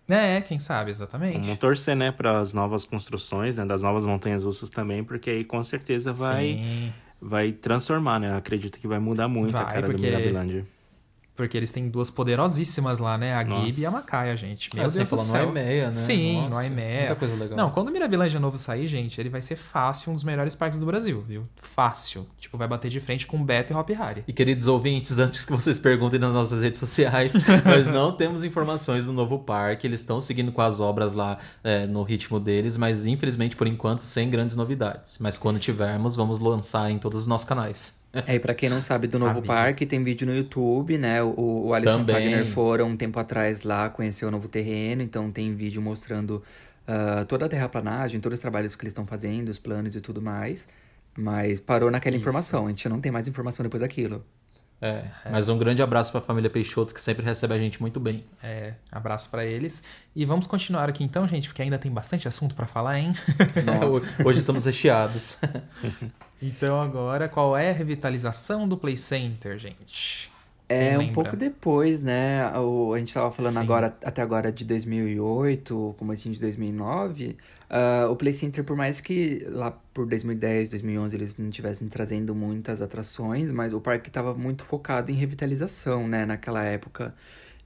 É, 0.08 0.40
quem 0.40 0.58
sabe, 0.58 0.90
exatamente. 0.90 1.38
Vamos 1.38 1.58
torcer, 1.58 1.94
né, 1.96 2.10
para 2.10 2.38
as 2.40 2.52
novas 2.52 2.84
construções, 2.84 3.56
né, 3.56 3.64
das 3.64 3.80
novas 3.82 4.04
montanhas 4.04 4.42
russas 4.42 4.68
também, 4.68 5.02
porque 5.04 5.30
aí 5.30 5.44
com 5.44 5.62
certeza 5.62 6.12
vai 6.12 6.46
Sim, 6.54 6.92
vai 7.20 7.52
transformar, 7.52 8.18
né? 8.18 8.30
Eu 8.32 8.36
acredito 8.36 8.78
que 8.80 8.86
vai 8.88 8.98
mudar 8.98 9.28
muito 9.28 9.56
a 9.56 9.62
Vai, 9.62 9.74
cara 9.74 9.86
do 9.86 9.92
porque- 9.92 10.04
Mirabilândia. 10.06 10.66
Porque 11.34 11.56
eles 11.56 11.70
têm 11.70 11.88
duas 11.88 12.10
poderosíssimas 12.10 12.98
lá, 12.98 13.16
né? 13.16 13.34
A. 13.34 13.42
Gib 13.44 13.78
e 13.78 13.86
a 13.86 13.90
Macaia, 13.90 14.36
gente. 14.36 14.68
Meu 14.74 14.84
Ah, 14.84 14.90
você 14.90 14.98
Deus 14.98 15.10
do 15.10 15.16
falou 15.16 15.26
no 15.26 15.32
céu. 15.32 15.46
Aimeia, 15.48 15.90
né? 15.90 16.02
Sim, 16.06 16.34
Nossa, 16.36 16.48
no 16.50 16.56
Aimeia. 16.56 16.98
muita 17.00 17.16
coisa 17.16 17.34
legal. 17.34 17.56
Não, 17.56 17.70
quando 17.70 17.88
o 17.88 17.90
Mirabilândia 17.92 18.38
novo 18.38 18.58
sair, 18.58 18.86
gente, 18.86 19.20
ele 19.20 19.30
vai 19.30 19.40
ser 19.40 19.56
fácil 19.56 20.12
um 20.12 20.14
dos 20.14 20.24
melhores 20.24 20.54
parques 20.54 20.78
do 20.78 20.86
Brasil, 20.86 21.22
viu? 21.26 21.42
Fácil. 21.60 22.26
Tipo, 22.38 22.58
vai 22.58 22.68
bater 22.68 22.90
de 22.90 23.00
frente 23.00 23.26
com 23.26 23.42
Beto 23.42 23.72
e 23.72 23.76
Hop 23.76 23.88
Harry. 23.90 24.24
E 24.28 24.32
queridos 24.32 24.66
ouvintes, 24.66 25.18
antes 25.18 25.44
que 25.44 25.52
vocês 25.52 25.78
perguntem 25.78 26.20
nas 26.20 26.34
nossas 26.34 26.62
redes 26.62 26.78
sociais, 26.78 27.32
nós 27.64 27.86
não 27.88 28.12
temos 28.12 28.44
informações 28.44 29.06
do 29.06 29.12
novo 29.12 29.38
parque. 29.38 29.86
Eles 29.86 30.00
estão 30.00 30.20
seguindo 30.20 30.52
com 30.52 30.60
as 30.60 30.80
obras 30.80 31.12
lá 31.12 31.38
é, 31.64 31.86
no 31.86 32.02
ritmo 32.02 32.38
deles, 32.38 32.76
mas 32.76 33.06
infelizmente, 33.06 33.56
por 33.56 33.66
enquanto, 33.66 34.04
sem 34.04 34.28
grandes 34.28 34.54
novidades. 34.54 35.18
Mas 35.18 35.38
quando 35.38 35.58
tivermos, 35.58 36.14
vamos 36.14 36.38
lançar 36.40 36.90
em 36.90 36.98
todos 36.98 37.20
os 37.22 37.26
nossos 37.26 37.46
canais. 37.48 38.01
É, 38.27 38.35
e 38.35 38.38
pra 38.38 38.55
quem 38.55 38.68
não 38.68 38.81
sabe 38.81 39.07
do 39.07 39.18
novo 39.20 39.42
parque, 39.42 39.87
tem 39.87 40.03
vídeo 40.03 40.27
no 40.27 40.35
YouTube, 40.35 40.98
né? 40.98 41.22
O, 41.22 41.66
o 41.66 41.75
Alisson 41.75 41.98
Também. 41.98 42.31
Wagner 42.31 42.46
foram 42.46 42.88
um 42.88 42.96
tempo 42.96 43.18
atrás 43.18 43.62
lá 43.62 43.88
conhecer 43.88 44.27
o 44.27 44.31
novo 44.31 44.48
terreno, 44.48 45.03
então 45.03 45.31
tem 45.31 45.55
vídeo 45.55 45.81
mostrando 45.81 46.42
ah, 46.87 47.25
toda 47.27 47.46
a 47.46 47.48
terraplanagem, 47.48 48.20
todos 48.20 48.38
os 48.38 48.40
trabalhos 48.40 48.75
que 48.75 48.83
eles 48.83 48.92
estão 48.92 49.07
fazendo, 49.07 49.48
os 49.48 49.59
planos 49.59 49.94
e 49.94 50.01
tudo 50.01 50.20
mais. 50.20 50.68
Mas 51.16 51.61
parou 51.61 51.90
naquela 51.90 52.16
informação, 52.16 52.66
a 52.66 52.68
gente 52.70 52.88
não 52.88 53.01
tem 53.01 53.12
mais 53.12 53.29
informação 53.29 53.62
depois 53.62 53.83
daquilo. 53.83 54.25
É, 54.81 55.05
mas 55.31 55.48
um 55.48 55.57
grande 55.57 55.81
abraço 55.81 56.11
para 56.11 56.20
a 56.20 56.25
família 56.25 56.51
Peixoto, 56.51 56.92
que 56.92 57.01
sempre 57.01 57.25
recebe 57.25 57.55
a 57.55 57.59
gente 57.59 57.81
muito 57.81 58.01
bem. 58.01 58.25
É, 58.42 58.75
abraço 58.90 59.31
pra 59.31 59.44
eles. 59.44 59.81
E 60.16 60.25
vamos 60.25 60.48
continuar 60.48 60.88
aqui 60.88 61.05
então, 61.05 61.29
gente, 61.29 61.48
porque 61.48 61.62
ainda 61.62 61.79
tem 61.79 61.92
bastante 61.92 62.27
assunto 62.27 62.55
pra 62.57 62.66
falar, 62.66 62.98
hein? 62.98 63.12
Hoje 64.25 64.40
estamos 64.40 64.64
recheados. 64.64 65.38
então 66.42 66.81
agora, 66.81 67.28
qual 67.28 67.57
é 67.57 67.70
a 67.70 67.72
revitalização 67.72 68.68
do 68.68 68.76
Play 68.76 68.96
Center, 68.96 69.59
gente? 69.59 70.31
É 70.68 70.98
um 70.98 71.12
pouco 71.12 71.37
depois, 71.37 72.00
né? 72.00 72.50
O, 72.59 72.94
a 72.94 72.98
gente 72.98 73.12
tava 73.12 73.31
falando 73.31 73.55
Sim. 73.55 73.61
agora, 73.61 73.96
até 74.05 74.22
agora 74.22 74.50
de 74.50 74.64
2008, 74.64 75.94
comecinho 75.98 76.35
de 76.35 76.40
2009. 76.40 77.37
ah, 77.68 78.09
o 78.11 78.16
Play 78.16 78.33
Center, 78.33 78.64
por 78.64 78.76
mais 78.76 79.00
que 79.00 79.44
lá 79.48 79.70
por 79.92 80.07
2010, 80.07 80.70
2011 80.70 81.16
eles 81.16 81.37
não 81.37 81.48
estivessem 81.48 81.88
trazendo 81.88 82.35
muitas 82.35 82.81
atrações, 82.81 83.50
mas 83.50 83.72
o 83.74 83.81
parque 83.81 84.11
tava 84.11 84.35
muito 84.35 84.64
focado 84.64 85.11
em 85.11 85.14
revitalização, 85.14 86.09
né? 86.09 86.24
Naquela 86.24 86.64
época. 86.64 87.14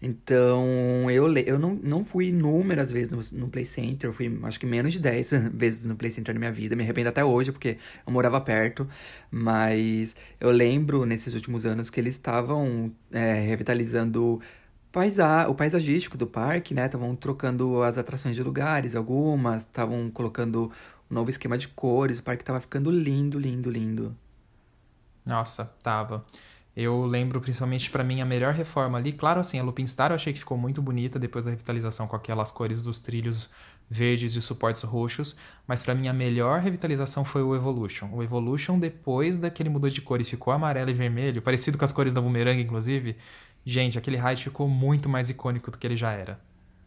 Então, 0.06 1.10
eu, 1.10 1.36
eu 1.38 1.58
não, 1.58 1.74
não 1.74 2.04
fui 2.04 2.28
inúmeras 2.28 2.92
vezes 2.92 3.10
no, 3.10 3.40
no 3.40 3.48
Play 3.48 3.64
Center, 3.64 4.08
eu 4.08 4.14
fui 4.14 4.38
acho 4.44 4.60
que 4.60 4.64
menos 4.64 4.92
de 4.92 5.00
10 5.00 5.30
vezes 5.52 5.84
no 5.84 5.96
Play 5.96 6.12
Center 6.12 6.32
na 6.32 6.38
minha 6.38 6.52
vida. 6.52 6.76
Me 6.76 6.84
arrependo 6.84 7.08
até 7.08 7.24
hoje, 7.24 7.50
porque 7.50 7.76
eu 8.06 8.12
morava 8.12 8.40
perto. 8.40 8.88
Mas 9.30 10.14
eu 10.40 10.52
lembro 10.52 11.04
nesses 11.04 11.34
últimos 11.34 11.66
anos 11.66 11.90
que 11.90 11.98
eles 11.98 12.14
estavam 12.14 12.92
é, 13.10 13.34
revitalizando 13.40 14.40
paisa 14.92 15.48
o 15.48 15.54
paisagístico 15.56 16.16
do 16.16 16.26
parque, 16.26 16.72
né? 16.72 16.86
Estavam 16.86 17.16
trocando 17.16 17.82
as 17.82 17.98
atrações 17.98 18.36
de 18.36 18.42
lugares, 18.44 18.94
algumas, 18.94 19.62
estavam 19.62 20.08
colocando 20.08 20.70
um 21.10 21.14
novo 21.14 21.30
esquema 21.30 21.58
de 21.58 21.66
cores. 21.66 22.20
O 22.20 22.22
parque 22.22 22.44
tava 22.44 22.60
ficando 22.60 22.92
lindo, 22.92 23.40
lindo, 23.40 23.68
lindo. 23.68 24.16
Nossa, 25.24 25.64
tava. 25.82 26.24
Eu 26.76 27.06
lembro 27.06 27.40
principalmente 27.40 27.90
pra 27.90 28.04
mim 28.04 28.20
a 28.20 28.26
melhor 28.26 28.52
reforma 28.52 28.98
ali. 28.98 29.12
Claro, 29.12 29.40
assim, 29.40 29.58
a 29.58 29.62
Lupin 29.62 29.86
Star 29.86 30.10
eu 30.10 30.14
achei 30.16 30.32
que 30.32 30.38
ficou 30.38 30.58
muito 30.58 30.82
bonita 30.82 31.18
depois 31.18 31.42
da 31.44 31.50
revitalização 31.50 32.06
com 32.06 32.14
aquelas 32.14 32.52
cores 32.52 32.82
dos 32.82 33.00
trilhos 33.00 33.48
verdes 33.88 34.34
e 34.34 34.38
os 34.38 34.44
suportes 34.44 34.82
roxos. 34.82 35.34
Mas 35.66 35.82
pra 35.82 35.94
mim 35.94 36.06
a 36.06 36.12
melhor 36.12 36.60
revitalização 36.60 37.24
foi 37.24 37.42
o 37.42 37.54
Evolution. 37.54 38.10
O 38.12 38.22
Evolution, 38.22 38.78
depois 38.78 39.38
daquele 39.38 39.70
mudou 39.70 39.88
de 39.88 40.02
cores, 40.02 40.28
ficou 40.28 40.52
amarelo 40.52 40.90
e 40.90 40.94
vermelho, 40.94 41.40
parecido 41.40 41.78
com 41.78 41.84
as 41.84 41.92
cores 41.92 42.12
da 42.12 42.20
Boomerang, 42.20 42.60
inclusive. 42.60 43.16
Gente, 43.64 43.98
aquele 43.98 44.18
ride 44.18 44.44
ficou 44.44 44.68
muito 44.68 45.08
mais 45.08 45.30
icônico 45.30 45.70
do 45.70 45.78
que 45.78 45.86
ele 45.86 45.96
já 45.96 46.12
era. 46.12 46.38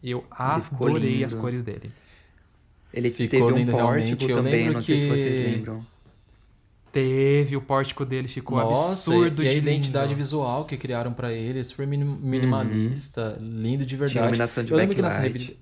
Eu 0.02 0.18
Ele 0.18 0.26
adorei 0.30 1.24
as 1.24 1.34
cores 1.34 1.62
dele. 1.64 1.90
Ele 2.92 3.10
Ficou 3.10 3.28
teve 3.28 3.42
um 3.42 3.56
lindo 3.56 3.72
pórtico 3.72 4.24
Eu 4.24 4.36
também, 4.36 4.52
lembro 4.52 4.72
não 4.74 4.82
sei 4.82 4.98
se 4.98 5.06
que- 5.06 5.16
vocês 5.16 5.56
lembram. 5.56 5.86
Teve, 6.92 7.56
o 7.56 7.60
pórtico 7.60 8.04
dele 8.04 8.26
ficou 8.26 8.58
Nossa, 8.58 8.92
absurdo 8.92 9.42
e 9.44 9.48
a 9.48 9.52
de 9.52 9.58
identidade 9.58 10.08
lindo. 10.08 10.16
visual 10.16 10.64
que 10.64 10.76
criaram 10.76 11.12
pra 11.12 11.32
ele, 11.32 11.62
super 11.62 11.86
minim- 11.86 12.18
minimalista, 12.20 13.36
lindo 13.40 13.86
de 13.86 13.96
verdade. 13.96 14.12
Tinha 14.12 14.24
iluminação 14.24 14.64
de 14.64 14.72
Eu 14.72 14.76
lembro 14.76 14.96
que 14.96 15.02
nessa 15.02 15.20
revi- 15.20 15.56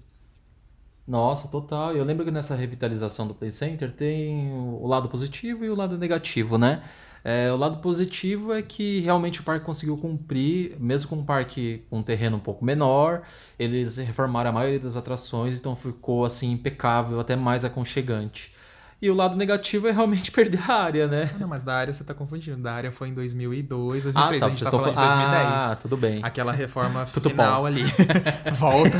Nossa, 1.07 1.49
total. 1.49 1.95
Eu 1.97 2.05
lembro 2.05 2.25
que 2.25 2.31
nessa 2.31 2.55
revitalização 2.55 3.27
do 3.27 3.35
Play 3.35 3.51
Center 3.51 3.91
tem 3.93 4.51
o 4.53 4.87
lado 4.87 5.09
positivo 5.09 5.65
e 5.65 5.71
o 5.71 5.75
lado 5.75 5.97
negativo, 5.99 6.59
né? 6.59 6.83
É, 7.25 7.51
o 7.53 7.57
lado 7.57 7.79
positivo 7.79 8.53
é 8.55 8.63
que 8.63 9.01
realmente 9.01 9.41
o 9.41 9.43
parque 9.43 9.67
conseguiu 9.67 9.97
cumprir, 9.99 10.77
mesmo 10.79 11.11
com 11.11 11.17
um 11.17 11.25
parque 11.25 11.83
com 11.91 11.99
um 11.99 12.03
terreno 12.03 12.37
um 12.37 12.41
pouco 12.41 12.65
menor, 12.65 13.23
eles 13.59 13.97
reformaram 13.97 14.51
a 14.51 14.53
maioria 14.53 14.79
das 14.79 14.97
atrações, 14.97 15.59
então 15.59 15.75
ficou 15.75 16.25
assim 16.25 16.53
impecável, 16.53 17.19
até 17.21 17.35
mais 17.37 17.65
aconchegante. 17.65 18.53
E 19.01 19.09
o 19.09 19.15
lado 19.15 19.37
negativo 19.37 19.87
é 19.87 19.93
realmente 19.93 20.31
perder 20.33 20.61
a 20.69 20.75
área, 20.75 21.07
né? 21.07 21.31
Ah, 21.35 21.39
não, 21.39 21.47
mas 21.49 21.63
da 21.63 21.73
área 21.77 21.93
você 21.95 22.03
tá 22.03 22.13
confundindo. 22.13 22.57
Da 22.59 22.73
área 22.73 22.91
foi 22.91 23.09
em 23.09 23.15
2002, 23.15 24.03
2003. 24.03 24.15
Ah, 24.17 24.21
tá, 24.41 24.47
a 24.47 24.49
gente 24.49 24.59
vocês 24.59 24.59
tá 24.59 24.77
estão 24.77 24.81
falando 24.81 24.91
de 24.91 25.01
falando- 25.01 25.31
2010. 25.31 25.63
Ah, 25.63 25.77
tudo 25.81 25.97
bem. 25.97 26.21
Aquela 26.23 26.53
reforma 26.53 27.07
Tudo 27.15 27.31
final 27.31 27.61
bom. 27.61 27.67
ali. 27.67 27.85
Volta. 28.59 28.99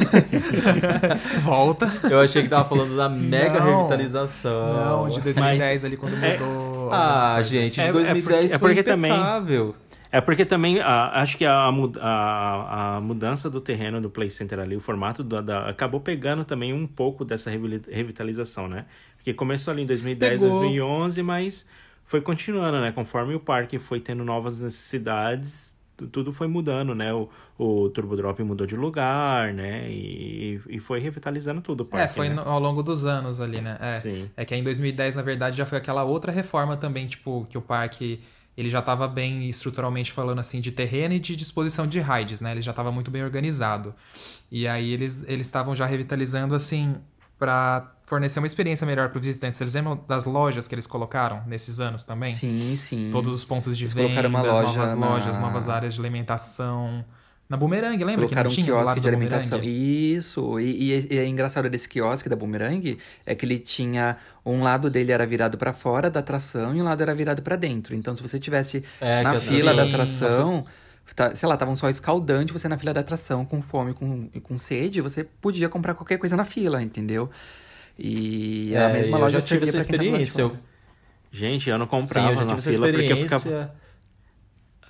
Volta. 1.43 1.93
Eu 2.11 2.21
achei 2.21 2.43
que 2.43 2.49
tava 2.49 2.69
falando 2.69 2.97
da 2.97 3.09
mega 3.09 3.61
Não. 3.61 3.77
revitalização. 3.79 5.05
Não, 5.05 5.09
de 5.09 5.21
2010 5.21 5.85
ali, 5.85 5.97
quando 5.97 6.15
é- 6.25 6.39
mudou. 6.39 6.91
Ah, 6.93 7.41
gente, 7.43 7.75
de 7.75 7.81
É- 7.81 7.87
é 7.89 7.93
2010 7.93 8.23
porque- 8.23 8.55
é 8.55 8.59
foi 8.59 8.69
porque 8.71 8.83
também- 8.83 9.11
impecável. 9.13 9.75
É 10.11 10.23
porque 10.23 10.45
também 10.47 10.81
a- 10.81 11.21
acho 11.21 11.37
que 11.37 11.45
a, 11.45 11.55
a, 12.01 12.97
a 12.97 13.01
mudança 13.01 13.51
do 13.51 13.61
terreno 13.61 14.01
do 14.01 14.09
Play 14.09 14.31
Center 14.31 14.59
ali, 14.59 14.75
o 14.75 14.81
formato 14.81 15.23
da, 15.23 15.43
da- 15.43 15.69
acabou 15.69 16.01
pegando 16.01 16.47
também 16.47 16.73
um 16.73 16.87
pouco 16.87 17.27
dessa 17.27 17.51
revi- 17.51 17.83
revitalização, 17.91 18.69
né? 18.69 18.87
Porque 19.19 19.35
começou 19.35 19.73
ali 19.73 19.83
em 19.83 19.87
2010, 19.87 20.41
Pegou. 20.41 20.51
2011, 20.51 21.23
mas 21.23 21.69
foi 22.05 22.21
continuando, 22.21 22.81
né? 22.81 22.93
Conforme 22.93 23.35
o 23.35 23.41
parque 23.41 23.79
foi 23.79 24.01
tendo 24.01 24.25
novas 24.25 24.61
necessidades, 24.61 25.77
tu- 25.97 26.07
tudo 26.09 26.33
foi 26.33 26.47
mudando, 26.49 26.95
né? 26.95 27.13
O, 27.13 27.29
o 27.59 27.91
Turbo 27.91 28.17
Drop 28.17 28.43
mudou 28.43 28.67
de 28.67 28.77
lugar, 28.77 29.53
né? 29.53 29.91
E, 29.91 30.61
e 30.69 30.81
foi 30.81 31.01
revitalizando 31.01 31.61
tudo 31.61 31.83
o 31.83 31.87
parque, 31.87 32.07
É, 32.13 32.15
foi 32.15 32.29
né? 32.29 32.35
no- 32.37 32.43
ao 32.43 32.59
longo 32.61 32.83
dos 32.83 33.05
anos 33.05 33.41
ali, 33.41 33.61
né? 33.61 33.77
É, 33.81 33.93
Sim. 33.95 34.31
é 34.37 34.45
que 34.45 34.55
em 34.55 34.63
2010, 34.63 35.15
na 35.15 35.23
verdade, 35.23 35.57
já 35.57 35.67
foi 35.67 35.79
aquela 35.79 36.05
outra 36.05 36.33
reforma 36.33 36.77
também, 36.77 37.07
tipo, 37.07 37.47
que 37.51 37.59
o 37.59 37.63
parque 37.63 38.21
ele 38.57 38.69
já 38.71 38.81
estava 38.81 39.07
bem 39.07 39.49
estruturalmente 39.49 40.11
falando 40.11 40.41
assim 40.41 40.61
de 40.61 40.73
terreno 40.73 41.15
e 41.15 41.21
de 41.21 41.37
disposição 41.37 41.87
de 41.87 42.01
rides, 42.01 42.41
né? 42.41 42.51
Ele 42.53 42.63
já 42.63 42.71
estava 42.73 42.91
muito 42.91 43.09
bem 43.11 43.23
organizado. 43.23 43.95
E 44.51 44.67
aí 44.67 44.93
eles 44.93 45.25
eles 45.29 45.47
estavam 45.47 45.75
já 45.75 45.87
revitalizando 45.87 46.55
assim 46.55 46.97
para 47.39 47.93
fornecer 48.09 48.39
uma 48.41 48.47
experiência 48.47 48.87
melhor 48.87 49.11
para 49.11 49.19
os 49.19 49.27
visitantes. 49.27 49.59
Vocês 49.59 49.75
lembram 49.75 50.01
das 50.09 50.25
lojas 50.25 50.67
que 50.67 50.75
eles 50.75 50.87
colocaram 50.87 51.43
nesses 51.47 51.79
anos 51.81 52.05
também? 52.05 52.35
Sim, 52.35 52.75
sim. 52.77 53.11
Todos 53.13 53.35
os 53.35 53.45
pontos 53.45 53.77
de 53.77 53.85
Eles 53.85 53.93
venda, 53.95 54.27
loja 54.29 54.63
novas 54.63 54.95
na- 54.99 55.09
lojas, 55.09 55.39
novas 55.39 55.69
áreas 55.69 55.95
de 55.95 56.01
alimentação. 56.01 57.05
Na 57.49 57.57
Boomerang, 57.57 57.97
lembra 58.05 58.27
Colocaram 58.27 58.51
um 58.51 58.53
que 58.55 58.61
não 58.61 58.65
tinha 58.67 58.75
lado 58.77 58.85
quiosque 58.87 59.01
de 59.01 59.09
alimentação. 59.09 59.59
Boomerang? 59.59 60.15
Isso. 60.15 60.61
E, 60.61 60.93
e, 60.93 61.15
e 61.15 61.19
é 61.19 61.27
engraçado 61.27 61.69
desse 61.71 61.89
quiosque 61.89 62.29
da 62.29 62.37
Boomerang 62.37 62.99
é 63.25 63.35
que 63.35 63.45
ele 63.47 63.59
tinha. 63.59 64.17
Um 64.45 64.63
lado 64.63 64.91
dele 64.91 65.13
era 65.13 65.27
virado 65.27 65.57
pra 65.57 65.73
fora 65.73 66.11
da 66.11 66.21
atração 66.21 66.75
e 66.77 66.81
um 66.81 66.85
lado 66.85 67.03
era 67.03 67.15
virado 67.15 67.41
pra 67.43 67.57
dentro. 67.57 67.95
Então, 67.95 68.15
se 68.17 68.23
você 68.23 68.39
tivesse 68.39 68.85
É, 69.01 69.23
na 69.23 69.35
fila 69.35 69.73
da 69.75 69.85
atração. 69.85 70.67
tá- 71.17 71.35
sei 71.35 71.49
lá, 71.49 71.57
tava 71.57 71.71
um 71.71 71.75
sol 71.75 71.89
escaldante, 71.89 72.53
você 72.53 72.69
na 72.69 72.77
fila 72.77 72.93
da 72.93 73.01
atração 73.01 73.45
com 73.47 73.63
fome 73.63 73.95
com, 73.95 74.29
e 74.35 74.41
com 74.41 74.57
sede, 74.59 75.01
você 75.01 75.25
podia 75.25 75.69
comprar 75.71 75.95
qualquer 75.95 76.19
coisa 76.19 76.37
na 76.37 76.45
fila, 76.45 76.83
entendeu? 76.83 77.31
E 77.99 78.75
a 78.77 78.89
É, 78.89 78.89
mesma 78.91 79.19
eu 79.19 79.21
loja 79.21 79.41
já 79.41 79.47
tive 79.47 79.65
essa 79.65 79.79
de 79.79 79.79
experiência. 79.79 80.41
Eu. 80.43 80.57
Gente, 81.31 81.69
eu 81.69 81.79
não 81.79 81.89
sim, 82.05 82.27
comprava 82.27 82.33
eu 82.33 82.37
já 82.37 82.45
na 82.45 82.57
tive 82.57 82.59
essa 82.59 82.71
fila 82.71 82.89
porque 82.89 83.13
eu 83.13 83.17
experiência. 83.17 83.39
ficava... 83.41 83.75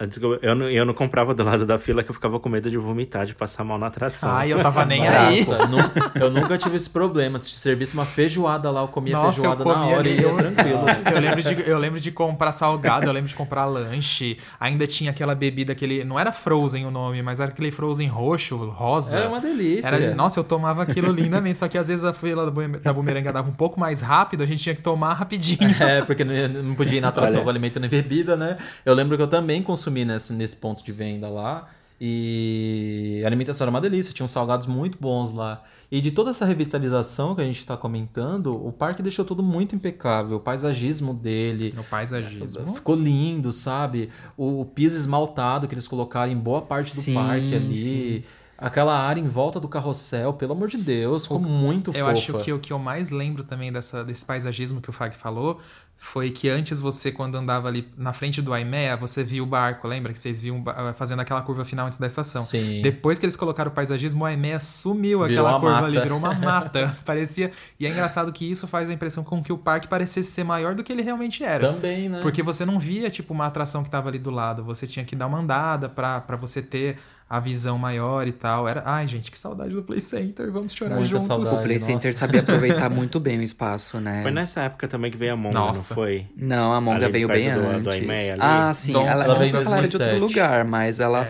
Desculpa, 0.07 0.39
Eu 0.43 0.55
não, 0.55 0.71
eu 0.71 0.85
não 0.85 0.95
comprava 0.95 1.35
do 1.35 1.43
lado 1.43 1.67
da 1.67 1.79
fila 1.79 2.03
que 2.03 2.11
eu 2.11 2.15
ficava 2.15 2.39
com 2.39 2.49
medo 2.49 2.71
de 2.71 2.77
vomitar, 2.79 3.27
de 3.27 3.35
passar 3.35 3.65
mal 3.65 3.79
na 3.79 3.87
atração. 3.87 4.31
Ai, 4.31 4.53
eu 4.53 4.63
tava 4.63 4.85
nem 4.85 5.07
aí. 5.07 5.45
Nossa, 5.45 5.67
nu- 5.67 5.79
eu 6.15 6.31
nunca 6.31 6.57
tive 6.57 6.77
esse 6.77 6.89
problema. 6.89 7.39
Se 7.39 7.51
servisse 7.51 7.95
uma 7.95 8.05
feijoada 8.05 8.71
lá, 8.71 8.81
eu 8.83 8.89
comia 8.89 9.17
Nossa, 9.17 9.33
feijoada 9.33 9.63
eu 9.63 9.65
comia 9.65 9.79
na 9.79 9.87
hora 9.97 10.09
e 10.09 10.13
ali, 10.13 10.21
ia 10.23 10.29
eu- 10.29 10.37
tranquilo. 10.37 10.79
Eu 11.19 11.21
lembro, 11.21 11.43
de, 11.43 11.69
eu 11.71 11.79
lembro 11.79 12.01
de 12.01 12.11
comprar 12.13 12.53
salgado, 12.53 13.07
eu 13.07 13.13
lembro 13.13 13.29
de 13.29 13.35
comprar 13.35 13.65
lanche. 13.65 14.39
Ainda 14.61 14.87
tinha 14.87 15.11
aquela 15.11 15.35
bebida, 15.35 15.73
aquele. 15.73 16.05
Não 16.05 16.19
era 16.19 16.33
Frozen 16.33 16.87
o 16.87 16.91
nome, 16.91 17.23
mas 17.23 17.41
era 17.41 17.51
aquele 17.51 17.71
Frozen 17.73 18.07
roxo, 18.09 18.57
rosa. 18.57 19.17
Era 19.19 19.29
uma 19.29 19.41
delícia. 19.41 19.89
Era- 19.89 20.15
nossa, 20.15 20.39
eu 20.39 20.45
tomava 20.45 20.83
aquilo 20.83 21.11
lindamente, 21.13 21.59
só 21.59 21.67
que 21.69 21.77
às 21.77 21.89
vezes 21.89 22.05
a 22.05 22.13
fila 22.13 22.45
da 22.45 22.51
bume- 22.51 22.79
da 22.79 22.93
bumerangue 22.93 23.33
dava 23.33 23.49
um 23.49 23.53
pouco 23.55 23.81
mais 23.81 24.01
rápido, 24.01 24.43
a 24.43 24.47
gente 24.47 24.63
tinha 24.63 24.75
que 24.75 24.83
tomar 24.83 25.15
rapidinho. 25.15 25.59
É, 25.81 26.03
porque 26.03 26.25
não, 26.25 26.63
não 26.63 26.75
podia 26.75 26.99
ir 26.99 27.01
na 27.01 27.09
atração 27.09 27.37
Olha. 27.37 27.45
com 27.45 27.51
alimento 27.51 27.81
nem 27.81 27.89
bebida, 27.89 28.37
né? 28.37 28.57
Eu 28.85 28.95
lembro 28.95 29.17
que 29.17 29.23
eu 29.23 29.29
também 29.29 29.63
consumi 29.63 29.88
nesse, 29.91 30.33
nesse 30.33 30.57
ponto 30.57 30.85
de 30.85 30.93
venda 30.93 31.29
lá. 31.29 31.69
E 32.01 33.21
a 33.25 33.27
alimentação 33.27 33.65
era 33.65 33.71
uma 33.71 33.81
delícia, 33.81 34.13
tinham 34.15 34.29
salgados 34.29 34.67
muito 34.67 34.99
bons 35.01 35.33
lá. 35.33 35.63
E 35.91 36.01
de 36.01 36.11
toda 36.11 36.31
essa 36.31 36.45
revitalização 36.45 37.35
que 37.35 37.41
a 37.41 37.45
gente 37.45 37.59
está 37.59 37.77
comentando, 37.77 38.55
o 38.55 38.71
parque 38.71 39.03
deixou 39.03 39.25
tudo 39.25 39.43
muito 39.43 39.75
impecável. 39.75 40.37
O 40.37 40.41
paisagismo 40.41 41.15
dele, 41.15 41.73
No 41.75 41.83
paisagismo. 41.83 42.75
Ficou 42.75 42.95
lindo, 42.95 43.53
sabe? 43.53 44.11
O, 44.37 44.61
o 44.61 44.65
piso 44.67 44.97
esmaltado 44.97 45.67
que 45.67 45.75
eles 45.75 45.89
colocaram 45.89 46.31
em 46.31 46.37
boa 46.37 46.61
parte 46.63 46.95
do 46.95 47.01
Sim, 47.01 47.15
parque 47.15 47.55
ali. 47.55 47.77
sim. 47.77 48.25
Aquela 48.61 48.99
área 48.99 49.21
em 49.21 49.29
volta 49.29 49.61
do 49.61 49.69
carrossel, 49.69 50.33
pelo 50.33 50.53
amor 50.53 50.67
de 50.69 50.79
Deus, 50.79 51.23
ficou 51.23 51.39
muito 51.39 51.93
Eu 51.93 52.07
fofa. 52.07 52.11
acho 52.11 52.39
que 52.45 52.53
o 52.53 52.59
que 52.59 52.73
eu 52.73 52.79
mais 52.79 53.09
lembro 53.09 53.45
também 53.45 53.73
dessa, 53.73 54.05
desse 54.05 54.25
paisagismo 54.25 54.81
que 54.81 54.91
o 54.91 54.93
Fag 54.93 55.17
falou 55.17 55.61
foi 56.01 56.31
que 56.31 56.49
antes 56.49 56.81
você, 56.81 57.11
quando 57.11 57.35
andava 57.37 57.67
ali 57.67 57.89
na 57.97 58.13
frente 58.13 58.41
do 58.41 58.55
Aimea, 58.55 58.97
você 58.97 59.25
via 59.25 59.43
o 59.43 59.47
barco, 59.47 59.89
lembra? 59.89 60.13
Que 60.13 60.21
vocês 60.21 60.41
viam 60.41 60.61
ba- 60.63 60.95
fazendo 60.97 61.19
aquela 61.21 61.43
curva 61.43 61.65
final 61.65 61.87
antes 61.89 61.99
da 61.99 62.07
estação. 62.07 62.41
Sim. 62.41 62.81
Depois 62.83 63.19
que 63.19 63.27
eles 63.27 63.35
colocaram 63.37 63.71
o 63.71 63.75
paisagismo, 63.75 64.23
o 64.23 64.25
Aimea 64.27 64.61
sumiu 64.61 65.25
Virou 65.25 65.45
aquela 65.47 65.59
curva 65.61 65.75
mata. 65.75 65.87
ali, 65.87 66.01
virou 66.01 66.17
uma 66.19 66.33
mata. 66.39 66.97
Parecia. 67.05 67.51
E 67.81 67.85
é 67.85 67.91
engraçado 67.91 68.33
que 68.33 68.49
isso 68.49 68.67
faz 68.69 68.89
a 68.89 68.93
impressão 68.93 69.25
com 69.25 69.43
que 69.43 69.53
o 69.53 69.59
parque 69.59 69.89
parecesse 69.89 70.31
ser 70.31 70.45
maior 70.45 70.75
do 70.75 70.85
que 70.85 70.93
ele 70.93 71.03
realmente 71.03 71.43
era. 71.43 71.73
Também, 71.73 72.09
né? 72.09 72.21
Porque 72.23 72.43
você 72.45 72.65
não 72.65 72.79
via, 72.79 73.11
tipo, 73.11 73.35
uma 73.35 73.47
atração 73.47 73.83
que 73.83 73.91
tava 73.91 74.09
ali 74.09 74.19
do 74.21 74.31
lado. 74.31 74.63
Você 74.65 74.87
tinha 74.87 75.05
que 75.05 75.17
dar 75.17 75.27
uma 75.27 75.39
andada 75.39 75.89
pra, 75.89 76.21
pra 76.21 76.37
você 76.37 76.63
ter 76.63 76.97
a 77.31 77.39
visão 77.41 77.77
maior 77.77 78.27
e 78.27 78.33
tal. 78.33 78.67
Era... 78.67 78.83
Ai, 78.87 79.07
gente, 79.07 79.31
que 79.31 79.37
saudade 79.39 79.75
do 79.75 79.83
Play 79.83 80.01
Center. 80.01 80.51
Vamos 80.51 80.73
chorar 80.73 80.95
Muita 80.95 81.11
juntos. 81.11 81.27
saudade. 81.27 81.57
O 81.57 81.63
Play 81.63 81.75
nossa. 81.79 81.87
Center 81.93 82.17
sabia 82.17 82.41
aproveitar 82.41 82.89
muito 82.91 83.21
bem 83.21 83.39
o 83.39 83.43
espaço, 83.43 84.01
né? 84.01 84.23
Foi 84.23 84.31
nessa 84.31 84.63
época 84.63 84.89
também 84.89 85.11
que 85.11 85.17
veio 85.19 85.35
a 85.35 85.37
Monga, 85.37 85.55
Nossa. 85.59 85.88
Não 85.89 85.95
foi? 85.95 86.27
Não, 86.37 86.73
a 86.73 86.81
Monga 86.81 87.05
Ali 87.07 87.13
veio 87.13 87.29
bem 87.29 87.53
do- 87.55 87.61
antes. 87.67 87.83
do 87.85 87.91
Aimea. 87.91 88.37
Ah, 88.41 88.73
sim. 88.75 88.93
Dom- 88.93 89.07
ela, 89.07 89.25
ela 89.25 89.35
veio 89.39 89.47
em 89.49 89.51
sei 89.51 89.59
se 89.61 89.67
ela 89.67 89.79
era 89.79 89.89
de 89.89 89.97
outro 89.97 90.11
2007. 90.11 90.21
lugar, 90.41 90.65
mas 90.65 91.01
ela... 91.01 91.25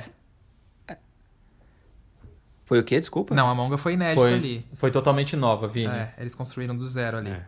É. 0.88 0.96
Foi 2.64 2.78
o 2.78 2.84
quê? 2.84 3.00
Desculpa? 3.00 3.34
Não, 3.34 3.48
a 3.50 3.54
Monga 3.54 3.78
foi 3.78 3.94
inédita 3.94 4.20
foi, 4.20 4.34
ali. 4.34 4.66
foi 4.74 4.90
totalmente 4.90 5.34
nova, 5.36 5.66
Vini. 5.66 5.86
É, 5.94 6.12
eles 6.18 6.34
construíram 6.34 6.76
do 6.76 6.86
zero 6.86 7.16
ali. 7.16 7.30
É. 7.30 7.42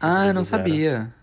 Ah, 0.00 0.26
eu 0.26 0.34
não 0.34 0.42
zero. 0.44 0.62
sabia. 0.62 1.14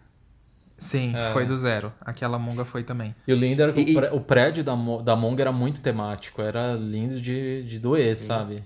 Sim, 0.77 1.15
É. 1.15 1.31
foi 1.31 1.45
do 1.45 1.57
zero. 1.57 1.91
Aquela 2.01 2.37
Monga 2.37 2.63
foi 2.65 2.83
também. 2.83 3.15
E 3.27 3.33
o 3.33 3.35
lindo 3.35 3.61
era 3.61 3.71
que 3.71 3.79
E- 3.81 3.91
o 3.95 3.99
pré- 3.99 4.11
o 4.11 4.19
prédio 4.19 4.63
da, 4.63 4.75
Mo- 4.75 5.01
da 5.01 5.15
Monga 5.15 5.41
era 5.43 5.51
muito 5.51 5.81
temático. 5.81 6.41
Era 6.41 6.73
lindo 6.73 7.19
de, 7.19 7.63
de 7.63 7.79
doer, 7.79 8.15
sabe? 8.17 8.63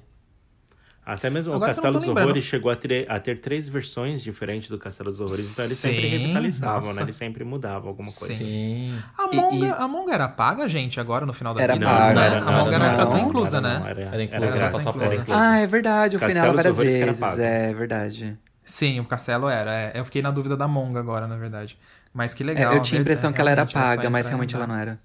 Até 1.09 1.29
mesmo 1.29 1.53
Agora 1.53 1.71
o 1.71 1.75
não 1.75 1.81
Castelo 1.83 1.99
dos. 1.99 2.07
Horrores 2.09 2.43
chegou 2.43 2.69
a 2.69 2.75
ter, 2.75 3.09
a 3.09 3.17
ter 3.17 3.39
três 3.39 3.69
versões 3.69 4.21
diferentes 4.21 4.69
do 4.69 4.77
Castelo 4.77 5.09
dos 5.09 5.21
Horrores, 5.21 5.51
então 5.53 5.63
eles 5.63 5.77
sempre 5.77 6.01
Sim, 6.01 6.07
revitalizavam, 6.17 6.75
nossa. 6.81 6.93
né? 6.95 7.01
Eles 7.03 7.15
sempre 7.15 7.45
mudavam 7.45 7.87
alguma 7.87 8.11
coisa. 8.11 8.33
Sim. 8.33 8.89
Sim. 8.91 8.99
A 9.17 9.23
E- 9.31 9.35
Monga, 9.37 9.65
e- 9.67 9.69
a 9.71 9.87
Monga 9.87 10.13
era 10.13 10.27
paga, 10.27 10.67
gente, 10.67 10.99
agora 10.99 11.25
no 11.25 11.31
final 11.31 11.53
da 11.53 11.61
Era 11.61 11.73
vida? 11.75 11.85
paga. 11.85 12.13
Não, 12.13 12.41
Não, 12.41 12.47
a 12.49 12.51
Monga 12.51 12.75
era 12.75 12.85
não, 12.85 12.91
atração 12.93 13.17
não, 13.19 13.25
inclusa, 13.29 13.57
Era, 13.57 13.67
né? 13.69 13.79
não, 13.79 13.87
era, 13.87 14.01
Era 14.01 14.23
inclusa, 14.23 14.45
era, 14.57 14.65
era 14.65 14.81
inclusa. 14.81 15.15
inclusa. 15.15 15.39
Ah, 15.41 15.57
é 15.59 15.65
verdade. 15.67 16.17
Castelo 16.17 16.39
nela 16.41 16.63
dos 16.63 16.75
várias 16.75 16.95
era 16.95 17.05
vezes. 17.13 17.39
É 17.39 17.73
verdade. 17.73 18.37
Sim, 18.65 18.99
o 18.99 19.05
castelo 19.05 19.47
era. 19.47 19.73
é. 19.73 19.91
Eu 19.95 20.03
fiquei 20.03 20.21
na 20.21 20.29
dúvida 20.29 20.57
da 20.57 20.67
Monga 20.67 20.99
agora, 20.99 21.25
na 21.25 21.37
verdade. 21.37 21.77
Mas 22.13 22.33
que 22.33 22.43
É, 22.43 22.47
legal. 22.47 22.73
eu 22.73 22.81
tinha 22.81 22.99
a 22.99 23.01
impressão 23.01 23.31
que 23.31 23.39
ela 23.39 23.49
era 23.49 23.65
paga, 23.65 24.09
mas 24.09 24.25
e 24.25 24.29
realmente 24.29 24.53
ela 24.55 24.67
não 24.67 24.75
era. 24.75 24.99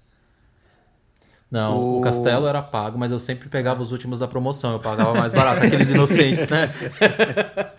Não, 1.53 1.77
o... 1.77 1.97
O- 1.99 2.01
castelo 2.01 2.47
era 2.47 2.63
pago, 2.63 2.97
mas 2.97 3.11
eu 3.11 3.19
sempre 3.19 3.47
pegava 3.47 3.81
os 3.83 3.91
últimos 3.91 4.17
da 4.17 4.27
promoção. 4.27 4.71
Eu 4.73 4.79
pagava 4.79 5.13
mais 5.13 5.31
barato, 5.31 5.63
aqueles 5.65 5.91
inocentes, 5.91 6.47
né? 6.47 6.69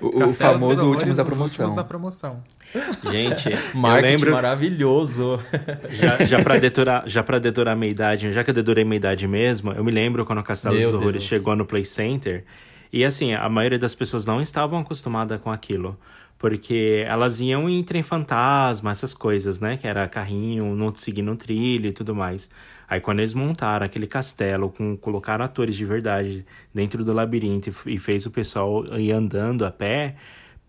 O, 0.00 0.24
o 0.26 0.28
famoso 0.30 0.86
último 0.86 1.12
da 1.14 1.22
os 1.22 1.28
últimos 1.28 1.56
promoção. 1.56 1.74
da 1.74 1.82
promoção. 1.84 2.40
Gente, 3.10 3.48
Marketing 3.74 4.12
lembro, 4.12 4.32
maravilhoso. 4.32 5.40
já, 5.90 6.24
já 6.24 6.42
pra 6.42 6.58
dedurar, 6.58 7.02
já 7.06 7.22
pra 7.22 7.38
dedurar 7.40 7.72
a 7.72 7.76
minha 7.76 7.90
idade, 7.90 8.30
já 8.30 8.44
que 8.44 8.50
eu 8.50 8.54
dedurei 8.54 8.84
minha 8.84 8.96
idade 8.96 9.26
mesmo, 9.26 9.72
eu 9.72 9.82
me 9.82 9.90
lembro 9.90 10.24
quando 10.24 10.38
o 10.38 10.44
Castelo 10.44 10.76
Meu 10.76 10.92
dos 10.92 11.00
Horrores 11.00 11.22
Deus. 11.22 11.24
chegou 11.24 11.56
no 11.56 11.64
Play 11.66 11.84
Center, 11.84 12.44
e 12.92 13.04
assim, 13.04 13.34
a 13.34 13.48
maioria 13.48 13.78
das 13.78 13.94
pessoas 13.94 14.24
não 14.24 14.40
estavam 14.40 14.78
acostumadas 14.78 15.40
com 15.40 15.50
aquilo. 15.50 15.98
Porque 16.38 17.04
elas 17.06 17.40
iam 17.40 17.68
em 17.68 17.82
trem 17.82 18.02
fantasma, 18.02 18.92
essas 18.92 19.12
coisas, 19.12 19.60
né? 19.60 19.76
Que 19.76 19.86
era 19.88 20.06
carrinho, 20.08 20.74
não 20.74 20.94
seguindo 20.94 21.30
um 21.32 21.36
trilho 21.36 21.88
e 21.88 21.92
tudo 21.92 22.14
mais. 22.14 22.48
Aí 22.88 23.00
quando 23.00 23.18
eles 23.20 23.34
montaram 23.34 23.84
aquele 23.84 24.06
castelo, 24.06 24.70
com, 24.70 24.96
colocaram 24.96 25.44
atores 25.44 25.76
de 25.76 25.84
verdade 25.84 26.46
dentro 26.72 27.04
do 27.04 27.12
labirinto 27.12 27.70
e, 27.86 27.94
e 27.94 27.98
fez 27.98 28.24
o 28.24 28.30
pessoal 28.30 28.84
ir 28.98 29.12
andando 29.12 29.66
a 29.66 29.70
pé, 29.70 30.16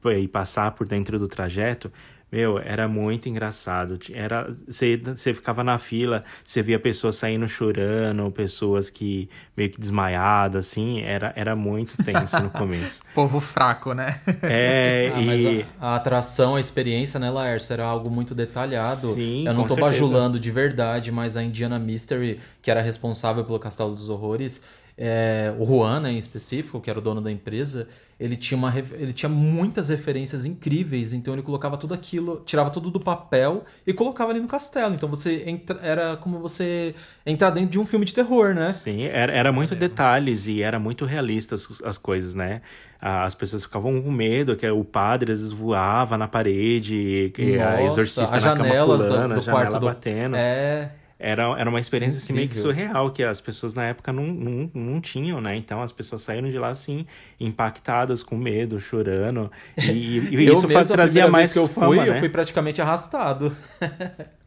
e 0.05 0.27
passar 0.27 0.71
por 0.71 0.87
dentro 0.87 1.19
do 1.19 1.27
trajeto, 1.27 1.91
meu, 2.31 2.59
era 2.59 2.87
muito 2.87 3.27
engraçado. 3.27 3.97
Era, 4.13 4.47
você, 4.67 4.97
você 4.97 5.33
ficava 5.33 5.63
na 5.63 5.79
fila, 5.79 6.23
você 6.43 6.61
via 6.61 6.79
pessoas 6.79 7.15
saindo 7.15 7.47
chorando, 7.47 8.31
pessoas 8.31 8.89
que 8.89 9.27
meio 9.57 9.69
que 9.69 9.79
desmaiadas, 9.79 10.67
assim. 10.67 11.01
Era, 11.01 11.33
era 11.35 11.55
muito 11.55 11.97
tenso 12.03 12.39
no 12.39 12.51
começo. 12.51 13.01
Povo 13.15 13.39
fraco, 13.39 13.93
né? 13.93 14.19
É, 14.43 15.11
ah, 15.15 15.21
e... 15.21 15.65
A, 15.79 15.93
a, 15.93 15.95
atração, 15.95 16.55
a 16.55 16.59
experiência, 16.59 17.19
né, 17.19 17.31
Laércio, 17.31 17.73
era 17.73 17.85
algo 17.85 18.11
muito 18.11 18.35
detalhado. 18.35 19.13
Sim, 19.13 19.47
Eu 19.47 19.53
não 19.53 19.63
tô 19.63 19.75
certeza. 19.75 19.91
bajulando 19.91 20.39
de 20.39 20.51
verdade, 20.51 21.11
mas 21.11 21.35
a 21.35 21.41
Indiana 21.41 21.79
Mystery, 21.79 22.39
que 22.61 22.69
era 22.69 22.81
responsável 22.81 23.43
pelo 23.43 23.59
Castelo 23.59 23.95
dos 23.95 24.07
Horrores, 24.07 24.61
é, 25.01 25.53
o 25.57 25.65
Juan, 25.65 26.01
né, 26.01 26.11
em 26.11 26.17
específico, 26.17 26.81
que 26.81 26.89
era 26.89 26.99
o 26.99 27.01
dono 27.01 27.21
da 27.21 27.31
empresa, 27.31 27.87
ele 28.19 28.35
tinha, 28.35 28.57
uma, 28.57 28.73
ele 28.77 29.13
tinha 29.13 29.29
muitas 29.29 29.87
referências 29.87 30.43
incríveis, 30.43 31.13
então 31.13 31.33
ele 31.33 31.41
colocava 31.41 31.77
tudo 31.77 31.93
aquilo, 31.93 32.43
tirava 32.45 32.69
tudo 32.69 32.91
do 32.91 32.99
papel 32.99 33.63
e 33.87 33.93
colocava 33.93 34.31
ali 34.31 34.41
no 34.41 34.47
castelo. 34.47 34.93
Então 34.93 35.07
você 35.07 35.43
entra, 35.45 35.79
era 35.81 36.17
como 36.17 36.37
você 36.39 36.93
entrar 37.25 37.49
dentro 37.51 37.69
de 37.69 37.79
um 37.79 37.85
filme 37.85 38.05
de 38.05 38.13
terror, 38.13 38.53
né? 38.53 38.73
Sim, 38.73 39.03
era, 39.03 39.31
era 39.31 39.53
muito 39.53 39.73
detalhes 39.73 40.47
e 40.47 40.61
era 40.61 40.77
muito 40.77 41.05
realista 41.05 41.55
as, 41.55 41.81
as 41.81 41.97
coisas, 41.97 42.35
né? 42.35 42.61
As 42.99 43.33
pessoas 43.33 43.63
ficavam 43.63 44.01
com 44.01 44.11
medo, 44.11 44.57
que 44.57 44.69
o 44.69 44.83
padre 44.83 45.31
às 45.31 45.39
vezes 45.39 45.53
voava 45.53 46.17
na 46.17 46.27
parede, 46.27 47.31
que 47.33 47.55
Nossa, 47.55 47.69
a 47.69 47.83
exorcista 47.83 48.23
as 48.23 48.31
na 48.31 48.39
janelas 48.39 49.03
cama 49.03 49.13
pulando, 49.13 49.29
do, 49.29 49.33
do 49.35 49.39
a 49.39 49.43
janela 49.43 49.65
quarto 49.65 49.79
do... 49.79 49.85
batendo. 49.85 50.35
É... 50.35 50.91
Era, 51.21 51.43
era 51.59 51.69
uma 51.69 51.81
experiência 51.81 52.17
assim, 52.17 52.31
meio 52.31 52.47
que 52.47 52.55
surreal, 52.55 53.11
que 53.11 53.21
as 53.21 53.41
pessoas 53.41 53.73
na 53.73 53.83
época 53.83 54.13
não, 54.13 54.25
não, 54.25 54.71
não 54.73 55.01
tinham, 55.01 55.41
né? 55.41 55.53
Então 55.57 55.81
as 55.81 55.91
pessoas 55.91 56.21
saíram 56.21 56.49
de 56.49 56.57
lá 56.57 56.69
assim, 56.69 57.05
impactadas, 57.37 58.23
com 58.23 58.37
medo, 58.37 58.79
chorando. 58.79 59.51
E, 59.77 60.19
e 60.19 60.35
Eu 60.47 60.53
isso 60.53 60.67
mesmo, 60.67 60.79
a 60.79 60.85
trazia 60.85 61.27
mais 61.27 61.53
vez 61.53 61.53
que 61.53 61.59
eu 61.59 61.67
fama, 61.67 61.87
fui, 61.87 61.97
né? 61.97 62.09
eu 62.09 62.19
fui 62.19 62.29
praticamente 62.29 62.81
arrastado. 62.81 63.55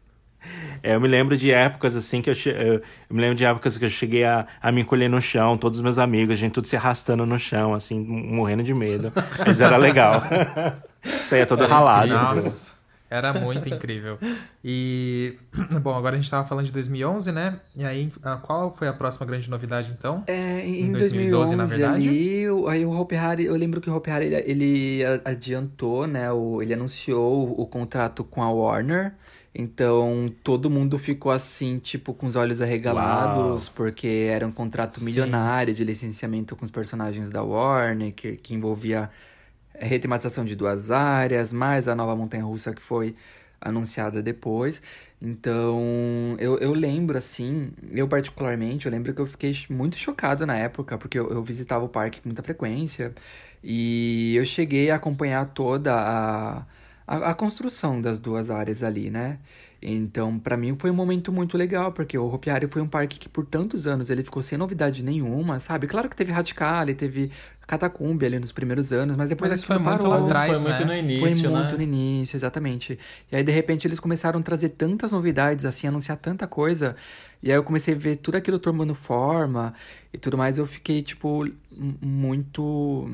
É, 0.82 0.96
eu 0.96 1.00
me 1.00 1.06
lembro 1.06 1.36
de 1.36 1.52
épocas 1.52 1.94
assim 1.94 2.20
que 2.20 2.28
eu, 2.28 2.34
eu, 2.34 2.82
me 3.08 3.20
lembro 3.20 3.36
de 3.36 3.44
épocas 3.44 3.78
que 3.78 3.84
eu 3.84 3.88
cheguei 3.88 4.24
a, 4.24 4.46
a 4.60 4.72
me 4.72 4.80
encolher 4.80 5.08
no 5.08 5.20
chão, 5.20 5.56
todos 5.56 5.78
os 5.78 5.82
meus 5.82 5.98
amigos, 5.98 6.32
a 6.32 6.36
gente 6.36 6.52
tudo 6.52 6.66
se 6.66 6.76
arrastando 6.76 7.24
no 7.24 7.38
chão, 7.38 7.72
assim, 7.72 8.00
morrendo 8.00 8.64
de 8.64 8.74
medo. 8.74 9.12
Mas 9.46 9.60
era 9.60 9.76
legal. 9.76 10.24
Saía 11.22 11.46
todo 11.46 11.64
ralado. 11.66 12.12
Nossa, 12.12 12.72
era 13.12 13.32
muito 13.34 13.68
incrível. 13.68 14.18
E, 14.64 15.36
bom, 15.82 15.94
agora 15.94 16.14
a 16.14 16.18
gente 16.18 16.30
tava 16.30 16.48
falando 16.48 16.64
de 16.64 16.72
2011, 16.72 17.30
né? 17.30 17.60
E 17.76 17.84
aí, 17.84 18.10
qual 18.42 18.72
foi 18.74 18.88
a 18.88 18.92
próxima 18.92 19.26
grande 19.26 19.50
novidade, 19.50 19.94
então? 19.96 20.24
É, 20.26 20.66
em, 20.66 20.86
Em 20.86 20.92
2012, 20.92 21.54
2012, 21.54 21.56
na 21.56 21.64
verdade? 21.66 22.08
ali, 22.08 22.44
aí 22.68 22.86
o 22.86 22.90
Hope 22.90 23.14
Hari, 23.14 23.44
eu 23.44 23.54
lembro 23.54 23.80
que 23.80 23.90
o 23.90 23.94
Hope 23.94 24.10
Hari, 24.10 24.26
ele, 24.26 24.36
ele 24.46 25.04
adiantou, 25.24 26.06
né, 26.06 26.32
o, 26.32 26.62
ele 26.62 26.72
anunciou 26.72 27.48
o, 27.48 27.62
o 27.62 27.66
contrato 27.66 28.24
com 28.24 28.42
a 28.42 28.50
Warner, 28.50 29.12
então 29.54 30.32
todo 30.42 30.70
mundo 30.70 30.98
ficou 30.98 31.30
assim, 31.30 31.78
tipo, 31.78 32.14
com 32.14 32.26
os 32.26 32.36
olhos 32.36 32.62
arregalados, 32.62 33.68
porque 33.68 34.26
era 34.30 34.46
um 34.46 34.52
contrato 34.52 34.98
Sim. 34.98 35.04
milionário 35.04 35.74
de 35.74 35.84
licenciamento 35.84 36.56
com 36.56 36.64
os 36.64 36.70
personagens 36.70 37.28
da 37.28 37.42
Warner, 37.42 38.14
que, 38.14 38.36
que 38.36 38.54
envolvia 38.54 39.10
retematização 39.86 40.44
de 40.44 40.56
duas 40.56 40.90
áreas, 40.90 41.52
mais 41.52 41.88
a 41.88 41.94
nova 41.94 42.14
montanha-russa 42.16 42.74
que 42.74 42.82
foi 42.82 43.14
anunciada 43.60 44.22
depois. 44.22 44.82
Então, 45.20 46.36
eu, 46.38 46.58
eu 46.58 46.72
lembro, 46.74 47.16
assim, 47.16 47.72
eu 47.92 48.08
particularmente, 48.08 48.86
eu 48.86 48.92
lembro 48.92 49.14
que 49.14 49.20
eu 49.20 49.26
fiquei 49.26 49.54
muito 49.70 49.96
chocado 49.96 50.44
na 50.44 50.56
época, 50.56 50.98
porque 50.98 51.18
eu, 51.18 51.30
eu 51.30 51.42
visitava 51.44 51.84
o 51.84 51.88
parque 51.88 52.20
com 52.20 52.28
muita 52.28 52.42
frequência, 52.42 53.14
e 53.62 54.34
eu 54.36 54.44
cheguei 54.44 54.90
a 54.90 54.96
acompanhar 54.96 55.46
toda 55.46 55.94
a, 55.94 56.66
a, 57.06 57.30
a 57.30 57.34
construção 57.34 58.00
das 58.00 58.18
duas 58.18 58.50
áreas 58.50 58.82
ali, 58.82 59.10
né? 59.10 59.38
Então, 59.84 60.38
pra 60.38 60.56
mim 60.56 60.76
foi 60.78 60.90
um 60.90 60.94
momento 60.94 61.32
muito 61.32 61.58
legal, 61.58 61.90
porque 61.92 62.16
o 62.16 62.32
Hopiari 62.32 62.68
foi 62.68 62.80
um 62.80 62.86
parque 62.86 63.18
que 63.18 63.28
por 63.28 63.44
tantos 63.44 63.84
anos 63.86 64.10
ele 64.10 64.22
ficou 64.22 64.40
sem 64.40 64.56
novidade 64.56 65.02
nenhuma, 65.02 65.58
sabe? 65.58 65.88
Claro 65.88 66.08
que 66.08 66.14
teve 66.14 66.30
Radicale, 66.30 66.94
teve 66.94 67.32
Catacumbi 67.66 68.26
ali 68.26 68.38
nos 68.38 68.52
primeiros 68.52 68.92
anos, 68.92 69.16
mas 69.16 69.30
depois 69.30 69.50
Mas 69.50 69.60
isso 69.60 69.66
foi 69.66 69.78
muito 69.78 69.98
parou. 69.98 70.08
lá 70.08 70.18
atrás, 70.24 70.52
Isso 70.52 70.60
foi 70.62 70.70
muito 70.70 70.84
né? 70.86 71.02
no 71.02 71.18
Foi 71.20 71.30
início, 71.32 71.50
muito 71.50 71.70
né? 71.70 71.76
no 71.76 71.82
início, 71.82 72.36
exatamente. 72.36 72.96
E 73.30 73.34
aí, 73.36 73.42
de 73.42 73.50
repente, 73.50 73.86
eles 73.88 73.98
começaram 73.98 74.38
a 74.38 74.42
trazer 74.42 74.68
tantas 74.70 75.10
novidades, 75.10 75.64
assim, 75.64 75.88
anunciar 75.88 76.16
tanta 76.16 76.46
coisa. 76.46 76.94
E 77.42 77.50
aí 77.50 77.56
eu 77.56 77.64
comecei 77.64 77.94
a 77.94 77.96
ver 77.98 78.16
tudo 78.16 78.36
aquilo 78.36 78.58
tomando 78.60 78.94
forma 78.94 79.74
e 80.12 80.18
tudo 80.18 80.38
mais. 80.38 80.58
Eu 80.58 80.66
fiquei, 80.66 81.02
tipo, 81.02 81.48
muito. 82.00 83.08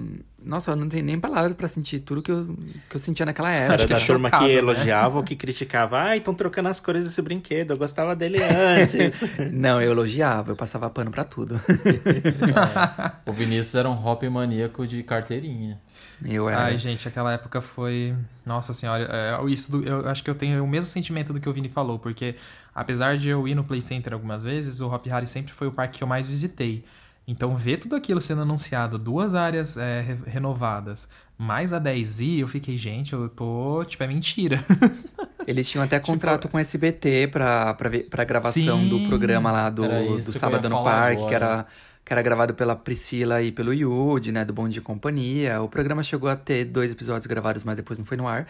Nossa, 0.44 0.70
eu 0.70 0.76
não 0.76 0.88
tenho 0.88 1.04
nem 1.04 1.18
palavra 1.18 1.52
pra 1.54 1.66
sentir 1.68 1.98
tudo 1.98 2.22
que 2.22 2.30
eu, 2.30 2.46
que 2.88 2.94
eu 2.96 2.98
sentia 3.00 3.26
naquela 3.26 3.50
época. 3.50 3.74
Era 3.74 3.86
da 3.88 3.96
que 3.98 4.06
turma 4.06 4.28
chocado, 4.28 4.44
que 4.44 4.52
né? 4.52 4.58
elogiava 4.58 5.16
ou 5.18 5.22
que 5.24 5.34
criticava. 5.34 6.00
Ah, 6.00 6.16
estão 6.16 6.32
trocando 6.32 6.68
as 6.68 6.78
cores 6.78 7.04
desse 7.04 7.20
brinquedo, 7.20 7.72
eu 7.72 7.76
gostava 7.76 8.14
dele 8.14 8.38
antes. 8.42 9.20
Não, 9.52 9.82
eu 9.82 9.90
elogiava, 9.90 10.52
eu 10.52 10.56
passava 10.56 10.88
pano 10.88 11.10
pra 11.10 11.24
tudo. 11.24 11.60
O 13.26 13.32
Vinícius 13.32 13.74
era 13.74 13.88
um 13.88 14.06
hop 14.06 14.22
maníaco 14.24 14.86
de 14.86 15.02
carteirinha. 15.02 15.80
Eu 16.24 16.48
era. 16.48 16.64
Ai, 16.64 16.78
gente, 16.78 17.06
aquela 17.06 17.32
época 17.32 17.60
foi. 17.60 18.14
Nossa 18.46 18.72
senhora, 18.72 19.08
é, 19.10 19.50
isso 19.50 19.70
do- 19.70 19.84
eu 19.84 20.08
acho 20.08 20.22
que 20.24 20.30
eu 20.30 20.34
tenho 20.34 20.62
o 20.64 20.66
mesmo 20.68 20.88
sentimento 20.88 21.32
do 21.32 21.40
que 21.40 21.48
o 21.48 21.52
Vini 21.52 21.68
falou, 21.68 21.98
porque 21.98 22.34
apesar 22.74 23.16
de 23.18 23.28
eu 23.28 23.46
ir 23.46 23.54
no 23.54 23.62
Play 23.64 23.80
Center 23.80 24.12
algumas 24.14 24.42
vezes, 24.44 24.80
o 24.80 24.88
Hop 24.88 25.06
Hari 25.10 25.26
sempre 25.26 25.52
foi 25.52 25.66
o 25.66 25.72
parque 25.72 25.98
que 25.98 26.04
eu 26.04 26.08
mais 26.08 26.26
visitei. 26.26 26.84
Então, 27.30 27.54
ver 27.54 27.76
tudo 27.76 27.94
aquilo 27.94 28.22
sendo 28.22 28.40
anunciado, 28.40 28.98
duas 28.98 29.34
áreas 29.34 29.76
é, 29.76 30.00
re- 30.00 30.16
renovadas, 30.30 31.06
mais 31.36 31.74
a 31.74 31.80
10i, 31.80 32.38
eu 32.40 32.48
fiquei, 32.48 32.78
gente, 32.78 33.12
eu 33.12 33.28
tô. 33.28 33.84
Tipo, 33.84 34.02
é 34.02 34.06
mentira. 34.06 34.58
Eles 35.46 35.68
tinham 35.68 35.84
até 35.84 36.00
contrato 36.00 36.48
com 36.48 36.56
o 36.56 36.60
SBT 36.60 37.28
pra, 37.28 37.74
pra, 37.74 37.88
ver- 37.90 38.08
pra 38.08 38.24
gravação 38.24 38.80
Sim. 38.80 38.88
do 38.88 39.06
programa 39.08 39.52
lá 39.52 39.68
do, 39.68 39.82
do 39.82 40.16
que 40.16 40.22
Sábado 40.38 40.68
no 40.70 40.82
Parque, 40.82 41.26
que 41.26 41.34
agora. 41.34 41.44
era, 41.52 41.66
que 42.08 42.14
era 42.14 42.22
gravado 42.22 42.54
pela 42.54 42.74
Priscila 42.74 43.42
e 43.42 43.52
pelo 43.52 43.70
Yudi, 43.70 44.32
né, 44.32 44.42
do 44.42 44.50
Bom 44.50 44.66
Dia 44.66 44.80
e 44.80 44.82
Companhia. 44.82 45.60
O 45.60 45.68
programa 45.68 46.02
chegou 46.02 46.30
a 46.30 46.34
ter 46.34 46.64
dois 46.64 46.90
episódios 46.90 47.26
gravados, 47.26 47.64
mas 47.64 47.76
depois 47.76 47.98
não 47.98 48.06
foi 48.06 48.16
no 48.16 48.26
ar. 48.26 48.46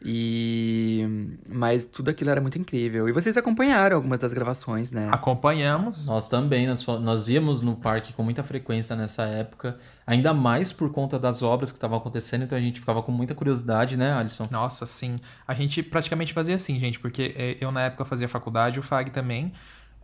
E... 0.00 1.36
Mas 1.46 1.84
tudo 1.84 2.08
aquilo 2.08 2.30
era 2.30 2.40
muito 2.40 2.58
incrível. 2.58 3.06
E 3.10 3.12
vocês 3.12 3.36
acompanharam 3.36 3.96
algumas 3.96 4.18
das 4.18 4.32
gravações, 4.32 4.90
né? 4.92 5.10
Acompanhamos. 5.12 6.06
Nós 6.06 6.26
também, 6.26 6.66
nós, 6.66 6.86
nós 6.86 7.28
íamos 7.28 7.60
no 7.60 7.76
parque 7.76 8.14
com 8.14 8.22
muita 8.22 8.42
frequência 8.42 8.96
nessa 8.96 9.24
época, 9.24 9.76
ainda 10.06 10.32
mais 10.32 10.72
por 10.72 10.90
conta 10.90 11.18
das 11.18 11.42
obras 11.42 11.70
que 11.70 11.76
estavam 11.76 11.98
acontecendo, 11.98 12.44
então 12.44 12.56
a 12.56 12.60
gente 12.62 12.80
ficava 12.80 13.02
com 13.02 13.12
muita 13.12 13.34
curiosidade, 13.34 13.94
né, 13.94 14.14
Alisson? 14.14 14.48
Nossa, 14.50 14.86
sim. 14.86 15.20
A 15.46 15.52
gente 15.52 15.82
praticamente 15.82 16.32
fazia 16.32 16.54
assim, 16.54 16.80
gente, 16.80 16.98
porque 16.98 17.34
é, 17.36 17.58
eu 17.60 17.70
na 17.70 17.82
época 17.82 18.06
fazia 18.06 18.26
faculdade, 18.26 18.78
o 18.78 18.82
Fag 18.82 19.10
também. 19.10 19.52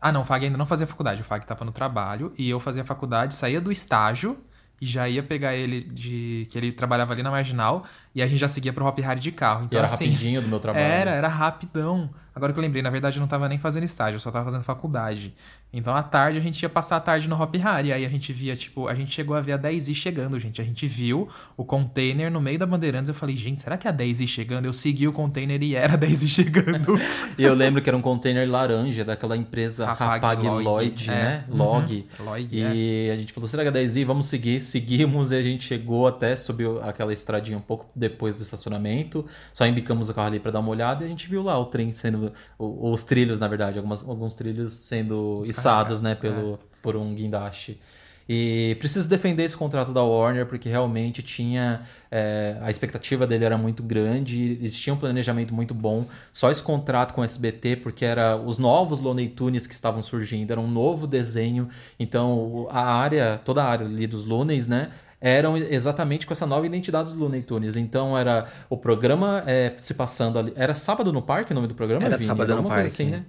Ah, 0.00 0.12
não, 0.12 0.22
o 0.22 0.24
Fag 0.24 0.44
ainda 0.44 0.56
não 0.56 0.66
fazia 0.66 0.86
faculdade, 0.86 1.20
o 1.20 1.24
Fag 1.24 1.44
tava 1.46 1.64
no 1.64 1.72
trabalho 1.72 2.32
e 2.38 2.48
eu 2.48 2.60
fazia 2.60 2.84
faculdade, 2.84 3.34
saía 3.34 3.60
do 3.60 3.72
estágio 3.72 4.38
e 4.80 4.86
já 4.86 5.08
ia 5.08 5.22
pegar 5.22 5.54
ele 5.54 5.82
de 5.82 6.46
que 6.50 6.56
ele 6.56 6.70
trabalhava 6.70 7.12
ali 7.12 7.22
na 7.22 7.30
Marginal 7.30 7.84
e 8.14 8.22
a 8.22 8.26
gente 8.26 8.38
já 8.38 8.48
seguia 8.48 8.72
pro 8.72 8.86
Hop 8.86 8.98
Hari 9.00 9.20
de 9.20 9.32
carro. 9.32 9.62
E 9.62 9.66
Então 9.66 9.78
era 9.78 9.86
assim, 9.86 10.06
rapidinho 10.06 10.40
do 10.40 10.48
meu 10.48 10.60
trabalho. 10.60 10.84
Era, 10.84 11.10
era 11.10 11.28
rapidão. 11.28 12.10
Agora 12.34 12.52
que 12.52 12.58
eu 12.58 12.62
lembrei, 12.62 12.80
na 12.80 12.90
verdade 12.90 13.16
eu 13.16 13.20
não 13.20 13.26
tava 13.26 13.48
nem 13.48 13.58
fazendo 13.58 13.82
estágio, 13.82 14.16
eu 14.16 14.20
só 14.20 14.30
tava 14.30 14.44
fazendo 14.44 14.62
faculdade. 14.62 15.34
Então 15.72 15.94
à 15.94 16.02
tarde 16.02 16.38
a 16.38 16.40
gente 16.40 16.62
ia 16.62 16.68
passar 16.68 16.96
a 16.96 17.00
tarde 17.00 17.28
no 17.28 17.40
Hop 17.40 17.54
Hari. 17.62 17.92
Aí 17.92 18.04
a 18.04 18.08
gente 18.08 18.32
via, 18.32 18.56
tipo, 18.56 18.88
a 18.88 18.94
gente 18.94 19.12
chegou 19.12 19.36
a 19.36 19.40
ver 19.40 19.52
a 19.52 19.58
10i 19.58 19.94
chegando, 19.94 20.38
gente. 20.40 20.60
A 20.60 20.64
gente 20.64 20.86
viu 20.86 21.28
o 21.56 21.64
container 21.64 22.30
no 22.30 22.40
meio 22.40 22.58
da 22.58 22.66
Bandeirantes. 22.66 23.08
Eu 23.08 23.14
falei, 23.14 23.36
gente, 23.36 23.60
será 23.60 23.76
que 23.76 23.86
é 23.86 23.90
a 23.90 23.94
10i 23.94 24.26
chegando? 24.26 24.64
Eu 24.64 24.72
segui 24.72 25.06
o 25.06 25.12
container 25.12 25.62
e 25.62 25.74
era 25.74 25.94
a 25.94 25.98
10i 25.98 26.26
chegando. 26.26 26.98
E 27.38 27.44
eu 27.44 27.54
lembro 27.54 27.80
que 27.80 27.88
era 27.88 27.96
um 27.96 28.00
container 28.00 28.48
laranja 28.50 29.04
daquela 29.04 29.36
empresa 29.36 29.86
Rapag 29.86 30.24
Rapag 30.24 30.46
Lloyd, 30.46 30.64
Lloyd, 30.64 31.10
é. 31.10 31.12
né? 31.12 31.44
Uhum. 31.48 31.56
Log. 31.56 32.06
Lloyd, 32.18 32.48
e 32.50 33.10
a 33.10 33.16
gente 33.16 33.32
falou, 33.32 33.48
será 33.48 33.62
que 33.62 33.68
é 33.68 33.84
10i? 33.84 34.04
Vamos 34.04 34.26
seguir. 34.26 34.60
Seguimos 34.62 35.30
e 35.30 35.36
a 35.36 35.42
gente 35.42 35.64
chegou 35.64 36.06
até, 36.06 36.34
subiu 36.36 36.82
aquela 36.82 37.12
estradinha 37.12 37.56
um 37.56 37.62
pouco 37.62 37.86
depois 37.94 38.36
do 38.36 38.42
estacionamento. 38.42 39.26
Só 39.52 39.66
embicamos 39.66 40.08
o 40.08 40.14
carro 40.14 40.28
ali 40.28 40.40
pra 40.40 40.50
dar 40.50 40.60
uma 40.60 40.70
olhada 40.70 41.04
e 41.04 41.06
a 41.06 41.08
gente 41.08 41.28
viu 41.28 41.42
lá 41.42 41.58
o 41.58 41.66
trem 41.66 41.92
sendo... 41.92 42.32
Os 42.58 43.04
trilhos, 43.04 43.38
na 43.38 43.46
verdade. 43.46 43.78
Algumas, 43.78 44.06
alguns 44.06 44.34
trilhos 44.34 44.72
sendo 44.72 45.42
içados, 45.58 46.00
né? 46.00 46.14
Pelo, 46.14 46.58
por 46.82 46.96
um 46.96 47.14
guindaste. 47.14 47.80
E 48.28 48.76
preciso 48.78 49.08
defender 49.08 49.44
esse 49.44 49.56
contrato 49.56 49.90
da 49.90 50.02
Warner 50.02 50.44
porque 50.44 50.68
realmente 50.68 51.22
tinha 51.22 51.80
é, 52.10 52.58
a 52.60 52.68
expectativa 52.68 53.26
dele 53.26 53.46
era 53.46 53.56
muito 53.56 53.82
grande, 53.82 54.58
eles 54.60 54.78
tinham 54.78 54.96
um 54.96 55.00
planejamento 55.00 55.54
muito 55.54 55.72
bom. 55.72 56.06
Só 56.30 56.50
esse 56.50 56.62
contrato 56.62 57.14
com 57.14 57.22
o 57.22 57.24
SBT 57.24 57.76
porque 57.76 58.04
era 58.04 58.36
os 58.36 58.58
novos 58.58 59.00
Looney 59.00 59.28
Tunes 59.28 59.66
que 59.66 59.72
estavam 59.72 60.02
surgindo, 60.02 60.50
era 60.50 60.60
um 60.60 60.68
novo 60.68 61.06
desenho. 61.06 61.70
Então 61.98 62.68
a 62.70 62.82
área, 62.82 63.40
toda 63.42 63.64
a 63.64 63.66
área 63.66 63.86
ali 63.86 64.06
dos 64.06 64.26
Looney, 64.26 64.62
né? 64.68 64.90
Eram 65.20 65.56
exatamente 65.56 66.26
com 66.26 66.32
essa 66.34 66.46
nova 66.46 66.66
identidade 66.66 67.08
dos 67.08 67.18
Looney 67.18 67.42
Tunes. 67.42 67.76
Então 67.76 68.16
era 68.16 68.46
o 68.68 68.76
programa 68.76 69.42
é, 69.46 69.72
se 69.78 69.94
passando 69.94 70.38
ali. 70.38 70.52
Era 70.54 70.74
Sábado 70.74 71.14
no 71.14 71.22
Parque 71.22 71.52
o 71.52 71.54
nome 71.54 71.66
do 71.66 71.74
programa? 71.74 72.04
Era 72.04 72.18
Vini? 72.18 72.28
Sábado 72.28 72.48
no 72.50 72.56
Alguma 72.58 72.74
coisa 72.74 72.90
Parque. 72.90 73.02
assim, 73.02 73.10
né? 73.10 73.24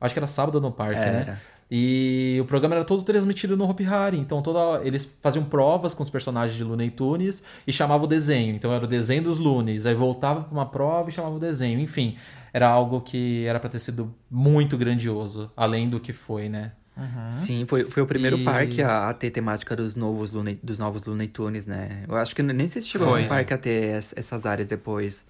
Acho 0.00 0.14
que 0.14 0.18
era 0.18 0.26
Sábado 0.26 0.60
no 0.60 0.70
Parque, 0.70 1.00
né? 1.00 1.20
Era. 1.22 1.40
E 1.70 2.38
o 2.40 2.46
programa 2.46 2.76
era 2.76 2.84
todo 2.84 3.02
transmitido 3.02 3.54
no 3.54 3.68
Hopi 3.68 3.84
Hari, 3.84 4.18
então 4.18 4.40
toda, 4.40 4.82
eles 4.86 5.04
faziam 5.20 5.44
provas 5.44 5.92
com 5.92 6.02
os 6.02 6.08
personagens 6.08 6.56
de 6.56 6.64
Looney 6.64 6.90
Tunes 6.90 7.42
e 7.66 7.72
chamavam 7.72 8.06
o 8.06 8.08
desenho. 8.08 8.54
Então 8.56 8.72
era 8.72 8.84
o 8.84 8.88
desenho 8.88 9.22
dos 9.24 9.38
Loonies, 9.38 9.84
aí 9.84 9.94
voltava 9.94 10.40
para 10.44 10.52
uma 10.52 10.64
prova 10.64 11.10
e 11.10 11.12
chamava 11.12 11.34
o 11.36 11.38
desenho. 11.38 11.78
Enfim, 11.78 12.16
era 12.54 12.66
algo 12.66 13.02
que 13.02 13.44
era 13.44 13.60
para 13.60 13.68
ter 13.68 13.80
sido 13.80 14.14
muito 14.30 14.78
grandioso, 14.78 15.52
além 15.54 15.90
do 15.90 16.00
que 16.00 16.10
foi, 16.12 16.48
né? 16.48 16.72
Uhum. 16.96 17.28
Sim, 17.28 17.64
foi, 17.68 17.84
foi 17.84 18.02
o 18.02 18.06
primeiro 18.06 18.38
E- 18.38 18.44
parque 18.44 18.82
a, 18.82 19.10
a 19.10 19.14
ter 19.14 19.30
temática 19.30 19.76
dos 19.76 19.94
novos, 19.94 20.30
Looney, 20.32 20.58
dos 20.62 20.78
novos 20.78 21.04
Looney 21.04 21.28
Tunes, 21.28 21.66
né? 21.66 22.02
Eu 22.08 22.16
acho 22.16 22.34
que 22.34 22.42
nem 22.42 22.66
sei 22.66 22.80
se 22.80 22.88
chegou 22.88 23.08
Foi. 23.08 23.24
um 23.24 23.28
parque 23.28 23.52
a 23.52 23.58
ter 23.58 23.94
es- 23.98 24.14
essas 24.16 24.46
áreas 24.46 24.66
depois. 24.66 25.24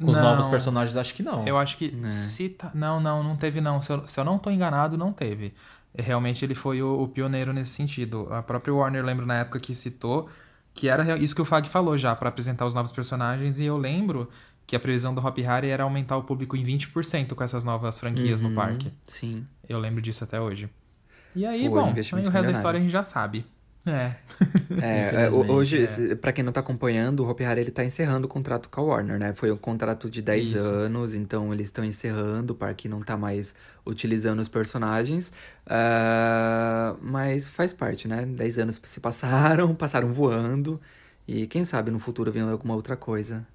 Com 0.00 0.10
os 0.10 0.16
Não. 0.16 0.22
novos 0.24 0.48
personagens, 0.48 0.96
acho 0.96 1.14
que 1.14 1.22
não. 1.22 1.46
Eu 1.46 1.56
acho 1.56 1.76
que 1.76 1.90
Né. 1.92 2.12
se 2.12 2.48
tá... 2.48 2.70
Não, 2.74 3.00
não, 3.00 3.22
não 3.22 3.36
teve 3.36 3.60
não. 3.60 3.80
Se 3.80 3.92
eu, 3.92 4.06
se 4.08 4.18
eu 4.18 4.24
não 4.24 4.38
tô 4.38 4.50
enganado, 4.50 4.98
não 4.98 5.12
teve. 5.12 5.54
Realmente 5.96 6.44
ele 6.44 6.54
foi 6.54 6.82
o, 6.82 7.02
o 7.02 7.06
pioneiro 7.08 7.52
nesse 7.52 7.70
sentido. 7.70 8.26
A 8.32 8.42
própria 8.42 8.74
Warner, 8.74 9.04
lembro 9.04 9.24
na 9.24 9.38
época 9.38 9.60
que 9.60 9.72
citou, 9.74 10.28
que 10.74 10.88
era 10.88 11.16
isso 11.18 11.34
que 11.34 11.40
o 11.40 11.44
Fag 11.44 11.68
falou 11.68 11.96
já, 11.96 12.16
pra 12.16 12.28
apresentar 12.28 12.66
os 12.66 12.74
novos 12.74 12.90
personagens. 12.90 13.60
E 13.60 13.64
eu 13.66 13.76
lembro 13.78 14.28
que 14.66 14.74
a 14.74 14.80
previsão 14.80 15.14
do 15.14 15.24
Hop 15.24 15.38
Hari 15.46 15.68
era 15.68 15.84
aumentar 15.84 16.16
o 16.16 16.24
público 16.24 16.56
em 16.56 16.64
20% 16.64 17.34
com 17.34 17.44
essas 17.44 17.62
novas 17.62 18.00
franquias 18.00 18.40
no 18.40 18.48
Uhum, 18.48 18.54
parque. 18.56 18.92
Sim. 19.06 19.46
Eu 19.68 19.78
lembro 19.78 20.02
disso 20.02 20.24
até 20.24 20.40
hoje. 20.40 20.68
E 21.36 21.44
aí, 21.46 21.62
Foi 21.68 21.68
bom, 21.80 21.86
aí 21.94 22.26
o 22.26 22.30
resto 22.30 22.46
da 22.46 22.52
história 22.52 22.78
a 22.78 22.82
gente 22.82 22.92
já 22.92 23.02
sabe. 23.04 23.46
É. 23.86 24.12
É, 24.80 25.24
é, 25.26 25.30
hoje, 25.30 25.84
é. 26.10 26.14
pra 26.14 26.32
quem 26.32 26.42
não 26.42 26.52
tá 26.52 26.60
acompanhando, 26.60 27.20
o 27.20 27.28
Hopi 27.28 27.44
Hari 27.44 27.60
ele 27.60 27.70
tá 27.70 27.84
encerrando 27.84 28.26
o 28.26 28.28
contrato 28.28 28.68
com 28.68 28.80
a 28.80 28.84
Warner, 28.84 29.18
né? 29.18 29.34
Foi 29.34 29.50
um 29.52 29.56
contrato 29.56 30.08
de 30.10 30.22
10 30.22 30.54
Isso. 30.54 30.70
anos, 30.70 31.14
então 31.14 31.52
eles 31.52 31.66
estão 31.68 31.84
encerrando, 31.84 32.54
o 32.54 32.56
parque 32.56 32.88
não 32.88 33.00
tá 33.00 33.16
mais 33.16 33.54
utilizando 33.84 34.40
os 34.40 34.48
personagens. 34.48 35.32
Ah, 35.66 36.96
mas 37.00 37.46
faz 37.48 37.72
parte, 37.72 38.08
né? 38.08 38.24
10 38.26 38.58
anos 38.58 38.80
se 38.84 39.00
passaram, 39.00 39.72
passaram 39.76 40.08
voando. 40.08 40.80
E 41.28 41.46
quem 41.46 41.64
sabe 41.64 41.90
no 41.90 41.98
futuro 41.98 42.32
vem 42.32 42.42
alguma 42.42 42.74
outra 42.74 42.96
coisa. 42.96 43.46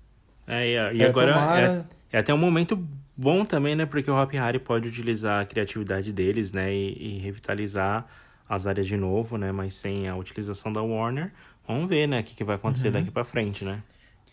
É, 0.48 0.68
e, 0.68 0.98
e 0.98 1.02
É, 1.02 1.08
agora 1.08 1.34
tomara- 1.34 1.88
é, 2.12 2.18
é 2.18 2.20
até 2.20 2.34
um 2.34 2.38
momento 2.38 2.78
bom 3.18 3.44
também, 3.46 3.76
né? 3.76 3.86
Porque 3.86 4.10
o 4.10 4.16
Hop 4.16 4.34
Hari 4.36 4.60
pode 4.60 4.88
utilizar 4.88 5.42
a 5.42 5.46
criatividade 5.46 6.12
deles, 6.14 6.52
né? 6.52 6.74
E, 6.74 7.18
e 7.18 7.20
revitalizar 7.20 8.06
as 8.50 8.66
áreas 8.68 8.88
de 8.88 8.97
novo, 8.97 9.38
né? 9.38 9.52
Mas 9.52 9.76
sem 9.76 10.10
a 10.10 10.16
utilização 10.18 10.74
da 10.74 10.82
Warner. 10.82 11.32
Vamos 11.68 11.88
ver, 11.88 12.08
né? 12.08 12.20
O 12.22 12.24
que, 12.24 12.36
que 12.36 12.43
vai 12.43 12.56
acontecer 12.56 12.88
Uhum. 12.88 12.93
daqui 12.93 13.12
pra 13.12 13.24
frente, 13.24 13.64
né? 13.64 13.84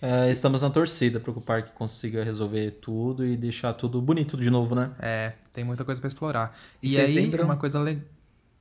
É, 0.00 0.30
estamos 0.30 0.60
na 0.62 0.70
torcida 0.70 1.20
para 1.20 1.32
que 1.32 1.38
o 1.38 1.42
parque 1.42 1.72
consiga 1.72 2.22
resolver 2.24 2.70
tudo 2.82 3.24
e 3.26 3.36
deixar 3.36 3.72
tudo 3.74 4.00
bonito 4.00 4.36
de 4.36 4.50
novo, 4.50 4.74
né? 4.74 4.90
É, 4.98 5.32
tem 5.52 5.64
muita 5.64 5.84
coisa 5.84 6.00
pra 6.00 6.08
explorar. 6.08 6.56
E, 6.82 6.90
vocês 6.90 7.08
aí, 7.10 7.14
lembram- 7.14 7.44
uma 7.44 7.56
coisa 7.56 7.78
legal. 7.80 8.02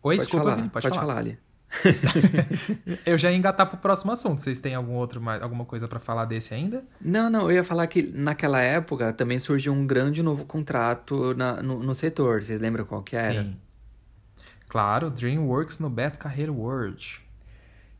Oi, 0.04 0.16
pode 0.18 0.20
desculpa, 0.28 0.44
falar, 0.46 0.56
Vini, 0.58 0.70
pode, 0.70 0.90
falar. 0.90 1.18
Ali. 1.18 1.38
Eu 3.06 3.18
já 3.18 3.32
ia 3.32 3.38
engatar 3.38 3.66
pro 3.68 3.78
próximo 3.78 4.12
assunto. 4.12 4.40
Vocês 4.42 4.60
têm 4.60 4.76
algum 4.76 4.94
outro, 4.94 5.20
mais- 5.22 5.42
alguma 5.42 5.66
coisa 5.66 5.88
pra 5.88 6.00
falar 6.00 6.26
desse 6.26 6.54
ainda? 6.54 6.84
Não, 7.02 7.30
não, 7.30 7.42
eu 7.50 7.52
ia 7.58 7.64
falar 7.64 7.88
que 7.88 8.02
naquela 8.04 8.62
época 8.62 9.12
também 9.14 9.40
surgiu 9.40 9.74
um 9.74 9.86
grande 9.86 10.22
novo 10.24 10.46
contrato 10.46 11.34
na- 11.36 11.62
no, 11.62 11.82
no 11.84 11.94
setor. 11.96 12.42
Vocês 12.44 12.62
lembram 12.62 12.86
qual 12.86 13.02
que 13.04 13.16
era? 13.16 13.44
Sim. 13.44 13.58
Claro, 14.76 15.10
DreamWorks 15.10 15.80
no 15.80 15.90
Beto 15.90 16.20
Carreiro 16.20 16.54
World. 16.54 17.22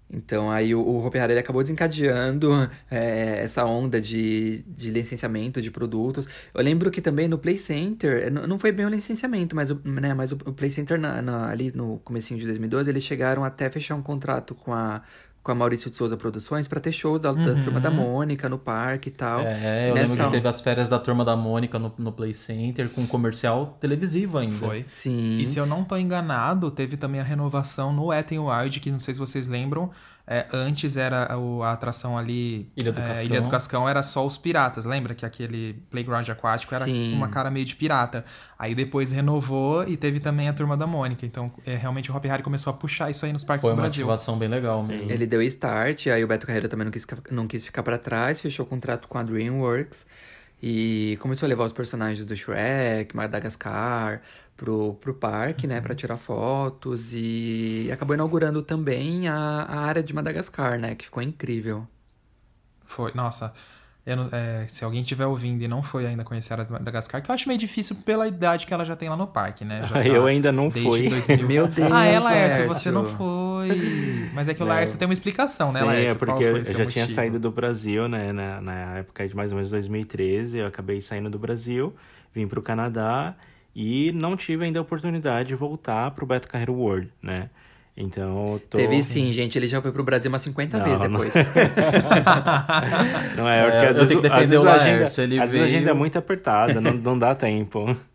Então 0.10 0.52
aí 0.52 0.76
o, 0.76 0.82
o 0.82 1.06
Hopi 1.06 1.18
acabou 1.20 1.64
desencadeando 1.64 2.52
é, 2.92 3.40
essa 3.44 3.64
onda 3.64 4.02
de, 4.02 4.62
de 4.68 4.92
licenciamento 4.92 5.62
de 5.62 5.72
produtos. 5.72 6.28
Eu 6.54 6.62
lembro 6.62 6.92
que 6.92 7.02
também 7.02 7.30
no 7.30 7.38
Play 7.38 7.58
Center, 7.58 8.26
eh, 8.26 8.30
não 8.30 8.60
foi 8.60 8.74
bem 8.74 8.86
o 8.86 8.90
licenciamento, 8.90 9.56
mas, 9.56 9.72
o, 9.72 9.82
né, 9.86 10.14
mas 10.14 10.34
o 10.34 10.38
Play 10.38 10.70
Center 10.70 11.00
na- 11.00 11.22
na- 11.22 11.50
ali 11.50 11.72
no 11.74 12.00
comecinho 12.00 12.38
de 12.42 12.46
2012, 12.46 12.90
eles 12.90 13.04
chegaram 13.04 13.46
até 13.46 13.70
fechar 13.70 13.96
um 13.96 14.02
contrato 14.02 14.54
com 14.54 14.74
a, 14.74 15.02
com 15.46 15.52
a 15.52 15.56
Maurício 15.56 15.92
de 15.92 15.96
Souza 15.96 16.18
Produções 16.18 16.68
para 16.68 16.80
ter 16.80 16.92
shows 16.92 17.22
da, 17.22 17.32
da 17.32 17.54
Turma 17.62 17.80
da 17.80 17.92
Mônica 17.92 18.50
no 18.50 18.58
parque 18.58 19.10
e 19.10 19.12
tal. 19.12 19.42
É, 19.42 19.92
eu 19.92 19.94
Nessa- 19.94 20.14
lembro 20.14 20.26
que 20.26 20.32
teve 20.32 20.48
as 20.48 20.60
férias 20.60 20.90
da 20.90 20.98
turma 20.98 21.24
da 21.24 21.36
Mônica 21.36 21.78
no, 21.78 21.94
no 22.00 22.12
Play 22.12 22.34
Center 22.34 22.90
com 22.90 23.02
um 23.02 23.06
comercial 23.08 23.78
televisivo 23.80 24.40
ainda. 24.40 24.56
Foi. 24.56 24.84
Sim. 24.88 25.38
E 25.38 25.46
se 25.46 25.60
eu 25.60 25.68
não 25.68 25.84
tô 25.84 25.96
enganado, 25.98 26.72
teve 26.72 26.98
também 26.98 27.22
a 27.22 27.24
renovação 27.24 27.94
no 27.94 28.06
Wet 28.08 28.34
n 28.34 28.40
Wild, 28.40 28.80
que 28.80 28.90
não 28.90 28.98
sei 28.98 29.14
se 29.14 29.20
vocês 29.20 29.48
lembram. 29.48 29.92
É, 30.28 30.46
antes 30.52 30.98
era 30.98 31.38
o- 31.38 31.62
a 31.62 31.72
atração 31.74 32.18
ali. 32.18 32.68
Ilha 32.76 32.92
do 32.92 33.00
é, 33.00 33.08
Cascão. 33.08 33.26
Ilha 33.26 33.42
do 33.42 33.50
Cascão 33.50 33.88
era 33.90 34.02
só 34.02 34.26
os 34.26 34.38
piratas. 34.38 34.86
Lembra 34.86 35.14
que 35.14 35.26
aquele 35.26 35.74
playground 35.92 36.28
aquático 36.30 36.74
era 36.74 36.86
Sim. 36.86 36.94
tipo 37.06 37.16
uma 37.16 37.28
cara 37.28 37.52
meio 37.52 37.66
de 37.66 37.76
pirata. 37.76 38.26
Aí 38.58 38.74
depois 38.74 39.12
renovou 39.12 39.88
e 39.88 39.96
teve 39.96 40.20
também 40.20 40.50
a 40.50 40.54
turma 40.54 40.76
da 40.76 40.88
Mônica. 40.88 41.26
Então, 41.26 41.52
é, 41.66 41.76
realmente 41.76 42.12
o 42.12 42.16
Hop 42.16 42.26
Hari 42.26 42.42
começou 42.42 42.72
a 42.72 42.74
puxar 42.74 43.12
isso 43.12 43.26
aí 43.26 43.32
nos 43.34 43.44
parques 43.44 43.62
Foi 43.62 43.70
do 43.72 43.76
uma 43.76 43.82
Brasil. 43.84 44.04
ativação 44.04 44.38
bem 44.38 44.48
legal 44.50 44.82
mesmo. 44.84 45.12
Ele 45.12 45.28
deu 45.28 45.42
start, 45.44 46.08
aí 46.08 46.24
o 46.24 46.28
Beto 46.28 46.48
Carreiro 46.48 46.68
também 46.68 46.86
não 46.86 46.92
quis, 46.92 47.04
ficar- 47.04 47.18
não 47.30 47.46
quis 47.48 47.64
ficar 47.64 47.84
pra 47.84 47.98
trás, 47.98 48.40
fechou 48.40 48.66
o 48.66 48.70
contrato 48.70 49.08
com 49.08 49.18
a 49.18 49.24
DreamWorks 49.24 50.06
e 50.64 51.18
começou 51.22 51.46
a 51.46 51.50
levar 51.50 51.66
os 51.66 51.74
personagens 51.74 52.26
do 52.26 52.36
Shrek, 52.36 53.16
Madagascar 53.16 54.22
pro, 54.58 54.94
pro 55.02 55.14
parque, 55.14 55.68
né, 55.68 55.82
pra 55.82 55.94
tirar 55.94 56.18
fotos 56.18 57.12
e 57.14 57.90
acabou 57.92 58.14
inaugurando 58.16 58.62
também 58.62 59.28
a, 59.28 59.36
a 59.68 59.80
área 59.82 60.02
de 60.04 60.14
Madagascar, 60.14 60.80
né, 60.80 60.96
que 60.96 61.06
ficou 61.06 61.22
incrível. 61.22 61.88
Foi, 62.82 63.12
nossa. 63.16 63.52
não- 64.06 64.30
é, 64.32 64.66
se 64.68 64.86
alguém 64.86 65.02
estiver 65.02 65.26
ouvindo 65.26 65.62
e 65.64 65.68
não 65.68 65.82
foi 65.82 66.06
ainda 66.06 66.24
conhecer 66.24 66.54
a 66.54 66.66
Madagascar, 66.70 67.22
que 67.22 67.30
eu 67.32 67.36
acho 67.36 67.48
meio 67.48 67.60
difícil 67.60 67.96
pela 68.06 68.28
idade 68.28 68.66
que 68.68 68.74
ela 68.74 68.86
já 68.86 68.96
tem 68.96 69.10
lá 69.10 69.18
no 69.18 69.26
parque, 69.28 69.66
né? 69.66 69.82
Já 69.84 69.90
tá 70.02 70.04
Eu 70.06 70.26
ainda 70.28 70.52
não 70.52 70.70
fui. 70.70 71.10
2000. 71.10 71.38
Meu 71.48 71.68
Deus, 71.68 71.92
Ah, 71.92 72.06
é, 72.06 72.20
Laércio, 72.20 72.68
você 72.68 72.92
não 72.92 73.04
foi. 73.06 74.30
Mas 74.34 74.48
é 74.48 74.54
que 74.54 74.62
o 74.62 74.66
Não. 74.66 74.72
Laércio 74.74 74.98
tem 75.00 75.08
uma 75.08 75.14
explicação, 75.14 75.72
né, 75.72 75.80
Sim, 75.80 75.86
Laércio? 75.88 76.16
é 76.16 76.20
porque 76.20 76.32
Qual 76.34 76.58
eu 76.58 76.64
já 76.66 76.74
tinha 76.74 76.86
motivo? 76.86 77.08
saído 77.10 77.40
do 77.40 77.50
Brasil, 77.52 78.08
né? 78.08 78.32
Na, 78.32 78.62
na 78.62 78.74
época 79.00 79.28
de 79.28 79.36
mais 79.36 79.52
ou 79.52 79.56
menos 79.56 79.72
2013, 79.72 80.60
eu 80.60 80.68
acabei 80.68 81.02
saindo 81.02 81.30
do 81.30 81.40
Brasil, 81.40 81.96
vim 82.34 82.48
pro 82.48 82.62
Canadá 82.62 83.36
e 83.76 84.12
não 84.14 84.36
tive 84.38 84.66
ainda 84.66 84.80
a 84.80 84.82
oportunidade 84.82 85.50
de 85.50 85.56
voltar 85.56 86.12
pro 86.12 86.26
Beto 86.26 86.48
Carreiro 86.48 86.74
World, 86.74 87.10
né? 87.22 87.50
Então, 87.98 88.54
eu 88.54 88.60
tô... 88.70 88.78
Teve 88.78 89.02
sim, 89.02 89.32
gente, 89.32 89.58
ele 89.58 89.68
já 89.68 89.82
foi 89.82 89.90
pro 89.92 90.04
Brasil 90.04 90.30
umas 90.30 90.42
50 90.42 90.78
Não, 90.78 90.86
vezes 90.86 91.00
não. 91.00 91.08
depois. 91.12 91.34
Não 93.38 93.48
é, 93.50 93.64
porque 93.64 93.78
É, 93.78 93.88
às 93.90 93.98
vezes, 93.98 94.16
às 94.16 94.22
defender 94.22 94.40
vezes 94.48 94.60
o 94.60 94.68
a 94.68 94.74
agenda, 94.74 94.96
Laércio, 94.98 95.24
ele 95.24 95.40
às 95.40 95.52
vezes 95.52 95.62
a 95.62 95.66
agenda 95.66 95.82
é 95.82 95.84
veio- 95.86 95.96
muito 95.96 96.18
apertada, 96.18 96.82
não, 96.82 96.92
não 96.94 97.20
dá 97.20 97.36
tempo. 97.36 97.96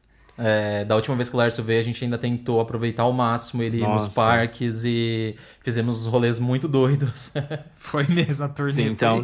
É, 0.42 0.86
da 0.86 0.96
última 0.96 1.14
vez 1.16 1.28
que 1.28 1.36
o 1.36 1.38
Lárcio 1.38 1.62
veio, 1.62 1.80
a 1.80 1.82
gente 1.82 2.02
ainda 2.02 2.16
tentou 2.16 2.62
aproveitar 2.62 3.02
ao 3.02 3.12
máximo 3.12 3.62
ele 3.62 3.76
ir 3.76 3.80
nos 3.82 4.04
Nossa. 4.04 4.14
parques 4.14 4.84
e 4.86 5.36
fizemos 5.60 6.00
uns 6.00 6.06
rolês 6.10 6.38
muito 6.38 6.66
doidos. 6.66 7.30
Foi 7.76 8.06
mesmo 8.08 8.46
a 8.46 8.48
turnê. 8.48 8.72
Sim, 8.72 8.86
então- 8.86 9.22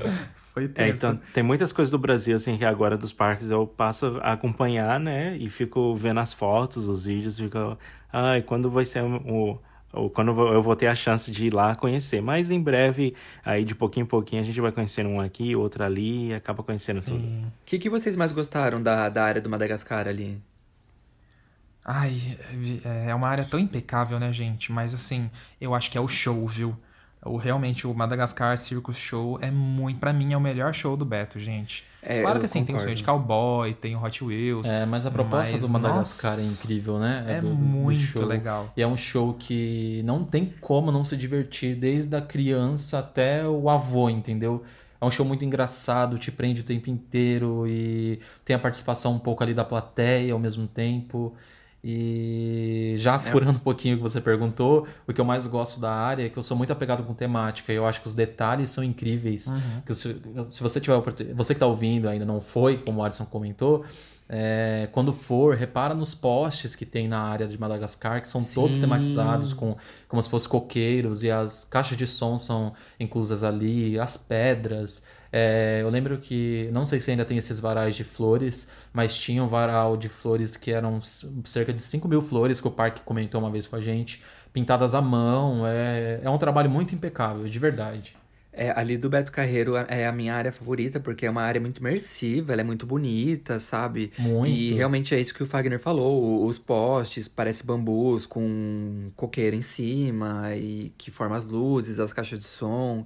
Foi, 0.57 0.69
foi 0.69 0.73
É, 0.75 0.91
tenso. 0.91 0.97
então, 0.97 1.21
tem 1.35 1.43
muitas 1.43 1.73
coisas 1.73 1.91
do 1.91 1.99
Brasil, 1.99 2.35
assim, 2.35 2.57
que 2.57 2.65
agora 2.65 2.97
dos 2.97 3.13
parques 3.13 3.51
eu 3.51 3.67
passo 3.67 4.19
a 4.23 4.33
acompanhar, 4.33 4.99
né? 4.99 5.37
E 5.37 5.51
fico 5.51 5.95
vendo 5.95 6.21
as 6.21 6.33
fotos, 6.33 6.89
os 6.89 7.05
vídeos, 7.05 7.39
fico... 7.39 7.79
Ai, 8.13 8.41
quando 8.43 8.71
vai 8.71 8.85
ser 8.87 9.03
o... 9.03 9.59
o 9.93 10.11
quando 10.11 10.29
eu 10.29 10.63
vou- 10.63 10.77
ter 10.77 10.87
a 10.89 10.95
chance 10.95 11.31
de 11.31 11.47
ir 11.49 11.55
lá 11.55 11.75
conhecer. 11.75 12.21
Mas 12.23 12.51
em 12.51 12.61
breve, 12.61 13.15
aí 13.45 13.65
de 13.65 13.75
pouquinho 13.75 14.05
em 14.05 14.09
pouquinho, 14.09 14.41
a 14.43 14.45
gente 14.45 14.61
vai 14.61 14.73
conhecendo 14.73 15.09
um 15.11 15.21
aqui, 15.21 15.55
outro 15.57 15.85
ali, 15.85 16.29
e 16.29 16.35
acaba 16.35 16.63
conhecendo 16.63 17.03
tudo. 17.03 17.25
O 17.27 17.53
que, 17.67 17.79
que 17.79 17.91
vocês 17.91 18.17
mais 18.17 18.33
gostaram 18.33 18.83
da, 18.83 19.09
da 19.09 19.25
área 19.25 19.41
do 19.41 19.49
Madagascar 19.51 20.09
ali? 20.09 20.41
Ai, 21.85 22.37
é 23.07 23.15
uma 23.15 23.29
área 23.29 23.45
tão 23.45 23.61
impecável, 23.61 24.19
né, 24.19 24.33
gente? 24.33 24.73
Mas 24.73 24.93
assim, 24.93 25.31
eu 25.61 25.75
acho 25.75 25.91
que 25.91 25.97
é 25.97 26.01
o 26.01 26.09
show, 26.09 26.47
viu? 26.49 26.77
O, 27.27 27.37
realmente, 27.37 27.87
o 27.87 27.95
Madagascar 27.95 28.57
Circus 28.57 28.97
Show 28.97 29.39
é 29.41 29.51
muito. 29.51 29.99
Pra 29.99 30.13
mim, 30.13 30.33
é 30.33 30.37
o 30.37 30.41
melhor 30.41 30.75
show 30.75 30.97
do 30.97 31.05
Beto, 31.05 31.39
gente. 31.39 31.85
É, 32.03 32.23
claro 32.23 32.39
que 32.39 32.45
assim, 32.45 32.65
tem 32.65 32.77
o 32.77 32.79
sonho 32.79 32.95
de 32.95 33.03
cowboy, 33.03 33.75
tem 33.75 33.97
o 33.97 34.03
Hot 34.03 34.23
Wheels. 34.23 34.67
É, 34.69 34.87
mas 34.87 35.07
a 35.07 35.11
proposta 35.11 35.53
mas, 35.55 35.61
do 35.63 35.69
Madagascar 35.69 36.35
é 36.35 36.43
nossa, 36.43 36.63
incrível, 36.63 36.99
né? 37.01 37.25
É 37.29 37.41
do- 37.41 37.49
do 37.49 37.55
muito 37.57 37.99
show. 38.01 38.25
legal. 38.25 38.71
E 38.77 38.83
é 38.83 38.87
um 38.87 38.97
show 38.97 39.35
que 39.35 40.03
não 40.05 40.25
tem 40.25 40.55
como 40.61 40.93
não 40.93 41.05
se 41.05 41.17
divertir, 41.17 41.75
desde 41.75 42.15
a 42.15 42.21
criança 42.21 43.01
até 43.01 43.45
o 43.47 43.69
avô, 43.69 44.09
entendeu? 44.09 44.63
É 45.01 45.05
um 45.05 45.11
show 45.11 45.27
muito 45.27 45.45
engraçado, 45.45 46.17
te 46.19 46.31
prende 46.31 46.61
o 46.61 46.65
tempo 46.65 46.89
inteiro 46.89 47.67
e 47.67 48.21
tem 48.45 48.55
a 48.55 48.59
participação 48.59 49.13
um 49.15 49.19
pouco 49.19 49.43
ali 49.43 49.53
da 49.53 49.65
plateia 49.65 50.33
ao 50.33 50.39
mesmo 50.39 50.67
tempo. 50.67 51.35
E 51.89 52.93
É. 52.95 52.97
já 52.99 53.19
furando 53.19 53.53
um 53.59 53.61
pouquinho 53.63 53.95
o 53.95 53.99
que 53.99 54.03
você 54.03 54.21
perguntou, 54.21 54.87
o 55.07 55.13
que 55.13 55.21
eu 55.21 55.25
mais 55.25 55.47
gosto 55.47 55.79
da 55.79 55.93
área 55.93 56.27
é 56.27 56.29
que 56.29 56.37
eu 56.37 56.43
sou 56.43 56.57
muito 56.57 56.73
apegado 56.73 57.03
com 57.05 57.15
temática. 57.15 57.73
Eu 57.73 57.87
acho 57.87 58.01
que 58.01 58.09
os 58.09 58.15
detalhes 58.15 58.71
são 58.71 58.83
incríveis. 58.83 59.47
Uhum. 59.47 59.83
Que 59.87 59.95
se, 59.95 60.17
se 60.49 60.63
você 60.63 60.81
tiver 60.81 60.97
você 61.35 61.55
que 61.55 61.59
está 61.59 61.67
ouvindo 61.67 62.09
ainda 62.09 62.25
não 62.25 62.41
foi, 62.41 62.79
como 62.79 63.01
o 63.01 63.05
Alisson 63.05 63.25
comentou, 63.25 63.85
É, 64.29 64.89
quando 64.91 65.13
for, 65.13 65.55
repara 65.55 65.95
nos 65.95 66.13
postes 66.13 66.75
que 66.75 66.85
tem 66.85 67.07
na 67.07 67.21
área 67.21 67.47
de 67.47 67.57
Madagascar, 67.57 68.21
que 68.21 68.29
são 68.29 68.43
todos 68.43 68.75
Sim. 68.75 68.81
tematizados 68.83 69.53
com 69.53 69.77
como 70.09 70.21
se 70.21 70.29
fossem 70.29 70.49
coqueiros, 70.51 71.23
e 71.23 71.31
as 71.31 71.63
caixas 71.63 71.97
de 71.97 72.09
som 72.09 72.37
são 72.37 72.73
inclusas 72.99 73.45
ali, 73.45 74.01
as 74.01 74.17
pedras. 74.17 75.01
É, 75.39 75.81
eu 75.83 75.91
lembro 75.91 76.17
que, 76.17 76.71
não 76.73 76.87
sei 76.87 76.99
se 76.99 77.11
ainda 77.11 77.23
tem 77.23 77.37
esses 77.37 77.61
varais 77.61 77.95
de 77.95 78.03
flores, 78.03 78.67
mas 78.91 79.15
tinha 79.15 79.45
um 79.45 79.47
varal 79.47 79.95
de 79.95 80.09
flores 80.09 80.57
que 80.57 80.71
eram 80.71 80.99
cerca 81.45 81.75
de 81.75 81.83
5 81.83 82.09
mil 82.09 82.23
flores, 82.23 82.59
que 82.59 82.67
o 82.67 82.71
parque 82.71 83.03
comentou 83.03 83.39
uma 83.39 83.51
vez 83.51 83.67
com 83.67 83.77
a 83.77 83.81
gente, 83.83 84.23
pintadas 84.51 84.95
à 84.95 85.03
mão. 85.03 85.67
É, 85.67 86.21
é 86.23 86.31
um 86.31 86.39
trabalho 86.39 86.71
muito 86.71 86.95
impecável, 86.95 87.45
de 87.45 87.59
verdade. 87.59 88.17
É, 88.51 88.71
ali 88.75 88.97
do 88.97 89.11
Beto 89.11 89.31
Carreiro 89.31 89.77
é 89.77 90.07
a 90.07 90.13
minha 90.13 90.35
área 90.35 90.51
favorita, 90.51 90.99
porque 90.99 91.27
é 91.27 91.31
uma 91.31 91.43
área 91.43 91.61
muito 91.61 91.81
imersiva, 91.81 92.55
ela 92.55 92.63
é 92.63 92.65
muito 92.65 92.87
bonita, 92.87 93.61
sabe? 93.61 94.15
Muito. 94.17 94.49
E 94.49 94.73
realmente 94.73 95.15
é 95.15 95.21
isso 95.21 95.35
que 95.35 95.43
o 95.43 95.47
Fagner 95.47 95.79
falou. 95.79 96.47
Os 96.47 96.59
postes 96.59 97.29
parecem 97.29 97.67
bambus 97.67 98.25
com 98.25 99.11
coqueiro 99.15 99.55
em 99.55 99.61
cima 99.61 100.57
e 100.57 100.95
que 100.97 101.11
forma 101.11 101.37
as 101.37 101.45
luzes, 101.45 102.01
as 102.01 102.15
caixas 102.15 102.39
de 102.39 102.47
som. 102.47 103.05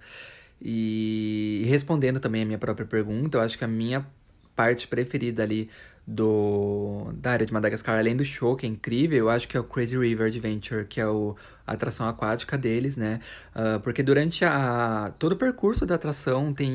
E 0.60 1.64
respondendo 1.66 2.20
também 2.20 2.42
a 2.42 2.46
minha 2.46 2.58
própria 2.58 2.86
pergunta, 2.86 3.38
eu 3.38 3.42
acho 3.42 3.56
que 3.56 3.64
a 3.64 3.68
minha 3.68 4.06
parte 4.54 4.86
preferida 4.86 5.42
ali 5.42 5.70
do 6.06 7.12
da 7.14 7.32
área 7.32 7.46
de 7.46 7.52
Madagascar, 7.52 7.98
além 7.98 8.16
do 8.16 8.24
show, 8.24 8.56
que 8.56 8.66
é 8.66 8.68
incrível, 8.68 9.18
eu 9.18 9.30
acho 9.30 9.46
que 9.48 9.56
é 9.56 9.60
o 9.60 9.64
Crazy 9.64 9.96
River 9.96 10.26
Adventure, 10.26 10.84
que 10.84 11.00
é 11.00 11.06
o, 11.06 11.36
a 11.66 11.72
atração 11.72 12.08
aquática 12.08 12.58
deles, 12.58 12.96
né? 12.96 13.20
Ah, 13.54 13.80
porque 13.82 14.02
durante 14.02 14.44
a, 14.44 15.12
todo 15.18 15.32
o 15.32 15.36
percurso 15.36 15.86
da 15.86 15.94
atração 15.94 16.52
tem 16.52 16.70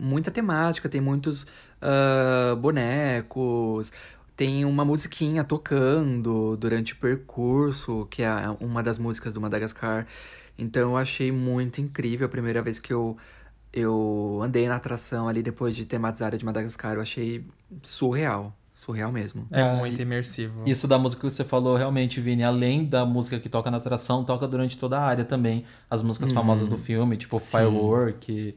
muita 0.00 0.30
temática, 0.30 0.88
tem 0.88 1.00
muitos 1.00 1.46
ah, 1.80 2.54
bonecos, 2.56 3.92
tem 4.36 4.64
uma 4.64 4.84
musiquinha 4.84 5.42
tocando 5.42 6.56
durante 6.56 6.92
o 6.92 6.96
percurso, 6.96 8.06
que 8.10 8.22
é 8.22 8.32
uma 8.60 8.82
das 8.82 8.98
músicas 8.98 9.32
do 9.32 9.40
Madagascar. 9.40 10.06
Então 10.58 10.90
eu 10.90 10.96
achei 10.96 11.30
muito 11.30 11.80
incrível 11.80 12.26
a 12.26 12.28
primeira 12.28 12.60
vez 12.60 12.78
que 12.80 12.92
eu, 12.92 13.16
eu 13.72 14.40
andei 14.42 14.66
na 14.66 14.76
atração 14.76 15.28
ali 15.28 15.42
depois 15.42 15.76
de 15.76 15.84
tematizar 15.86 16.26
a 16.26 16.28
área 16.28 16.38
de 16.38 16.44
Madagascar. 16.44 16.94
Eu 16.96 17.00
achei 17.00 17.46
surreal. 17.82 18.52
Surreal 18.74 19.10
mesmo. 19.10 19.46
É, 19.50 19.60
É, 19.60 19.76
muito 19.76 19.98
e- 19.98 20.02
imersivo. 20.02 20.62
Isso 20.66 20.86
da 20.86 20.98
música 20.98 21.20
que 21.20 21.30
você 21.30 21.44
falou, 21.44 21.76
realmente, 21.76 22.20
Vini, 22.20 22.44
além 22.44 22.84
da 22.84 23.04
música 23.04 23.38
que 23.40 23.48
toca 23.48 23.70
na 23.70 23.76
atração, 23.78 24.24
toca 24.24 24.46
durante 24.46 24.78
toda 24.78 24.98
a 24.98 25.02
área 25.02 25.24
também. 25.24 25.64
As 25.90 26.02
músicas 26.02 26.30
famosas 26.32 26.68
do 26.68 26.76
filme, 26.78 27.16
tipo 27.16 27.38
Firework 27.40 28.56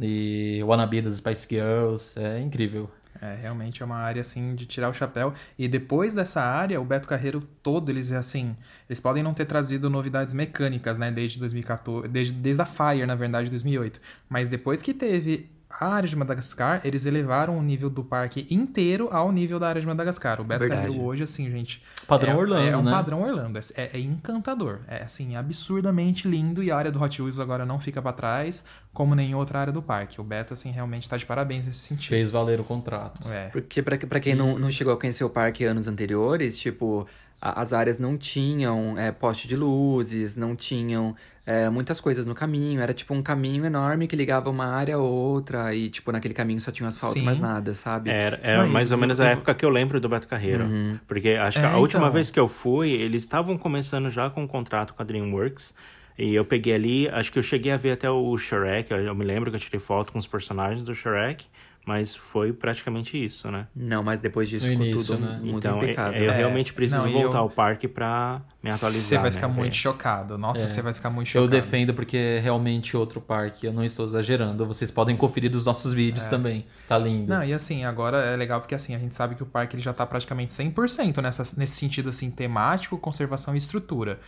e 0.00 0.62
Wannabe 0.64 1.02
das 1.02 1.16
Spice 1.16 1.46
Girls. 1.48 2.18
É 2.18 2.40
incrível. 2.40 2.88
É, 3.20 3.34
realmente 3.34 3.82
é 3.82 3.86
uma 3.86 3.96
área 3.96 4.20
assim 4.20 4.54
de 4.54 4.66
tirar 4.66 4.88
o 4.88 4.94
chapéu. 4.94 5.32
E 5.58 5.68
depois 5.68 6.14
dessa 6.14 6.40
área, 6.42 6.80
o 6.80 6.84
Beto 6.84 7.08
Carreiro 7.08 7.40
todo, 7.62 7.90
eles 7.90 8.12
assim, 8.12 8.56
eles 8.88 9.00
podem 9.00 9.22
não 9.22 9.34
ter 9.34 9.44
trazido 9.44 9.88
novidades 9.90 10.34
mecânicas, 10.34 10.98
né, 10.98 11.10
desde 11.10 11.38
2014, 11.38 12.08
desde, 12.08 12.32
desde 12.32 12.62
a 12.62 12.66
Fire, 12.66 13.06
na 13.06 13.14
verdade, 13.14 13.50
2008. 13.50 14.00
Mas 14.28 14.48
depois 14.48 14.82
que 14.82 14.94
teve 14.94 15.50
a 15.68 15.86
área 15.88 16.08
de 16.08 16.14
Madagascar, 16.16 16.80
eles 16.84 17.04
elevaram 17.06 17.58
o 17.58 17.62
nível 17.62 17.90
do 17.90 18.02
parque 18.04 18.46
inteiro 18.50 19.08
ao 19.10 19.30
nível 19.32 19.58
da 19.58 19.68
área 19.68 19.80
de 19.80 19.86
Madagascar. 19.86 20.40
O 20.40 20.44
Beto 20.44 20.60
Verdade. 20.60 20.82
Carreiro 20.82 21.04
hoje, 21.04 21.22
assim, 21.24 21.50
gente. 21.50 21.82
Padrão 22.06 22.32
é, 22.32 22.36
Orlando, 22.36 22.68
É 22.68 22.76
um 22.76 22.82
né? 22.82 22.90
padrão 22.92 23.22
Orlando. 23.22 23.58
É, 23.74 23.90
é 23.92 23.98
encantador. 23.98 24.80
É, 24.86 25.02
assim, 25.02 25.34
absurdamente 25.36 26.28
lindo. 26.28 26.62
E 26.62 26.70
a 26.70 26.76
área 26.76 26.92
do 26.92 27.02
Hot 27.02 27.20
Wheels 27.20 27.38
agora 27.40 27.66
não 27.66 27.78
fica 27.80 28.00
pra 28.00 28.12
trás, 28.12 28.64
como 28.92 29.14
nem 29.14 29.34
outra 29.34 29.58
área 29.60 29.72
do 29.72 29.82
parque. 29.82 30.20
O 30.20 30.24
Beto, 30.24 30.52
assim, 30.52 30.70
realmente 30.70 31.08
tá 31.08 31.16
de 31.16 31.26
parabéns 31.26 31.66
nesse 31.66 31.80
sentido. 31.80 32.10
Fez 32.10 32.30
valer 32.30 32.60
o 32.60 32.64
contrato. 32.64 33.28
É. 33.30 33.48
Porque 33.48 33.82
pra, 33.82 33.98
pra 33.98 34.20
quem 34.20 34.34
não, 34.34 34.58
não 34.58 34.70
chegou 34.70 34.92
a 34.92 34.96
conhecer 34.96 35.24
o 35.24 35.30
parque 35.30 35.64
anos 35.64 35.88
anteriores, 35.88 36.56
tipo, 36.56 37.06
a- 37.40 37.60
as 37.60 37.72
áreas 37.72 37.98
não 37.98 38.16
tinham 38.16 38.96
é, 38.98 39.10
poste 39.12 39.48
de 39.48 39.56
luzes, 39.56 40.36
não 40.36 40.54
tinham 40.56 41.14
é, 41.46 41.70
muitas 41.70 42.00
coisas 42.00 42.26
no 42.26 42.34
caminho. 42.34 42.80
Era 42.80 42.92
tipo 42.92 43.14
um 43.14 43.22
caminho 43.22 43.64
enorme 43.64 44.08
que 44.08 44.16
ligava 44.16 44.50
uma 44.50 44.66
área 44.66 44.96
a 44.96 44.98
outra 44.98 45.72
e, 45.74 45.88
tipo, 45.88 46.10
naquele 46.10 46.34
caminho 46.34 46.60
só 46.60 46.72
tinha 46.72 46.88
asfalto, 46.88 47.18
Sim. 47.18 47.24
mais 47.24 47.38
nada, 47.38 47.72
sabe? 47.72 48.10
Era, 48.10 48.40
era 48.42 48.62
Não, 48.64 48.68
mais 48.68 48.90
ou 48.90 48.98
menos 48.98 49.20
a 49.20 49.28
época 49.28 49.54
que 49.54 49.64
eu 49.64 49.70
lembro 49.70 50.00
do 50.00 50.08
Beto 50.08 50.26
Carreiro. 50.26 50.64
Porque 51.06 51.30
acho 51.30 51.60
que 51.60 51.64
É, 51.64 51.68
a 51.68 51.76
última 51.76 52.02
então. 52.02 52.12
vez 52.12 52.30
que 52.32 52.40
eu 52.40 52.48
fui, 52.48 52.90
eles 52.90 53.22
estavam 53.22 53.56
começando 53.56 54.10
já 54.10 54.28
com 54.28 54.42
um 54.42 54.46
contrato 54.46 54.92
com 54.92 55.02
a 55.02 55.04
DreamWorks. 55.06 55.72
E 56.18 56.34
eu 56.34 56.44
peguei 56.44 56.74
ali, 56.74 57.08
acho 57.10 57.30
que 57.30 57.38
eu 57.38 57.42
cheguei 57.42 57.70
a 57.70 57.76
ver 57.76 57.92
até 57.92 58.10
o 58.10 58.36
Shrek. 58.38 58.90
Eu, 58.90 58.98
eu 58.98 59.14
me 59.14 59.24
lembro 59.24 59.50
que 59.50 59.56
eu 59.56 59.60
tirei 59.60 59.78
foto 59.78 60.12
com 60.12 60.18
os 60.18 60.26
personagens 60.26 60.82
do 60.82 60.94
Shrek. 60.94 61.46
Mas 61.88 62.16
foi 62.16 62.52
praticamente 62.52 63.16
isso, 63.16 63.48
né? 63.48 63.68
Não, 63.74 64.02
mas 64.02 64.18
depois 64.18 64.48
disso 64.48 64.66
No 64.66 64.72
ficou 64.72 64.86
início, 64.86 65.14
tudo 65.14 65.24
né? 65.24 65.38
muito 65.40 65.58
então, 65.58 65.78
impecável. 65.78 66.20
eu 66.20 66.32
É, 66.32 66.36
realmente 66.36 66.72
preciso 66.72 67.00
não, 67.04 67.12
voltar 67.12 67.36
eu- 67.38 67.42
ao 67.42 67.48
parque 67.48 67.86
pra 67.86 68.42
me 68.60 68.72
atualizar. 68.72 69.04
Você 69.04 69.14
vai 69.14 69.26
né, 69.26 69.30
ficar 69.30 69.46
ver. 69.46 69.54
muito 69.54 69.76
chocado. 69.76 70.36
Nossa, 70.36 70.66
você 70.66 70.82
vai 70.82 70.92
ficar 70.92 71.10
muito 71.10 71.28
Eu 71.28 71.44
chocado. 71.44 71.48
defendo 71.48 71.94
porque 71.94 72.16
é 72.16 72.40
realmente 72.40 72.96
outro 72.96 73.20
parque. 73.20 73.66
Eu 73.66 73.72
não 73.72 73.84
estou 73.84 74.04
exagerando. 74.04 74.66
Vocês 74.66 74.90
podem 74.90 75.16
conferir 75.16 75.48
dos 75.48 75.64
nossos 75.64 75.92
vídeos 75.92 76.26
também. 76.26 76.66
Tá 76.88 76.98
lindo. 76.98 77.28
Não, 77.32 77.44
e 77.44 77.52
assim, 77.52 77.84
agora 77.84 78.16
é 78.16 78.34
legal 78.34 78.60
porque 78.60 78.74
assim, 78.74 78.92
a 78.92 78.98
gente 78.98 79.14
sabe 79.14 79.36
que 79.36 79.44
o 79.44 79.46
parque 79.46 79.76
ele 79.76 79.82
já 79.82 79.92
tá 79.92 80.04
praticamente 80.04 80.52
100% 80.52 81.22
nessa, 81.22 81.44
nesse 81.56 81.76
sentido 81.76 82.08
assim, 82.08 82.32
temático, 82.32 82.98
conservação 82.98 83.54
e 83.54 83.58
estrutura. 83.58 84.18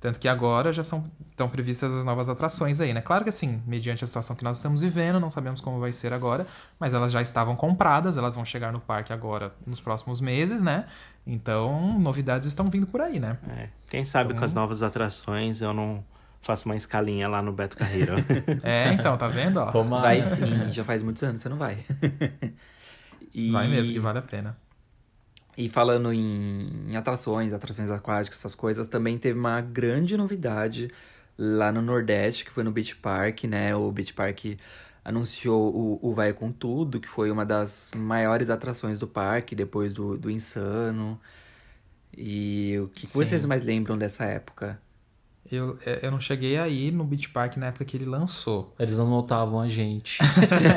Tanto 0.00 0.20
que 0.20 0.28
agora 0.28 0.72
já 0.72 0.82
são 0.84 1.10
estão 1.30 1.48
previstas 1.48 1.92
as 1.94 2.04
novas 2.04 2.28
atrações 2.28 2.80
aí, 2.80 2.92
né? 2.94 3.00
Claro 3.00 3.24
que 3.24 3.30
assim, 3.30 3.60
mediante 3.66 4.02
a 4.04 4.06
situação 4.06 4.34
que 4.36 4.44
nós 4.44 4.58
estamos 4.58 4.80
vivendo, 4.82 5.18
não 5.20 5.30
sabemos 5.30 5.60
como 5.60 5.78
vai 5.80 5.92
ser 5.92 6.12
agora, 6.12 6.46
mas 6.78 6.94
elas 6.94 7.10
já 7.12 7.20
estavam 7.22 7.54
compradas, 7.56 8.16
elas 8.16 8.34
vão 8.36 8.44
chegar 8.44 8.72
no 8.72 8.78
parque 8.80 9.12
agora 9.12 9.52
nos 9.66 9.80
próximos 9.80 10.20
meses, 10.20 10.62
né? 10.62 10.84
Então, 11.26 11.98
novidades 11.98 12.46
estão 12.48 12.68
vindo 12.70 12.86
por 12.86 13.00
aí, 13.00 13.18
né? 13.20 13.38
É, 13.56 13.68
Quem 13.88 14.04
sabe 14.04 14.30
Então- 14.30 14.38
com 14.40 14.44
as 14.44 14.54
novas 14.54 14.82
atrações 14.82 15.60
eu 15.60 15.72
não 15.72 16.04
faço 16.40 16.68
uma 16.68 16.76
escalinha 16.76 17.28
lá 17.28 17.42
no 17.42 17.52
Beto 17.52 17.76
Carreiro. 17.76 18.14
É, 18.62 18.92
então, 18.92 19.16
tá 19.18 19.26
vendo, 19.28 19.58
ó? 19.58 19.66
Tomara. 19.70 20.02
Vai 20.02 20.22
sim, 20.22 20.70
já 20.72 20.84
faz 20.84 21.02
muitos 21.02 21.22
anos, 21.24 21.42
você 21.42 21.48
não 21.48 21.56
vai. 21.58 21.78
E- 23.34 23.50
Vai 23.52 23.68
mesmo, 23.68 23.92
que 23.92 24.00
vale 24.00 24.18
a 24.18 24.22
pena. 24.22 24.56
E 25.58 25.68
falando 25.68 26.12
em, 26.12 26.70
em 26.88 26.96
atrações, 26.96 27.52
atrações 27.52 27.90
aquáticas, 27.90 28.38
essas 28.38 28.54
coisas, 28.54 28.86
também 28.86 29.18
teve 29.18 29.36
uma 29.36 29.60
grande 29.60 30.16
novidade 30.16 30.88
lá 31.36 31.72
no 31.72 31.82
Nordeste, 31.82 32.44
que 32.44 32.50
foi 32.52 32.62
no 32.62 32.70
Beach 32.70 32.94
Park, 32.94 33.42
né? 33.42 33.74
O 33.74 33.90
Beach 33.90 34.14
Park 34.14 34.56
anunciou 35.04 35.74
o, 35.74 35.98
o 36.00 36.14
Vai 36.14 36.32
Com 36.32 36.52
Tudo, 36.52 37.00
que 37.00 37.08
foi 37.08 37.32
uma 37.32 37.44
das 37.44 37.90
maiores 37.96 38.50
atrações 38.50 39.00
do 39.00 39.08
parque, 39.08 39.56
depois 39.56 39.92
do, 39.92 40.16
do 40.16 40.30
Insano. 40.30 41.20
E 42.16 42.78
o 42.80 42.86
que, 42.86 43.00
que 43.00 43.06
Sim. 43.08 43.18
vocês 43.18 43.44
mais 43.44 43.64
lembram 43.64 43.98
dessa 43.98 44.24
época? 44.24 44.80
Eu, 45.50 45.76
é, 45.84 46.00
eu 46.02 46.10
não 46.12 46.20
cheguei 46.20 46.56
aí 46.56 46.92
no 46.92 47.02
Beach 47.02 47.30
Park 47.30 47.56
na 47.56 47.66
época 47.66 47.84
que 47.84 47.96
ele 47.96 48.04
lançou. 48.04 48.74
Eles 48.78 48.96
não 48.96 49.08
notavam 49.08 49.60
a 49.60 49.66
gente. 49.66 50.20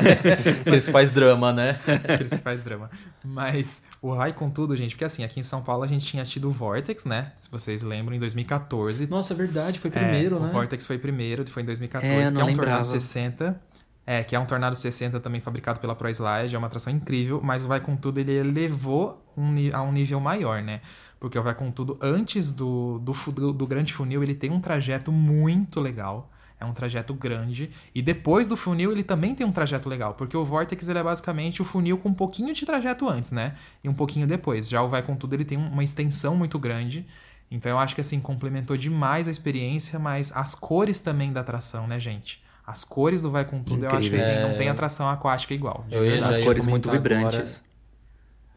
Eles 0.66 0.88
faz 0.88 1.12
drama, 1.12 1.52
né? 1.52 1.78
que 2.18 2.24
eles 2.24 2.34
faz 2.42 2.64
drama. 2.64 2.90
Mas 3.24 3.82
o 4.02 4.14
Rai 4.14 4.34
com 4.34 4.50
tudo, 4.50 4.76
gente, 4.76 4.92
porque 4.92 5.06
assim, 5.06 5.24
aqui 5.24 5.40
em 5.40 5.44
São 5.44 5.62
Paulo 5.62 5.84
a 5.84 5.88
gente 5.88 6.06
tinha 6.06 6.24
tido 6.26 6.48
o 6.50 6.52
Vortex, 6.52 7.06
né? 7.06 7.34
Se 7.38 7.50
vocês 7.52 7.84
lembram, 7.84 8.16
em 8.16 8.20
2014. 8.20 9.06
Nossa, 9.08 9.34
é 9.34 9.38
verdade. 9.38 9.80
Foi 9.80 9.90
É, 9.90 9.94
primeiro, 9.94 10.38
O 10.38 10.40
né? 10.40 10.50
Vortex 10.52 10.86
foi 10.86 10.98
primeiro, 10.98 11.48
foi 11.50 11.62
em 11.62 11.66
2014, 11.66 12.14
É, 12.16 12.32
que 12.32 12.42
é 12.42 12.44
um 12.44 12.48
lembrava. 12.48 12.56
Tornado 12.56 12.86
60. 12.86 13.62
É, 14.04 14.24
que 14.24 14.36
é 14.36 14.40
um 14.40 14.46
Tornado 14.46 14.76
60 14.76 15.20
também 15.20 15.40
fabricado 15.40 15.80
pela 15.80 15.96
ProSlide, 15.96 16.56
é 16.56 16.58
uma 16.58 16.66
atração 16.66 16.92
incrível, 16.92 17.40
mas 17.44 17.64
o 17.64 17.68
Vai 17.68 17.80
Com 17.80 17.96
Tudo 17.96 18.20
ele 18.20 18.32
elevou 18.32 19.24
um, 19.38 19.54
a 19.72 19.84
um 19.84 19.92
nível 19.92 20.20
maior, 20.20 20.64
né? 20.64 20.82
Porque 21.20 21.38
o 21.38 21.44
Vai 21.44 21.54
Com 21.54 21.72
Tudo, 21.72 22.00
antes 22.02 22.52
do, 22.52 22.98
do, 22.98 23.14
do, 23.32 23.54
do 23.54 23.68
Grande 23.68 23.94
Funil, 23.94 24.24
ele 24.24 24.34
tem 24.34 24.50
um 24.50 24.60
trajeto 24.60 25.12
muito 25.12 25.80
legal. 25.80 26.31
É 26.62 26.66
um 26.66 26.74
trajeto 26.74 27.12
grande. 27.16 27.72
E 27.94 28.04
depois 28.04 28.48
do 28.48 28.56
funil, 28.56 28.92
ele 28.92 29.02
também 29.04 29.34
tem 29.34 29.46
um 29.48 29.52
trajeto 29.52 29.90
legal. 29.90 30.14
Porque 30.14 30.38
o 30.38 30.46
Vortex 30.46 30.88
ele 30.88 31.00
é 31.00 31.04
basicamente 31.04 31.60
o 31.60 31.66
funil 31.66 31.98
com 31.98 32.10
um 32.10 32.14
pouquinho 32.14 32.54
de 32.54 32.64
trajeto 32.66 33.10
antes, 33.10 33.32
né? 33.32 33.56
E 33.84 33.90
um 33.90 33.94
pouquinho 33.96 34.28
depois. 34.28 34.70
Já 34.70 34.84
o 34.84 34.88
Vai 34.88 35.02
Com 35.02 35.16
Tudo, 35.16 35.34
ele 35.34 35.44
tem 35.44 35.58
uma 35.58 35.84
extensão 35.84 36.36
muito 36.36 36.60
grande. 36.60 37.04
Então 37.50 37.70
eu 37.72 37.80
acho 37.80 37.96
que 37.96 38.02
assim, 38.02 38.20
complementou 38.20 38.78
demais 38.78 39.28
a 39.28 39.32
experiência, 39.32 39.98
mas 39.98 40.32
as 40.36 40.54
cores 40.54 41.00
também 41.00 41.34
da 41.34 41.42
atração, 41.42 41.88
né, 41.88 42.00
gente? 42.00 42.42
As 42.66 42.84
cores 42.84 43.24
do 43.24 43.32
Vai 43.32 43.44
Com 43.44 43.64
Tudo, 43.64 43.84
eu 43.84 43.90
acho 43.90 44.10
que 44.10 44.16
assim, 44.16 44.40
não 44.42 44.52
É. 44.52 44.54
tem 44.54 44.70
atração 44.70 45.10
aquática 45.10 45.54
igual. 45.56 45.84
Eu. 45.90 46.04
As 46.24 46.38
cores 46.38 46.68
muito 46.68 46.88
comentar 46.88 47.12
agora. 47.18 47.32
vibrantes. 47.32 47.64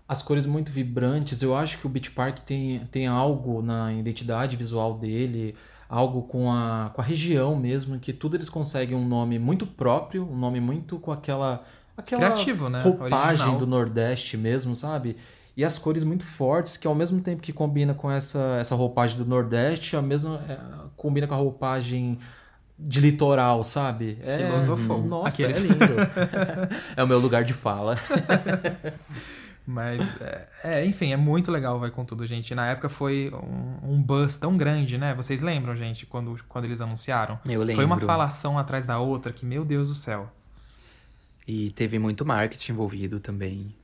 As 0.07 0.21
cores 0.21 0.45
muito 0.45 0.71
vibrantes. 0.71 1.41
Eu 1.43 1.57
acho 1.57 1.79
que 1.79 1.87
o 1.87 1.89
Beach 1.89 2.11
Park 2.11 2.41
tem, 2.41 2.81
tem 2.93 3.07
algo 3.07 3.63
na 3.63 3.93
identidade 3.95 4.55
visual 4.57 4.93
dele, 4.99 5.55
algo 5.89 6.23
com 6.23 6.51
a, 6.51 6.91
com 6.95 7.01
a 7.01 7.05
região 7.05 7.57
mesmo, 7.57 7.99
que 7.99 8.13
tudo 8.13 8.37
eles 8.37 8.49
conseguem 8.49 8.97
um 8.97 9.07
nome 9.07 9.39
muito 9.39 9.67
próprio, 9.67 10.29
um 10.31 10.37
nome 10.37 10.61
muito 10.61 10.99
com 10.99 11.13
aquela, 11.13 11.65
aquela 11.97 12.31
Criativo, 12.31 12.69
né? 12.69 12.81
roupagem 12.81 13.47
Original. 13.47 13.59
do 13.59 13.67
Nordeste 13.67 14.37
mesmo, 14.37 14.75
sabe? 14.75 15.17
E 15.57 15.65
as 15.65 15.79
cores 15.79 16.03
muito 16.03 16.25
fortes, 16.25 16.77
que 16.77 16.87
ao 16.87 16.95
mesmo 16.95 17.21
tempo 17.21 17.41
que 17.41 17.53
combina 17.53 17.95
com 17.95 18.11
essa, 18.11 18.59
essa 18.61 18.75
roupagem 18.75 19.17
do 19.17 19.25
Nordeste, 19.25 19.95
ao 19.95 20.03
mesmo 20.03 20.35
é, 20.35 20.59
combina 20.97 21.27
com 21.27 21.35
a 21.35 21.37
roupagem 21.37 22.19
de 22.77 23.01
litoral, 23.01 23.63
sabe? 23.63 24.19
Filosofou. 24.21 25.01
Nossa, 25.03 25.29
Aqueles. 25.29 25.59
é 25.59 25.61
lindo. 25.61 25.85
é 26.97 27.05
o 27.05 27.07
meu 27.07 27.21
lugar 27.21 27.45
de 27.45 27.53
fala. 27.53 27.97
Mas, 29.67 30.01
é, 30.21 30.49
é, 30.63 30.85
enfim, 30.87 31.13
é 31.13 31.17
muito 31.17 31.51
legal 31.51 31.81
Vai 31.81 31.91
Com 31.91 32.05
Tudo, 32.05 32.27
gente. 32.27 32.55
Na 32.55 32.67
época 32.71 32.89
foi 32.91 33.33
um, 33.33 33.93
um 33.95 34.03
buzz 34.03 34.37
tão 34.37 34.57
grande, 34.59 34.99
né? 34.99 35.15
Vocês 35.15 35.41
lembram, 35.41 35.75
gente, 35.75 36.05
quando, 36.05 36.39
quando 36.49 36.67
eles 36.67 36.81
anunciaram? 36.83 37.39
Eu 37.47 37.61
lembro. 37.61 37.77
Foi 37.77 37.85
uma 37.85 37.99
falação 37.99 38.59
atrás 38.59 38.85
da 38.87 38.99
outra 38.99 39.33
que, 39.33 39.47
meu 39.47 39.65
Deus 39.65 39.89
do 39.89 39.95
céu. 39.95 40.31
E 41.49 41.71
teve 41.71 41.99
muito 41.99 42.25
marketing 42.27 42.73
envolvido 42.73 43.21
também. 43.21 43.75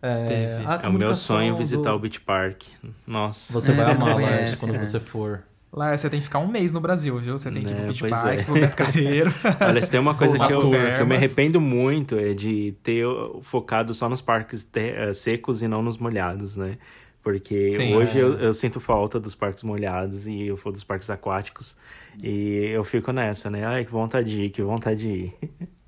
É, 0.00 0.62
a 0.66 0.74
É 0.84 0.88
o 0.88 0.92
meu 0.92 1.14
sonho 1.14 1.52
comunicação 1.52 1.56
visitar 1.56 1.90
do- 1.90 1.96
o 1.96 1.98
Beach 1.98 2.20
Park. 2.20 2.62
Nossa. 3.06 3.52
Você 3.52 3.72
É, 3.72 3.74
vai 3.74 3.92
amar, 3.92 4.20
Lars, 4.20 4.58
quando 4.58 4.72
né? 4.72 4.78
você 4.84 4.98
for. 4.98 5.44
Lá, 5.72 5.96
você 5.96 6.10
tem 6.10 6.20
que 6.20 6.24
ficar 6.24 6.38
um 6.38 6.46
mês 6.46 6.70
no 6.72 6.80
Brasil, 6.80 7.18
viu? 7.18 7.38
Você 7.38 7.50
tem 7.50 7.64
que 7.64 7.70
ir 7.70 7.74
pro 7.74 7.82
Né, 7.84 7.88
Beach 7.88 8.08
Park, 8.08 8.40
é. 8.40 8.42
pro 8.44 8.54
Beto 8.54 8.76
Carreiro. 8.76 9.32
Olha, 9.58 9.80
se 9.80 9.90
tem 9.90 9.98
uma 9.98 10.14
coisa 10.14 10.38
que 10.38 10.52
eu, 10.52 10.60
que 10.60 11.00
eu 11.00 11.06
me 11.06 11.16
arrependo 11.16 11.60
muito 11.62 12.18
é 12.18 12.34
de 12.34 12.74
ter 12.82 13.06
focado 13.40 13.94
só 13.94 14.06
nos 14.06 14.20
parques 14.20 14.68
eh, 14.74 15.12
secos 15.14 15.62
e 15.62 15.68
não 15.68 15.82
nos 15.82 15.96
molhados, 15.96 16.58
né? 16.58 16.76
Porque 17.22 17.70
Sim, 17.70 17.94
hoje 17.94 18.18
é. 18.18 18.22
eu, 18.22 18.38
eu 18.38 18.52
sinto 18.52 18.80
falta 18.80 19.18
dos 19.18 19.34
parques 19.34 19.62
molhados 19.62 20.26
e 20.26 20.48
eu 20.48 20.56
vou 20.56 20.72
dos 20.72 20.84
parques 20.84 21.08
aquáticos 21.08 21.76
e 22.22 22.66
eu 22.66 22.84
fico 22.84 23.10
nessa, 23.10 23.48
né? 23.48 23.64
Ai, 23.64 23.84
que 23.84 23.90
vontade 23.90 24.28
de 24.28 24.42
ir, 24.42 24.50
que 24.50 24.60
vontade 24.60 25.00
de 25.00 25.08
ir. 25.08 25.34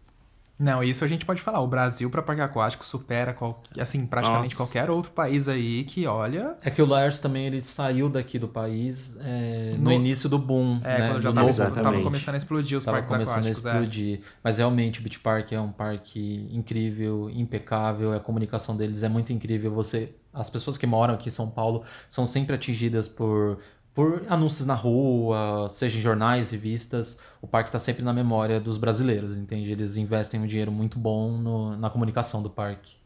Não, 0.56 0.84
isso 0.84 1.04
a 1.04 1.08
gente 1.08 1.26
pode 1.26 1.42
falar. 1.42 1.60
O 1.60 1.66
Brasil 1.66 2.08
para 2.08 2.22
parque 2.22 2.40
aquático 2.40 2.84
supera 2.86 3.32
qual, 3.34 3.60
assim, 3.76 4.06
praticamente 4.06 4.54
Nossa. 4.54 4.56
qualquer 4.56 4.88
outro 4.88 5.10
país 5.10 5.48
aí 5.48 5.82
que 5.82 6.06
olha. 6.06 6.56
É 6.62 6.70
que 6.70 6.80
o 6.80 6.86
Lars 6.86 7.18
também 7.18 7.46
ele 7.46 7.60
saiu 7.60 8.08
daqui 8.08 8.38
do 8.38 8.46
país 8.46 9.16
é, 9.20 9.74
no, 9.76 9.84
No- 9.84 9.92
início 9.92 10.28
do 10.28 10.38
boom. 10.38 10.80
É, 10.84 10.98
né? 10.98 11.08
quando 11.10 11.22
já 11.22 11.32
tava, 11.32 11.70
tava 11.82 12.02
começando 12.02 12.34
a 12.36 12.38
explodir 12.38 12.78
os 12.78 12.84
Tava 12.84 12.98
parques 12.98 13.12
começando 13.12 13.38
aquáticos. 13.38 13.66
a 13.66 13.70
é. 13.70 13.72
explodir. 13.74 14.20
Mas 14.44 14.58
realmente 14.58 15.00
o 15.00 15.02
Beach 15.02 15.18
Park 15.18 15.52
é 15.52 15.60
um 15.60 15.72
parque 15.72 16.48
incrível, 16.52 17.28
impecável, 17.30 18.12
a 18.12 18.20
comunicação 18.20 18.76
deles 18.76 19.02
é 19.02 19.08
muito 19.08 19.32
incrível. 19.32 19.72
Você, 19.74 20.14
as 20.32 20.48
pessoas 20.50 20.78
que 20.78 20.86
moram 20.86 21.14
aqui 21.14 21.28
em 21.30 21.32
São 21.32 21.50
Paulo 21.50 21.82
são 22.08 22.26
sempre 22.26 22.54
atingidas 22.54 23.08
por, 23.08 23.58
por 23.92 24.22
anúncios 24.28 24.66
na 24.66 24.74
rua, 24.74 25.68
seja 25.70 25.98
em 25.98 26.00
jornais, 26.00 26.50
revistas. 26.52 27.18
O 27.44 27.46
parque 27.46 27.68
está 27.68 27.78
sempre 27.78 28.02
na 28.02 28.10
memória 28.10 28.58
dos 28.58 28.78
brasileiros, 28.78 29.36
entende? 29.36 29.70
Eles 29.70 29.96
investem 29.98 30.40
um 30.40 30.46
dinheiro 30.46 30.72
muito 30.72 30.98
bom 30.98 31.36
no- 31.36 31.76
na 31.76 31.90
comunicação 31.90 32.42
do 32.42 32.48
parque. 32.48 32.96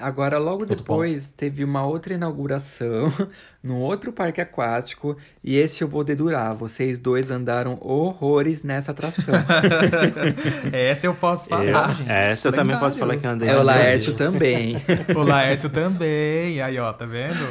Agora, 0.00 0.38
logo 0.38 0.60
Tudo 0.66 0.68
bom. 0.68 0.74
depois, 0.82 1.28
teve 1.28 1.62
uma 1.64 1.84
outra 1.84 2.14
inauguração 2.14 3.12
num 3.62 3.76
outro 3.76 4.12
parque 4.12 4.40
aquático. 4.40 5.16
E 5.42 5.56
esse 5.56 5.82
eu 5.82 5.88
vou 5.88 6.02
dedurar. 6.04 6.54
Vocês 6.54 6.98
dois 6.98 7.30
andaram 7.30 7.78
horrores 7.80 8.62
nessa 8.62 8.92
atração. 8.92 9.34
Essa 10.72 11.06
eu 11.06 11.14
posso 11.14 11.48
falar, 11.48 11.88
Eu- 11.90 11.94
gente. 11.94 12.10
essa 12.10 12.48
eu 12.48 12.52
também 12.52 12.78
posso 12.78 12.98
falar 12.98 13.16
que 13.16 13.26
eu 13.26 13.30
andei 13.30 13.48
é 13.48 13.56
o 13.56 13.62
Laércio 13.62 14.14
também. 14.14 14.76
O 15.16 15.22
Laércio 15.22 15.68
também. 15.70 16.60
Aí, 16.60 16.78
ó, 16.78 16.92
tá 16.92 17.04
vendo? 17.04 17.46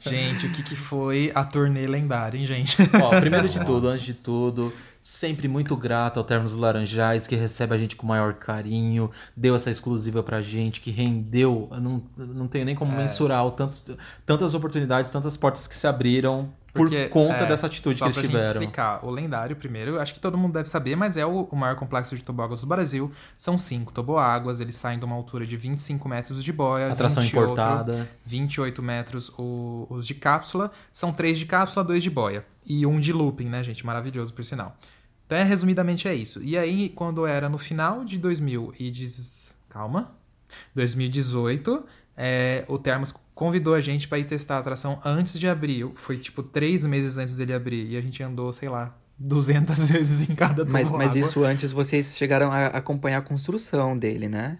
Gente, 0.00 0.46
o 0.46 0.50
que, 0.50 0.62
que 0.62 0.76
foi 0.76 1.30
a 1.34 1.44
turnê 1.44 1.86
lendária, 1.86 2.38
hein, 2.38 2.46
gente? 2.46 2.76
Ó, 3.02 3.18
primeiro 3.20 3.48
de 3.48 3.64
tudo, 3.64 3.88
antes 3.88 4.04
de 4.04 4.14
tudo, 4.14 4.72
sempre 5.06 5.46
muito 5.46 5.76
grato 5.76 6.16
ao 6.18 6.24
Termos 6.24 6.54
Laranjais, 6.54 7.26
que 7.26 7.36
recebe 7.36 7.74
a 7.74 7.78
gente 7.78 7.94
com 7.94 8.06
o 8.06 8.08
maior 8.08 8.32
carinho, 8.32 9.10
deu 9.36 9.54
essa 9.54 9.70
exclusiva 9.70 10.22
pra 10.22 10.40
gente, 10.40 10.80
que 10.80 10.90
rendeu, 10.90 11.68
eu 11.70 11.78
não, 11.78 12.02
não 12.16 12.48
tenho 12.48 12.64
nem 12.64 12.74
como 12.74 12.90
É. 12.94 12.96
mensurar 12.96 13.44
o 13.44 13.50
tanto, 13.50 13.98
tantas 14.24 14.54
oportunidades, 14.54 15.10
tantas 15.10 15.36
portas 15.36 15.66
que 15.66 15.76
se 15.76 15.86
abriram 15.86 16.48
Porque, 16.72 17.04
por 17.08 17.10
conta 17.26 17.34
é, 17.44 17.46
dessa 17.46 17.66
atitude 17.66 17.98
que 17.98 18.04
eles 18.04 18.16
tiveram. 18.16 18.62
explicar, 18.62 19.04
o 19.04 19.10
lendário, 19.10 19.54
primeiro, 19.56 19.90
eu 19.90 20.00
acho 20.00 20.14
que 20.14 20.20
todo 20.20 20.38
mundo 20.38 20.54
deve 20.54 20.70
saber, 20.70 20.96
mas 20.96 21.18
é 21.18 21.26
o, 21.26 21.42
o 21.50 21.54
maior 21.54 21.76
complexo 21.76 22.16
de 22.16 22.22
toboáguas 22.22 22.62
do 22.62 22.66
Brasil. 22.66 23.12
São 23.36 23.58
cinco 23.58 23.92
toboáguas, 23.92 24.58
eles 24.58 24.74
saem 24.74 24.98
de 24.98 25.04
uma 25.04 25.14
altura 25.14 25.46
de 25.46 25.54
25 25.54 26.08
metros 26.08 26.42
de 26.42 26.50
boia. 26.52 26.90
Atração 26.90 27.22
20 27.22 27.36
outro- 27.36 27.52
importada. 27.52 28.08
28 28.24 28.82
metros 28.82 29.30
o- 29.38 29.86
os 29.90 30.06
de 30.06 30.14
cápsula. 30.14 30.70
São 30.90 31.12
três 31.12 31.36
de 31.38 31.44
cápsula, 31.44 31.84
dois 31.84 32.02
de 32.02 32.08
boia. 32.10 32.42
E 32.66 32.86
um 32.86 32.98
de 32.98 33.12
looping, 33.12 33.50
né, 33.50 33.62
gente? 33.62 33.84
Maravilhoso, 33.84 34.32
por 34.32 34.42
sinal. 34.42 34.74
Então, 35.26 35.38
é, 35.38 35.42
resumidamente, 35.42 36.06
é 36.06 36.14
isso. 36.14 36.42
E 36.42 36.56
aí, 36.56 36.88
quando 36.90 37.26
era 37.26 37.48
no 37.48 37.58
final 37.58 38.04
de 38.04 38.18
2000 38.18 38.74
e... 38.78 38.90
Diz... 38.90 39.54
Calma. 39.68 40.12
2018, 40.74 41.84
é, 42.16 42.64
o 42.68 42.78
Termos 42.78 43.12
convidou 43.34 43.74
a 43.74 43.80
gente 43.80 44.06
pra 44.06 44.18
ir 44.18 44.24
testar 44.24 44.56
a 44.56 44.58
atração 44.58 45.00
antes 45.04 45.38
de 45.38 45.48
abrir. 45.48 45.90
Foi, 45.94 46.16
tipo, 46.16 46.42
três 46.42 46.84
meses 46.86 47.18
antes 47.18 47.36
dele 47.36 47.52
abrir. 47.52 47.90
E 47.90 47.96
a 47.96 48.00
gente 48.00 48.22
andou, 48.22 48.52
sei 48.52 48.68
lá, 48.68 48.96
200 49.18 49.88
vezes 49.88 50.28
em 50.28 50.34
cada 50.34 50.64
mas, 50.64 50.90
mas 50.90 51.16
isso 51.16 51.44
antes 51.44 51.72
vocês 51.72 52.16
chegaram 52.16 52.52
a 52.52 52.66
acompanhar 52.66 53.18
a 53.18 53.22
construção 53.22 53.96
dele, 53.96 54.28
né? 54.28 54.58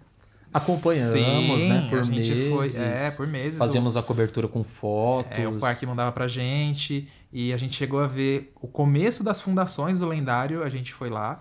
Acompanhamos, 0.57 1.61
Sim, 1.63 1.69
né, 1.69 1.87
por 1.89 2.05
meses. 2.05 2.53
foi- 2.53 2.81
é, 2.81 3.11
por 3.11 3.27
meses. 3.27 3.59
Fazíamos 3.59 3.97
a 3.97 4.01
cobertura 4.03 4.47
com 4.47 4.63
fotos. 4.63 5.37
É, 5.37 5.47
o 5.47 5.59
parque 5.59 5.85
mandava 5.85 6.11
pra 6.11 6.27
gente 6.27 7.07
e 7.31 7.51
a 7.53 7.57
gente 7.57 7.75
chegou 7.75 7.99
a 7.99 8.07
ver 8.07 8.51
o 8.61 8.67
começo 8.67 9.23
das 9.23 9.41
fundações 9.41 9.99
do 9.99 10.07
lendário, 10.07 10.63
a 10.63 10.69
gente 10.69 10.93
foi 10.93 11.09
lá 11.09 11.39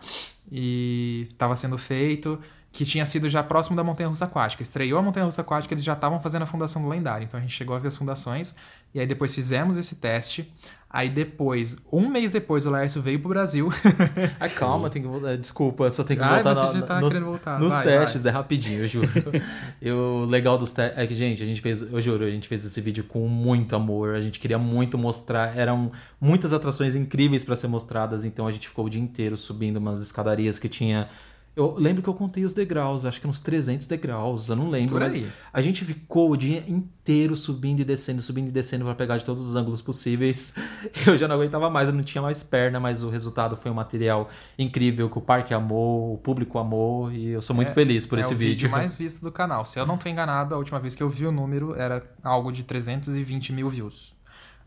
e 0.51 1.27
estava 1.31 1.55
sendo 1.57 1.79
feito, 1.79 2.39
que 2.73 2.85
tinha 2.85 3.07
sido 3.07 3.29
já 3.29 3.43
próximo 3.43 3.77
da 3.77 3.85
Montanha 3.85 4.09
Russa 4.09 4.25
Aquática. 4.25 4.63
Estreou 4.63 4.99
a 4.99 5.03
Montanha 5.03 5.25
Russa 5.27 5.43
Aquática, 5.43 5.73
eles 5.75 5.85
já 5.85 5.93
estavam 5.93 6.21
fazendo 6.21 6.43
a 6.43 6.47
fundação 6.47 6.83
do 6.83 6.89
lendário, 6.89 7.25
então 7.25 7.39
a 7.39 7.41
gente 7.43 7.53
chegou 7.55 7.75
a 7.77 7.79
ver 7.79 7.89
as 7.89 7.97
fundações 7.97 8.55
e 8.95 9.01
aí 9.01 9.07
depois 9.07 9.35
fizemos 9.35 9.77
esse 9.77 9.97
teste. 9.97 10.53
Aí 10.89 11.11
depois, 11.11 11.77
um 11.93 12.09
mês 12.09 12.31
depois, 12.31 12.65
o 12.67 12.71
Laércio 12.71 13.03
veio 13.03 13.19
pro 13.19 13.29
Brasil. 13.31 13.69
Ah, 14.39 14.49
calma, 14.49 14.89
tem 14.89 15.03
que 15.03 15.09
voltar. 15.09 15.37
Desculpa, 15.37 15.91
só 15.91 16.05
tem 16.05 16.17
que 16.17 16.23
Ai, 16.23 16.35
voltar 16.41 16.55
você 16.55 16.67
na- 16.75 16.81
já 16.81 16.87
tá 16.87 17.01
nos, 17.01 17.09
querendo 17.11 17.27
voltar. 17.27 17.59
nos 17.59 17.75
Vai, 17.75 17.83
testes. 17.85 18.25
É 18.25 18.31
rapidinho, 18.31 18.81
eu 18.83 18.87
juro. 18.87 19.09
Eu- 19.83 19.97
O 20.23 20.25
legal 20.25 20.57
dos 20.57 20.71
testes 20.71 20.97
é 20.97 21.05
que, 21.05 21.15
gente, 21.15 21.43
a 21.43 21.47
gente 21.47 21.61
fez, 21.61 21.83
eu 21.83 22.01
juro, 22.01 22.25
a 22.25 22.31
gente 22.31 22.47
fez 22.47 22.65
esse 22.65 22.81
vídeo 22.81 23.03
com 23.03 23.27
muito 23.27 23.75
amor. 23.75 24.15
A 24.15 24.21
gente 24.21 24.39
queria 24.39 24.59
muito 24.59 24.97
mostrar. 24.97 25.57
Eram 25.59 25.91
muitas 26.21 26.53
atrações 26.53 26.95
incríveis 26.95 27.45
para 27.45 27.57
ser 27.57 27.67
mostradas, 27.67 28.25
então 28.25 28.47
a 28.47 28.53
gente 28.53 28.69
ficou 28.69 28.85
o 28.87 28.91
dia 28.91 29.03
inteiro 29.03 29.37
subindo 29.37 29.79
umas 29.79 30.01
escadarias 30.01 30.61
que 30.61 30.69
tinha. 30.69 31.09
Eu 31.57 31.77
lembro 31.79 32.03
que 32.03 32.09
eu 32.09 32.15
contei 32.15 32.45
os 32.45 32.53
degraus, 32.53 33.05
acho 33.05 33.21
que 33.21 33.29
uns 33.29 33.39
300 33.39 33.87
degraus, 33.87 34.49
eu 34.49 34.57
não 34.57 34.69
lembro. 34.69 34.95
Por 34.97 35.03
aí. 35.05 35.31
a 35.53 35.63
gente 35.63 35.85
ficou 35.85 36.33
o 36.33 36.37
dia 36.37 36.65
inteiro 36.67 37.37
subindo 37.37 37.79
e 37.79 37.85
descendo, 37.85 38.21
subindo 38.21 38.49
e 38.49 38.51
descendo 38.51 38.85
para 38.85 38.95
pegar 38.97 39.19
de 39.19 39.25
todos 39.25 39.47
os 39.47 39.55
ângulos 39.55 39.81
possíveis. 39.81 40.55
Eu 41.07 41.17
já 41.17 41.29
não 41.29 41.37
aguentava 41.37 41.71
mais, 41.71 41.89
eu 41.89 41.95
não 41.95 42.03
tinha 42.03 42.23
mais 42.23 42.43
perna, 42.43 42.81
mas 42.81 43.05
o 43.05 43.11
resultado 43.11 43.57
foi 43.57 43.71
um 43.71 43.75
material 43.75 44.29
incrível 44.59 45.09
que 45.09 45.19
o 45.19 45.21
parque 45.21 45.53
amou, 45.55 46.15
o 46.15 46.19
público 46.19 46.59
amou 46.59 47.13
e 47.13 47.29
eu 47.29 47.43
sou 47.43 47.55
muito 47.55 47.73
feliz 47.73 48.07
por 48.07 48.19
é 48.19 48.23
esse 48.23 48.35
o 48.35 48.37
vídeo. 48.37 48.69
mais 48.71 48.97
visto 48.97 49.21
do 49.21 49.31
canal. 49.31 49.65
Se 49.67 49.79
eu 49.79 49.87
não 49.87 49.99
tô 49.99 50.09
enganado, 50.09 50.55
a 50.55 50.59
última 50.59 50.81
vez 50.81 50.95
que 50.95 51.03
eu 51.03 51.09
vi 51.09 51.27
o 51.27 51.33
número 51.33 51.75
era 51.75 52.03
algo 52.23 52.51
de 52.51 52.65
320 52.65 53.53
mil 53.53 53.69
views. 53.69 54.15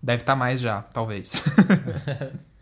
Deve 0.02 0.22
estar 0.22 0.36
mais 0.36 0.62
já, 0.62 0.82
talvez. 0.82 1.44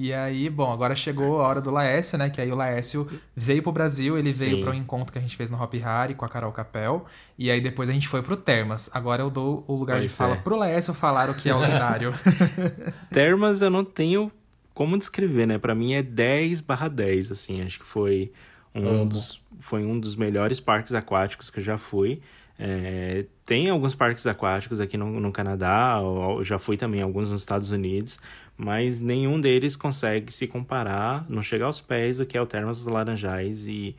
e 0.00 0.14
aí, 0.14 0.48
bom, 0.48 0.72
agora 0.72 0.94
chegou 0.94 1.40
a 1.40 1.48
hora 1.48 1.60
do 1.60 1.72
Laércio, 1.72 2.16
né? 2.16 2.30
Que 2.30 2.40
aí 2.40 2.52
o 2.52 2.54
Laércio 2.54 3.08
veio 3.34 3.64
pro 3.64 3.72
Brasil, 3.72 4.16
ele 4.16 4.30
veio 4.30 4.58
Sim. 4.58 4.62
para 4.62 4.70
um 4.70 4.74
encontro 4.74 5.12
que 5.12 5.18
a 5.18 5.20
gente 5.20 5.34
fez 5.34 5.50
no 5.50 5.60
Hop 5.60 5.74
Hari 5.74 6.14
com 6.14 6.24
a 6.24 6.28
Carol 6.28 6.52
Capel. 6.52 7.04
E 7.36 7.50
aí 7.50 7.60
depois 7.60 7.88
a 7.88 7.92
gente 7.92 8.06
foi 8.06 8.22
pro 8.22 8.36
Termas. 8.36 8.88
Agora 8.92 9.24
eu 9.24 9.28
dou 9.28 9.64
o 9.66 9.74
lugar 9.74 9.96
de 9.96 10.06
Pois 10.06 10.16
fala 10.16 10.34
é. 10.34 10.38
pro 10.38 10.54
Laércio 10.54 10.94
falar 10.94 11.28
o 11.28 11.34
que 11.34 11.48
é 11.48 11.54
o 11.54 11.58
lendário. 11.58 12.14
Termas 13.10 13.60
eu 13.60 13.70
não 13.70 13.84
tenho 13.84 14.30
como 14.72 14.96
descrever, 14.96 15.48
né? 15.48 15.58
Pra 15.58 15.74
mim 15.74 15.94
é 15.94 16.02
10 16.04 16.60
barra 16.60 16.86
10, 16.86 17.32
assim. 17.32 17.62
Acho 17.62 17.80
que 17.80 17.84
foi 17.84 18.30
um, 18.72 19.04
dos, 19.04 19.42
foi 19.58 19.84
um 19.84 19.98
dos 19.98 20.14
melhores 20.14 20.60
parques 20.60 20.94
aquáticos 20.94 21.50
que 21.50 21.58
eu 21.58 21.64
já 21.64 21.76
fui. 21.76 22.22
É, 22.58 23.26
tem 23.46 23.70
alguns 23.70 23.94
parques 23.94 24.26
aquáticos 24.26 24.80
aqui 24.80 24.96
no, 24.96 25.20
no 25.20 25.30
Canadá, 25.30 26.00
eu 26.02 26.42
já 26.42 26.58
fui 26.58 26.76
também 26.76 27.00
alguns 27.00 27.30
nos 27.30 27.40
Estados 27.40 27.70
Unidos, 27.70 28.18
mas 28.56 28.98
nenhum 29.00 29.40
deles 29.40 29.76
consegue 29.76 30.32
se 30.32 30.46
comparar, 30.48 31.24
não 31.28 31.40
chegar 31.40 31.66
aos 31.66 31.80
pés 31.80 32.18
do 32.18 32.26
que 32.26 32.36
é 32.36 32.42
o 32.42 32.46
Termas 32.46 32.78
dos 32.78 32.88
Laranjais. 32.88 33.68
E, 33.68 33.94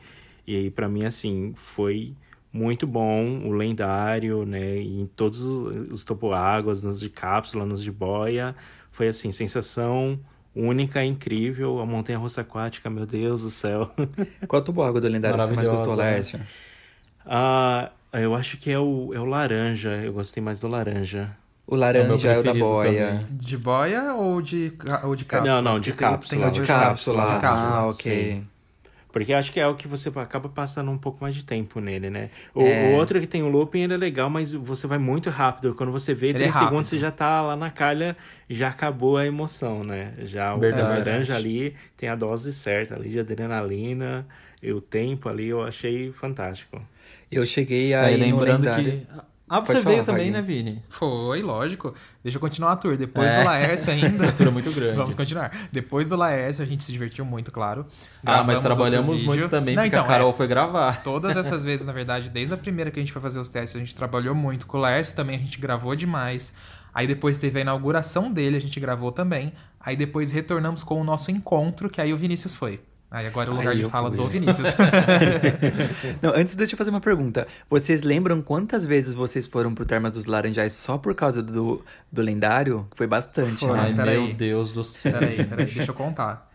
e 0.46 0.56
aí, 0.56 0.70
pra 0.70 0.88
mim, 0.88 1.04
assim, 1.06 1.52
foi 1.54 2.14
muito 2.52 2.86
bom, 2.86 3.46
o 3.46 3.52
lendário, 3.52 4.44
né? 4.44 4.76
E 4.76 5.00
em 5.00 5.06
todos 5.06 5.40
os 5.40 5.90
os 5.90 6.04
toboáguas, 6.04 6.82
nos 6.82 7.00
de 7.00 7.08
cápsula, 7.08 7.64
nos 7.64 7.82
de 7.82 7.90
boia. 7.90 8.54
Foi 8.90 9.08
assim, 9.08 9.32
sensação 9.32 10.20
única, 10.54 11.02
incrível. 11.04 11.80
A 11.80 11.86
montanha 11.86 12.18
russa 12.18 12.42
aquática, 12.42 12.90
meu 12.90 13.06
Deus 13.06 13.42
do 13.42 13.50
céu. 13.50 13.90
Qual 14.48 14.62
toboágua 14.62 15.00
do 15.00 15.08
lendário 15.08 15.38
que 15.38 15.46
você 15.46 15.54
mais 15.54 15.68
gostou, 15.68 15.96
né? 15.96 16.02
Laércio? 16.02 16.40
Ah, 18.12 18.20
eu 18.20 18.34
acho 18.34 18.56
que 18.56 18.70
é 18.70 18.78
o, 18.78 19.12
é 19.14 19.20
o 19.20 19.24
laranja. 19.24 19.90
Eu 19.90 20.12
gostei 20.12 20.42
mais 20.42 20.60
do 20.60 20.68
laranja. 20.68 21.30
O 21.66 21.76
laranja 21.76 22.28
é 22.28 22.32
o 22.32 22.42
da 22.42 22.50
preferido 22.52 22.64
boia. 22.64 23.06
também. 23.08 23.26
de 23.38 23.56
boia 23.56 24.14
ou 24.14 24.42
de, 24.42 24.72
ou 25.04 25.14
de 25.14 25.24
cápsula? 25.24 25.54
Não, 25.54 25.62
não, 25.62 25.78
de 25.80 25.90
Porque 25.92 26.04
tem- 26.04 26.12
cápsula. 26.12 26.40
tem 26.40 26.46
as 26.48 26.52
De 26.54 26.62
cápsula. 26.66 27.34
De 27.34 27.40
cápsula. 27.40 27.76
Ah, 27.76 27.86
ok. 27.86 28.24
Sim. 28.34 28.46
Porque 29.12 29.32
eu 29.32 29.38
acho 29.38 29.52
que 29.52 29.58
é 29.58 29.66
o 29.66 29.74
que 29.74 29.88
você 29.88 30.08
acaba 30.14 30.48
passando 30.48 30.88
um 30.90 30.98
pouco 30.98 31.18
mais 31.20 31.34
de 31.34 31.44
tempo 31.44 31.80
nele, 31.80 32.10
né? 32.10 32.30
O, 32.54 32.62
É. 32.62 32.90
o 32.92 32.96
outro 32.96 33.18
que 33.20 33.26
tem 33.26 33.42
o 33.42 33.48
looping, 33.48 33.80
ele 33.82 33.94
é 33.94 33.96
legal, 33.96 34.30
mas 34.30 34.52
você 34.52 34.86
vai 34.86 34.98
muito 34.98 35.30
rápido. 35.30 35.74
Quando 35.74 35.90
você 35.90 36.14
vê, 36.14 36.26
Ele 36.28 36.34
três 36.38 36.54
é 36.54 36.58
segundos, 36.60 36.86
você 36.88 36.96
já 36.98 37.10
tá 37.10 37.42
lá 37.42 37.56
na 37.56 37.70
calha, 37.70 38.16
já 38.48 38.68
acabou 38.68 39.16
a 39.16 39.26
emoção, 39.26 39.82
né? 39.82 40.12
Já 40.22 40.54
o 40.54 40.60
Verdade. 40.60 40.82
laranja 41.08 41.34
ali 41.34 41.74
tem 41.96 42.08
a 42.08 42.14
dose 42.14 42.52
certa 42.52 42.94
ali 42.94 43.08
de 43.10 43.18
adrenalina, 43.18 44.24
e 44.62 44.72
o 44.72 44.80
tempo 44.80 45.28
ali, 45.28 45.48
eu 45.48 45.62
achei 45.64 46.12
fantástico. 46.12 46.80
Eu 47.30 47.46
cheguei 47.46 47.94
a 47.94 48.02
Aí 48.02 48.16
lembrando 48.16 48.66
que. 48.74 49.06
Ah, 49.52 49.58
você 49.58 49.72
Pode 49.72 49.84
veio 49.84 50.04
falar, 50.04 50.06
também, 50.06 50.30
né, 50.30 50.40
Vini? 50.40 50.80
Foi, 50.88 51.42
lógico. 51.42 51.92
Deixa 52.22 52.36
eu 52.36 52.40
continuar 52.40 52.70
a 52.70 52.76
tour. 52.76 52.96
Depois 52.96 53.26
É. 53.26 53.40
do 53.40 53.44
Laércio 53.46 53.90
ainda. 53.92 54.24
Essa 54.24 54.32
tour 54.32 54.46
é 54.46 54.50
muito 54.50 54.70
grande. 54.70 54.96
Vamos 54.96 55.16
continuar. 55.16 55.50
Depois 55.72 56.08
do 56.08 56.14
Laércio, 56.14 56.62
a 56.62 56.66
gente 56.66 56.84
se 56.84 56.92
divertiu 56.92 57.24
muito, 57.24 57.50
claro. 57.50 57.84
Ah, 58.24 58.44
mas 58.44 58.60
Gravamos 58.60 58.62
trabalhamos 58.62 59.22
muito 59.24 59.48
também, 59.48 59.74
Não, 59.74 59.82
porque 59.82 59.96
então, 59.96 60.06
a 60.06 60.08
Carol 60.08 60.30
é, 60.30 60.34
foi 60.34 60.46
gravar. 60.46 61.02
Todas 61.02 61.34
essas 61.36 61.64
vezes, 61.64 61.84
na 61.84 61.92
verdade, 61.92 62.28
desde 62.28 62.54
a 62.54 62.56
primeira 62.56 62.92
que 62.92 63.00
a 63.00 63.02
gente 63.02 63.12
foi 63.12 63.20
fazer 63.20 63.40
os 63.40 63.48
testes, 63.48 63.74
a 63.74 63.80
gente 63.80 63.92
trabalhou 63.92 64.36
muito. 64.36 64.68
Com 64.68 64.78
o 64.78 64.80
Laércio 64.80 65.16
também 65.16 65.34
a 65.34 65.40
gente 65.40 65.58
gravou 65.58 65.96
demais. 65.96 66.54
Aí 66.94 67.08
depois 67.08 67.36
teve 67.36 67.58
a 67.58 67.62
inauguração 67.62 68.32
dele, 68.32 68.56
a 68.56 68.60
gente 68.60 68.78
gravou 68.78 69.10
também. 69.10 69.52
Aí 69.80 69.96
depois 69.96 70.30
retornamos 70.30 70.84
com 70.84 71.00
o 71.00 71.02
nosso 71.02 71.32
encontro, 71.32 71.90
que 71.90 72.00
aí 72.00 72.12
o 72.12 72.16
Vinícius 72.16 72.54
foi. 72.54 72.78
Aí 73.10 73.26
agora 73.26 73.50
é 73.50 73.52
o 73.52 73.56
lugar 73.56 73.72
Aí 73.72 73.78
de 73.82 73.90
fala 73.90 74.08
fui. 74.08 74.16
do 74.16 74.26
Vinícius. 74.28 74.68
Não, 76.22 76.30
antes 76.34 76.54
deixa 76.54 76.74
eu 76.74 76.78
fazer 76.78 76.90
uma 76.90 77.00
pergunta. 77.00 77.46
Vocês 77.68 78.02
lembram 78.02 78.40
quantas 78.40 78.84
vezes 78.84 79.14
vocês 79.14 79.46
foram 79.48 79.74
pro 79.74 79.84
Termas 79.84 80.12
dos 80.12 80.26
Laranjais 80.26 80.74
só 80.74 80.96
por 80.96 81.14
causa 81.14 81.42
do, 81.42 81.84
do 82.10 82.22
lendário? 82.22 82.86
Foi 82.94 83.08
bastante, 83.08 83.58
Foi. 83.66 83.72
né? 83.72 83.80
Ai, 83.80 83.94
peraí. 83.94 84.20
meu 84.26 84.34
Deus 84.34 84.70
do 84.72 84.84
céu. 84.84 85.12
peraí, 85.12 85.44
peraí, 85.44 85.66
deixa 85.66 85.90
eu 85.90 85.94
contar. 85.94 86.48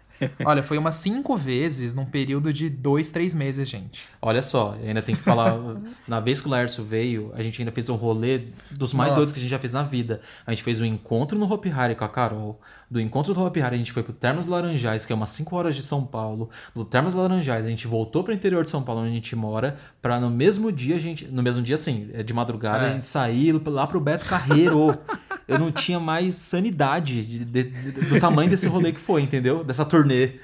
Olha, 0.46 0.64
foi 0.64 0.78
umas 0.78 0.96
cinco 0.96 1.36
vezes 1.36 1.94
num 1.94 2.06
período 2.06 2.54
de 2.54 2.70
dois, 2.70 3.10
três 3.10 3.36
meses, 3.36 3.68
gente. 3.68 4.04
Olha 4.22 4.42
só, 4.42 4.78
ainda 4.82 5.02
tem 5.02 5.16
que 5.16 5.22
falar. 5.22 5.54
na 6.08 6.20
vez 6.20 6.40
que 6.40 6.48
o 6.48 6.50
Laércio 6.50 6.84
veio, 6.84 7.32
a 7.36 7.42
gente 7.42 7.62
ainda 7.62 7.72
fez 7.72 7.90
um 7.90 7.96
rolê 7.96 8.44
dos 8.72 8.94
mais 8.94 9.10
Nossa. 9.10 9.16
doidos 9.18 9.34
que 9.34 9.40
a 9.40 9.42
gente 9.42 9.52
já 9.52 9.60
fez 9.60 9.74
na 9.74 9.84
vida. 9.84 10.22
A 10.48 10.52
gente 10.52 10.64
fez 10.64 10.80
um 10.80 10.86
encontro 10.86 11.38
no 11.38 11.52
Hopi 11.52 11.70
Hari 11.70 11.96
com 11.96 12.06
a 12.06 12.10
Carol. 12.10 12.60
Do 12.90 13.02
encontro 13.02 13.34
do 13.34 13.44
Hopi 13.44 13.62
Hari, 13.62 13.76
a 13.76 13.78
gente 13.80 13.92
foi 13.92 14.04
pro 14.04 14.14
Termas 14.14 14.46
Laranjais, 14.46 15.06
que 15.06 15.12
é 15.12 15.16
umas 15.16 15.30
5 15.32 15.56
horas 15.56 15.76
de 15.76 15.82
São 15.82 16.06
Paulo. 16.06 16.50
Do 16.76 16.86
Termas 16.86 17.14
Laranjais, 17.16 17.66
a 17.66 17.70
gente 17.70 17.88
voltou 17.88 18.24
pro 18.24 18.32
interior 18.34 18.64
de 18.64 18.70
São 18.70 18.84
Paulo, 18.84 19.02
onde 19.02 19.10
a 19.12 19.14
gente 19.14 19.36
mora, 19.36 19.78
pra 20.02 20.20
no 20.20 20.30
mesmo 20.30 20.72
dia 20.72 20.96
a 20.96 21.00
gente. 21.00 21.26
No 21.26 21.42
mesmo 21.42 21.64
dia, 21.64 21.76
assim, 21.76 22.10
é 22.14 22.22
de 22.22 22.34
madrugada, 22.34 22.86
É. 22.86 22.90
a 22.90 22.94
gente 22.94 23.06
sair 23.06 23.52
lá 23.66 23.88
pro 23.88 24.00
Beto 24.00 24.26
Carreiro. 24.26 24.96
Eu 25.48 25.60
não 25.60 25.72
tinha 25.72 26.00
mais 26.00 26.36
sanidade 26.36 27.24
de- 27.24 27.46
de- 27.46 27.64
de- 27.64 27.92
do 28.10 28.20
tamanho 28.20 28.50
desse 28.50 28.68
rolê 28.68 28.92
que 28.92 29.00
foi, 29.00 29.22
entendeu? 29.22 29.64
Dessa 29.64 29.86
turnê. 29.86 30.40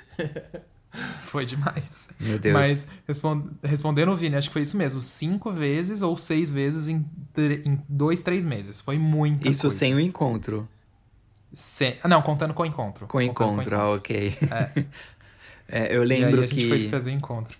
Foi 1.23 1.45
demais. 1.45 2.09
Meu 2.19 2.37
Deus. 2.37 2.53
Mas 2.53 2.87
respon- 3.07 3.47
respondendo 3.63 4.09
o 4.11 4.15
Vini, 4.15 4.35
acho 4.35 4.49
que 4.49 4.53
foi 4.53 4.61
isso 4.61 4.75
mesmo. 4.75 5.01
Cinco 5.01 5.51
vezes 5.51 6.01
ou 6.01 6.17
seis 6.17 6.51
vezes 6.51 6.87
em, 6.89 7.05
em 7.65 7.79
dois, 7.87 8.21
três 8.21 8.43
meses. 8.43 8.81
Foi 8.81 8.97
muita 8.97 9.47
Isso 9.49 9.61
coisa. 9.61 9.75
sem 9.77 9.95
o 9.95 9.99
encontro. 9.99 10.67
Sem- 11.53 11.97
ah, 12.03 12.07
Não, 12.07 12.21
contando 12.21 12.53
com 12.53 12.63
o 12.63 12.65
encontro. 12.65 13.07
Com 13.07 13.17
o 13.17 13.21
Contando 13.27 13.61
encontro, 13.61 13.75
ah, 13.75 13.89
ok. 13.91 14.37
É. 14.49 14.85
É, 15.73 15.95
eu 15.95 16.03
E 16.03 16.05
lembro 16.05 16.41
aí 16.41 16.45
a 16.45 16.47
gente 16.47 16.55
que. 16.55 16.67
foi 16.67 16.89
fazer 16.89 17.11
o 17.11 17.13
encontro. 17.13 17.57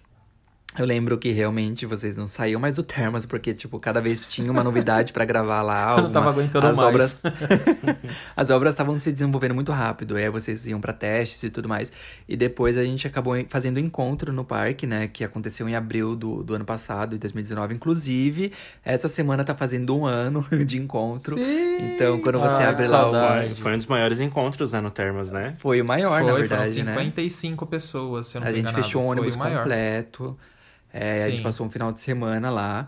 Eu 0.77 0.85
lembro 0.85 1.17
que 1.17 1.31
realmente 1.31 1.85
vocês 1.85 2.15
não 2.15 2.25
saíam 2.25 2.57
mais 2.59 2.77
do 2.77 2.83
Termas, 2.83 3.25
porque, 3.25 3.53
tipo, 3.53 3.77
cada 3.77 3.99
vez 3.99 4.25
tinha 4.25 4.49
uma 4.49 4.63
novidade 4.63 5.11
pra 5.11 5.25
gravar 5.25 5.61
lá. 5.61 5.95
Eu 5.99 6.03
não 6.03 6.11
tava 6.11 6.27
alguma- 6.27 6.43
aguentando 6.45 6.67
as 6.67 6.77
mais. 6.77 6.87
Obras... 6.87 7.19
as 8.35 8.49
obras 8.49 8.73
estavam 8.73 8.97
se 8.97 9.11
desenvolvendo 9.11 9.53
muito 9.53 9.71
rápido, 9.73 10.15
aí 10.15 10.29
vocês 10.29 10.65
iam 10.65 10.79
pra 10.79 10.93
testes 10.93 11.43
e 11.43 11.49
tudo 11.49 11.67
mais. 11.67 11.91
E 12.27 12.37
depois 12.37 12.77
a 12.77 12.83
gente 12.85 13.05
acabou 13.05 13.35
fazendo 13.49 13.77
um 13.77 13.79
encontro 13.81 14.31
no 14.31 14.45
parque, 14.45 14.87
né, 14.87 15.09
que 15.09 15.25
aconteceu 15.25 15.67
em 15.67 15.75
abril 15.75 16.15
do, 16.15 16.41
do 16.41 16.53
ano 16.55 16.63
passado, 16.63 17.15
em 17.15 17.19
2019. 17.19 17.73
Inclusive, 17.75 18.53
essa 18.83 19.09
semana 19.09 19.43
tá 19.43 19.53
fazendo 19.53 19.93
um 19.97 20.05
ano 20.05 20.45
de 20.65 20.77
encontro. 20.77 21.35
Então, 21.37 22.19
quando 22.21 22.39
você 22.39 22.63
Ah, 22.63 22.69
abre 22.69 22.87
lá 22.87 23.09
o... 23.51 23.55
Foi, 23.55 23.73
um 23.73 23.77
dos 23.77 23.87
maiores 23.87 24.21
encontros, 24.21 24.71
né, 24.71 24.79
no 24.79 24.89
Termas, 24.89 25.31
né? 25.31 25.53
Foi 25.57 25.81
o 25.81 25.85
maior, 25.85 26.21
foi, 26.21 26.31
na 26.31 26.37
verdade, 26.37 26.71
foram 26.71 26.85
né? 26.85 26.91
55 26.95 27.65
pessoas, 27.65 28.27
se 28.27 28.37
eu 28.37 28.41
não 28.41 28.47
A 28.47 28.51
gente 28.51 28.61
enganado. 28.61 28.83
fechou 28.83 29.03
um 29.03 29.07
ônibus 29.07 29.35
o 29.35 29.39
maior. 29.39 29.67
É, 30.93 31.23
a 31.23 31.29
gente 31.29 31.37
Sim. 31.37 31.43
passou 31.43 31.65
um 31.65 31.69
final 31.69 31.91
de 31.91 32.01
semana 32.01 32.49
lá. 32.49 32.87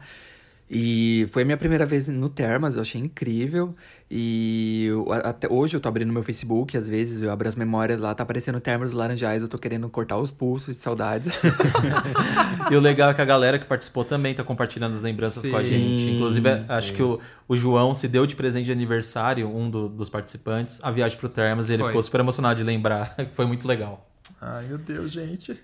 E 0.76 1.28
foi 1.32 1.44
a 1.44 1.46
minha 1.46 1.58
primeira 1.58 1.86
vez 1.86 2.08
no 2.08 2.30
Termas, 2.30 2.76
eu 2.76 2.82
achei 2.82 3.00
incrível. 3.00 3.76
E 4.10 4.86
eu- 4.90 5.12
até 5.12 5.48
hoje 5.52 5.76
eu 5.76 5.82
tô 5.82 5.88
abrindo 5.88 6.12
meu 6.12 6.24
Facebook, 6.24 6.76
às 6.78 6.88
vezes 6.88 7.22
eu 7.22 7.32
abro 7.32 7.48
as 7.48 7.56
memórias 7.56 8.00
lá, 8.00 8.14
tá 8.16 8.24
aparecendo 8.24 8.60
Termas 8.60 8.90
dos 8.92 8.98
Laranjais, 8.98 9.42
eu 9.44 9.48
tô 9.48 9.58
querendo 9.60 9.88
cortar 9.90 10.18
os 10.18 10.32
pulsos 10.32 10.76
de 10.76 10.82
saudades. 10.82 11.38
E 12.72 12.76
o 12.76 12.80
legal 12.80 13.10
é 13.12 13.14
que 13.14 13.22
a 13.22 13.26
galera 13.26 13.60
que 13.60 13.66
participou 13.66 14.04
também 14.04 14.34
tá 14.34 14.44
compartilhando 14.44 14.94
as 14.96 15.02
lembranças 15.02 15.46
com 15.46 15.56
a 15.56 15.62
Sim. 15.62 15.70
gente. 15.70 16.16
Inclusive, 16.16 16.50
acho 16.70 16.94
que 16.94 17.04
o, 17.04 17.20
o 17.48 17.56
João 17.58 17.94
se 17.94 18.08
deu 18.08 18.26
de 18.26 18.36
presente 18.36 18.66
de 18.66 18.72
aniversário, 18.72 19.48
um 19.48 19.70
do- 19.70 19.90
dos 19.90 20.10
participantes, 20.10 20.80
a 20.82 20.90
viagem 20.90 21.18
pro 21.18 21.30
Termas, 21.30 21.70
e 21.70 21.74
ele 21.74 21.84
Foi. 21.84 21.92
ficou 21.92 22.02
super 22.04 22.22
emocionado 22.22 22.58
de 22.58 22.64
lembrar. 22.64 23.16
Foi 23.34 23.46
muito 23.46 23.68
legal. 23.68 24.10
Ai, 24.42 24.66
meu 24.68 24.78
Deus, 24.78 25.12
gente. 25.12 25.60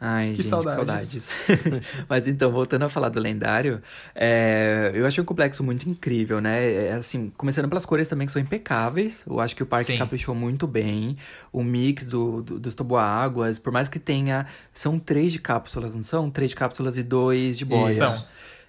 Ai, 0.00 0.30
Que 0.34 0.42
gente, 0.42 0.48
saudades. 0.48 1.10
que 1.10 1.20
saudades. 1.20 1.86
Mas 2.08 2.28
então, 2.28 2.50
voltando 2.52 2.84
a 2.84 2.88
falar 2.88 3.08
do 3.08 3.18
lendário, 3.20 3.80
é, 4.14 4.90
eu 4.94 5.06
achei 5.06 5.22
um 5.22 5.24
complexo 5.24 5.62
muito 5.64 5.88
incrível, 5.88 6.40
né? 6.40 6.86
É, 6.88 6.92
assim, 6.92 7.32
começando 7.36 7.68
pelas 7.68 7.86
cores 7.86 8.08
também 8.08 8.26
que 8.26 8.32
são 8.32 8.42
impecáveis. 8.42 9.22
Eu 9.26 9.40
acho 9.40 9.56
que 9.56 9.62
o 9.62 9.66
parque 9.66 9.92
Sim. 9.92 9.98
caprichou 9.98 10.34
muito 10.34 10.66
bem. 10.66 11.16
O 11.52 11.62
mix 11.62 12.06
do, 12.06 12.42
do- 12.42 12.58
dos 12.58 12.74
toboáguas, 12.74 13.58
por 13.58 13.72
mais 13.72 13.88
que 13.88 13.98
tenha. 13.98 14.46
São 14.74 14.98
três 14.98 15.32
de 15.32 15.38
cápsulas, 15.38 15.94
não 15.94 16.02
são? 16.02 16.30
Três 16.30 16.50
de 16.50 16.56
cápsulas 16.56 16.98
e 16.98 17.02
dois 17.02 17.56
de 17.58 17.64
boias. 17.64 17.96
São. 17.98 18.24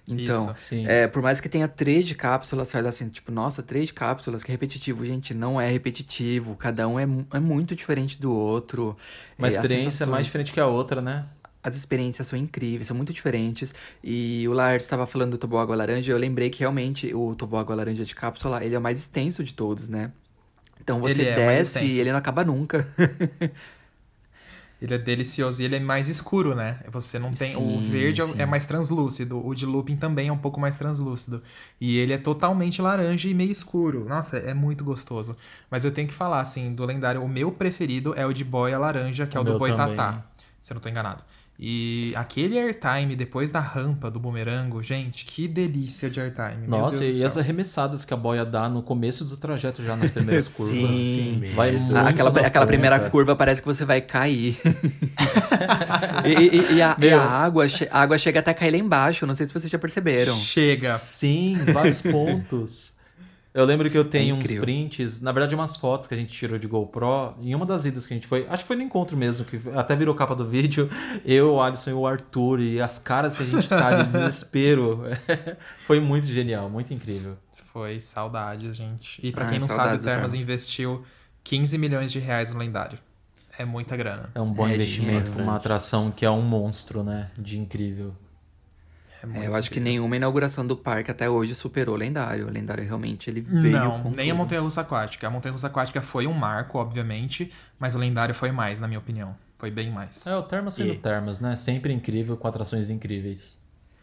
Então, 0.06 0.54
Isso. 0.54 0.74
É, 0.86 1.06
por 1.08 1.22
mais 1.22 1.40
que 1.40 1.48
tenha 1.48 1.66
três 1.66 2.06
de 2.06 2.14
cápsulas, 2.14 2.74
olha 2.74 2.90
assim, 2.90 3.08
tipo, 3.08 3.32
nossa, 3.32 3.62
três 3.62 3.86
de 3.86 3.94
cápsulas, 3.94 4.42
que 4.44 4.52
repetitivo. 4.52 5.04
Gente, 5.04 5.32
não 5.32 5.58
é 5.60 5.70
repetitivo. 5.70 6.54
Cada 6.56 6.86
um 6.86 6.98
é, 6.98 7.04
é 7.32 7.40
muito 7.40 7.74
diferente 7.74 8.20
do 8.20 8.30
outro. 8.32 8.96
Uma 9.38 9.46
É, 9.46 9.50
experiência 9.50 9.84
mais 9.86 9.94
sensações- 9.94 10.26
diferente 10.26 10.52
que 10.52 10.60
a 10.60 10.66
outra, 10.66 11.00
né? 11.00 11.24
as 11.62 11.74
experiências 11.76 12.28
são 12.28 12.38
incríveis, 12.38 12.86
são 12.86 12.94
muito 12.94 13.10
diferentes. 13.14 13.74
E 14.02 14.46
o 14.46 14.52
Laércio 14.52 14.84
estava 14.84 15.06
falando 15.06 15.30
do 15.30 15.38
toboágua 15.38 15.74
laranja, 15.74 16.12
eu 16.12 16.18
lembrei 16.18 16.50
que 16.50 16.60
realmente 16.60 17.14
o 17.14 17.34
toboágua 17.34 17.74
laranja 17.74 18.04
de 18.04 18.14
cápsula, 18.14 18.62
ele 18.62 18.74
é 18.74 18.78
o 18.78 18.82
mais 18.82 18.98
extenso 18.98 19.42
de 19.42 19.54
todos, 19.54 19.88
né? 19.88 20.12
Então 20.78 21.00
você 21.00 21.22
Ele 21.22 21.30
é 21.30 21.46
mais 21.46 21.58
desce 21.60 21.78
e 21.78 21.82
extenso. 21.84 22.00
ele 22.02 22.10
não 22.12 22.18
acaba 22.18 22.44
nunca. 22.44 22.86
Ele 24.82 24.94
é 24.94 24.98
delicioso 24.98 25.62
e 25.62 25.64
ele 25.64 25.76
é 25.76 25.80
mais 25.80 26.08
escuro, 26.08 26.54
né? 26.54 26.80
Você 26.90 27.18
não 27.18 27.30
tem. 27.30 27.56
o 27.56 27.80
Sim, 27.80 27.88
verde 27.90 28.20
é- 28.20 28.26
sim. 28.26 28.34
é 28.38 28.44
mais 28.46 28.66
translúcido. 28.66 29.44
O 29.46 29.54
de 29.54 29.64
looping 29.64 29.96
também 29.96 30.28
é 30.28 30.32
um 30.32 30.36
pouco 30.38 30.60
mais 30.60 30.76
translúcido. 30.76 31.42
E 31.80 31.96
ele 31.96 32.12
é 32.12 32.18
totalmente 32.18 32.82
laranja 32.82 33.28
e 33.28 33.34
meio 33.34 33.50
escuro. 33.52 34.04
Nossa, 34.06 34.36
é 34.36 34.52
muito 34.52 34.84
gostoso. 34.84 35.36
Mas 35.70 35.84
eu 35.84 35.90
tenho 35.90 36.08
que 36.08 36.14
falar, 36.14 36.40
assim, 36.40 36.74
do 36.74 36.84
lendário, 36.84 37.22
o 37.22 37.28
meu 37.28 37.50
preferido 37.52 38.12
é 38.16 38.26
o 38.26 38.32
de 38.32 38.44
boia 38.44 38.78
laranja, 38.78 39.26
que 39.26 39.36
é 39.36 39.40
O 39.40 39.42
o 39.42 39.46
do 39.46 39.58
Boitatá. 39.58 40.24
Se 40.60 40.72
eu 40.72 40.74
não 40.74 40.82
tô 40.82 40.88
enganado. 40.88 41.22
E 41.56 42.12
aquele 42.16 42.58
airtime 42.58 43.14
depois 43.14 43.52
da 43.52 43.60
rampa 43.60 44.10
do 44.10 44.18
bumerango, 44.18 44.82
gente, 44.82 45.24
que 45.24 45.46
delícia 45.46 46.10
de 46.10 46.20
airtime. 46.20 46.66
meu 46.66 46.68
Nossa, 46.68 47.04
e 47.04 47.24
as 47.24 47.38
arremessadas 47.38 48.04
que 48.04 48.12
a 48.12 48.16
boia 48.16 48.44
dá 48.44 48.68
no 48.68 48.82
começo 48.82 49.24
do 49.24 49.36
trajeto, 49.36 49.80
já 49.82 49.94
nas 49.94 50.10
primeiras 50.10 50.48
curvas. 50.52 50.96
Sim. 50.96 51.52
Vai 51.54 51.70
muito 51.70 51.96
aquela 51.96 52.32
na 52.32 52.40
aquela 52.48 52.66
primeira 52.66 52.98
curva 53.08 53.36
parece 53.36 53.62
que 53.62 53.66
você 53.68 53.84
vai 53.84 54.00
cair. 54.00 54.58
e, 56.26 56.56
e- 56.56 56.74
e 56.76 56.82
a, 56.82 56.96
e 57.00 57.12
a 57.12 57.22
água, 57.22 57.66
a 57.90 58.00
água 58.00 58.18
chega 58.18 58.40
até 58.40 58.50
a 58.50 58.54
cair 58.54 58.72
lá 58.72 58.78
embaixo, 58.78 59.24
não 59.26 59.36
sei 59.36 59.46
se 59.46 59.54
vocês 59.54 59.70
já 59.70 59.78
perceberam. 59.78 60.36
Chega. 60.36 60.92
Sim, 60.94 61.56
vários 61.72 62.02
pontos. 62.02 62.93
Eu 63.54 63.64
lembro 63.64 63.88
que 63.88 63.96
eu 63.96 64.04
tenho 64.04 64.34
uns 64.34 64.40
incrível. 64.40 64.62
prints, 64.62 65.20
na 65.20 65.30
verdade 65.30 65.54
umas 65.54 65.76
fotos 65.76 66.08
que 66.08 66.14
a 66.14 66.16
gente 66.16 66.32
tirou 66.32 66.58
de 66.58 66.66
GoPro, 66.66 67.36
em 67.40 67.54
uma 67.54 67.64
das 67.64 67.84
idas 67.84 68.04
que 68.04 68.12
a 68.12 68.16
gente 68.16 68.26
foi, 68.26 68.44
acho 68.50 68.64
que 68.64 68.66
foi 68.66 68.74
no 68.74 68.82
encontro 68.82 69.16
mesmo, 69.16 69.44
que 69.46 69.60
até 69.76 69.94
virou 69.94 70.12
capa 70.12 70.34
do 70.34 70.44
vídeo, 70.44 70.90
eu, 71.24 71.52
o 71.54 71.62
Alisson 71.62 71.90
e 71.90 71.92
o 71.92 72.04
Arthur, 72.04 72.58
e 72.58 72.80
as 72.80 72.98
caras 72.98 73.36
que 73.36 73.44
a 73.44 73.46
gente 73.46 73.68
tá 73.68 74.02
de 74.02 74.10
desespero. 74.12 75.04
foi 75.86 76.00
muito 76.00 76.26
genial, 76.26 76.68
muito 76.68 76.92
incrível. 76.92 77.36
Foi, 77.72 78.00
saudades, 78.00 78.76
gente. 78.76 79.24
E 79.24 79.30
pra 79.30 79.44
Ai, 79.44 79.50
quem 79.50 79.60
não 79.60 79.68
sabe, 79.68 79.96
o 79.96 79.98
Termas 80.00 80.34
investiu 80.34 81.04
15 81.44 81.78
milhões 81.78 82.10
de 82.10 82.18
reais 82.18 82.52
no 82.52 82.58
lendário. 82.58 82.98
É 83.56 83.64
muita 83.64 83.96
grana. 83.96 84.30
É 84.34 84.40
um 84.40 84.52
bom 84.52 84.66
É 84.66 84.74
investimento 84.74 85.30
uma 85.40 85.54
atração 85.54 86.10
que 86.10 86.26
é 86.26 86.30
um 86.30 86.42
monstro, 86.42 87.04
né? 87.04 87.30
De 87.38 87.56
incrível. 87.56 88.16
É 89.34 89.44
É, 89.44 89.46
eu 89.46 89.54
acho 89.54 89.70
que 89.70 89.80
nenhuma 89.80 90.16
inauguração 90.16 90.66
do 90.66 90.76
parque 90.76 91.10
até 91.10 91.28
hoje 91.30 91.54
superou 91.54 91.94
o 91.94 91.98
lendário. 91.98 92.46
O 92.46 92.50
lendário 92.50 92.84
realmente 92.84 93.30
ele 93.30 93.40
veio 93.40 93.78
Não, 93.78 94.02
com 94.02 94.10
nem 94.10 94.30
a 94.30 94.34
tudo. 94.34 94.38
Montanha 94.42 94.60
Russa 94.60 94.80
Aquática. 94.80 95.26
A 95.26 95.30
Montanha 95.30 95.52
Russa 95.52 95.66
Aquática 95.68 96.00
foi 96.02 96.26
um 96.26 96.32
marco, 96.32 96.78
obviamente, 96.78 97.50
mas 97.78 97.94
o 97.94 97.98
lendário 97.98 98.34
foi 98.34 98.50
mais, 98.52 98.80
na 98.80 98.86
minha 98.88 98.98
opinião. 98.98 99.34
Foi 99.56 99.70
bem 99.70 99.90
mais. 99.90 100.26
É, 100.26 100.36
o 100.36 100.42
Termas 100.42 100.74
sendo 100.74 100.92
E- 100.92 100.98
Termas, 100.98 101.40
né? 101.40 101.56
Sempre 101.56 101.92
incrível, 101.92 102.36
com 102.36 102.46
atrações 102.48 102.90
incríveis. 102.90 103.58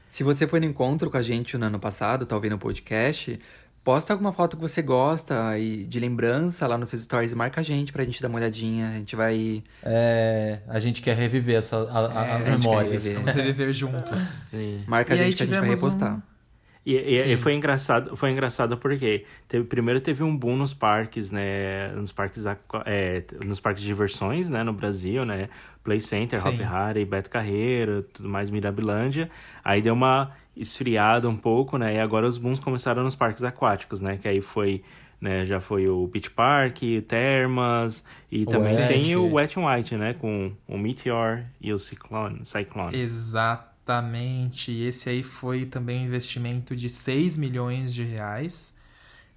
Se 0.07 0.23
você 0.23 0.45
foi 0.45 0.59
no 0.59 0.65
encontro 0.65 1.09
com 1.09 1.17
a 1.17 1.21
gente 1.21 1.57
no 1.57 1.65
ano 1.67 1.79
passado, 1.79 2.25
tá 2.25 2.35
ouvindo 2.35 2.55
o 2.55 2.57
podcast, 2.59 3.39
posta 3.83 4.13
alguma 4.13 4.31
foto 4.31 4.55
que 4.57 4.61
você 4.61 4.81
gosta 4.81 5.57
e 5.57 5.83
de 5.85 5.99
lembrança 5.99 6.67
lá 6.67 6.77
nos 6.77 6.89
seus 6.89 7.01
stories 7.03 7.31
e 7.31 7.35
marca 7.35 7.61
a 7.61 7.63
gente 7.63 7.91
pra 7.91 8.03
gente 8.03 8.21
dar 8.21 8.27
uma 8.29 8.37
olhadinha. 8.37 8.89
A 8.89 8.93
gente 8.93 9.15
vai. 9.15 9.63
É, 9.83 10.59
a 10.67 10.79
gente 10.79 11.01
quer 11.01 11.15
reviver 11.17 11.55
essa, 11.57 11.77
a- 11.77 12.21
a- 12.21 12.25
É, 12.27 12.31
as 12.33 12.47
a 12.47 12.51
gente 12.51 12.61
quer 12.61 12.67
memórias. 12.69 12.91
reviver. 13.03 13.15
Vamos 13.15 13.31
reviver 13.33 13.73
juntos. 13.73 14.23
Sim. 14.51 14.83
Marca 14.87 15.15
E 15.15 15.19
a 15.19 15.23
gente 15.23 15.37
que 15.37 15.43
a 15.43 15.45
gente 15.45 15.59
vai 15.59 15.69
repostar. 15.69 16.15
um- 16.15 16.21
E, 16.83 16.95
e, 16.95 17.33
e, 17.33 17.37
foi 17.37 17.53
engraçado, 17.53 18.17
foi 18.17 18.31
engraçado 18.31 18.75
porque 18.75 19.23
teve, 19.47 19.65
primeiro 19.65 20.01
teve 20.01 20.23
um 20.23 20.35
boom 20.35 20.55
nos 20.57 20.73
parques, 20.73 21.29
né? 21.29 21.89
Nos 21.95 22.11
parques, 22.11 22.43
é, 22.87 23.23
nos 23.45 23.59
parques 23.59 23.83
de 23.83 23.87
diversões, 23.87 24.49
né? 24.49 24.63
No 24.63 24.73
Brasil, 24.73 25.23
né? 25.23 25.47
Play 25.83 26.01
Center, 26.01 26.41
Sim. 26.41 26.47
Hop 26.49 26.59
Harry, 26.61 27.05
Beto 27.05 27.29
Carreiro, 27.29 28.01
tudo 28.13 28.27
mais, 28.27 28.49
Mirabilândia. 28.49 29.29
Aí 29.63 29.79
deu 29.79 29.93
uma 29.93 30.31
esfriada 30.55 31.29
um 31.29 31.35
pouco, 31.37 31.77
né? 31.77 31.95
E 31.95 31.99
agora 31.99 32.27
os 32.27 32.37
booms 32.37 32.59
começaram 32.59 33.03
nos 33.03 33.15
parques 33.15 33.43
aquáticos, 33.43 34.01
né? 34.01 34.17
Que 34.17 34.27
aí 34.27 34.41
foi, 34.41 34.83
né? 35.19 35.45
Já 35.45 35.59
foi 35.59 35.87
o 35.87 36.05
Beach 36.07 36.29
Park, 36.31 36.79
Termas 37.07 38.03
e 38.31 38.43
o 38.43 38.45
também 38.47 38.75
Wet. 38.75 38.87
tem 38.87 39.15
o 39.15 39.33
Wet 39.33 39.57
n 39.57 39.65
White, 39.65 39.95
né? 39.95 40.13
Com 40.13 40.51
o 40.67 40.77
Meteor 40.77 41.43
e 41.59 41.71
o 41.73 41.79
Cyclone. 41.79 42.45
Cyclone. 42.45 42.95
Exatamente. 42.97 44.71
Esse 44.71 45.09
aí 45.09 45.23
foi 45.23 45.65
também 45.65 46.01
um 46.01 46.05
investimento 46.05 46.75
de 46.75 46.89
6 46.89 47.37
milhões 47.37 47.93
de 47.93 48.03
reais. 48.03 48.73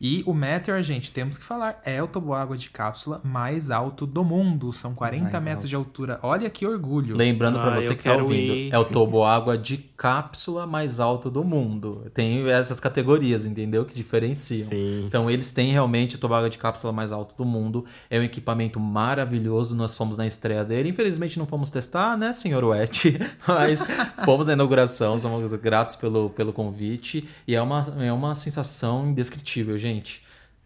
E 0.01 0.23
o 0.27 0.35
Meteor, 0.35 0.83
gente, 0.83 1.11
temos 1.13 1.39
que 1.39 1.45
falar, 1.45 1.81
é 1.83 2.03
o 2.03 2.07
toboágua 2.07 2.59
de 2.59 2.69
cápsula 2.69 3.21
mais 3.25 3.71
alto 3.71 4.07
do 4.07 4.25
mundo. 4.25 4.73
São 4.73 4.95
40 4.95 5.31
mais 5.31 5.45
metros 5.45 5.65
alto. 5.65 5.69
de 5.69 5.77
altura. 5.77 6.19
Olha 6.23 6.51
que 6.51 6.67
orgulho. 6.67 7.17
Lembrando 7.17 7.59
ah, 7.59 7.63
para 7.63 7.77
você 7.81 7.95
que 7.95 8.03
tá 8.03 8.15
ouvindo, 8.15 8.53
ir. 8.53 8.75
é 8.75 8.79
o 8.79 8.85
toboágua 8.85 9.57
de 9.57 9.79
cápsula 9.79 10.67
mais 10.67 10.99
alto 11.01 11.31
do 11.31 11.45
mundo. 11.45 12.11
Tem 12.13 12.47
essas 12.51 12.81
categorias, 12.81 13.45
entendeu? 13.45 13.85
Que 13.85 13.95
diferenciam. 13.95 14.69
Sim. 14.69 15.05
Então, 15.07 15.31
eles 15.31 15.53
têm 15.53 15.71
realmente 15.71 16.17
o 16.17 16.19
toboágua 16.19 16.51
de 16.51 16.59
cápsula 16.59 16.93
mais 16.93 17.13
alto 17.13 17.35
do 17.37 17.45
mundo. 17.45 17.85
É 18.11 18.19
um 18.19 18.23
equipamento 18.23 18.79
maravilhoso. 18.79 19.75
Nós 19.75 19.97
fomos 19.97 20.19
na 20.19 20.27
estreia 20.27 20.65
dele. 20.65 20.91
Infelizmente, 20.91 21.39
não 21.39 21.47
fomos 21.47 21.71
testar, 21.71 22.17
né, 22.19 22.33
senhor 22.33 22.63
Wet? 22.63 23.17
Mas 23.49 23.81
fomos 24.25 24.47
na 24.47 24.53
inauguração. 24.53 25.19
Somos 25.19 25.51
gratos 25.55 25.97
pelo, 25.97 26.29
pelo 26.31 26.53
convite. 26.53 27.27
E 27.49 27.55
é 27.55 27.63
uma, 27.63 27.95
é 28.01 28.13
uma 28.13 28.35
sensação 28.35 29.09
indescritível, 29.09 29.79
gente 29.79 29.94
gente. 29.95 30.23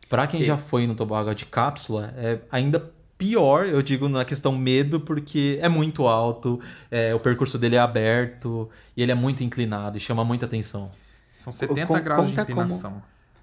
Para 0.08 0.26
quem 0.26 0.40
e... 0.40 0.44
já 0.44 0.56
foi 0.56 0.86
no 0.86 0.94
tobogã 0.94 1.34
de 1.34 1.46
cápsula, 1.46 2.12
é 2.16 2.38
ainda 2.50 2.92
pior, 3.18 3.66
eu 3.66 3.82
digo 3.82 4.08
na 4.08 4.24
questão 4.24 4.56
medo, 4.56 5.00
porque 5.00 5.58
é 5.60 5.68
muito 5.68 6.06
alto, 6.06 6.60
é, 6.90 7.12
o 7.14 7.18
percurso 7.18 7.58
dele 7.58 7.74
é 7.74 7.80
aberto 7.80 8.70
e 8.96 9.02
ele 9.02 9.10
é 9.10 9.14
muito 9.14 9.42
inclinado 9.42 9.96
e 9.96 10.00
chama 10.00 10.24
muita 10.24 10.46
atenção. 10.46 10.90
São 11.34 11.52
70 11.52 11.86
Com, 11.86 12.00
graus 12.00 12.32
de 12.32 12.40
inclinação. 12.40 13.02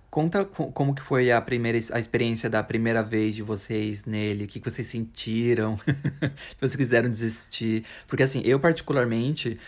Como, 0.09 0.31
conta 0.31 0.45
como 0.45 0.95
que 0.95 1.01
foi 1.01 1.29
a 1.29 1.41
primeira 1.41 1.77
a 1.91 1.99
experiência 1.99 2.49
da 2.49 2.63
primeira 2.63 3.03
vez 3.03 3.35
de 3.35 3.43
vocês 3.43 4.05
nele, 4.05 4.45
o 4.45 4.47
que, 4.47 4.61
que 4.61 4.69
vocês 4.69 4.87
sentiram, 4.87 5.77
se 6.33 6.57
vocês 6.57 6.75
quiseram 6.77 7.09
desistir. 7.09 7.83
Porque 8.07 8.23
assim, 8.23 8.41
eu 8.45 8.59
particularmente, 8.59 9.59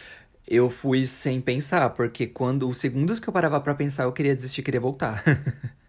eu 0.47 0.69
fui 0.69 1.05
sem 1.05 1.41
pensar, 1.41 1.89
porque 1.91 2.25
quando 2.25 2.67
os 2.67 2.77
segundos 2.77 3.19
que 3.19 3.27
eu 3.27 3.33
parava 3.33 3.59
para 3.59 3.75
pensar, 3.75 4.03
eu 4.03 4.13
queria 4.13 4.33
desistir, 4.33 4.63
queria 4.63 4.79
voltar. 4.79 5.21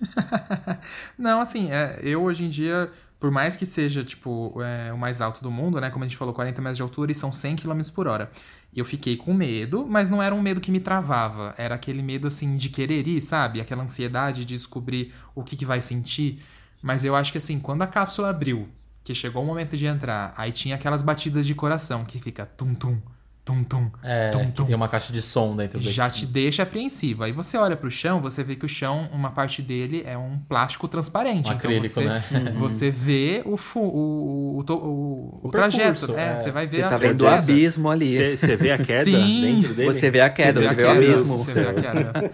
Não, 1.18 1.40
assim, 1.40 1.70
é, 1.70 1.98
eu 2.02 2.22
hoje 2.22 2.44
em 2.44 2.48
dia, 2.48 2.90
por 3.18 3.30
mais 3.30 3.56
que 3.56 3.66
seja, 3.66 4.04
tipo, 4.04 4.60
é, 4.62 4.92
o 4.92 4.98
mais 4.98 5.20
alto 5.20 5.42
do 5.42 5.50
mundo, 5.50 5.80
né? 5.80 5.90
Como 5.90 6.04
a 6.04 6.08
gente 6.08 6.16
falou, 6.16 6.34
40 6.34 6.60
metros 6.60 6.76
de 6.76 6.82
altura 6.82 7.12
e 7.12 7.14
são 7.14 7.32
100 7.32 7.56
km 7.56 7.80
por 7.94 8.06
hora. 8.06 8.30
Eu 8.74 8.84
fiquei 8.84 9.16
com 9.16 9.34
medo, 9.34 9.86
mas 9.88 10.10
não 10.10 10.22
era 10.22 10.34
um 10.34 10.42
medo 10.42 10.60
que 10.60 10.70
me 10.70 10.80
travava. 10.80 11.54
Era 11.56 11.74
aquele 11.74 12.02
medo, 12.02 12.26
assim, 12.28 12.56
de 12.56 12.68
querer 12.68 13.06
ir, 13.06 13.20
sabe? 13.20 13.60
Aquela 13.60 13.82
ansiedade 13.82 14.44
de 14.44 14.54
descobrir 14.54 15.14
o 15.34 15.42
que, 15.42 15.56
que 15.56 15.64
vai 15.64 15.80
sentir. 15.80 16.42
Mas 16.82 17.04
eu 17.04 17.16
acho 17.16 17.32
que, 17.32 17.38
assim, 17.38 17.58
quando 17.58 17.82
a 17.82 17.86
cápsula 17.86 18.30
abriu, 18.30 18.68
que 19.02 19.14
chegou 19.14 19.42
o 19.42 19.46
momento 19.46 19.76
de 19.76 19.86
entrar, 19.86 20.34
aí 20.36 20.52
tinha 20.52 20.74
aquelas 20.74 21.02
batidas 21.02 21.46
de 21.46 21.54
coração 21.54 22.04
que 22.04 22.20
fica 22.20 22.44
tum-tum, 22.44 23.00
tum 23.48 23.64
tum. 23.64 23.90
É, 24.02 24.28
tum, 24.28 24.50
tum. 24.50 24.64
tem 24.66 24.74
uma 24.74 24.88
caixa 24.88 25.10
de 25.10 25.22
som 25.22 25.56
dentro 25.56 25.78
dele. 25.78 25.90
Já 25.90 26.10
te 26.10 26.26
deixa 26.26 26.64
apreensivo. 26.64 27.24
Aí 27.24 27.32
você 27.32 27.56
olha 27.56 27.76
pro 27.76 27.90
chão, 27.90 28.20
você 28.20 28.44
vê 28.44 28.54
que 28.54 28.66
o 28.66 28.68
chão, 28.68 29.08
uma 29.10 29.30
parte 29.30 29.62
dele 29.62 30.02
é 30.04 30.18
um 30.18 30.38
plástico 30.46 30.86
transparente. 30.86 31.48
Um 31.48 31.54
então 31.54 31.56
acrílico, 31.56 31.94
você, 31.94 32.04
né? 32.04 32.24
Você 32.58 32.90
vê 32.90 33.42
o, 33.46 33.56
fu, 33.56 33.80
o, 33.80 34.58
o, 34.58 34.72
o, 34.72 35.40
o, 35.44 35.50
trajeto. 35.50 36.14
É, 36.14 36.34
é, 36.34 36.38
Você 36.38 36.50
vai 36.50 36.66
ver 36.66 36.78
você 36.78 36.82
a 36.82 36.88
tá 36.90 36.98
vendo 36.98 37.22
o 37.22 37.28
abismo 37.28 37.88
ali. 37.88 38.36
Você 38.36 38.54
vê 38.56 38.72
a 38.72 38.76
queda 38.84 39.04
Sim. 39.04 39.40
dentro 39.40 39.74
dele? 39.74 39.92
Você 39.94 40.10
vê 40.10 40.20
a 40.20 40.28
queda, 40.28 40.62
você 40.62 40.68
vê, 40.68 40.74
você 40.74 40.74
vê 40.74 40.84
o 40.84 40.90
abismo. 40.90 41.38
Você 41.38 41.54
vê 41.54 41.68
a 41.68 41.74
queda. 41.74 42.30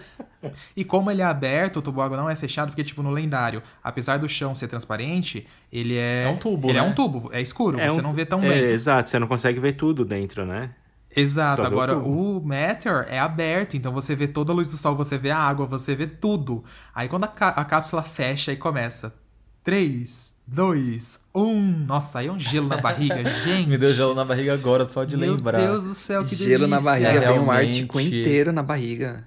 E 0.77 0.85
como 0.85 1.11
ele 1.11 1.23
é 1.23 1.25
aberto, 1.25 1.79
o 1.79 1.83
toboágua 1.83 2.17
não 2.17 2.29
é 2.29 2.37
fechado, 2.37 2.69
porque, 2.69 2.85
tipo, 2.85 3.03
no 3.03 3.11
lendário, 3.11 3.62
apesar 3.83 4.19
do 4.19 4.29
chão 4.29 4.55
ser 4.55 4.69
transparente, 4.69 5.47
ele 5.73 5.97
é. 5.97 6.25
É 6.25 6.29
um 6.29 6.37
tubo. 6.37 6.69
Ele 6.69 6.79
né? 6.79 6.81
é 6.81 6.83
um 6.83 6.93
tubo, 6.93 7.31
é 7.33 7.41
escuro, 7.41 7.79
é 7.79 7.89
você 7.89 8.01
um... 8.01 8.03
não 8.03 8.12
vê 8.12 8.27
tão 8.27 8.41
bem. 8.41 8.51
É, 8.51 8.71
exato, 8.73 9.09
você 9.09 9.19
não 9.19 9.27
consegue 9.27 9.59
ver 9.59 9.73
tudo 9.73 10.05
dentro, 10.05 10.45
né? 10.45 10.71
Exato. 11.17 11.62
Só 11.62 11.67
Agora, 11.67 11.97
o 11.97 12.41
Meteor 12.45 13.07
é 13.09 13.19
aberto, 13.19 13.77
então 13.77 13.93
você 13.93 14.15
vê 14.15 14.27
toda 14.27 14.53
a 14.53 14.55
luz 14.55 14.71
do 14.71 14.77
sol, 14.77 14.97
você 14.97 15.17
vê 15.17 15.31
a 15.31 15.39
água, 15.39 15.67
você 15.67 15.95
vê 15.95 16.07
tudo. 16.07 16.65
Aí 16.95 17.09
quando 17.09 17.25
a, 17.25 17.29
a 17.29 17.65
cápsula 17.65 18.03
fecha 18.03 18.53
e 18.53 18.57
começa. 18.57 19.15
3, 19.62 20.35
2, 20.47 21.21
1. 21.35 21.85
Nossa, 21.87 22.19
aí 22.19 22.27
é 22.27 22.33
um 22.33 22.39
gelo 22.39 22.69
na 22.69 22.77
barriga, 22.77 23.25
gente. 23.45 23.67
Me 23.67 23.79
deu 23.79 23.95
gelo 23.95 24.15
na 24.15 24.25
barriga 24.25 24.53
agora, 24.53 24.85
só 24.85 25.05
de 25.05 25.17
Meu 25.17 25.35
lembrar. 25.35 25.59
Meu 25.59 25.71
Deus 25.71 25.85
do 25.85 25.95
céu, 25.95 26.23
que 26.23 26.37
Gelo 26.37 26.67
delícia. 26.67 26.69
na 26.69 26.81
barriga, 26.81 27.09
é, 27.09 27.33
vem 27.33 27.39
um 27.39 27.51
ártico 27.51 27.99
inteiro 27.99 28.53
na 28.53 28.62
barriga. 28.62 29.25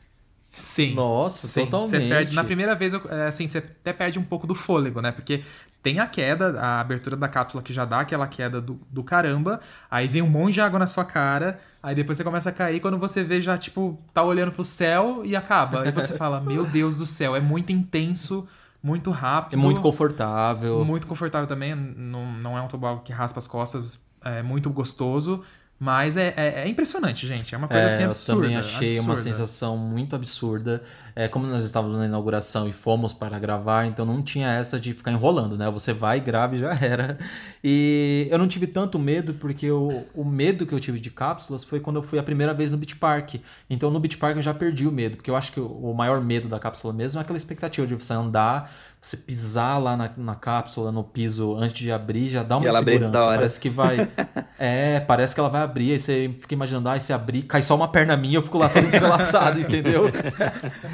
Sim. 0.51 0.93
Nossa, 0.95 1.45
sim. 1.45 1.65
totalmente. 1.65 1.89
Você 1.89 2.09
perde, 2.09 2.35
na 2.35 2.43
primeira 2.43 2.75
vez, 2.75 2.93
é, 2.93 3.27
assim, 3.27 3.45
você 3.47 3.59
até 3.59 3.93
perde 3.93 4.17
um 4.17 4.23
pouco 4.23 4.47
do 4.47 4.55
fôlego, 4.55 5.01
né? 5.01 5.11
Porque 5.11 5.43
tem 5.81 5.99
a 5.99 6.07
queda, 6.07 6.59
a 6.59 6.79
abertura 6.79 7.15
da 7.15 7.27
cápsula 7.27 7.63
que 7.63 7.71
já 7.71 7.85
dá 7.85 8.01
aquela 8.01 8.27
queda 8.27 8.59
do, 8.59 8.79
do 8.89 9.03
caramba, 9.03 9.59
aí 9.89 10.07
vem 10.07 10.21
um 10.21 10.29
monte 10.29 10.55
de 10.55 10.61
água 10.61 10.79
na 10.79 10.87
sua 10.87 11.05
cara, 11.05 11.59
Aí 11.87 11.95
depois 11.95 12.17
você 12.17 12.23
começa 12.25 12.49
a 12.49 12.51
cair, 12.51 12.81
quando 12.81 12.97
você 12.97 13.23
vê 13.23 13.41
já, 13.41 13.57
tipo, 13.57 13.97
tá 14.13 14.21
olhando 14.21 14.51
pro 14.51 14.61
céu 14.61 15.21
e 15.23 15.37
acaba. 15.37 15.83
Aí 15.83 15.91
você 15.91 16.17
fala, 16.17 16.41
meu 16.41 16.65
Deus 16.65 16.97
do 16.97 17.05
céu, 17.05 17.33
é 17.33 17.39
muito 17.39 17.71
intenso, 17.71 18.45
muito 18.83 19.09
rápido. 19.09 19.53
É 19.53 19.55
muito 19.57 19.79
confortável. 19.79 20.83
Muito 20.83 21.07
confortável 21.07 21.47
também, 21.47 21.73
não, 21.73 22.33
não 22.33 22.57
é 22.57 22.61
um 22.61 22.67
toboágua 22.67 23.01
que 23.03 23.13
raspa 23.13 23.39
as 23.39 23.47
costas, 23.47 24.05
é 24.21 24.43
muito 24.43 24.69
gostoso. 24.69 25.43
Mas 25.79 26.17
é, 26.17 26.33
é, 26.35 26.63
é, 26.63 26.67
impressionante, 26.67 27.25
gente. 27.25 27.55
É 27.55 27.57
uma 27.57 27.67
coisa 27.67 27.83
é, 27.83 27.85
assim 27.85 28.03
absurda. 28.03 28.31
Eu 28.31 28.41
também 28.41 28.57
achei 28.57 28.97
absurda. 28.97 29.11
uma 29.11 29.17
sensação 29.21 29.77
muito 29.77 30.15
absurda. 30.15 30.83
É, 31.19 31.27
como 31.27 31.47
nós 31.47 31.65
estávamos 31.65 31.97
na 31.97 32.05
inauguração 32.05 32.69
e 32.69 32.71
fomos 32.71 33.11
para 33.11 33.39
gravar, 33.39 33.87
então 33.87 34.05
não 34.05 34.21
tinha 34.21 34.51
essa 34.51 34.79
de 34.79 34.93
ficar 34.93 35.11
enrolando, 35.11 35.57
né? 35.57 35.67
Você 35.71 35.91
vai, 35.91 36.19
grava 36.19 36.55
e 36.55 36.59
já 36.59 36.69
era. 36.79 37.17
E 37.63 38.27
eu 38.29 38.37
não 38.37 38.47
tive 38.47 38.67
tanto 38.67 38.99
medo, 38.99 39.33
porque 39.33 39.65
eu, 39.65 40.05
o 40.13 40.23
medo 40.23 40.63
que 40.63 40.73
eu 40.73 40.79
tive 40.79 40.99
de 40.99 41.09
cápsulas 41.09 41.63
foi 41.63 41.79
quando 41.79 41.95
eu 41.95 42.03
fui 42.03 42.19
a 42.19 42.23
primeira 42.23 42.53
vez 42.53 42.71
no 42.71 42.77
Beach 42.77 42.95
Park. 42.97 43.37
Então 43.67 43.89
no 43.89 43.99
Beach 43.99 44.15
Park 44.15 44.35
eu 44.35 44.43
já 44.43 44.53
perdi 44.53 44.87
o 44.87 44.91
medo, 44.91 45.15
porque 45.15 45.31
eu 45.31 45.35
acho 45.35 45.51
que 45.51 45.59
o 45.59 45.91
maior 45.91 46.21
medo 46.21 46.47
da 46.47 46.59
cápsula 46.59 46.93
mesmo 46.93 47.17
é 47.17 47.23
aquela 47.23 47.37
expectativa 47.37 47.87
de 47.87 47.95
você 47.95 48.13
andar, 48.13 48.71
você 48.99 49.15
pisar 49.15 49.77
lá 49.77 49.95
na, 49.95 50.09
na 50.17 50.35
cápsula, 50.35 50.91
no 50.91 51.03
piso, 51.03 51.55
antes 51.55 51.77
de 51.77 51.91
abrir, 51.91 52.29
já 52.29 52.43
dá 52.43 52.57
uma 52.57 52.65
e 52.65 52.67
ela 52.67 52.79
segurança. 52.79 53.11
Da 53.11 53.23
hora. 53.23 53.37
Parece 53.37 53.59
que 53.59 53.69
vai. 53.69 54.07
é, 54.57 54.99
parece 54.99 55.33
que 55.33 55.39
ela 55.39 55.49
vai 55.49 55.61
abrir, 55.61 55.93
aí 55.93 55.99
você 55.99 56.33
fica 56.37 56.53
imaginando, 56.53 56.89
ah, 56.89 56.99
se 56.99 57.13
abrir, 57.13 57.43
cai 57.43 57.61
só 57.61 57.75
uma 57.75 57.87
perna 57.87 58.17
minha, 58.17 58.37
eu 58.37 58.41
fico 58.41 58.57
lá 58.57 58.69
todo 58.69 58.85
entrelaçado, 58.85 59.59
entendeu? 59.61 60.11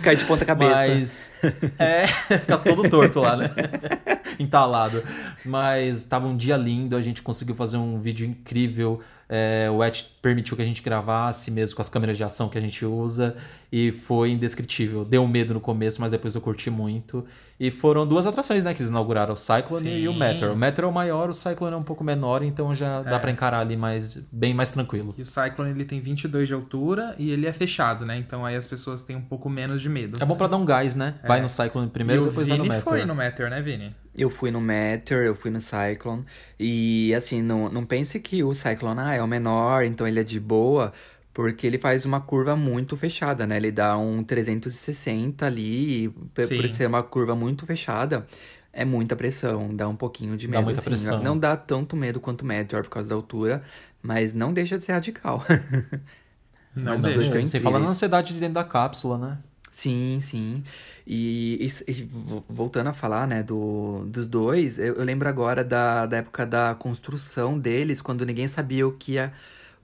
Cai 0.01 0.12
de 0.15 0.25
ponta 0.25 0.45
cabeça. 0.45 0.73
Mas. 0.87 1.33
É, 1.79 2.07
fica 2.07 2.57
todo 2.57 2.89
torto 2.89 3.19
lá, 3.19 3.35
né? 3.35 3.49
Entalado. 4.39 5.03
Mas 5.45 6.03
tava 6.03 6.27
um 6.27 6.35
dia 6.35 6.57
lindo, 6.57 6.95
a 6.95 7.01
gente 7.01 7.21
conseguiu 7.21 7.55
fazer 7.55 7.77
um 7.77 7.99
vídeo 7.99 8.25
incrível. 8.25 9.01
É, 9.35 9.67
o 9.67 9.83
Etch 9.83 10.03
permitiu 10.21 10.55
que 10.55 10.61
a 10.61 10.65
gente 10.65 10.83
gravasse 10.83 11.49
mesmo 11.49 11.75
com 11.75 11.81
as 11.81 11.89
câmeras 11.89 12.15
de 12.15 12.23
ação 12.23 12.47
que 12.47 12.55
a 12.55 12.61
gente 12.61 12.85
usa 12.85 13.35
e 13.71 13.91
foi 13.91 14.29
indescritível. 14.29 15.03
Deu 15.03 15.27
medo 15.27 15.55
no 15.55 15.59
começo, 15.59 15.99
mas 15.99 16.11
depois 16.11 16.35
eu 16.35 16.41
curti 16.41 16.69
muito. 16.69 17.25
E 17.59 17.71
foram 17.71 18.05
duas 18.05 18.27
atrações, 18.27 18.63
né, 18.63 18.75
que 18.75 18.81
eles 18.81 18.91
inauguraram, 18.91 19.33
o 19.33 19.35
Cyclone 19.35 19.89
Sim. 19.89 19.95
e 19.95 20.07
o 20.07 20.13
Meteor. 20.13 20.51
O 20.51 20.55
Meteor 20.55 20.85
é 20.85 20.91
o 20.91 20.93
maior, 20.93 21.31
o 21.31 21.33
Cyclone 21.33 21.73
é 21.73 21.77
um 21.77 21.81
pouco 21.81 22.03
menor, 22.03 22.43
então 22.43 22.75
já 22.75 22.99
é. 22.99 23.03
dá 23.05 23.19
para 23.19 23.31
encarar 23.31 23.61
ali 23.61 23.75
mais, 23.75 24.17
bem 24.31 24.53
mais 24.53 24.69
tranquilo. 24.69 25.15
E 25.17 25.23
o 25.23 25.25
Cyclone 25.25 25.71
ele 25.71 25.85
tem 25.85 25.99
22 25.99 26.47
de 26.47 26.53
altura 26.53 27.15
e 27.17 27.31
ele 27.31 27.47
é 27.47 27.53
fechado, 27.53 28.05
né? 28.05 28.15
Então 28.15 28.45
aí 28.45 28.55
as 28.55 28.67
pessoas 28.67 29.01
têm 29.01 29.15
um 29.15 29.21
pouco 29.21 29.49
menos 29.49 29.81
de 29.81 29.89
medo. 29.89 30.21
É 30.21 30.25
bom 30.25 30.35
para 30.35 30.45
dar 30.45 30.57
um 30.57 30.65
gás, 30.65 30.95
né? 30.95 31.15
É. 31.23 31.27
Vai 31.27 31.41
no 31.41 31.49
Cyclone 31.49 31.89
primeiro, 31.89 32.21
e 32.21 32.27
depois 32.27 32.45
Vini 32.45 32.59
vai 32.59 32.67
no 32.67 32.73
Meteor. 32.75 32.97
foi 32.97 33.05
no 33.05 33.15
Meteor, 33.15 33.49
né, 33.49 33.61
Vini? 33.63 33.95
Eu 34.15 34.29
fui 34.29 34.51
no 34.51 34.61
Meteor, 34.61 35.23
eu 35.23 35.35
fui 35.35 35.49
no 35.49 35.59
Cyclone. 35.59 36.25
E 36.59 37.13
assim, 37.15 37.41
não, 37.41 37.69
não 37.69 37.85
pense 37.85 38.19
que 38.19 38.43
o 38.43 38.53
Cyclone 38.53 38.99
ah, 38.99 39.13
é 39.15 39.21
o 39.21 39.27
menor, 39.27 39.83
então 39.83 40.07
ele 40.07 40.19
é 40.19 40.23
de 40.23 40.39
boa, 40.39 40.93
porque 41.33 41.65
ele 41.65 41.79
faz 41.79 42.05
uma 42.05 42.21
curva 42.21 42.55
muito 42.55 42.95
fechada, 42.95 43.47
né? 43.47 43.57
Ele 43.57 43.71
dá 43.71 43.97
um 43.97 44.23
360 44.23 45.45
ali, 45.45 46.05
e 46.05 46.09
por 46.09 46.69
ser 46.69 46.87
uma 46.87 47.01
curva 47.01 47.35
muito 47.35 47.65
fechada, 47.65 48.27
é 48.71 48.85
muita 48.85 49.15
pressão, 49.15 49.75
dá 49.75 49.87
um 49.87 49.95
pouquinho 49.95 50.37
de 50.37 50.47
medo. 50.47 50.59
Dá 50.59 50.65
muita 50.65 50.79
assim. 50.79 50.89
pressão. 50.89 51.23
Não 51.23 51.37
dá 51.37 51.57
tanto 51.57 51.95
medo 51.95 52.19
quanto 52.19 52.41
o 52.41 52.45
Meteor 52.45 52.83
por 52.83 52.89
causa 52.89 53.09
da 53.09 53.15
altura, 53.15 53.63
mas 54.01 54.33
não 54.33 54.53
deixa 54.53 54.77
de 54.77 54.85
ser 54.85 54.93
radical. 54.93 55.43
não 56.75 56.91
mas 56.91 57.01
deixa. 57.01 57.41
Você 57.41 57.59
fala 57.59 57.79
na 57.79 57.89
ansiedade 57.89 58.33
de 58.33 58.39
dentro 58.39 58.55
da 58.55 58.63
cápsula, 58.63 59.17
né? 59.17 59.37
Sim, 59.71 60.19
sim. 60.21 60.63
E, 61.05 61.67
e, 61.87 61.91
e, 61.91 62.09
voltando 62.49 62.87
a 62.89 62.93
falar, 62.93 63.27
né, 63.27 63.43
do, 63.43 64.05
dos 64.07 64.25
dois, 64.27 64.79
eu, 64.79 64.95
eu, 64.95 65.03
lembro 65.03 65.27
agora 65.27 65.63
da, 65.63 66.05
da 66.05 66.17
época 66.17 66.45
da 66.45 66.73
construção 66.75 67.59
deles, 67.59 68.01
quando 68.01 68.25
ninguém 68.25 68.47
sabia 68.47 68.87
o 68.87 68.93
que 68.93 69.13
ia, 69.13 69.33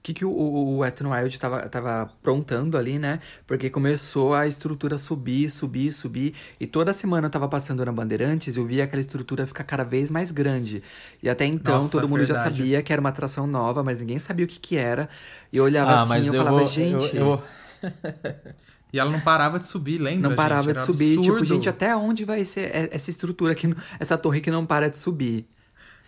que, 0.02 0.14
que 0.14 0.24
o, 0.24 0.30
o 0.30 0.78
Wet 0.78 1.02
n 1.02 1.10
Wild 1.10 1.38
tava, 1.38 1.68
tava 1.68 2.02
aprontando 2.02 2.78
ali, 2.78 2.98
né? 2.98 3.20
Porque 3.46 3.68
começou 3.68 4.34
a 4.34 4.46
estrutura 4.46 4.96
subir, 4.98 5.50
subir, 5.50 5.92
subir. 5.92 6.34
E 6.58 6.66
toda 6.66 6.92
semana 6.94 7.26
eu 7.26 7.30
tava 7.30 7.48
passando 7.48 7.84
na 7.84 7.92
Bandeirantes 7.92 8.56
e 8.56 8.58
eu 8.58 8.66
via 8.66 8.84
aquela 8.84 9.00
estrutura 9.00 9.46
ficar 9.46 9.64
cada 9.64 9.84
vez 9.84 10.10
mais 10.10 10.30
grande. 10.32 10.82
E 11.22 11.28
até 11.28 11.44
então 11.44 11.86
Nossa, 11.86 11.88
todo 11.88 12.08
mundo 12.08 12.24
já 12.24 12.34
verdade. 12.34 12.34
sabia 12.34 12.82
que 12.82 12.92
era 12.92 13.00
uma 13.00 13.10
atração 13.10 13.46
nova, 13.46 13.82
mas 13.82 13.98
ninguém 13.98 14.18
sabia 14.18 14.44
o 14.46 14.48
que 14.48 14.58
que 14.58 14.76
era. 14.76 15.08
E 15.52 15.56
eu 15.58 15.64
olhava 15.64 15.92
Ah, 15.92 15.94
assim 15.94 16.20
e 16.20 16.26
eu, 16.26 16.34
eu 16.34 16.34
falava, 16.34 16.64
vou- 16.64 16.64
gente... 16.64 17.14
eu- 17.16 17.16
eu- 17.16 17.42
E 18.92 18.98
ela 18.98 19.10
não 19.10 19.20
parava 19.20 19.58
de 19.58 19.66
subir, 19.66 19.98
lembra? 19.98 20.28
Não 20.30 20.36
parava 20.36 20.64
gente? 20.64 20.76
de 20.76 20.80
subir. 20.82 21.10
Tipo, 21.18 21.20
absurdo. 21.32 21.44
gente, 21.46 21.68
até 21.68 21.94
onde 21.96 22.24
vai 22.24 22.44
ser 22.44 22.88
essa 22.92 23.08
estrutura 23.10 23.52
aqui, 23.52 23.74
essa 23.98 24.18
torre 24.18 24.40
que 24.40 24.50
não 24.50 24.66
para 24.66 24.88
de 24.90 24.98
subir? 24.98 25.46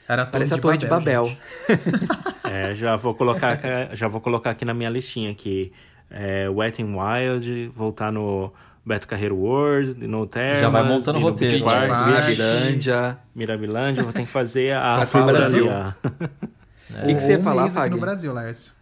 Era 0.09 0.23
a 0.23 0.27
torre 0.27 0.33
Parece 0.33 0.53
a 0.53 0.57
de 0.57 0.63
torre 0.63 0.77
de 0.79 0.87
Babel, 0.87 1.25
Babel. 1.25 1.37
gente. 1.69 2.33
É, 2.53 2.75
já 2.75 2.97
vou 2.97 3.15
colocar, 3.15 3.53
aqui- 3.53 3.97
já 3.97 4.09
vou 4.09 4.21
colocar 4.21 4.51
aqui 4.51 4.65
na 4.65 4.75
minha 4.75 4.91
listinha 4.91 5.31
aqui. 5.31 5.73
É, 6.11 6.47
Wet 6.51 6.83
n 6.83 6.95
Wild, 6.99 7.69
voltar 7.75 8.13
no 8.13 8.53
Beto 8.85 9.07
Carreiro 9.09 9.37
World, 9.37 10.07
no 10.07 10.27
Termas, 10.27 10.61
Já 10.61 10.69
vai 10.69 10.83
montando 10.83 11.19
no 11.21 11.25
roteiro, 11.27 11.65
Park. 11.65 12.09
Mirabilândia. 12.09 13.19
Mirabilândia, 13.35 14.03
vou 14.03 14.13
ter 14.13 14.21
que 14.23 14.29
fazer 14.29 14.73
a 14.77 15.07
fala 15.07 15.33
Brasil. 15.33 15.67
O 15.67 17.07
que, 17.07 17.15
que 17.15 17.21
você 17.23 17.33
ia 17.33 17.43
falar, 17.43 17.71
Fag? 17.71 17.91
no 17.95 17.99
Brasil, 18.01 18.35
Lércio. 18.35 18.73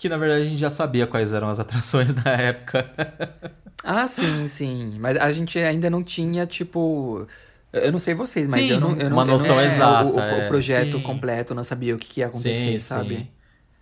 Que 0.00 0.08
na 0.08 0.16
verdade 0.16 0.46
a 0.46 0.48
gente 0.48 0.58
já 0.58 0.70
sabia 0.70 1.06
quais 1.06 1.32
eram 1.34 1.50
as 1.50 1.58
atrações 1.58 2.14
na 2.24 2.30
época. 2.32 2.90
Ah, 3.84 4.06
sim, 4.08 4.46
sim. 4.46 4.98
Mas 4.98 5.16
a 5.18 5.30
gente 5.32 5.58
ainda 5.58 5.90
não 5.90 6.02
tinha, 6.02 6.46
tipo. 6.46 7.26
Eu 7.72 7.92
não 7.92 7.98
sei 8.00 8.14
vocês, 8.14 8.48
mas 8.50 8.62
Sim, 8.62 8.70
eu 8.72 8.80
não, 8.80 8.96
eu 8.96 9.08
não, 9.10 9.16
uma 9.18 9.22
eu 9.22 9.26
não 9.26 9.34
noção 9.34 9.60
exata, 9.60 10.06
O, 10.08 10.14
o- 10.14 10.16
o 10.16 10.20
é. 10.20 10.48
projeto 10.48 10.96
Sim. 10.96 11.02
completo, 11.02 11.54
não 11.54 11.62
sabia 11.62 11.94
o 11.94 11.98
que, 11.98 12.08
que 12.08 12.20
ia 12.20 12.26
acontecer, 12.26 12.72
Sim, 12.72 12.78
sabe? 12.80 13.16
sim. 13.18 13.28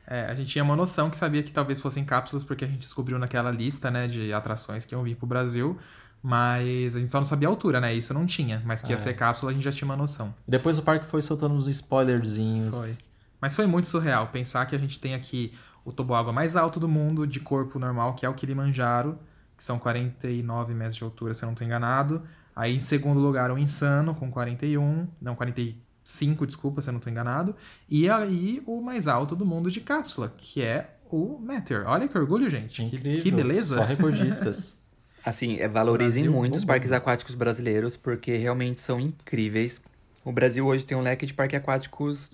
É, 0.07 0.23
a 0.27 0.35
gente 0.35 0.51
tinha 0.51 0.65
uma 0.65 0.77
noção 0.77 1.09
que 1.09 1.17
sabia 1.17 1.43
que 1.43 1.53
talvez 1.53 1.81
fossem 1.81 2.05
cápsulas, 2.05 2.45
porque 2.45 2.65
a 2.65 2.69
gente 2.69 2.81
descobriu 2.81 3.19
naquela 3.19 3.51
lista, 3.51 3.91
né, 3.91 4.07
de 4.09 4.33
atrações 4.33 4.85
que 4.85 4.95
iam 4.95 5.03
vir 5.03 5.17
pro 5.17 5.27
Brasil. 5.27 5.79
Mas 6.23 6.97
a 6.97 7.01
gente 7.01 7.11
só 7.11 7.19
não 7.19 7.25
sabia 7.25 7.49
a 7.49 7.51
altura, 7.51 7.81
né? 7.81 7.95
Isso 7.95 8.13
não 8.13 8.27
tinha. 8.27 8.61
Mas 8.67 8.83
que 8.83 8.91
ia 8.91 8.97
É. 8.97 8.99
ser 8.99 9.15
cápsula, 9.15 9.53
a 9.53 9.55
gente 9.55 9.63
já 9.65 9.71
tinha 9.73 9.87
uma 9.87 9.97
noção. 9.97 10.35
Depois 10.47 10.77
o 10.79 10.83
parque 10.83 11.07
foi 11.07 11.23
soltando 11.23 11.55
uns 11.55 11.69
spoilerzinhos. 11.69 12.75
Foi. 12.75 12.99
Mas 13.41 13.55
foi 13.55 13.67
muito 13.67 13.87
surreal 13.89 14.27
pensar 14.29 14.67
que 14.67 14.75
a 14.75 14.79
gente 14.79 14.99
tem 14.99 15.15
aqui 15.15 15.53
o 15.89 15.93
toboágua 15.93 16.33
mais 16.33 16.55
alto 16.55 16.79
do 16.79 16.89
mundo, 16.89 17.27
de 17.27 17.41
corpo 17.41 17.79
normal, 17.79 18.15
que 18.15 18.27
é 18.27 18.29
o 18.29 18.35
Kilimanjaro, 18.35 19.19
que 19.57 19.65
são 19.65 19.79
49 19.79 20.75
metros 20.75 20.97
de 20.97 21.05
altura, 21.05 21.33
se 21.35 21.43
eu 21.43 21.47
não 21.47 21.53
estou 21.55 21.67
enganado. 21.67 22.23
Aí, 22.55 22.77
em 22.77 22.81
segundo 22.81 23.19
lugar, 23.21 23.51
o 23.51 23.59
Insano, 23.59 24.15
com 24.15 24.31
41, 24.31 25.09
não, 25.21 25.35
45, 25.35 26.47
desculpa, 26.47 26.83
se 26.83 26.89
eu 26.89 26.93
não 26.93 26.99
estou 26.99 27.11
enganado. 27.11 27.55
E 27.89 28.09
aí, 28.11 28.63
o 28.67 28.81
mais 28.81 29.07
alto 29.07 29.35
do 29.35 29.47
mundo 29.47 29.71
de 29.71 29.81
cápsula, 29.81 30.33
que 30.37 30.63
é 30.63 30.97
o 31.11 31.39
Matter. 31.39 31.85
Olha 31.87 32.07
que 32.07 32.19
orgulho, 32.19 32.51
gente. 32.51 32.83
Que- 32.85 32.97
Incrível. 32.97 33.23
Que, 33.23 33.31
beleza. 33.31 33.77
Só 33.77 33.85
recordistas. 33.85 34.77
Assim, 35.25 35.57
é, 35.59 35.67
valorizem 35.69 36.23
Brasil 36.25 36.39
muito 36.39 36.57
os 36.57 36.65
parques 36.65 36.93
aquáticos 36.93 37.35
brasileiros, 37.35 37.97
porque 37.97 38.37
realmente 38.37 38.81
são 38.81 39.01
incríveis. 39.01 39.81
O 40.29 40.33
Brasil 40.33 40.67
hoje 40.67 40.85
tem 40.85 40.95
um 40.95 41.01
leque 41.01 41.25
de 41.25 41.33
parques 41.33 41.57
aquáticos 41.59 42.31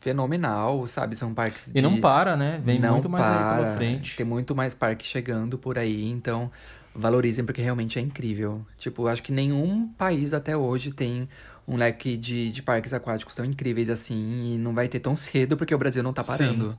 fenomenal, 0.00 0.86
sabe? 0.86 1.16
São 1.16 1.32
parques 1.32 1.72
E 1.74 1.80
não 1.80 1.94
de- 1.94 2.00
para, 2.02 2.36
né? 2.36 2.60
Vem 2.62 2.78
não 2.78 2.92
muito 2.92 3.08
mais 3.08 3.24
aí 3.24 3.38
pela 3.38 3.64
para. 3.64 3.74
frente. 3.74 4.16
Tem 4.18 4.26
muito 4.26 4.54
mais 4.54 4.74
parque 4.74 5.06
chegando 5.06 5.56
por 5.56 5.78
aí, 5.78 6.04
então 6.10 6.50
valorizem 6.94 7.46
porque 7.46 7.62
realmente 7.62 7.98
é 7.98 8.02
incrível. 8.02 8.66
Tipo, 8.76 9.06
acho 9.06 9.22
que 9.22 9.32
nenhum 9.32 9.88
país 9.96 10.34
até 10.34 10.54
hoje 10.56 10.90
tem 10.92 11.26
um 11.66 11.76
leque 11.76 12.18
de, 12.18 12.52
de 12.52 12.62
parques 12.62 12.92
aquáticos 12.92 13.34
tão 13.34 13.46
incríveis 13.46 13.88
assim 13.88 14.54
e 14.54 14.58
não 14.58 14.74
vai 14.74 14.86
ter 14.86 15.00
tão 15.00 15.16
cedo 15.16 15.56
porque 15.56 15.74
o 15.74 15.78
Brasil 15.78 16.02
não 16.02 16.12
tá 16.12 16.22
parando. 16.22 16.78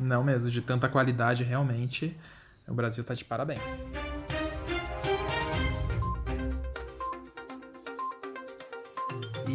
Não 0.00 0.24
mesmo, 0.24 0.50
de 0.50 0.62
tanta 0.62 0.88
qualidade, 0.88 1.44
realmente. 1.44 2.16
O 2.66 2.72
Brasil 2.72 3.04
tá 3.04 3.12
de 3.12 3.26
parabéns. 3.26 3.60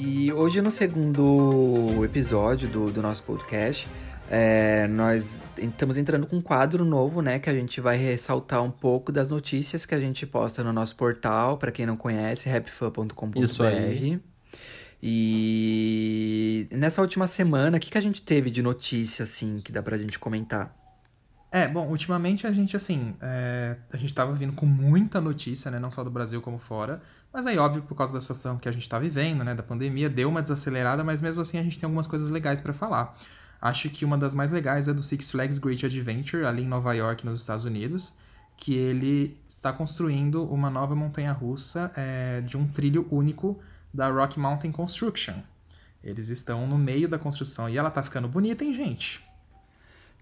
E 0.09 0.31
hoje 0.31 0.61
no 0.61 0.71
segundo 0.71 2.01
episódio 2.05 2.69
do, 2.69 2.89
do 2.89 3.01
nosso 3.01 3.21
podcast, 3.23 3.89
é, 4.31 4.87
nós 4.87 5.43
estamos 5.57 5.97
entrando 5.97 6.25
com 6.25 6.37
um 6.37 6.41
quadro 6.41 6.85
novo, 6.85 7.21
né? 7.21 7.39
Que 7.39 7.49
a 7.49 7.53
gente 7.53 7.81
vai 7.81 7.97
ressaltar 7.97 8.63
um 8.63 8.71
pouco 8.71 9.11
das 9.11 9.29
notícias 9.29 9.85
que 9.85 9.93
a 9.93 9.99
gente 9.99 10.25
posta 10.25 10.63
no 10.63 10.71
nosso 10.71 10.95
portal, 10.95 11.57
para 11.57 11.73
quem 11.73 11.85
não 11.85 11.97
conhece, 11.97 12.47
rapfan.com.br. 12.47 13.37
Isso 13.37 13.61
aí. 13.61 14.17
E 15.03 16.69
nessa 16.71 17.01
última 17.01 17.27
semana, 17.27 17.75
o 17.75 17.79
que, 17.79 17.91
que 17.91 17.97
a 17.97 18.01
gente 18.01 18.21
teve 18.21 18.49
de 18.49 18.61
notícia, 18.61 19.23
assim, 19.23 19.59
que 19.59 19.73
dá 19.73 19.83
pra 19.83 19.97
gente 19.97 20.17
comentar? 20.17 20.73
É, 21.51 21.67
bom, 21.67 21.85
ultimamente 21.87 22.47
a 22.47 22.51
gente, 22.51 22.77
assim, 22.77 23.13
é, 23.21 23.75
a 23.91 23.97
gente 23.97 24.13
tava 24.13 24.33
vindo 24.33 24.53
com 24.53 24.65
muita 24.65 25.19
notícia, 25.19 25.69
né? 25.69 25.79
Não 25.79 25.91
só 25.91 26.01
do 26.01 26.09
Brasil 26.09 26.41
como 26.41 26.57
fora. 26.57 27.01
Mas 27.33 27.45
aí, 27.45 27.57
óbvio, 27.57 27.83
por 27.83 27.95
causa 27.95 28.13
da 28.13 28.19
situação 28.19 28.57
que 28.57 28.67
a 28.67 28.71
gente 28.71 28.87
tá 28.87 28.97
vivendo, 28.97 29.43
né? 29.43 29.53
Da 29.53 29.63
pandemia, 29.63 30.09
deu 30.09 30.29
uma 30.29 30.41
desacelerada, 30.41 31.03
mas 31.03 31.21
mesmo 31.21 31.41
assim 31.41 31.57
a 31.57 31.63
gente 31.63 31.77
tem 31.77 31.85
algumas 31.85 32.07
coisas 32.07 32.29
legais 32.29 32.61
pra 32.61 32.73
falar. 32.73 33.17
Acho 33.61 33.89
que 33.89 34.05
uma 34.05 34.17
das 34.17 34.33
mais 34.33 34.51
legais 34.51 34.87
é 34.87 34.93
do 34.93 35.03
Six 35.03 35.31
Flags 35.31 35.57
Great 35.57 35.85
Adventure, 35.85 36.45
ali 36.45 36.63
em 36.63 36.67
Nova 36.67 36.93
York, 36.93 37.25
nos 37.25 37.41
Estados 37.41 37.65
Unidos. 37.65 38.13
Que 38.55 38.73
ele 38.75 39.39
está 39.47 39.71
construindo 39.71 40.43
uma 40.43 40.69
nova 40.69 40.95
montanha-russa 40.95 41.91
é, 41.95 42.41
de 42.41 42.57
um 42.57 42.67
trilho 42.67 43.07
único 43.11 43.59
da 43.93 44.09
Rock 44.09 44.39
Mountain 44.39 44.71
Construction. 44.71 45.35
Eles 46.03 46.29
estão 46.29 46.65
no 46.65 46.77
meio 46.77 47.07
da 47.07 47.19
construção 47.19 47.69
e 47.69 47.77
ela 47.77 47.91
tá 47.91 48.01
ficando 48.01 48.27
bonita, 48.27 48.63
hein, 48.63 48.73
gente? 48.73 49.26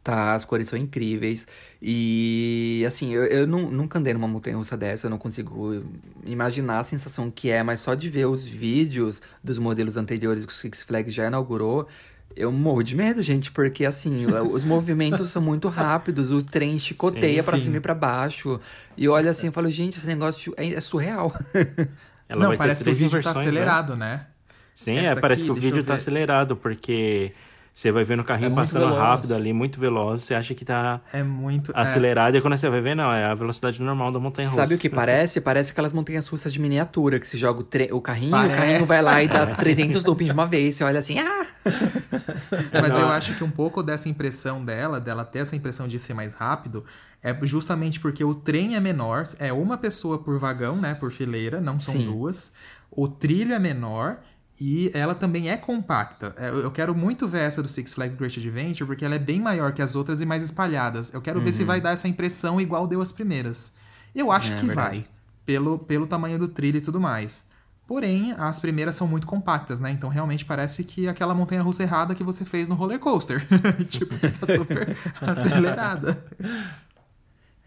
Tá, 0.06 0.34
as 0.36 0.45
cores 0.45 0.70
são 0.70 0.78
incríveis. 0.78 1.47
E, 1.82 2.84
assim, 2.88 3.12
eu, 3.14 3.26
eu 3.26 3.47
nu- 3.47 3.72
nunca 3.72 3.97
andei 3.99 4.14
numa 4.14 4.28
montanha-russa 4.28 4.78
dessa, 4.78 5.08
eu 5.08 5.10
não 5.10 5.18
consigo 5.18 5.84
imaginar 6.24 6.80
a 6.80 6.84
sensação 6.84 7.32
que 7.32 7.49
é, 7.49 7.64
mas 7.64 7.80
só 7.80 7.95
de 7.95 8.08
ver 8.10 8.26
os 8.28 8.45
vídeos 8.45 9.22
dos 9.43 9.58
modelos 9.60 9.97
anteriores 9.97 10.45
que 10.45 10.53
o 10.53 10.56
Six 10.56 10.84
Flags 10.84 11.14
já 11.14 11.28
inaugurou, 11.28 11.88
eu 12.36 12.51
morro 12.51 12.84
de 12.84 12.95
medo, 12.95 13.22
gente, 13.24 13.51
porque, 13.51 13.86
assim, 13.86 14.28
os 14.51 14.64
movimentos 14.64 15.30
são 15.30 15.41
muito 15.41 15.70
rápidos, 15.70 16.32
o 16.32 16.43
trem 16.43 16.78
chicoteia 16.78 17.41
Sim, 17.41 17.43
pra 17.43 17.58
sim. 17.58 17.60
cima 17.60 17.78
e 17.78 17.80
pra 17.80 17.95
baixo. 17.95 18.60
E 18.97 19.06
eu 19.06 19.14
olho 19.14 19.30
assim 19.30 19.47
e 19.47 19.51
falo, 19.51 19.70
gente, 19.72 19.97
esse 19.97 20.08
negócio 20.08 20.53
é, 20.58 20.68
é 20.74 20.82
surreal. 20.82 21.34
Ela 22.30 22.45
Não, 22.45 22.47
vai 22.47 22.58
ter 22.60 22.68
parece 22.68 22.84
que 22.84 22.89
o 22.89 22.95
vídeo 22.95 23.20
tá 23.22 23.32
né? 23.32 23.39
acelerado, 23.39 23.95
né? 23.95 24.28
Sim, 24.74 24.93
Essa 24.93 25.06
é, 25.06 25.16
parece 25.16 25.43
aqui, 25.43 25.45
que 25.45 25.51
o 25.51 25.56
eu 25.56 25.56
vídeo 25.56 25.84
tá 25.84 25.93
acelerado, 25.93 26.58
porque 26.58 27.34
você 27.78 27.91
vai 27.91 28.05
vendo 28.05 28.21
o 28.21 28.23
carrinho 28.23 28.53
É 28.53 28.55
passando 28.55 28.84
veloz. 28.86 28.97
rápido 28.97 29.34
ali, 29.36 29.51
muito 29.51 29.82
veloz, 29.82 30.23
você 30.23 30.34
acha 30.34 30.55
que 30.55 30.63
tá 30.63 31.01
É 31.11 31.21
muito. 31.21 31.73
é, 31.76 31.80
acelerado, 31.82 32.38
e 32.38 32.41
quando 32.41 32.55
você 32.55 32.69
vai 32.69 32.80
ver, 32.80 32.95
não, 32.95 33.11
é 33.11 33.26
a 33.26 33.34
velocidade 33.36 33.82
normal 33.82 34.13
da 34.13 34.19
montanha 34.19 34.47
russa. 34.47 34.61
Sabe 34.63 34.76
o 34.76 34.78
que 34.80 34.89
parece? 34.89 35.41
Parece 35.41 35.71
aquelas 35.71 35.91
montanhas 35.91 36.26
russas 36.30 36.53
de 36.53 36.61
miniatura, 36.61 37.19
que 37.19 37.28
se 37.28 37.36
joga 37.36 37.59
o, 37.59 37.63
tre- 37.65 37.89
o 37.91 37.99
carrinho, 37.99 38.32
Parece. 38.32 38.53
o 38.53 38.57
carrinho 38.57 38.86
vai 38.86 39.01
lá 39.01 39.21
e 39.21 39.28
dá 39.28 39.45
300 39.57 40.05
loopings 40.05 40.30
de 40.30 40.34
uma 40.34 40.47
vez. 40.47 40.76
Você 40.76 40.86
olha 40.86 40.99
assim, 40.99 41.19
ah! 41.19 41.45
Mas 42.82 42.93
Não. 42.93 43.01
eu 43.01 43.07
acho 43.09 43.36
que 43.36 43.43
um 43.43 43.51
pouco 43.51 43.84
dessa 43.84 44.07
impressão 44.07 44.63
dela, 44.63 44.99
dela 45.01 45.26
ter 45.26 45.39
essa 45.39 45.55
impressão 45.55 45.86
de 45.86 45.99
ser 45.99 46.13
mais 46.13 46.34
rápido, 46.34 46.86
é 47.21 47.36
justamente 47.43 47.99
porque 47.99 48.23
o 48.23 48.34
trem 48.34 48.76
é 48.76 48.80
menor, 48.80 49.26
é 49.38 49.51
uma 49.51 49.78
pessoa 49.78 50.17
por 50.17 50.39
vagão, 50.39 50.78
né? 50.78 50.93
Por 50.93 51.11
fileira, 51.11 51.59
não 51.59 51.78
são 51.78 51.95
Sim. 51.95 52.05
duas. 52.05 52.53
O 52.89 53.07
trilho 53.09 53.53
é 53.53 53.59
menor. 53.59 54.19
E 54.60 54.89
ela 54.93 55.14
também 55.14 55.49
é 55.49 55.58
compacta. 55.58 56.34
É, 56.38 56.49
Eu 56.49 56.72
quero 56.72 56.95
muito 56.95 57.28
ver 57.28 57.39
essa 57.41 57.62
do 57.62 57.68
Six 57.68 57.93
Flags 57.93 58.16
Great 58.16 58.39
Adventure, 58.39 58.88
porque 58.88 59.03
ela 59.03 59.16
é 59.16 59.20
bem 59.20 59.39
maior 59.39 59.74
que 59.74 59.82
as 59.82 59.95
outras 59.95 60.22
e 60.22 60.26
mais 60.26 60.43
espalhadas. 60.43 61.14
Eu 61.14 61.22
quero 61.22 61.41
ver 61.41 61.51
se 61.51 61.64
vai 61.66 61.82
dar 61.82 61.91
essa 61.91 62.08
impressão 62.08 62.60
igual 62.62 62.88
deu 62.88 63.01
as 63.01 63.12
primeiras. 63.12 63.74
Eu 64.16 64.32
acho 64.32 64.51
Uhum. 64.51 64.58
É, 64.58 64.60
que 64.62 64.66
verdade. 64.68 64.89
vai, 64.89 65.06
pelo, 65.45 65.78
pelo 65.80 66.08
tamanho 66.08 66.39
do 66.39 66.47
trilho 66.47 66.78
e 66.78 66.82
tudo 66.82 67.01
mais. 67.01 67.45
Porém, 67.86 68.32
as 68.38 68.58
primeiras 68.58 68.95
são 68.95 69.06
muito 69.08 69.28
compactas, 69.28 69.80
né? 69.82 69.91
Então 69.91 70.10
realmente 70.10 70.43
parece 70.45 70.84
que 70.86 71.08
aquela 71.08 71.36
montanha 71.36 71.62
russa 71.62 71.84
errada 71.84 72.16
que 72.16 72.24
você 72.24 72.43
fez 72.45 72.68
no 72.70 72.76
roller 72.76 72.97
coaster. 72.97 73.45
tipo, 73.88 74.16
tá 74.18 74.56
super 74.56 74.97
acelerada. 75.22 76.24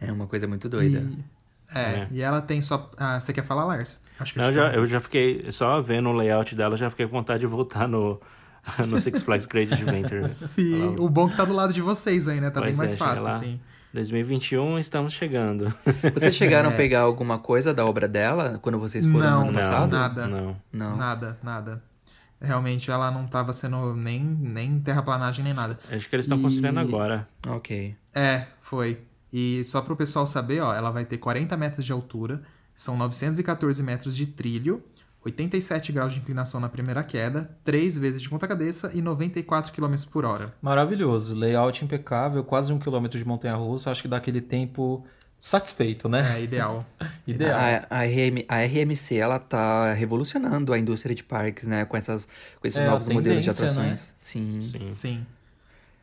É 0.00 0.10
uma 0.10 0.26
coisa 0.26 0.46
muito 0.46 0.68
doida. 0.68 0.98
E, 1.00 1.18
é, 1.74 1.80
É. 1.80 2.08
e 2.10 2.20
ela 2.22 2.40
tem 2.40 2.60
só. 2.62 2.90
Ah, 2.96 3.18
você 3.20 3.32
quer 3.32 3.44
falar, 3.44 3.64
Lárcio? 3.64 3.98
Acho 4.18 4.32
que 4.32 4.38
Não, 4.38 4.46
eu 4.46 4.52
já, 4.52 4.60
interrompi. 4.62 4.78
eu 4.78 4.86
já 4.86 5.00
fiquei, 5.00 5.52
só 5.52 5.80
vendo 5.82 6.08
o 6.08 6.12
layout 6.12 6.54
dela, 6.54 6.76
já 6.76 6.88
fiquei 6.90 7.06
com 7.06 7.12
vontade 7.12 7.40
de 7.40 7.46
voltar 7.46 7.86
no, 7.88 8.20
no 8.86 8.98
Six 8.98 9.22
Flags 9.22 9.46
Great 9.46 9.72
Adventure. 9.72 10.26
Sim, 10.28 10.96
o 10.98 11.08
bom 11.08 11.28
que 11.28 11.36
tá 11.36 11.44
do 11.44 11.54
lado 11.54 11.72
de 11.72 11.80
vocês 11.82 12.26
aí, 12.28 12.40
né? 12.40 12.50
Tá 12.50 12.60
Pois 12.60 12.72
bem 12.72 12.78
mais 12.78 12.94
é, 12.94 12.96
fácil, 12.96 13.24
lá. 13.24 13.30
assim. 13.32 13.60
2021, 13.94 14.78
estamos 14.78 15.14
chegando. 15.14 15.72
Vocês 16.12 16.34
chegaram 16.34 16.70
É. 16.70 16.74
a 16.74 16.76
pegar 16.76 17.00
alguma 17.00 17.38
coisa 17.38 17.72
da 17.72 17.86
obra 17.86 18.06
dela 18.06 18.58
quando 18.60 18.78
vocês 18.78 19.06
foram 19.06 19.18
Não, 19.18 19.30
no 19.30 19.42
ano 19.48 19.52
não, 19.52 19.58
passado? 19.60 19.90
nada. 19.92 20.26
Não. 20.28 20.56
Não. 20.70 20.96
Nada, 20.96 21.38
nada. 21.42 21.82
Realmente 22.40 22.90
ela 22.90 23.10
não 23.10 23.26
tava 23.26 23.50
sendo 23.54 23.94
nem, 23.96 24.22
nem 24.22 24.78
terraplanagem 24.78 25.42
nem 25.42 25.54
nada. 25.54 25.78
Acho 25.90 26.06
que 26.06 26.14
eles 26.14 26.26
estão 26.26 26.38
E- 26.38 26.42
construindo 26.42 26.78
agora. 26.78 27.26
Ok. 27.46 27.96
É, 28.14 28.44
foi. 28.60 29.00
E 29.32 29.62
só 29.64 29.80
para 29.82 29.92
o 29.92 29.96
pessoal 29.96 30.26
saber, 30.26 30.60
ó, 30.60 30.74
ela 30.74 30.90
vai 30.90 31.04
ter 31.04 31.18
40 31.18 31.56
metros 31.56 31.84
de 31.84 31.92
altura, 31.92 32.42
são 32.74 32.96
914 32.96 33.82
metros 33.82 34.16
de 34.16 34.26
trilho, 34.26 34.82
87 35.24 35.92
graus 35.92 36.14
de 36.14 36.20
inclinação 36.20 36.60
na 36.60 36.68
primeira 36.68 37.02
queda, 37.02 37.50
3 37.64 37.98
vezes 37.98 38.22
de 38.22 38.28
ponta-cabeça 38.30 38.90
e 38.94 39.02
94 39.02 39.72
km 39.72 39.94
por 40.10 40.24
hora. 40.24 40.54
Maravilhoso. 40.62 41.34
Layout 41.34 41.84
impecável, 41.84 42.42
quase 42.44 42.72
um 42.72 42.78
quilômetro 42.78 43.18
de 43.18 43.24
montanha-russa. 43.24 43.90
Acho 43.90 44.02
que 44.02 44.08
dá 44.08 44.16
aquele 44.16 44.40
tempo 44.40 45.04
satisfeito, 45.38 46.08
né? 46.08 46.36
É, 46.38 46.42
ideal. 46.42 46.86
Ideal. 47.26 47.58
A, 47.90 47.98
a, 48.00 48.04
RM, 48.04 48.44
a 48.48 48.56
RMC, 48.64 49.16
ela 49.16 49.38
tá 49.38 49.92
revolucionando 49.92 50.72
a 50.72 50.78
indústria 50.78 51.14
de 51.14 51.22
parques, 51.22 51.66
né? 51.66 51.84
Com, 51.84 51.96
essas, 51.96 52.26
com 52.60 52.66
esses 52.66 52.80
É, 52.80 52.86
novos 52.86 53.06
modelos 53.08 53.44
de 53.44 53.50
tendência, 53.50 53.66
atrações. 53.66 54.06
né? 54.08 54.14
Sim. 54.16 54.88
Sim. 54.88 55.26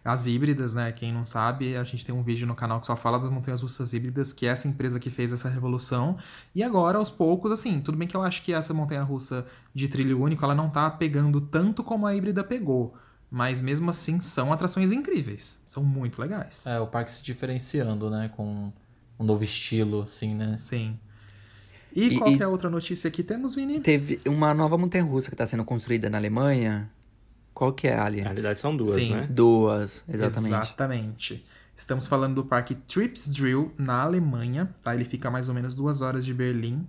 As 0.05 0.27
híbridas, 0.27 0.75
né? 0.75 0.91
Quem 0.91 1.11
não 1.11 1.25
sabe, 1.25 1.75
a 1.75 1.83
gente 1.83 2.05
tem 2.05 2.13
um 2.13 2.21
vídeo 2.21 2.45
no 2.45 2.53
canal 2.55 2.79
que 2.79 2.85
só 2.85 2.95
fala 2.95 3.17
das 3.17 3.31
montanhas 3.31 3.63
russas 3.63 3.91
híbridas, 3.91 4.31
que 4.31 4.45
é 4.45 4.49
essa 4.49 4.67
empresa 4.67 4.99
que 4.99 5.09
fez 5.09 5.33
essa 5.33 5.49
revolução. 5.49 6.15
E 6.53 6.61
agora, 6.61 6.99
aos 6.99 7.09
poucos, 7.09 7.51
assim, 7.51 7.81
tudo 7.81 7.97
bem 7.97 8.07
que 8.07 8.15
eu 8.15 8.21
acho 8.21 8.43
que 8.43 8.53
essa 8.53 8.71
montanha 8.71 9.01
russa 9.01 9.47
de 9.73 9.87
trilho 9.87 10.21
único, 10.21 10.45
ela 10.45 10.53
não 10.53 10.69
tá 10.69 10.87
pegando 10.91 11.41
tanto 11.41 11.83
como 11.83 12.05
a 12.05 12.15
híbrida 12.15 12.43
pegou. 12.43 12.95
Mas 13.31 13.59
mesmo 13.61 13.89
assim, 13.89 14.21
são 14.21 14.53
atrações 14.53 14.91
incríveis. 14.91 15.59
São 15.65 15.83
muito 15.83 16.21
legais. 16.21 16.67
É, 16.67 16.79
o 16.79 16.85
parque 16.85 17.11
se 17.11 17.23
diferenciando, 17.23 18.07
né? 18.09 18.29
Com 18.35 18.71
um 19.19 19.23
novo 19.25 19.43
estilo, 19.43 20.03
assim, 20.03 20.35
né? 20.35 20.55
Sim. 20.55 20.99
E, 21.95 22.05
E- 22.07 22.19
qual 22.19 22.31
e- 22.31 22.37
que 22.37 22.43
é 22.43 22.45
a 22.45 22.49
outra 22.49 22.69
notícia 22.69 23.09
que 23.09 23.23
temos, 23.23 23.55
Vini? 23.55 23.79
Teve 23.79 24.19
uma 24.27 24.53
nova 24.53 24.77
montanha-russa 24.77 25.29
que 25.29 25.35
tá 25.35 25.47
sendo 25.47 25.65
construída 25.65 26.09
na 26.09 26.17
Alemanha. 26.17 26.89
Qual 27.55 27.71
que 27.71 27.87
é, 27.87 27.97
Ali? 27.97 28.17
Na 28.17 28.25
realidade 28.25 28.59
são 28.59 28.75
duas, 28.75 29.01
Sim. 29.01 29.13
né? 29.13 29.27
Duas, 29.29 30.03
exatamente. 30.07 30.53
Exatamente. 30.53 31.45
Estamos 31.73 32.05
falando 32.05 32.35
do 32.35 32.43
parque 32.43 32.75
Trips 32.75 33.29
Drill 33.29 33.73
na 33.77 34.01
Alemanha, 34.01 34.69
tá? 34.83 34.93
Ele 34.93 35.05
fica 35.05 35.29
a 35.29 35.31
mais 35.31 35.47
ou 35.47 35.55
menos 35.55 35.73
duas 35.73 36.01
horas 36.01 36.25
de 36.25 36.33
Berlim. 36.33 36.85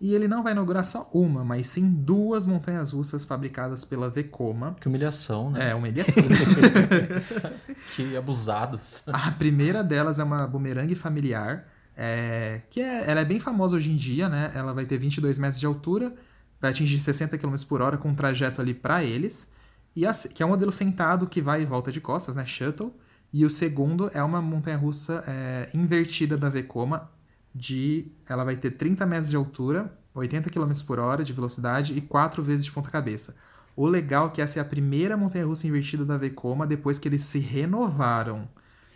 E 0.00 0.14
ele 0.14 0.26
não 0.26 0.42
vai 0.42 0.52
inaugurar 0.52 0.84
só 0.84 1.08
uma, 1.12 1.44
mas 1.44 1.66
sim 1.66 1.88
duas 1.88 2.46
montanhas 2.46 2.92
russas 2.92 3.24
fabricadas 3.24 3.84
pela 3.84 4.08
Vekoma. 4.08 4.74
Que 4.80 4.88
humilhação, 4.88 5.50
né? 5.50 5.70
É, 5.70 5.74
mediação. 5.78 6.22
Que 7.94 8.16
abusados. 8.16 9.04
a 9.06 9.30
primeira 9.32 9.84
delas 9.84 10.18
é 10.18 10.24
uma 10.24 10.46
bumerangue 10.46 10.94
familiar, 10.94 11.66
é, 11.96 12.62
que 12.70 12.80
é, 12.80 13.10
ela 13.10 13.20
é 13.20 13.24
bem 13.24 13.38
famosa 13.40 13.76
hoje 13.76 13.90
em 13.90 13.96
dia, 13.96 14.28
né? 14.28 14.50
Ela 14.54 14.72
vai 14.72 14.86
ter 14.86 14.98
22 14.98 15.38
metros 15.38 15.60
de 15.60 15.66
altura, 15.66 16.14
vai 16.60 16.70
atingir 16.70 16.98
60 16.98 17.36
km 17.38 17.54
por 17.68 17.80
hora 17.82 17.96
com 17.98 18.08
um 18.08 18.14
trajeto 18.14 18.60
ali 18.62 18.72
para 18.74 19.04
eles. 19.04 19.48
E 19.96 20.04
a, 20.06 20.12
que 20.12 20.42
é 20.42 20.46
um 20.46 20.50
modelo 20.50 20.70
sentado 20.70 21.26
que 21.26 21.40
vai 21.40 21.62
e 21.62 21.64
volta 21.66 21.90
de 21.90 22.00
costas, 22.00 22.36
né? 22.36 22.44
Shuttle. 22.44 22.94
E 23.32 23.44
o 23.44 23.50
segundo 23.50 24.10
é 24.14 24.22
uma 24.22 24.40
montanha-russa 24.42 25.24
é, 25.26 25.68
invertida 25.74 26.36
da 26.36 26.48
Vekoma, 26.48 27.10
de 27.54 28.06
ela 28.28 28.44
vai 28.44 28.56
ter 28.56 28.72
30 28.72 29.04
metros 29.06 29.30
de 29.30 29.36
altura, 29.36 29.90
80 30.14 30.50
km 30.50 30.70
por 30.86 30.98
hora 30.98 31.24
de 31.24 31.32
velocidade 31.32 31.96
e 31.96 32.00
4 32.00 32.42
vezes 32.42 32.64
de 32.64 32.70
ponta-cabeça. 32.72 33.34
O 33.74 33.86
legal 33.86 34.28
é 34.28 34.30
que 34.30 34.40
essa 34.42 34.58
é 34.58 34.62
a 34.62 34.64
primeira 34.64 35.16
montanha-russa 35.16 35.66
invertida 35.66 36.04
da 36.04 36.16
Vekoma 36.16 36.66
depois 36.66 36.98
que 36.98 37.08
eles 37.08 37.22
se 37.22 37.38
renovaram. 37.38 38.48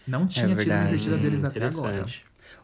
Não 0.06 0.26
tinha 0.26 0.54
tido 0.56 0.70
uma 0.72 0.84
invertida 0.84 1.16
deles 1.18 1.44
Hum, 1.44 1.48
até 1.48 1.66
agora. 1.66 2.06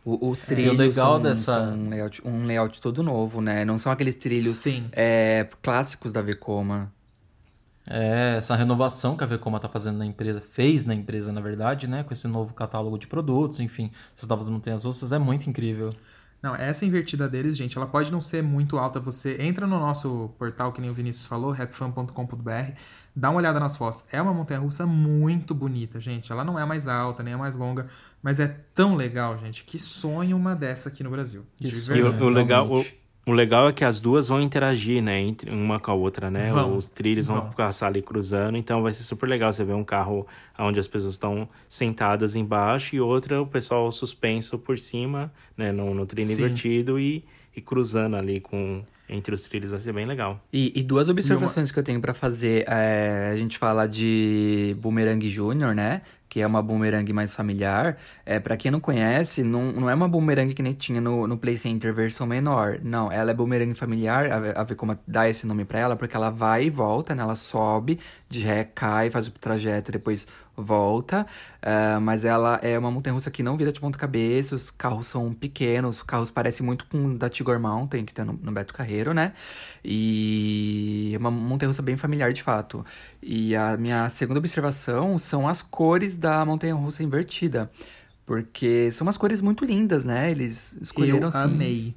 O- 0.04 0.30
os 0.30 0.40
É, 0.40 0.44
o 0.44 0.46
trilhos 0.46 0.76
legal 0.78 1.14
são, 1.14 1.22
dessa- 1.22 1.52
são 1.52 1.74
um, 1.74 1.88
layout, 1.88 2.22
um 2.26 2.46
layout 2.46 2.80
todo 2.80 3.02
novo, 3.02 3.40
né? 3.40 3.64
Não 3.64 3.76
são 3.76 3.90
aqueles 3.92 4.14
trilhos 4.14 4.56
Sim. 4.56 4.88
é, 4.92 5.48
clássicos 5.62 6.12
da 6.12 6.22
Vekoma. 6.22 6.92
É, 7.88 8.36
essa 8.38 8.56
renovação 8.56 9.16
que 9.16 9.22
a 9.22 9.26
Vekoma 9.26 9.60
tá 9.60 9.68
fazendo 9.68 9.98
na 9.98 10.06
empresa, 10.06 10.40
fez 10.40 10.84
na 10.84 10.94
empresa, 10.94 11.32
na 11.32 11.40
verdade, 11.40 11.86
né? 11.86 12.02
Com 12.02 12.12
esse 12.12 12.26
novo 12.26 12.52
catálogo 12.52 12.98
de 12.98 13.06
produtos, 13.06 13.60
enfim, 13.60 13.90
essas 14.16 14.28
novas 14.28 14.48
montanhas 14.48 14.84
russas, 14.84 15.12
é 15.12 15.18
muito 15.18 15.48
incrível. 15.48 15.94
Não, 16.42 16.54
essa 16.54 16.84
invertida 16.84 17.28
deles, 17.28 17.56
gente, 17.56 17.76
ela 17.76 17.86
pode 17.86 18.12
não 18.12 18.20
ser 18.20 18.42
muito 18.42 18.78
alta. 18.78 19.00
Você 19.00 19.40
entra 19.40 19.66
no 19.66 19.80
nosso 19.80 20.30
portal, 20.38 20.72
que 20.72 20.80
nem 20.80 20.90
o 20.90 20.94
Vinícius 20.94 21.26
falou, 21.26 21.50
rapfan.com.br, 21.50 22.72
dá 23.14 23.30
uma 23.30 23.38
olhada 23.38 23.58
nas 23.58 23.76
fotos. 23.76 24.04
É 24.12 24.20
uma 24.20 24.34
montanha-russa 24.34 24.86
muito 24.86 25.54
bonita, 25.54 25.98
gente. 25.98 26.30
Ela 26.30 26.44
não 26.44 26.58
é 26.58 26.62
a 26.62 26.66
mais 26.66 26.86
alta, 26.86 27.22
nem 27.22 27.34
a 27.34 27.38
mais 27.38 27.56
longa, 27.56 27.86
mas 28.22 28.38
é 28.38 28.46
tão 28.74 28.94
legal, 28.94 29.38
gente. 29.38 29.64
Que 29.64 29.78
sonho 29.78 30.36
uma 30.36 30.54
dessa 30.54 30.88
aqui 30.88 31.02
no 31.02 31.10
Brasil. 31.10 31.44
Que 31.56 31.68
De 31.68 31.72
sonho. 31.72 31.98
E 31.98 32.00
o, 32.00 32.04
verdade. 32.10 32.24
o 32.24 32.28
legal, 32.28 32.70
o. 32.70 32.84
o 33.26 33.32
legal 33.32 33.68
é 33.68 33.72
que 33.72 33.84
as 33.84 33.98
duas 33.98 34.28
vão 34.28 34.40
interagir, 34.40 35.02
né? 35.02 35.20
Entre 35.20 35.50
uma 35.50 35.80
com 35.80 35.90
a 35.90 35.94
outra, 35.94 36.30
né? 36.30 36.48
Vão, 36.52 36.76
Os 36.76 36.88
trilhos 36.88 37.26
vão 37.26 37.40
vão. 37.40 37.50
passar 37.50 37.88
ali 37.88 38.00
cruzando, 38.00 38.56
então 38.56 38.82
vai 38.82 38.92
ser 38.92 39.02
super 39.02 39.28
legal. 39.28 39.52
Você 39.52 39.64
ver 39.64 39.72
um 39.74 39.82
carro 39.82 40.24
onde 40.56 40.78
as 40.78 40.86
pessoas 40.86 41.14
estão 41.14 41.48
sentadas 41.68 42.36
embaixo 42.36 42.94
e 42.94 43.00
outra 43.00 43.42
o 43.42 43.46
pessoal 43.46 43.90
suspenso 43.90 44.56
por 44.58 44.78
cima, 44.78 45.32
né? 45.56 45.72
No, 45.72 45.92
no 45.92 46.06
trilho 46.06 46.28
Sim. 46.28 46.34
invertido 46.34 47.00
e, 47.00 47.24
e 47.54 47.60
cruzando 47.60 48.14
ali 48.14 48.38
com 48.38 48.84
entre 49.08 49.34
os 49.34 49.42
trilhos. 49.42 49.70
Vai 49.72 49.80
ser 49.80 49.92
bem 49.92 50.04
legal. 50.04 50.40
E, 50.52 50.72
e 50.78 50.82
duas 50.84 51.08
observações 51.08 51.72
que 51.72 51.78
eu 51.80 51.82
tenho 51.82 52.00
pra 52.00 52.14
fazer. 52.14 52.64
É, 52.68 53.30
a 53.32 53.36
gente 53.36 53.58
fala 53.58 53.88
de 53.88 54.76
Boomerang 54.80 55.28
Júnior, 55.28 55.74
né? 55.74 56.02
Que 56.36 56.42
é 56.42 56.46
uma 56.46 56.60
boomerang 56.60 57.10
mais 57.14 57.34
familiar. 57.34 57.96
É, 58.26 58.38
para 58.38 58.58
quem 58.58 58.70
não 58.70 58.78
conhece, 58.78 59.42
não, 59.42 59.72
não 59.72 59.88
é 59.88 59.94
uma 59.94 60.06
boomerang 60.06 60.52
que 60.52 60.62
nem 60.62 60.74
tinha 60.74 61.00
no, 61.00 61.26
no 61.26 61.38
Play 61.38 61.56
Center 61.56 61.94
versão 61.94 62.26
menor. 62.26 62.78
Não, 62.82 63.10
ela 63.10 63.30
é 63.30 63.34
boomerang 63.34 63.72
familiar. 63.72 64.30
A, 64.30 64.60
a 64.60 64.62
Vekoma 64.62 65.00
dá 65.08 65.26
esse 65.30 65.46
nome 65.46 65.64
pra 65.64 65.78
ela 65.78 65.96
porque 65.96 66.14
ela 66.14 66.28
vai 66.28 66.64
e 66.66 66.68
volta, 66.68 67.14
né? 67.14 67.22
Ela 67.22 67.36
sobe, 67.36 67.98
de 68.28 68.40
ré, 68.40 68.64
cai, 68.64 69.08
faz 69.08 69.28
o 69.28 69.30
trajeto, 69.32 69.90
depois 69.90 70.26
volta. 70.56 71.26
É, 71.60 71.98
mas 71.98 72.24
ela 72.24 72.58
é 72.62 72.78
uma 72.78 72.90
montanha-russa 72.90 73.30
que 73.30 73.42
não 73.42 73.56
vira 73.56 73.72
de 73.72 73.80
ponta 73.80 73.98
cabeça. 73.98 74.54
Os 74.54 74.70
carros 74.70 75.06
são 75.06 75.32
pequenos. 75.32 75.98
Os 75.98 76.02
carros 76.02 76.30
parecem 76.30 76.64
muito 76.64 76.86
com 76.86 77.06
o 77.06 77.18
da 77.18 77.28
Tigor 77.28 77.60
Mountain, 77.60 78.04
que 78.04 78.14
tá 78.14 78.24
no, 78.24 78.32
no 78.34 78.52
Beto 78.52 78.72
Carreiro, 78.74 79.12
né? 79.12 79.32
E 79.84 81.12
é 81.14 81.18
uma 81.18 81.30
montanha-russa 81.30 81.82
bem 81.82 81.96
familiar, 81.96 82.32
de 82.32 82.42
fato. 82.42 82.84
E 83.22 83.54
a 83.54 83.76
minha 83.76 84.08
segunda 84.08 84.38
observação 84.38 85.18
são 85.18 85.46
as 85.46 85.62
cores 85.62 86.16
da 86.16 86.44
montanha-russa 86.44 87.02
invertida. 87.02 87.70
Porque 88.24 88.90
são 88.90 89.06
umas 89.06 89.16
cores 89.16 89.40
muito 89.40 89.64
lindas, 89.64 90.04
né? 90.04 90.30
Eles 90.30 90.76
escolheram 90.80 91.18
Eu 91.18 91.28
assim. 91.28 91.44
amei. 91.44 91.94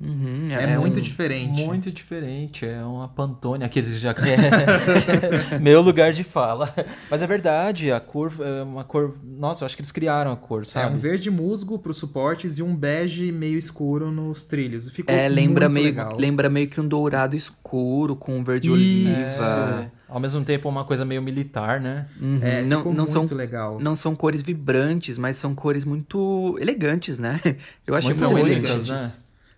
Uhum, 0.00 0.48
É, 0.52 0.78
muito 0.78 0.98
um- 1.00 1.02
diferente. 1.02 1.60
Muito 1.64 1.90
diferente, 1.90 2.64
é 2.64 2.84
uma 2.84 3.08
Pantone, 3.08 3.64
aqueles 3.64 3.88
que 3.90 3.94
já 3.96 4.10
é 4.10 4.14
meu 5.58 5.80
lugar 5.80 6.12
de 6.12 6.22
fala. 6.22 6.72
Mas 7.10 7.20
é 7.20 7.26
verdade, 7.26 7.90
a 7.90 7.98
cor 7.98 8.32
é 8.38 8.62
uma 8.62 8.84
cor. 8.84 9.16
Nossa, 9.24 9.64
eu 9.64 9.66
acho 9.66 9.74
que 9.74 9.82
eles 9.82 9.90
criaram 9.90 10.30
a 10.30 10.36
cor, 10.36 10.62
É 10.62 10.64
sabe? 10.64 10.94
um 10.94 10.98
verde 10.98 11.30
musgo 11.30 11.78
para 11.80 11.90
os 11.90 11.96
suportes 11.96 12.58
e 12.58 12.62
um 12.62 12.76
bege 12.76 13.32
meio 13.32 13.58
escuro 13.58 14.12
nos 14.12 14.42
trilhos. 14.44 14.88
Ficou 14.90 15.12
É, 15.12 15.28
lembra 15.28 15.68
muito 15.68 15.74
meio, 15.74 15.86
legal. 15.86 16.16
lembra 16.16 16.48
meio 16.48 16.68
que 16.68 16.80
um 16.80 16.86
dourado 16.86 17.34
escuro 17.34 18.14
com 18.14 18.38
um 18.38 18.44
verde 18.44 18.68
Isso. 18.68 18.74
oliva. 18.74 19.90
É, 19.92 20.12
ao 20.12 20.20
mesmo 20.20 20.44
tempo, 20.44 20.68
uma 20.68 20.84
coisa 20.84 21.04
meio 21.04 21.20
militar, 21.22 21.80
né? 21.80 22.06
Uhum, 22.20 22.38
É, 22.40 22.62
não, 22.62 22.78
ficou 22.78 22.92
não 22.92 23.04
muito 23.04 23.28
são 23.28 23.36
legal. 23.36 23.80
não 23.80 23.96
são 23.96 24.14
cores 24.14 24.42
vibrantes, 24.42 25.18
mas 25.18 25.36
são 25.36 25.56
cores 25.56 25.84
muito 25.84 26.56
elegantes, 26.60 27.18
né? 27.18 27.40
Eu 27.84 27.96
acho 27.96 28.06
Muito 28.06 28.30
muito 28.30 28.46
elegantes. 28.46 28.88
né? 28.88 29.12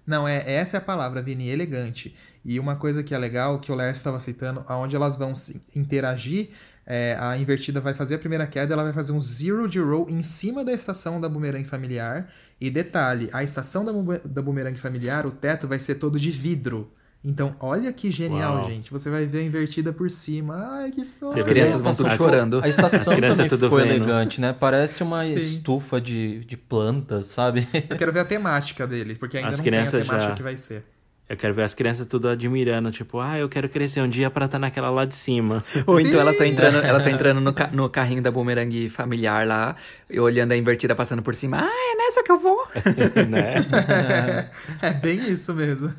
Não, 0.07 0.27
é 0.27 0.43
essa 0.51 0.77
é 0.77 0.79
a 0.79 0.81
palavra, 0.81 1.23
Vini, 1.23 1.49
elegante. 1.49 2.15
E 2.45 2.59
uma 2.59 2.77
coisa 2.77 3.03
que 3.03 3.15
é 3.15 3.19
legal, 3.19 3.59
que 3.61 3.71
o 3.71 3.75
Lers 3.75 3.99
estava 3.99 4.19
citando, 4.19 4.65
aonde 4.67 4.97
elas 4.97 5.15
vão 5.15 5.33
interagir, 5.77 6.51
é, 6.87 7.17
a 7.21 7.37
invertida 7.39 7.81
vai 7.81 7.95
fazer 7.95 8.17
a 8.17 8.19
primeira 8.19 8.47
queda, 8.47 8.73
ela 8.73 8.83
vai 8.83 8.93
fazer 8.93 9.13
um 9.13 9.21
zero 9.21 9.69
de 9.69 9.79
roll 9.79 10.09
em 10.11 10.23
cima 10.23 10.65
da 10.65 10.73
estação 10.73 11.21
da 11.21 11.29
boomerang 11.29 11.65
familiar. 11.65 12.29
E 12.61 12.71
detalhe, 12.71 13.29
a 13.33 13.45
estação 13.45 13.85
da, 13.85 13.93
da 14.25 14.43
boomerang 14.43 14.77
familiar, 14.79 15.27
o 15.27 15.31
teto 15.31 15.69
vai 15.69 15.79
ser 15.79 15.97
todo 15.97 16.19
de 16.19 16.31
vidro. 16.31 16.93
Então, 17.23 17.55
olha 17.61 17.93
que 17.93 18.11
genial, 18.11 18.57
Uau. 18.61 18.71
gente. 18.71 18.91
Você 18.91 19.11
vai 19.11 19.27
ver 19.27 19.41
a 19.41 19.43
invertida 19.43 19.93
por 19.93 20.09
cima. 20.11 20.57
Ai, 20.73 20.91
que 20.91 21.05
sonho. 21.05 21.35
As 21.35 21.43
crianças 21.43 21.81
vão 21.83 21.93
tudo 21.93 22.11
chorando. 22.17 22.61
A 22.65 22.69
estação 22.69 23.13
As 23.13 23.37
também 23.37 23.49
tudo 23.49 23.67
ficou 23.67 23.79
vendo. 23.79 23.89
elegante, 23.91 24.41
né? 24.41 24.55
Parece 24.55 25.03
uma 25.03 25.23
Sim. 25.25 25.35
estufa 25.35 26.01
de, 26.01 26.43
de 26.47 26.57
plantas, 26.57 27.27
sabe? 27.27 27.69
Eu 27.91 27.99
quero 27.99 28.11
ver 28.13 28.21
a 28.21 28.25
temática 28.25 28.87
dele, 28.87 29.15
porque 29.17 29.37
ainda 29.37 29.51
As 29.51 29.59
não 29.59 29.65
tem 29.65 29.71
a 29.71 29.77
crianças 29.77 30.03
temática 30.07 30.31
já- 30.31 30.35
que 30.35 30.43
vai 30.43 30.57
ser. 30.57 30.83
Eu 31.31 31.37
quero 31.37 31.55
ver 31.55 31.63
as 31.63 31.73
crianças 31.75 32.09
tudo 32.09 32.29
admirando, 32.29 32.91
tipo, 32.91 33.21
ah, 33.21 33.39
eu 33.39 33.49
quero 33.49 33.69
crescer 33.69 34.01
um 34.01 34.09
dia 34.09 34.29
pra 34.29 34.47
estar 34.47 34.59
naquela 34.59 34.91
lá 34.91 35.05
de 35.05 35.15
cima. 35.15 35.63
Ou 35.87 36.01
então 36.01 36.19
elas 36.21 36.33
estão 36.33 36.45
entrando, 36.45 36.79
elas 36.79 37.03
estão 37.07 37.13
entrando 37.13 37.41
no, 37.41 37.53
ca- 37.53 37.71
no 37.73 37.89
carrinho 37.89 38.21
da 38.21 38.33
boomerang 38.33 38.91
familiar 38.91 39.47
lá, 39.47 39.77
e 40.11 40.19
olhando 40.19 40.51
a 40.51 40.57
invertida 40.57 40.93
passando 40.93 41.23
por 41.23 41.37
cima. 41.37 41.61
Ah, 41.63 41.71
é 41.93 41.97
nessa 41.97 42.25
que 42.25 42.33
eu 42.33 42.39
vou. 42.41 42.59
né? 43.31 44.51
é 44.83 44.93
bem 44.93 45.21
isso 45.31 45.55
mesmo. 45.55 45.95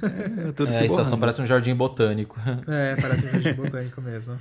Tudo 0.54 0.70
É, 0.70 0.78
se 0.80 0.84
a 0.84 0.86
estação 0.88 1.18
parece 1.18 1.42
um 1.42 1.48
jardim 1.48 1.74
botânico. 1.76 2.38
É, 2.68 2.98
parece 3.00 3.26
um 3.26 3.30
jardim 3.30 3.54
botânico 3.54 4.02
mesmo. 4.02 4.38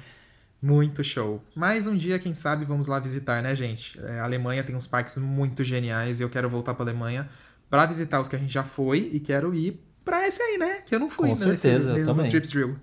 Muito 0.60 1.04
show. 1.04 1.40
Mais 1.54 1.86
um 1.86 1.96
dia, 1.96 2.18
quem 2.18 2.34
sabe, 2.34 2.64
vamos 2.64 2.88
lá 2.88 2.98
visitar, 2.98 3.40
né, 3.44 3.54
gente? 3.54 3.96
É, 4.02 4.18
a 4.18 4.24
Alemanha 4.24 4.64
tem 4.64 4.74
uns 4.74 4.88
parques 4.88 5.16
muito 5.18 5.62
geniais 5.62 6.18
e 6.18 6.24
eu 6.24 6.28
quero 6.28 6.50
voltar 6.50 6.74
pra 6.74 6.84
Alemanha 6.84 7.28
pra 7.70 7.86
visitar 7.86 8.20
os 8.20 8.26
que 8.26 8.34
a 8.34 8.38
gente 8.40 8.52
já 8.52 8.64
foi 8.64 9.08
e 9.12 9.20
quero 9.20 9.54
ir 9.54 9.80
pra 10.10 10.26
esse 10.26 10.42
aí, 10.42 10.58
né? 10.58 10.82
Que 10.84 10.94
eu 10.94 10.98
não 10.98 11.08
fui 11.08 11.28
Com 11.28 11.34
né, 11.34 11.36
certeza, 11.36 11.96
eu 11.96 12.04
também. 12.04 12.28
Trips 12.28 12.50
Drill. 12.50 12.76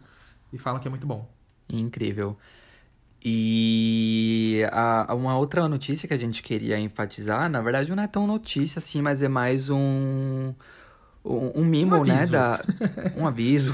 E 0.54 0.58
falam 0.58 0.80
que 0.80 0.88
é 0.88 0.90
muito 0.90 1.06
bom. 1.06 1.30
Incrível. 1.70 2.38
E 3.24 4.64
a- 4.72 5.14
uma 5.14 5.38
outra 5.38 5.68
notícia 5.68 6.08
que 6.08 6.14
a 6.14 6.18
gente 6.18 6.42
queria 6.42 6.80
enfatizar, 6.80 7.50
na 7.50 7.62
verdade 7.62 7.94
não 7.94 8.02
é 8.02 8.08
tão 8.08 8.26
notícia 8.26 8.80
assim, 8.80 9.02
mas 9.02 9.22
é 9.22 9.28
mais 9.28 9.70
um, 9.70 10.54
um, 11.28 11.62
um 11.62 11.66
mimo, 11.66 11.98
Um 11.98 12.06
né? 12.06 12.26
Da, 12.26 12.64
um 13.18 13.28
aviso 13.28 13.74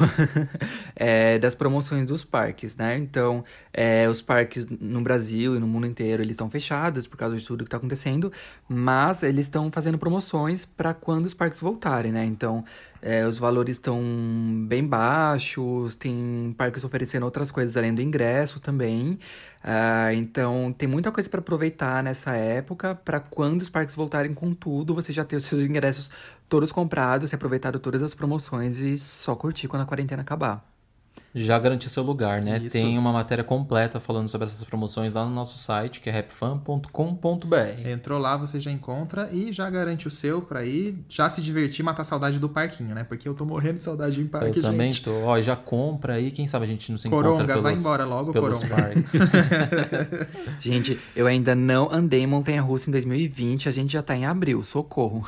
é, 0.95 1.37
das 1.37 1.53
promoções 1.53 2.05
dos 2.07 2.23
parques, 2.23 2.75
né? 2.75 2.97
Então, 2.97 3.43
é, 3.73 4.07
os 4.09 4.21
parques 4.21 4.65
no 4.65 5.01
Brasil 5.01 5.55
e 5.55 5.59
no 5.59 5.67
mundo 5.67 5.85
inteiro, 5.85 6.23
eles 6.23 6.33
estão 6.33 6.49
fechados 6.49 7.07
por 7.07 7.17
causa 7.17 7.37
de 7.37 7.45
tudo 7.45 7.63
que 7.63 7.67
está 7.67 7.77
acontecendo, 7.77 8.31
mas 8.67 9.23
eles 9.23 9.45
estão 9.45 9.71
fazendo 9.71 9.97
promoções 9.97 10.65
para 10.65 10.93
quando 10.93 11.25
os 11.25 11.33
parques 11.33 11.59
voltarem, 11.59 12.11
né? 12.11 12.25
Então, 12.25 12.63
é, 13.01 13.27
os 13.27 13.37
valores 13.37 13.75
estão 13.75 14.01
bem 14.65 14.85
baixos, 14.87 15.93
tem 15.93 16.55
parques 16.57 16.83
oferecendo 16.85 17.23
outras 17.23 17.51
coisas 17.51 17.75
além 17.75 17.93
do 17.93 18.01
ingresso 18.01 18.59
também. 18.61 19.19
Ah, 19.61 20.13
então, 20.13 20.73
tem 20.77 20.87
muita 20.87 21.11
coisa 21.11 21.29
para 21.29 21.39
aproveitar 21.39 22.03
nessa 22.03 22.35
época, 22.35 22.95
para 22.95 23.19
quando 23.19 23.61
os 23.61 23.69
parques 23.69 23.95
voltarem 23.95 24.33
com 24.33 24.53
tudo, 24.53 24.93
você 24.93 25.13
já 25.13 25.23
ter 25.23 25.35
os 25.35 25.45
seus 25.45 25.61
ingressos 25.61 26.11
todos 26.53 26.71
comprados, 26.71 27.31
ter 27.31 27.35
aproveitado 27.35 27.79
todas 27.79 28.03
as 28.03 28.13
promoções 28.13 28.77
e 28.77 28.99
só 28.99 29.35
curtir 29.35 29.67
quando 29.67 29.81
a 29.81 29.85
quarentena 29.87 30.21
acabar. 30.21 30.63
Já 31.35 31.57
garantir 31.57 31.89
seu 31.89 32.03
lugar, 32.03 32.41
né? 32.41 32.57
Isso. 32.63 32.69
Tem 32.73 32.97
uma 32.97 33.11
matéria 33.11 33.43
completa 33.43 33.99
falando 33.99 34.27
sobre 34.27 34.45
essas 34.47 34.63
promoções 34.63 35.13
lá 35.13 35.25
no 35.25 35.31
nosso 35.31 35.57
site, 35.57 35.99
que 35.99 36.09
é 36.09 36.13
rapfan.com.br. 36.13 37.87
Entrou 37.87 38.19
lá, 38.19 38.37
você 38.37 38.59
já 38.59 38.71
encontra 38.71 39.29
e 39.31 39.51
já 39.51 39.67
garante 39.69 40.07
o 40.07 40.11
seu 40.11 40.41
pra 40.41 40.63
ir, 40.63 41.03
já 41.09 41.29
se 41.29 41.41
divertir, 41.41 41.83
matar 41.83 42.03
a 42.03 42.05
saudade 42.05 42.37
do 42.37 42.47
parquinho, 42.47 42.93
né? 42.93 43.03
Porque 43.03 43.27
eu 43.27 43.33
tô 43.33 43.45
morrendo 43.45 43.79
de 43.79 43.83
saudade 43.83 44.21
em 44.21 44.27
parque, 44.27 44.59
Eu 44.59 44.63
também 44.63 44.93
gente. 44.93 45.05
tô. 45.05 45.11
Ó, 45.23 45.41
já 45.41 45.55
compra 45.55 46.13
aí, 46.13 46.29
quem 46.31 46.47
sabe 46.47 46.65
a 46.65 46.67
gente 46.67 46.91
não 46.91 46.97
se 46.99 47.07
encontra 47.07 47.29
Coronga, 47.31 47.45
pelos, 47.47 47.63
vai 47.63 47.73
embora 47.73 48.05
logo, 48.05 48.31
pelos 48.31 48.63
Coronga. 48.63 48.75
parques. 48.83 49.13
Gente, 50.59 50.99
eu 51.15 51.27
ainda 51.27 51.55
não 51.55 51.91
andei 51.91 52.21
em 52.21 52.27
montanha-russa 52.27 52.89
em 52.89 52.91
2020, 52.91 53.67
a 53.67 53.71
gente 53.71 53.93
já 53.93 54.01
tá 54.01 54.15
em 54.15 54.25
abril, 54.25 54.63
socorro. 54.63 55.27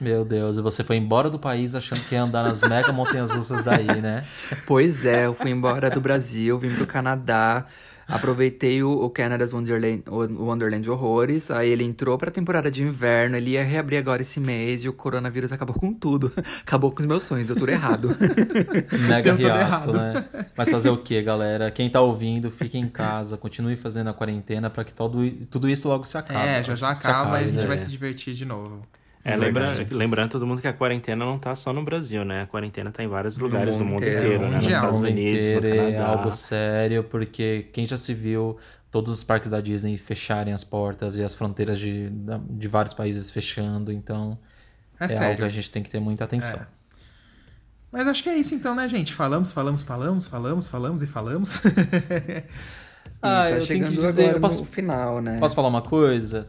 Meu 0.00 0.24
Deus, 0.24 0.56
e 0.58 0.62
você 0.62 0.82
foi 0.82 0.96
embora 0.96 1.28
do 1.28 1.38
país 1.38 1.74
achando 1.74 2.00
que 2.04 2.14
ia 2.14 2.22
andar 2.22 2.42
nas 2.42 2.62
mega 2.62 2.90
montanhas 2.92 3.30
russas 3.30 3.64
daí, 3.64 4.00
né? 4.00 4.24
Pois 4.66 4.99
é, 5.04 5.26
eu 5.26 5.34
fui 5.34 5.50
embora 5.50 5.90
do 5.90 6.00
Brasil, 6.00 6.58
vim 6.58 6.74
pro 6.74 6.86
Canadá, 6.86 7.66
aproveitei 8.06 8.82
o, 8.82 8.90
o 8.90 9.08
Canada's 9.10 9.52
Wonderland, 9.52 10.02
o 10.08 10.44
Wonderland 10.44 10.88
Horrores, 10.90 11.50
aí 11.50 11.70
ele 11.70 11.84
entrou 11.84 12.18
pra 12.18 12.30
temporada 12.30 12.70
de 12.70 12.82
inverno, 12.82 13.36
ele 13.36 13.50
ia 13.50 13.62
reabrir 13.64 13.98
agora 13.98 14.20
esse 14.22 14.40
mês 14.40 14.82
e 14.84 14.88
o 14.88 14.92
coronavírus 14.92 15.52
acabou 15.52 15.74
com 15.74 15.92
tudo. 15.94 16.32
Acabou 16.66 16.90
com 16.92 17.00
os 17.00 17.06
meus 17.06 17.22
sonhos, 17.22 17.46
deu 17.46 17.56
tudo 17.56 17.70
errado. 17.70 18.10
Mega 19.08 19.34
Deu 19.34 19.48
riato, 19.48 19.90
errado. 19.90 19.92
né? 19.92 20.24
Mas 20.56 20.70
fazer 20.70 20.90
o 20.90 20.96
que, 20.96 21.20
galera? 21.22 21.70
Quem 21.70 21.88
tá 21.90 22.00
ouvindo, 22.00 22.50
fique 22.50 22.78
em 22.78 22.88
casa, 22.88 23.36
continue 23.36 23.76
fazendo 23.76 24.10
a 24.10 24.14
quarentena 24.14 24.68
pra 24.70 24.84
que 24.84 24.92
todo, 24.92 25.28
tudo 25.50 25.68
isso 25.68 25.88
logo 25.88 26.04
se 26.04 26.16
acabe. 26.18 26.46
É, 26.48 26.62
já 26.62 26.74
já 26.74 26.94
Se 26.94 27.06
acaba 27.08 27.30
acabe, 27.30 27.42
e 27.42 27.44
a 27.44 27.48
gente 27.48 27.60
né? 27.62 27.66
vai 27.66 27.78
se 27.78 27.90
divertir 27.90 28.34
de 28.34 28.44
novo. 28.44 28.80
É, 29.22 29.32
É 29.32 29.36
lembra, 29.36 29.86
lembrando 29.90 30.30
todo 30.30 30.46
mundo 30.46 30.62
que 30.62 30.68
a 30.68 30.72
quarentena 30.72 31.24
não 31.24 31.38
tá 31.38 31.54
só 31.54 31.72
no 31.72 31.84
Brasil, 31.84 32.24
né? 32.24 32.42
A 32.42 32.46
quarentena 32.46 32.90
tá 32.90 33.02
em 33.04 33.08
vários 33.08 33.36
lugares 33.36 33.76
do 33.76 33.84
mundo 33.84 33.94
mundo 33.94 34.02
inteiro, 34.06 34.24
inteiro, 34.26 34.48
né? 34.48 34.56
Nos. 34.56 34.66
Estados 34.66 34.96
mundo 34.96 35.08
Unidos, 35.08 35.32
no 35.50 35.56
inteiro 35.58 35.66
é 35.66 35.92
Canadá. 35.92 36.06
algo 36.06 36.32
sério, 36.32 37.04
porque 37.04 37.68
quem 37.72 37.86
já 37.86 37.98
se 37.98 38.14
viu 38.14 38.56
todos 38.90 39.12
os 39.12 39.22
parques 39.22 39.50
da 39.50 39.60
Disney 39.60 39.96
fecharem 39.98 40.52
as 40.54 40.64
portas 40.64 41.16
e 41.16 41.22
as 41.22 41.34
fronteiras 41.34 41.78
de, 41.78 42.10
de 42.48 42.66
vários 42.66 42.94
países 42.94 43.30
fechando, 43.30 43.92
então 43.92 44.38
É, 44.98 45.12
é, 45.12 45.18
algo 45.26 45.36
que 45.36 45.42
a 45.44 45.48
gente 45.50 45.70
tem 45.70 45.82
que 45.82 45.90
ter 45.90 46.00
muita 46.00 46.24
atenção. 46.24 46.58
É. 46.60 46.66
Mas 47.92 48.06
acho 48.08 48.22
que 48.22 48.28
é 48.30 48.36
isso 48.36 48.54
então, 48.54 48.74
né, 48.74 48.88
gente? 48.88 49.12
Falamos, 49.12 49.50
falamos, 49.52 49.82
falamos, 49.82 50.26
falamos, 50.28 50.66
falamos 50.68 51.02
e 51.02 51.06
falamos. 51.06 51.60
Ah, 53.22 53.50
E 53.50 53.52
tá 53.54 53.58
eu 53.58 53.66
tenho 53.66 53.86
que 53.86 53.96
dizer, 53.96 54.34
eu 54.34 54.40
posso- 54.40 54.60
no 54.60 54.66
final, 54.66 55.20
né? 55.20 55.38
Posso 55.38 55.54
falar 55.54 55.68
uma 55.68 55.82
coisa? 55.82 56.46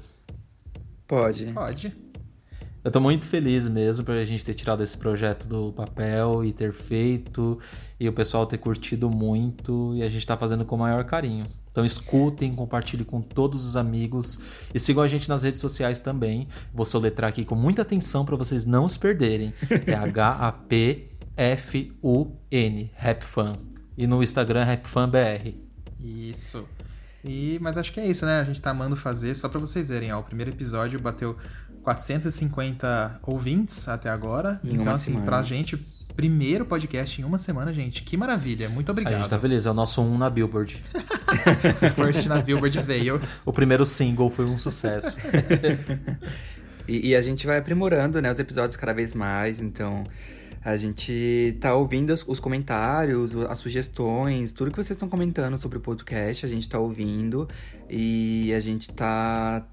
Pode. 1.05 1.47
Pode. 1.47 1.93
Eu 2.83 2.89
tô 2.89 2.99
muito 2.99 3.27
feliz 3.27 3.67
mesmo 3.67 4.03
por 4.03 4.15
a 4.15 4.25
gente 4.25 4.43
ter 4.43 4.55
tirado 4.55 4.81
esse 4.81 4.97
projeto 4.97 5.47
do 5.47 5.71
papel 5.71 6.43
e 6.43 6.51
ter 6.51 6.73
feito, 6.73 7.59
e 7.99 8.09
o 8.09 8.13
pessoal 8.13 8.47
ter 8.47 8.57
curtido 8.57 9.07
muito, 9.07 9.93
e 9.95 10.01
a 10.01 10.09
gente 10.09 10.25
tá 10.25 10.35
fazendo 10.35 10.65
com 10.65 10.75
o 10.75 10.79
maior 10.79 11.03
carinho. 11.03 11.45
Então 11.71 11.85
escutem, 11.85 12.55
compartilhem 12.55 13.05
com 13.05 13.21
todos 13.21 13.65
os 13.65 13.75
amigos 13.77 14.39
e 14.73 14.79
sigam 14.79 15.03
a 15.03 15.07
gente 15.07 15.29
nas 15.29 15.43
redes 15.43 15.61
sociais 15.61 16.01
também. 16.01 16.47
Vou 16.73 16.85
soletrar 16.85 17.29
aqui 17.29 17.45
com 17.45 17.53
muita 17.55 17.83
atenção 17.83 18.25
para 18.25 18.35
vocês 18.35 18.65
não 18.65 18.87
se 18.87 18.97
perderem. 18.97 19.53
É 19.85 19.93
H-A-P-F-U-N, 19.93 20.51
RapFan. 22.95 23.53
E 23.95 24.07
no 24.07 24.23
Instagram, 24.23 24.63
RapFanBR. 24.63 25.55
Isso. 26.03 26.67
E, 27.23 27.59
mas 27.61 27.77
acho 27.77 27.93
que 27.93 27.99
é 27.99 28.07
isso, 28.07 28.25
né? 28.25 28.39
A 28.39 28.43
gente 28.43 28.61
tá 28.61 28.71
amando 28.71 28.95
fazer, 28.95 29.35
só 29.35 29.47
pra 29.47 29.59
vocês 29.59 29.89
verem, 29.89 30.11
ó. 30.11 30.19
O 30.19 30.23
primeiro 30.23 30.51
episódio 30.51 30.99
bateu 30.99 31.37
450 31.83 33.19
ouvintes 33.23 33.87
até 33.87 34.09
agora. 34.09 34.59
Em 34.63 34.69
então, 34.69 34.83
uma 34.83 34.91
assim, 34.91 35.11
semana. 35.11 35.25
pra 35.25 35.43
gente, 35.43 35.77
primeiro 36.15 36.65
podcast 36.65 37.21
em 37.21 37.23
uma 37.23 37.37
semana, 37.37 37.73
gente. 37.73 38.03
Que 38.03 38.15
maravilha. 38.15 38.69
Muito 38.69 38.89
A 38.89 38.91
obrigado. 38.91 39.17
gente 39.19 39.29
tá 39.29 39.39
feliz, 39.39 39.65
é 39.65 39.71
o 39.71 39.73
nosso 39.73 40.01
um 40.01 40.17
na 40.17 40.29
Billboard. 40.29 40.81
First 41.95 42.27
na 42.27 42.41
Billboard 42.41 42.81
veio. 42.83 43.21
O 43.45 43.51
primeiro 43.51 43.85
single 43.85 44.29
foi 44.29 44.45
um 44.45 44.57
sucesso. 44.57 45.17
E, 46.87 47.09
e 47.09 47.15
a 47.15 47.21
gente 47.21 47.45
vai 47.45 47.57
aprimorando, 47.57 48.21
né, 48.21 48.29
os 48.29 48.39
episódios 48.39 48.75
cada 48.75 48.93
vez 48.93 49.13
mais, 49.13 49.59
então 49.59 50.03
a 50.63 50.77
gente 50.77 51.57
tá 51.59 51.73
ouvindo 51.73 52.11
os, 52.11 52.23
os 52.27 52.39
comentários, 52.39 53.35
as 53.49 53.57
sugestões, 53.57 54.51
tudo 54.51 54.71
que 54.71 54.77
vocês 54.77 54.91
estão 54.91 55.09
comentando 55.09 55.57
sobre 55.57 55.77
o 55.77 55.81
podcast, 55.81 56.45
a 56.45 56.49
gente 56.49 56.69
tá 56.69 56.79
ouvindo 56.79 57.47
e 57.89 58.53
a 58.53 58.59
gente 58.59 58.91
tá, 58.91 59.65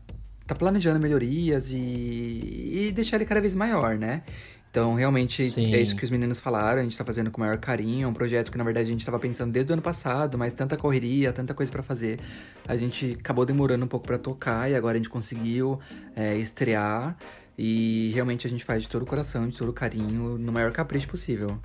tá 0.48 0.54
planejando 0.54 0.98
melhorias 0.98 1.70
e, 1.70 1.76
e 1.76 2.92
deixar 2.92 3.16
ele 3.16 3.26
cada 3.26 3.40
vez 3.40 3.54
maior, 3.54 3.96
né? 3.98 4.22
Então, 4.70 4.94
realmente, 4.94 5.48
Sim. 5.48 5.74
é 5.74 5.80
isso 5.80 5.94
que 5.94 6.04
os 6.04 6.10
meninos 6.10 6.40
falaram, 6.40 6.80
a 6.80 6.82
gente 6.84 6.96
tá 6.96 7.04
fazendo 7.04 7.30
com 7.30 7.38
o 7.38 7.44
maior 7.44 7.58
carinho, 7.58 8.04
é 8.04 8.08
um 8.08 8.12
projeto 8.12 8.50
que, 8.50 8.58
na 8.58 8.64
verdade, 8.64 8.88
a 8.88 8.92
gente 8.92 9.04
tava 9.04 9.18
pensando 9.18 9.50
desde 9.50 9.70
o 9.70 9.74
ano 9.74 9.82
passado, 9.82 10.36
mas 10.36 10.52
tanta 10.52 10.76
correria, 10.76 11.32
tanta 11.32 11.54
coisa 11.54 11.70
pra 11.70 11.82
fazer, 11.82 12.18
a 12.66 12.76
gente 12.76 13.16
acabou 13.18 13.46
demorando 13.46 13.84
um 13.84 13.88
pouco 13.88 14.06
pra 14.06 14.18
tocar 14.18 14.70
e 14.70 14.74
agora 14.74 14.94
a 14.94 14.98
gente 14.98 15.08
conseguiu 15.08 15.80
é, 16.14 16.36
estrear 16.36 17.16
e 17.56 18.10
realmente 18.14 18.46
a 18.46 18.50
gente 18.50 18.64
faz 18.64 18.82
de 18.82 18.88
todo 18.88 19.02
o 19.02 19.06
coração, 19.06 19.48
de 19.48 19.56
todo 19.56 19.70
o 19.70 19.72
carinho, 19.72 20.38
no 20.38 20.52
maior 20.52 20.70
capricho 20.70 21.08
possível. 21.08 21.58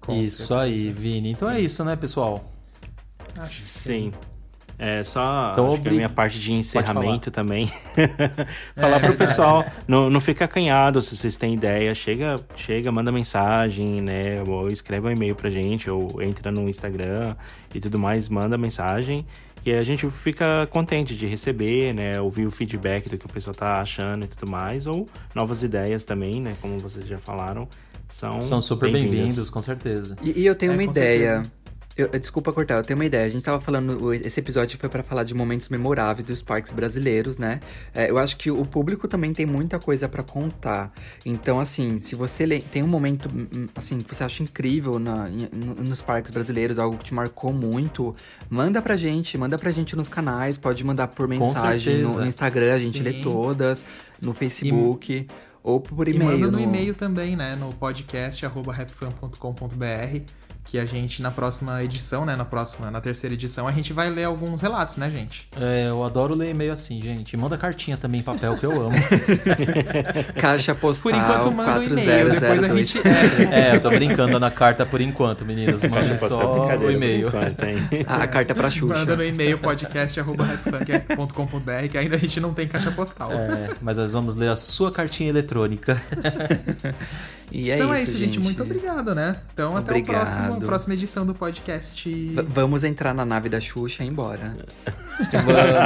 Com 0.00 0.14
isso 0.14 0.46
certeza. 0.46 0.60
aí, 0.60 0.92
Vini. 0.92 1.30
Então 1.30 1.50
é 1.50 1.60
isso, 1.60 1.84
né, 1.84 1.94
pessoal? 1.94 2.50
Acho 3.36 3.56
que 3.56 3.62
Sim. 3.62 4.12
É 4.82 5.02
só 5.04 5.50
Então, 5.52 5.74
acho 5.74 5.82
que 5.82 5.88
a 5.88 5.92
minha 5.92 6.08
parte 6.08 6.38
de 6.40 6.54
encerramento 6.54 7.30
também. 7.30 7.70
É, 7.98 8.06
falar 8.80 8.98
pro 8.98 9.08
verdade. 9.10 9.16
pessoal, 9.18 9.62
não, 9.86 10.08
não 10.08 10.22
fica 10.22 10.46
acanhado 10.46 11.02
se 11.02 11.14
vocês 11.14 11.36
têm 11.36 11.52
ideia. 11.52 11.94
Chega, 11.94 12.40
chega, 12.56 12.90
manda 12.90 13.12
mensagem, 13.12 14.00
né? 14.00 14.42
Ou 14.46 14.68
escreve 14.68 15.06
um 15.06 15.10
e-mail 15.10 15.34
pra 15.34 15.50
gente, 15.50 15.90
ou 15.90 16.22
entra 16.22 16.50
no 16.50 16.66
Instagram 16.66 17.36
e 17.74 17.78
tudo 17.80 17.98
mais, 17.98 18.30
manda 18.30 18.56
mensagem. 18.56 19.26
E 19.66 19.70
a 19.74 19.82
gente 19.82 20.08
fica 20.10 20.66
contente 20.70 21.14
de 21.14 21.26
receber, 21.26 21.92
né? 21.92 22.18
Ouvir 22.18 22.46
o 22.46 22.50
feedback 22.50 23.10
do 23.10 23.18
que 23.18 23.26
o 23.26 23.28
pessoal 23.28 23.54
tá 23.54 23.82
achando 23.82 24.24
e 24.24 24.28
tudo 24.28 24.50
mais. 24.50 24.86
Ou 24.86 25.06
novas 25.34 25.62
ideias 25.62 26.06
também, 26.06 26.40
né? 26.40 26.56
Como 26.62 26.78
vocês 26.78 27.06
já 27.06 27.18
falaram. 27.18 27.68
São, 28.08 28.40
São 28.40 28.60
super 28.60 28.90
bem-vindos, 28.90 29.50
com 29.50 29.60
certeza. 29.62 30.16
E, 30.22 30.40
e 30.40 30.46
eu 30.46 30.54
tenho 30.54 30.72
É, 30.72 30.74
uma 30.74 30.82
ideia. 30.84 31.32
certeza. 31.34 31.52
Eu, 32.00 32.18
desculpa 32.18 32.52
cortar, 32.52 32.74
eu 32.76 32.82
tenho 32.82 32.98
uma 32.98 33.04
ideia. 33.04 33.24
A 33.24 33.28
gente 33.28 33.44
tava 33.44 33.60
falando, 33.60 34.12
esse 34.14 34.38
episódio 34.40 34.78
foi 34.78 34.88
pra 34.88 35.02
falar 35.02 35.24
de 35.24 35.34
momentos 35.34 35.68
memoráveis 35.68 36.24
dos 36.26 36.40
parques 36.42 36.72
brasileiros, 36.72 37.38
né? 37.38 37.60
É, 37.94 38.10
eu 38.10 38.18
acho 38.18 38.36
que 38.36 38.50
o 38.50 38.64
público 38.64 39.06
também 39.08 39.32
tem 39.32 39.46
muita 39.46 39.78
coisa 39.78 40.08
pra 40.08 40.22
contar. 40.22 40.92
Então, 41.24 41.58
assim, 41.60 42.00
se 42.00 42.14
você 42.14 42.46
tem 42.72 42.82
um 42.82 42.86
momento, 42.88 43.28
hum, 43.28 43.68
assim, 43.74 43.98
que 44.00 44.14
você 44.14 44.24
acha 44.24 44.42
incrível 44.42 44.98
na- 44.98 45.28
nos 45.28 46.00
parques 46.00 46.30
brasileiros, 46.30 46.78
algo 46.78 46.96
que 46.96 47.04
te 47.04 47.14
marcou 47.14 47.52
muito, 47.52 48.14
manda 48.48 48.80
pra 48.80 48.96
gente, 48.96 49.36
manda 49.38 49.58
pra 49.58 49.70
gente 49.70 49.94
nos 49.96 50.08
canais, 50.08 50.56
pode 50.58 50.82
mandar 50.84 51.08
por 51.08 51.26
mensagem 51.28 51.98
no, 52.02 52.18
no 52.18 52.26
Instagram, 52.26 52.74
a 52.74 52.78
gente 52.78 52.98
Sim. 52.98 53.04
lê 53.04 53.12
todas, 53.22 53.84
no 54.20 54.32
Facebook. 54.34 55.26
Ou 55.62 55.78
por 55.78 56.08
E 56.08 56.12
e-mail. 56.12 56.30
manda 56.32 56.46
no 56.46 56.52
no- 56.52 56.60
e-mail 56.60 56.94
também, 56.94 57.36
né? 57.36 57.54
No 57.54 57.74
podcast 57.74 58.46
arroba 58.46 58.72
rapfan.com.br 58.72 60.20
que 60.70 60.78
a 60.78 60.86
gente, 60.86 61.20
na 61.20 61.32
próxima 61.32 61.82
edição, 61.82 62.24
né? 62.24 62.36
Na 62.36 62.44
próxima, 62.44 62.92
na 62.92 63.00
terceira 63.00 63.34
edição, 63.34 63.66
a 63.66 63.72
gente 63.72 63.92
vai 63.92 64.08
ler 64.08 64.22
alguns 64.22 64.62
relatos, 64.62 64.96
né, 64.96 65.10
gente? 65.10 65.48
É, 65.60 65.88
eu 65.88 66.04
adoro 66.04 66.36
ler 66.36 66.50
e-mail 66.50 66.72
assim, 66.72 67.02
gente. 67.02 67.36
Manda 67.36 67.58
cartinha 67.58 67.96
também 67.96 68.20
em 68.20 68.22
papel, 68.22 68.56
que 68.56 68.64
eu 68.64 68.86
amo. 68.86 68.94
Caixa 70.40 70.72
postal 70.72 71.10
Por 71.10 71.18
enquanto, 71.18 71.50
manda 71.50 71.84
e-mail, 71.84 72.30
depois 72.30 72.62
a 72.62 72.68
4002. 72.68 72.88
gente... 72.88 73.08
É, 73.08 73.70
é, 73.72 73.74
eu 73.74 73.80
tô 73.80 73.90
brincando 73.90 74.38
na 74.38 74.48
carta 74.48 74.86
por 74.86 75.00
enquanto, 75.00 75.44
meninos. 75.44 75.82
Manda 75.82 75.96
Caixa 75.96 76.18
postal 76.18 76.40
só 76.40 76.76
o 76.76 76.90
e-mail. 76.90 77.26
enquanto? 77.26 77.64
A 78.06 78.28
carta 78.28 78.54
pra 78.54 78.70
Xuxa. 78.70 78.94
manda 78.94 79.16
no 79.16 79.24
e-mail 79.24 79.58
podcast.rapfunk.com.br 79.58 81.88
que 81.90 81.98
ainda 81.98 82.14
a 82.14 82.18
gente 82.18 82.38
não 82.38 82.54
tem 82.54 82.68
caixa 82.68 82.92
postal. 82.92 83.32
É, 83.32 83.70
mas 83.80 83.96
nós 83.96 84.12
vamos 84.12 84.36
ler 84.36 84.50
a 84.50 84.56
sua 84.56 84.92
cartinha 84.92 85.30
eletrônica. 85.30 86.00
E 87.50 87.70
é 87.70 87.76
então 87.76 87.88
isso, 87.92 87.98
é 87.98 88.02
isso, 88.04 88.16
gente. 88.18 88.38
Muito 88.40 88.62
obrigado, 88.62 89.14
né? 89.14 89.36
Então 89.52 89.76
até 89.76 89.92
o 89.92 89.96
Obrigado. 89.96 90.16
próximo 90.22 90.54
tudo. 90.54 90.66
próxima 90.66 90.94
edição 90.94 91.26
do 91.26 91.34
podcast. 91.34 92.08
V- 92.34 92.42
vamos 92.42 92.84
entrar 92.84 93.12
na 93.12 93.24
nave 93.24 93.48
da 93.48 93.60
Xuxa 93.60 94.02
e 94.02 94.06
ir 94.06 94.10
embora. 94.10 94.56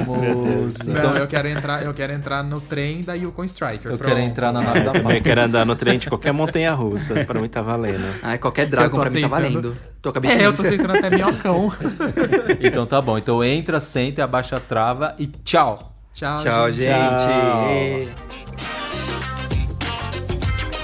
Vamos. 0.06 0.78
Não, 0.78 0.96
Então, 0.96 1.16
eu 1.16 1.26
quero 1.26 1.48
entrar, 1.48 1.82
eu 1.82 1.92
quero 1.92 2.12
entrar 2.12 2.42
no 2.44 2.60
trem 2.60 3.02
da 3.02 3.14
Yukon 3.14 3.44
Striker. 3.44 3.90
eu 3.90 3.98
Pronto. 3.98 4.08
quero 4.08 4.20
entrar 4.20 4.52
na 4.52 4.62
nave 4.62 4.80
da 4.80 4.92
Paula. 5.00 5.20
quero 5.20 5.40
andar 5.42 5.66
no 5.66 5.74
trem 5.74 5.98
de 5.98 6.08
qualquer 6.08 6.32
montanha 6.32 6.72
russa. 6.72 7.24
Pra 7.24 7.40
mim 7.40 7.48
tá 7.48 7.60
valendo. 7.62 8.04
Ai, 8.22 8.38
qualquer 8.38 8.66
Dragon 8.68 8.96
Eu 8.96 9.02
pra 9.02 9.10
mim 9.10 9.20
tá 9.22 9.28
valendo. 9.28 9.76
Tô 10.00 10.12
com 10.12 10.18
a 10.18 10.20
bichinha. 10.20 10.42
É, 10.42 10.46
eu 10.46 10.52
tô 10.54 10.62
sentando 10.62 10.92
até 10.96 11.10
minhocão. 11.10 11.72
Então 12.60 12.86
tá 12.86 13.00
bom. 13.00 13.18
Então 13.18 13.42
entra, 13.42 13.80
senta, 13.80 14.22
abaixa 14.24 14.56
a 14.56 14.60
trava 14.60 15.14
e 15.18 15.26
tchau. 15.26 15.92
Tchau, 16.12 16.38
Tchau, 16.38 16.70
gente. 16.70 16.86
Tchau. 16.94 18.43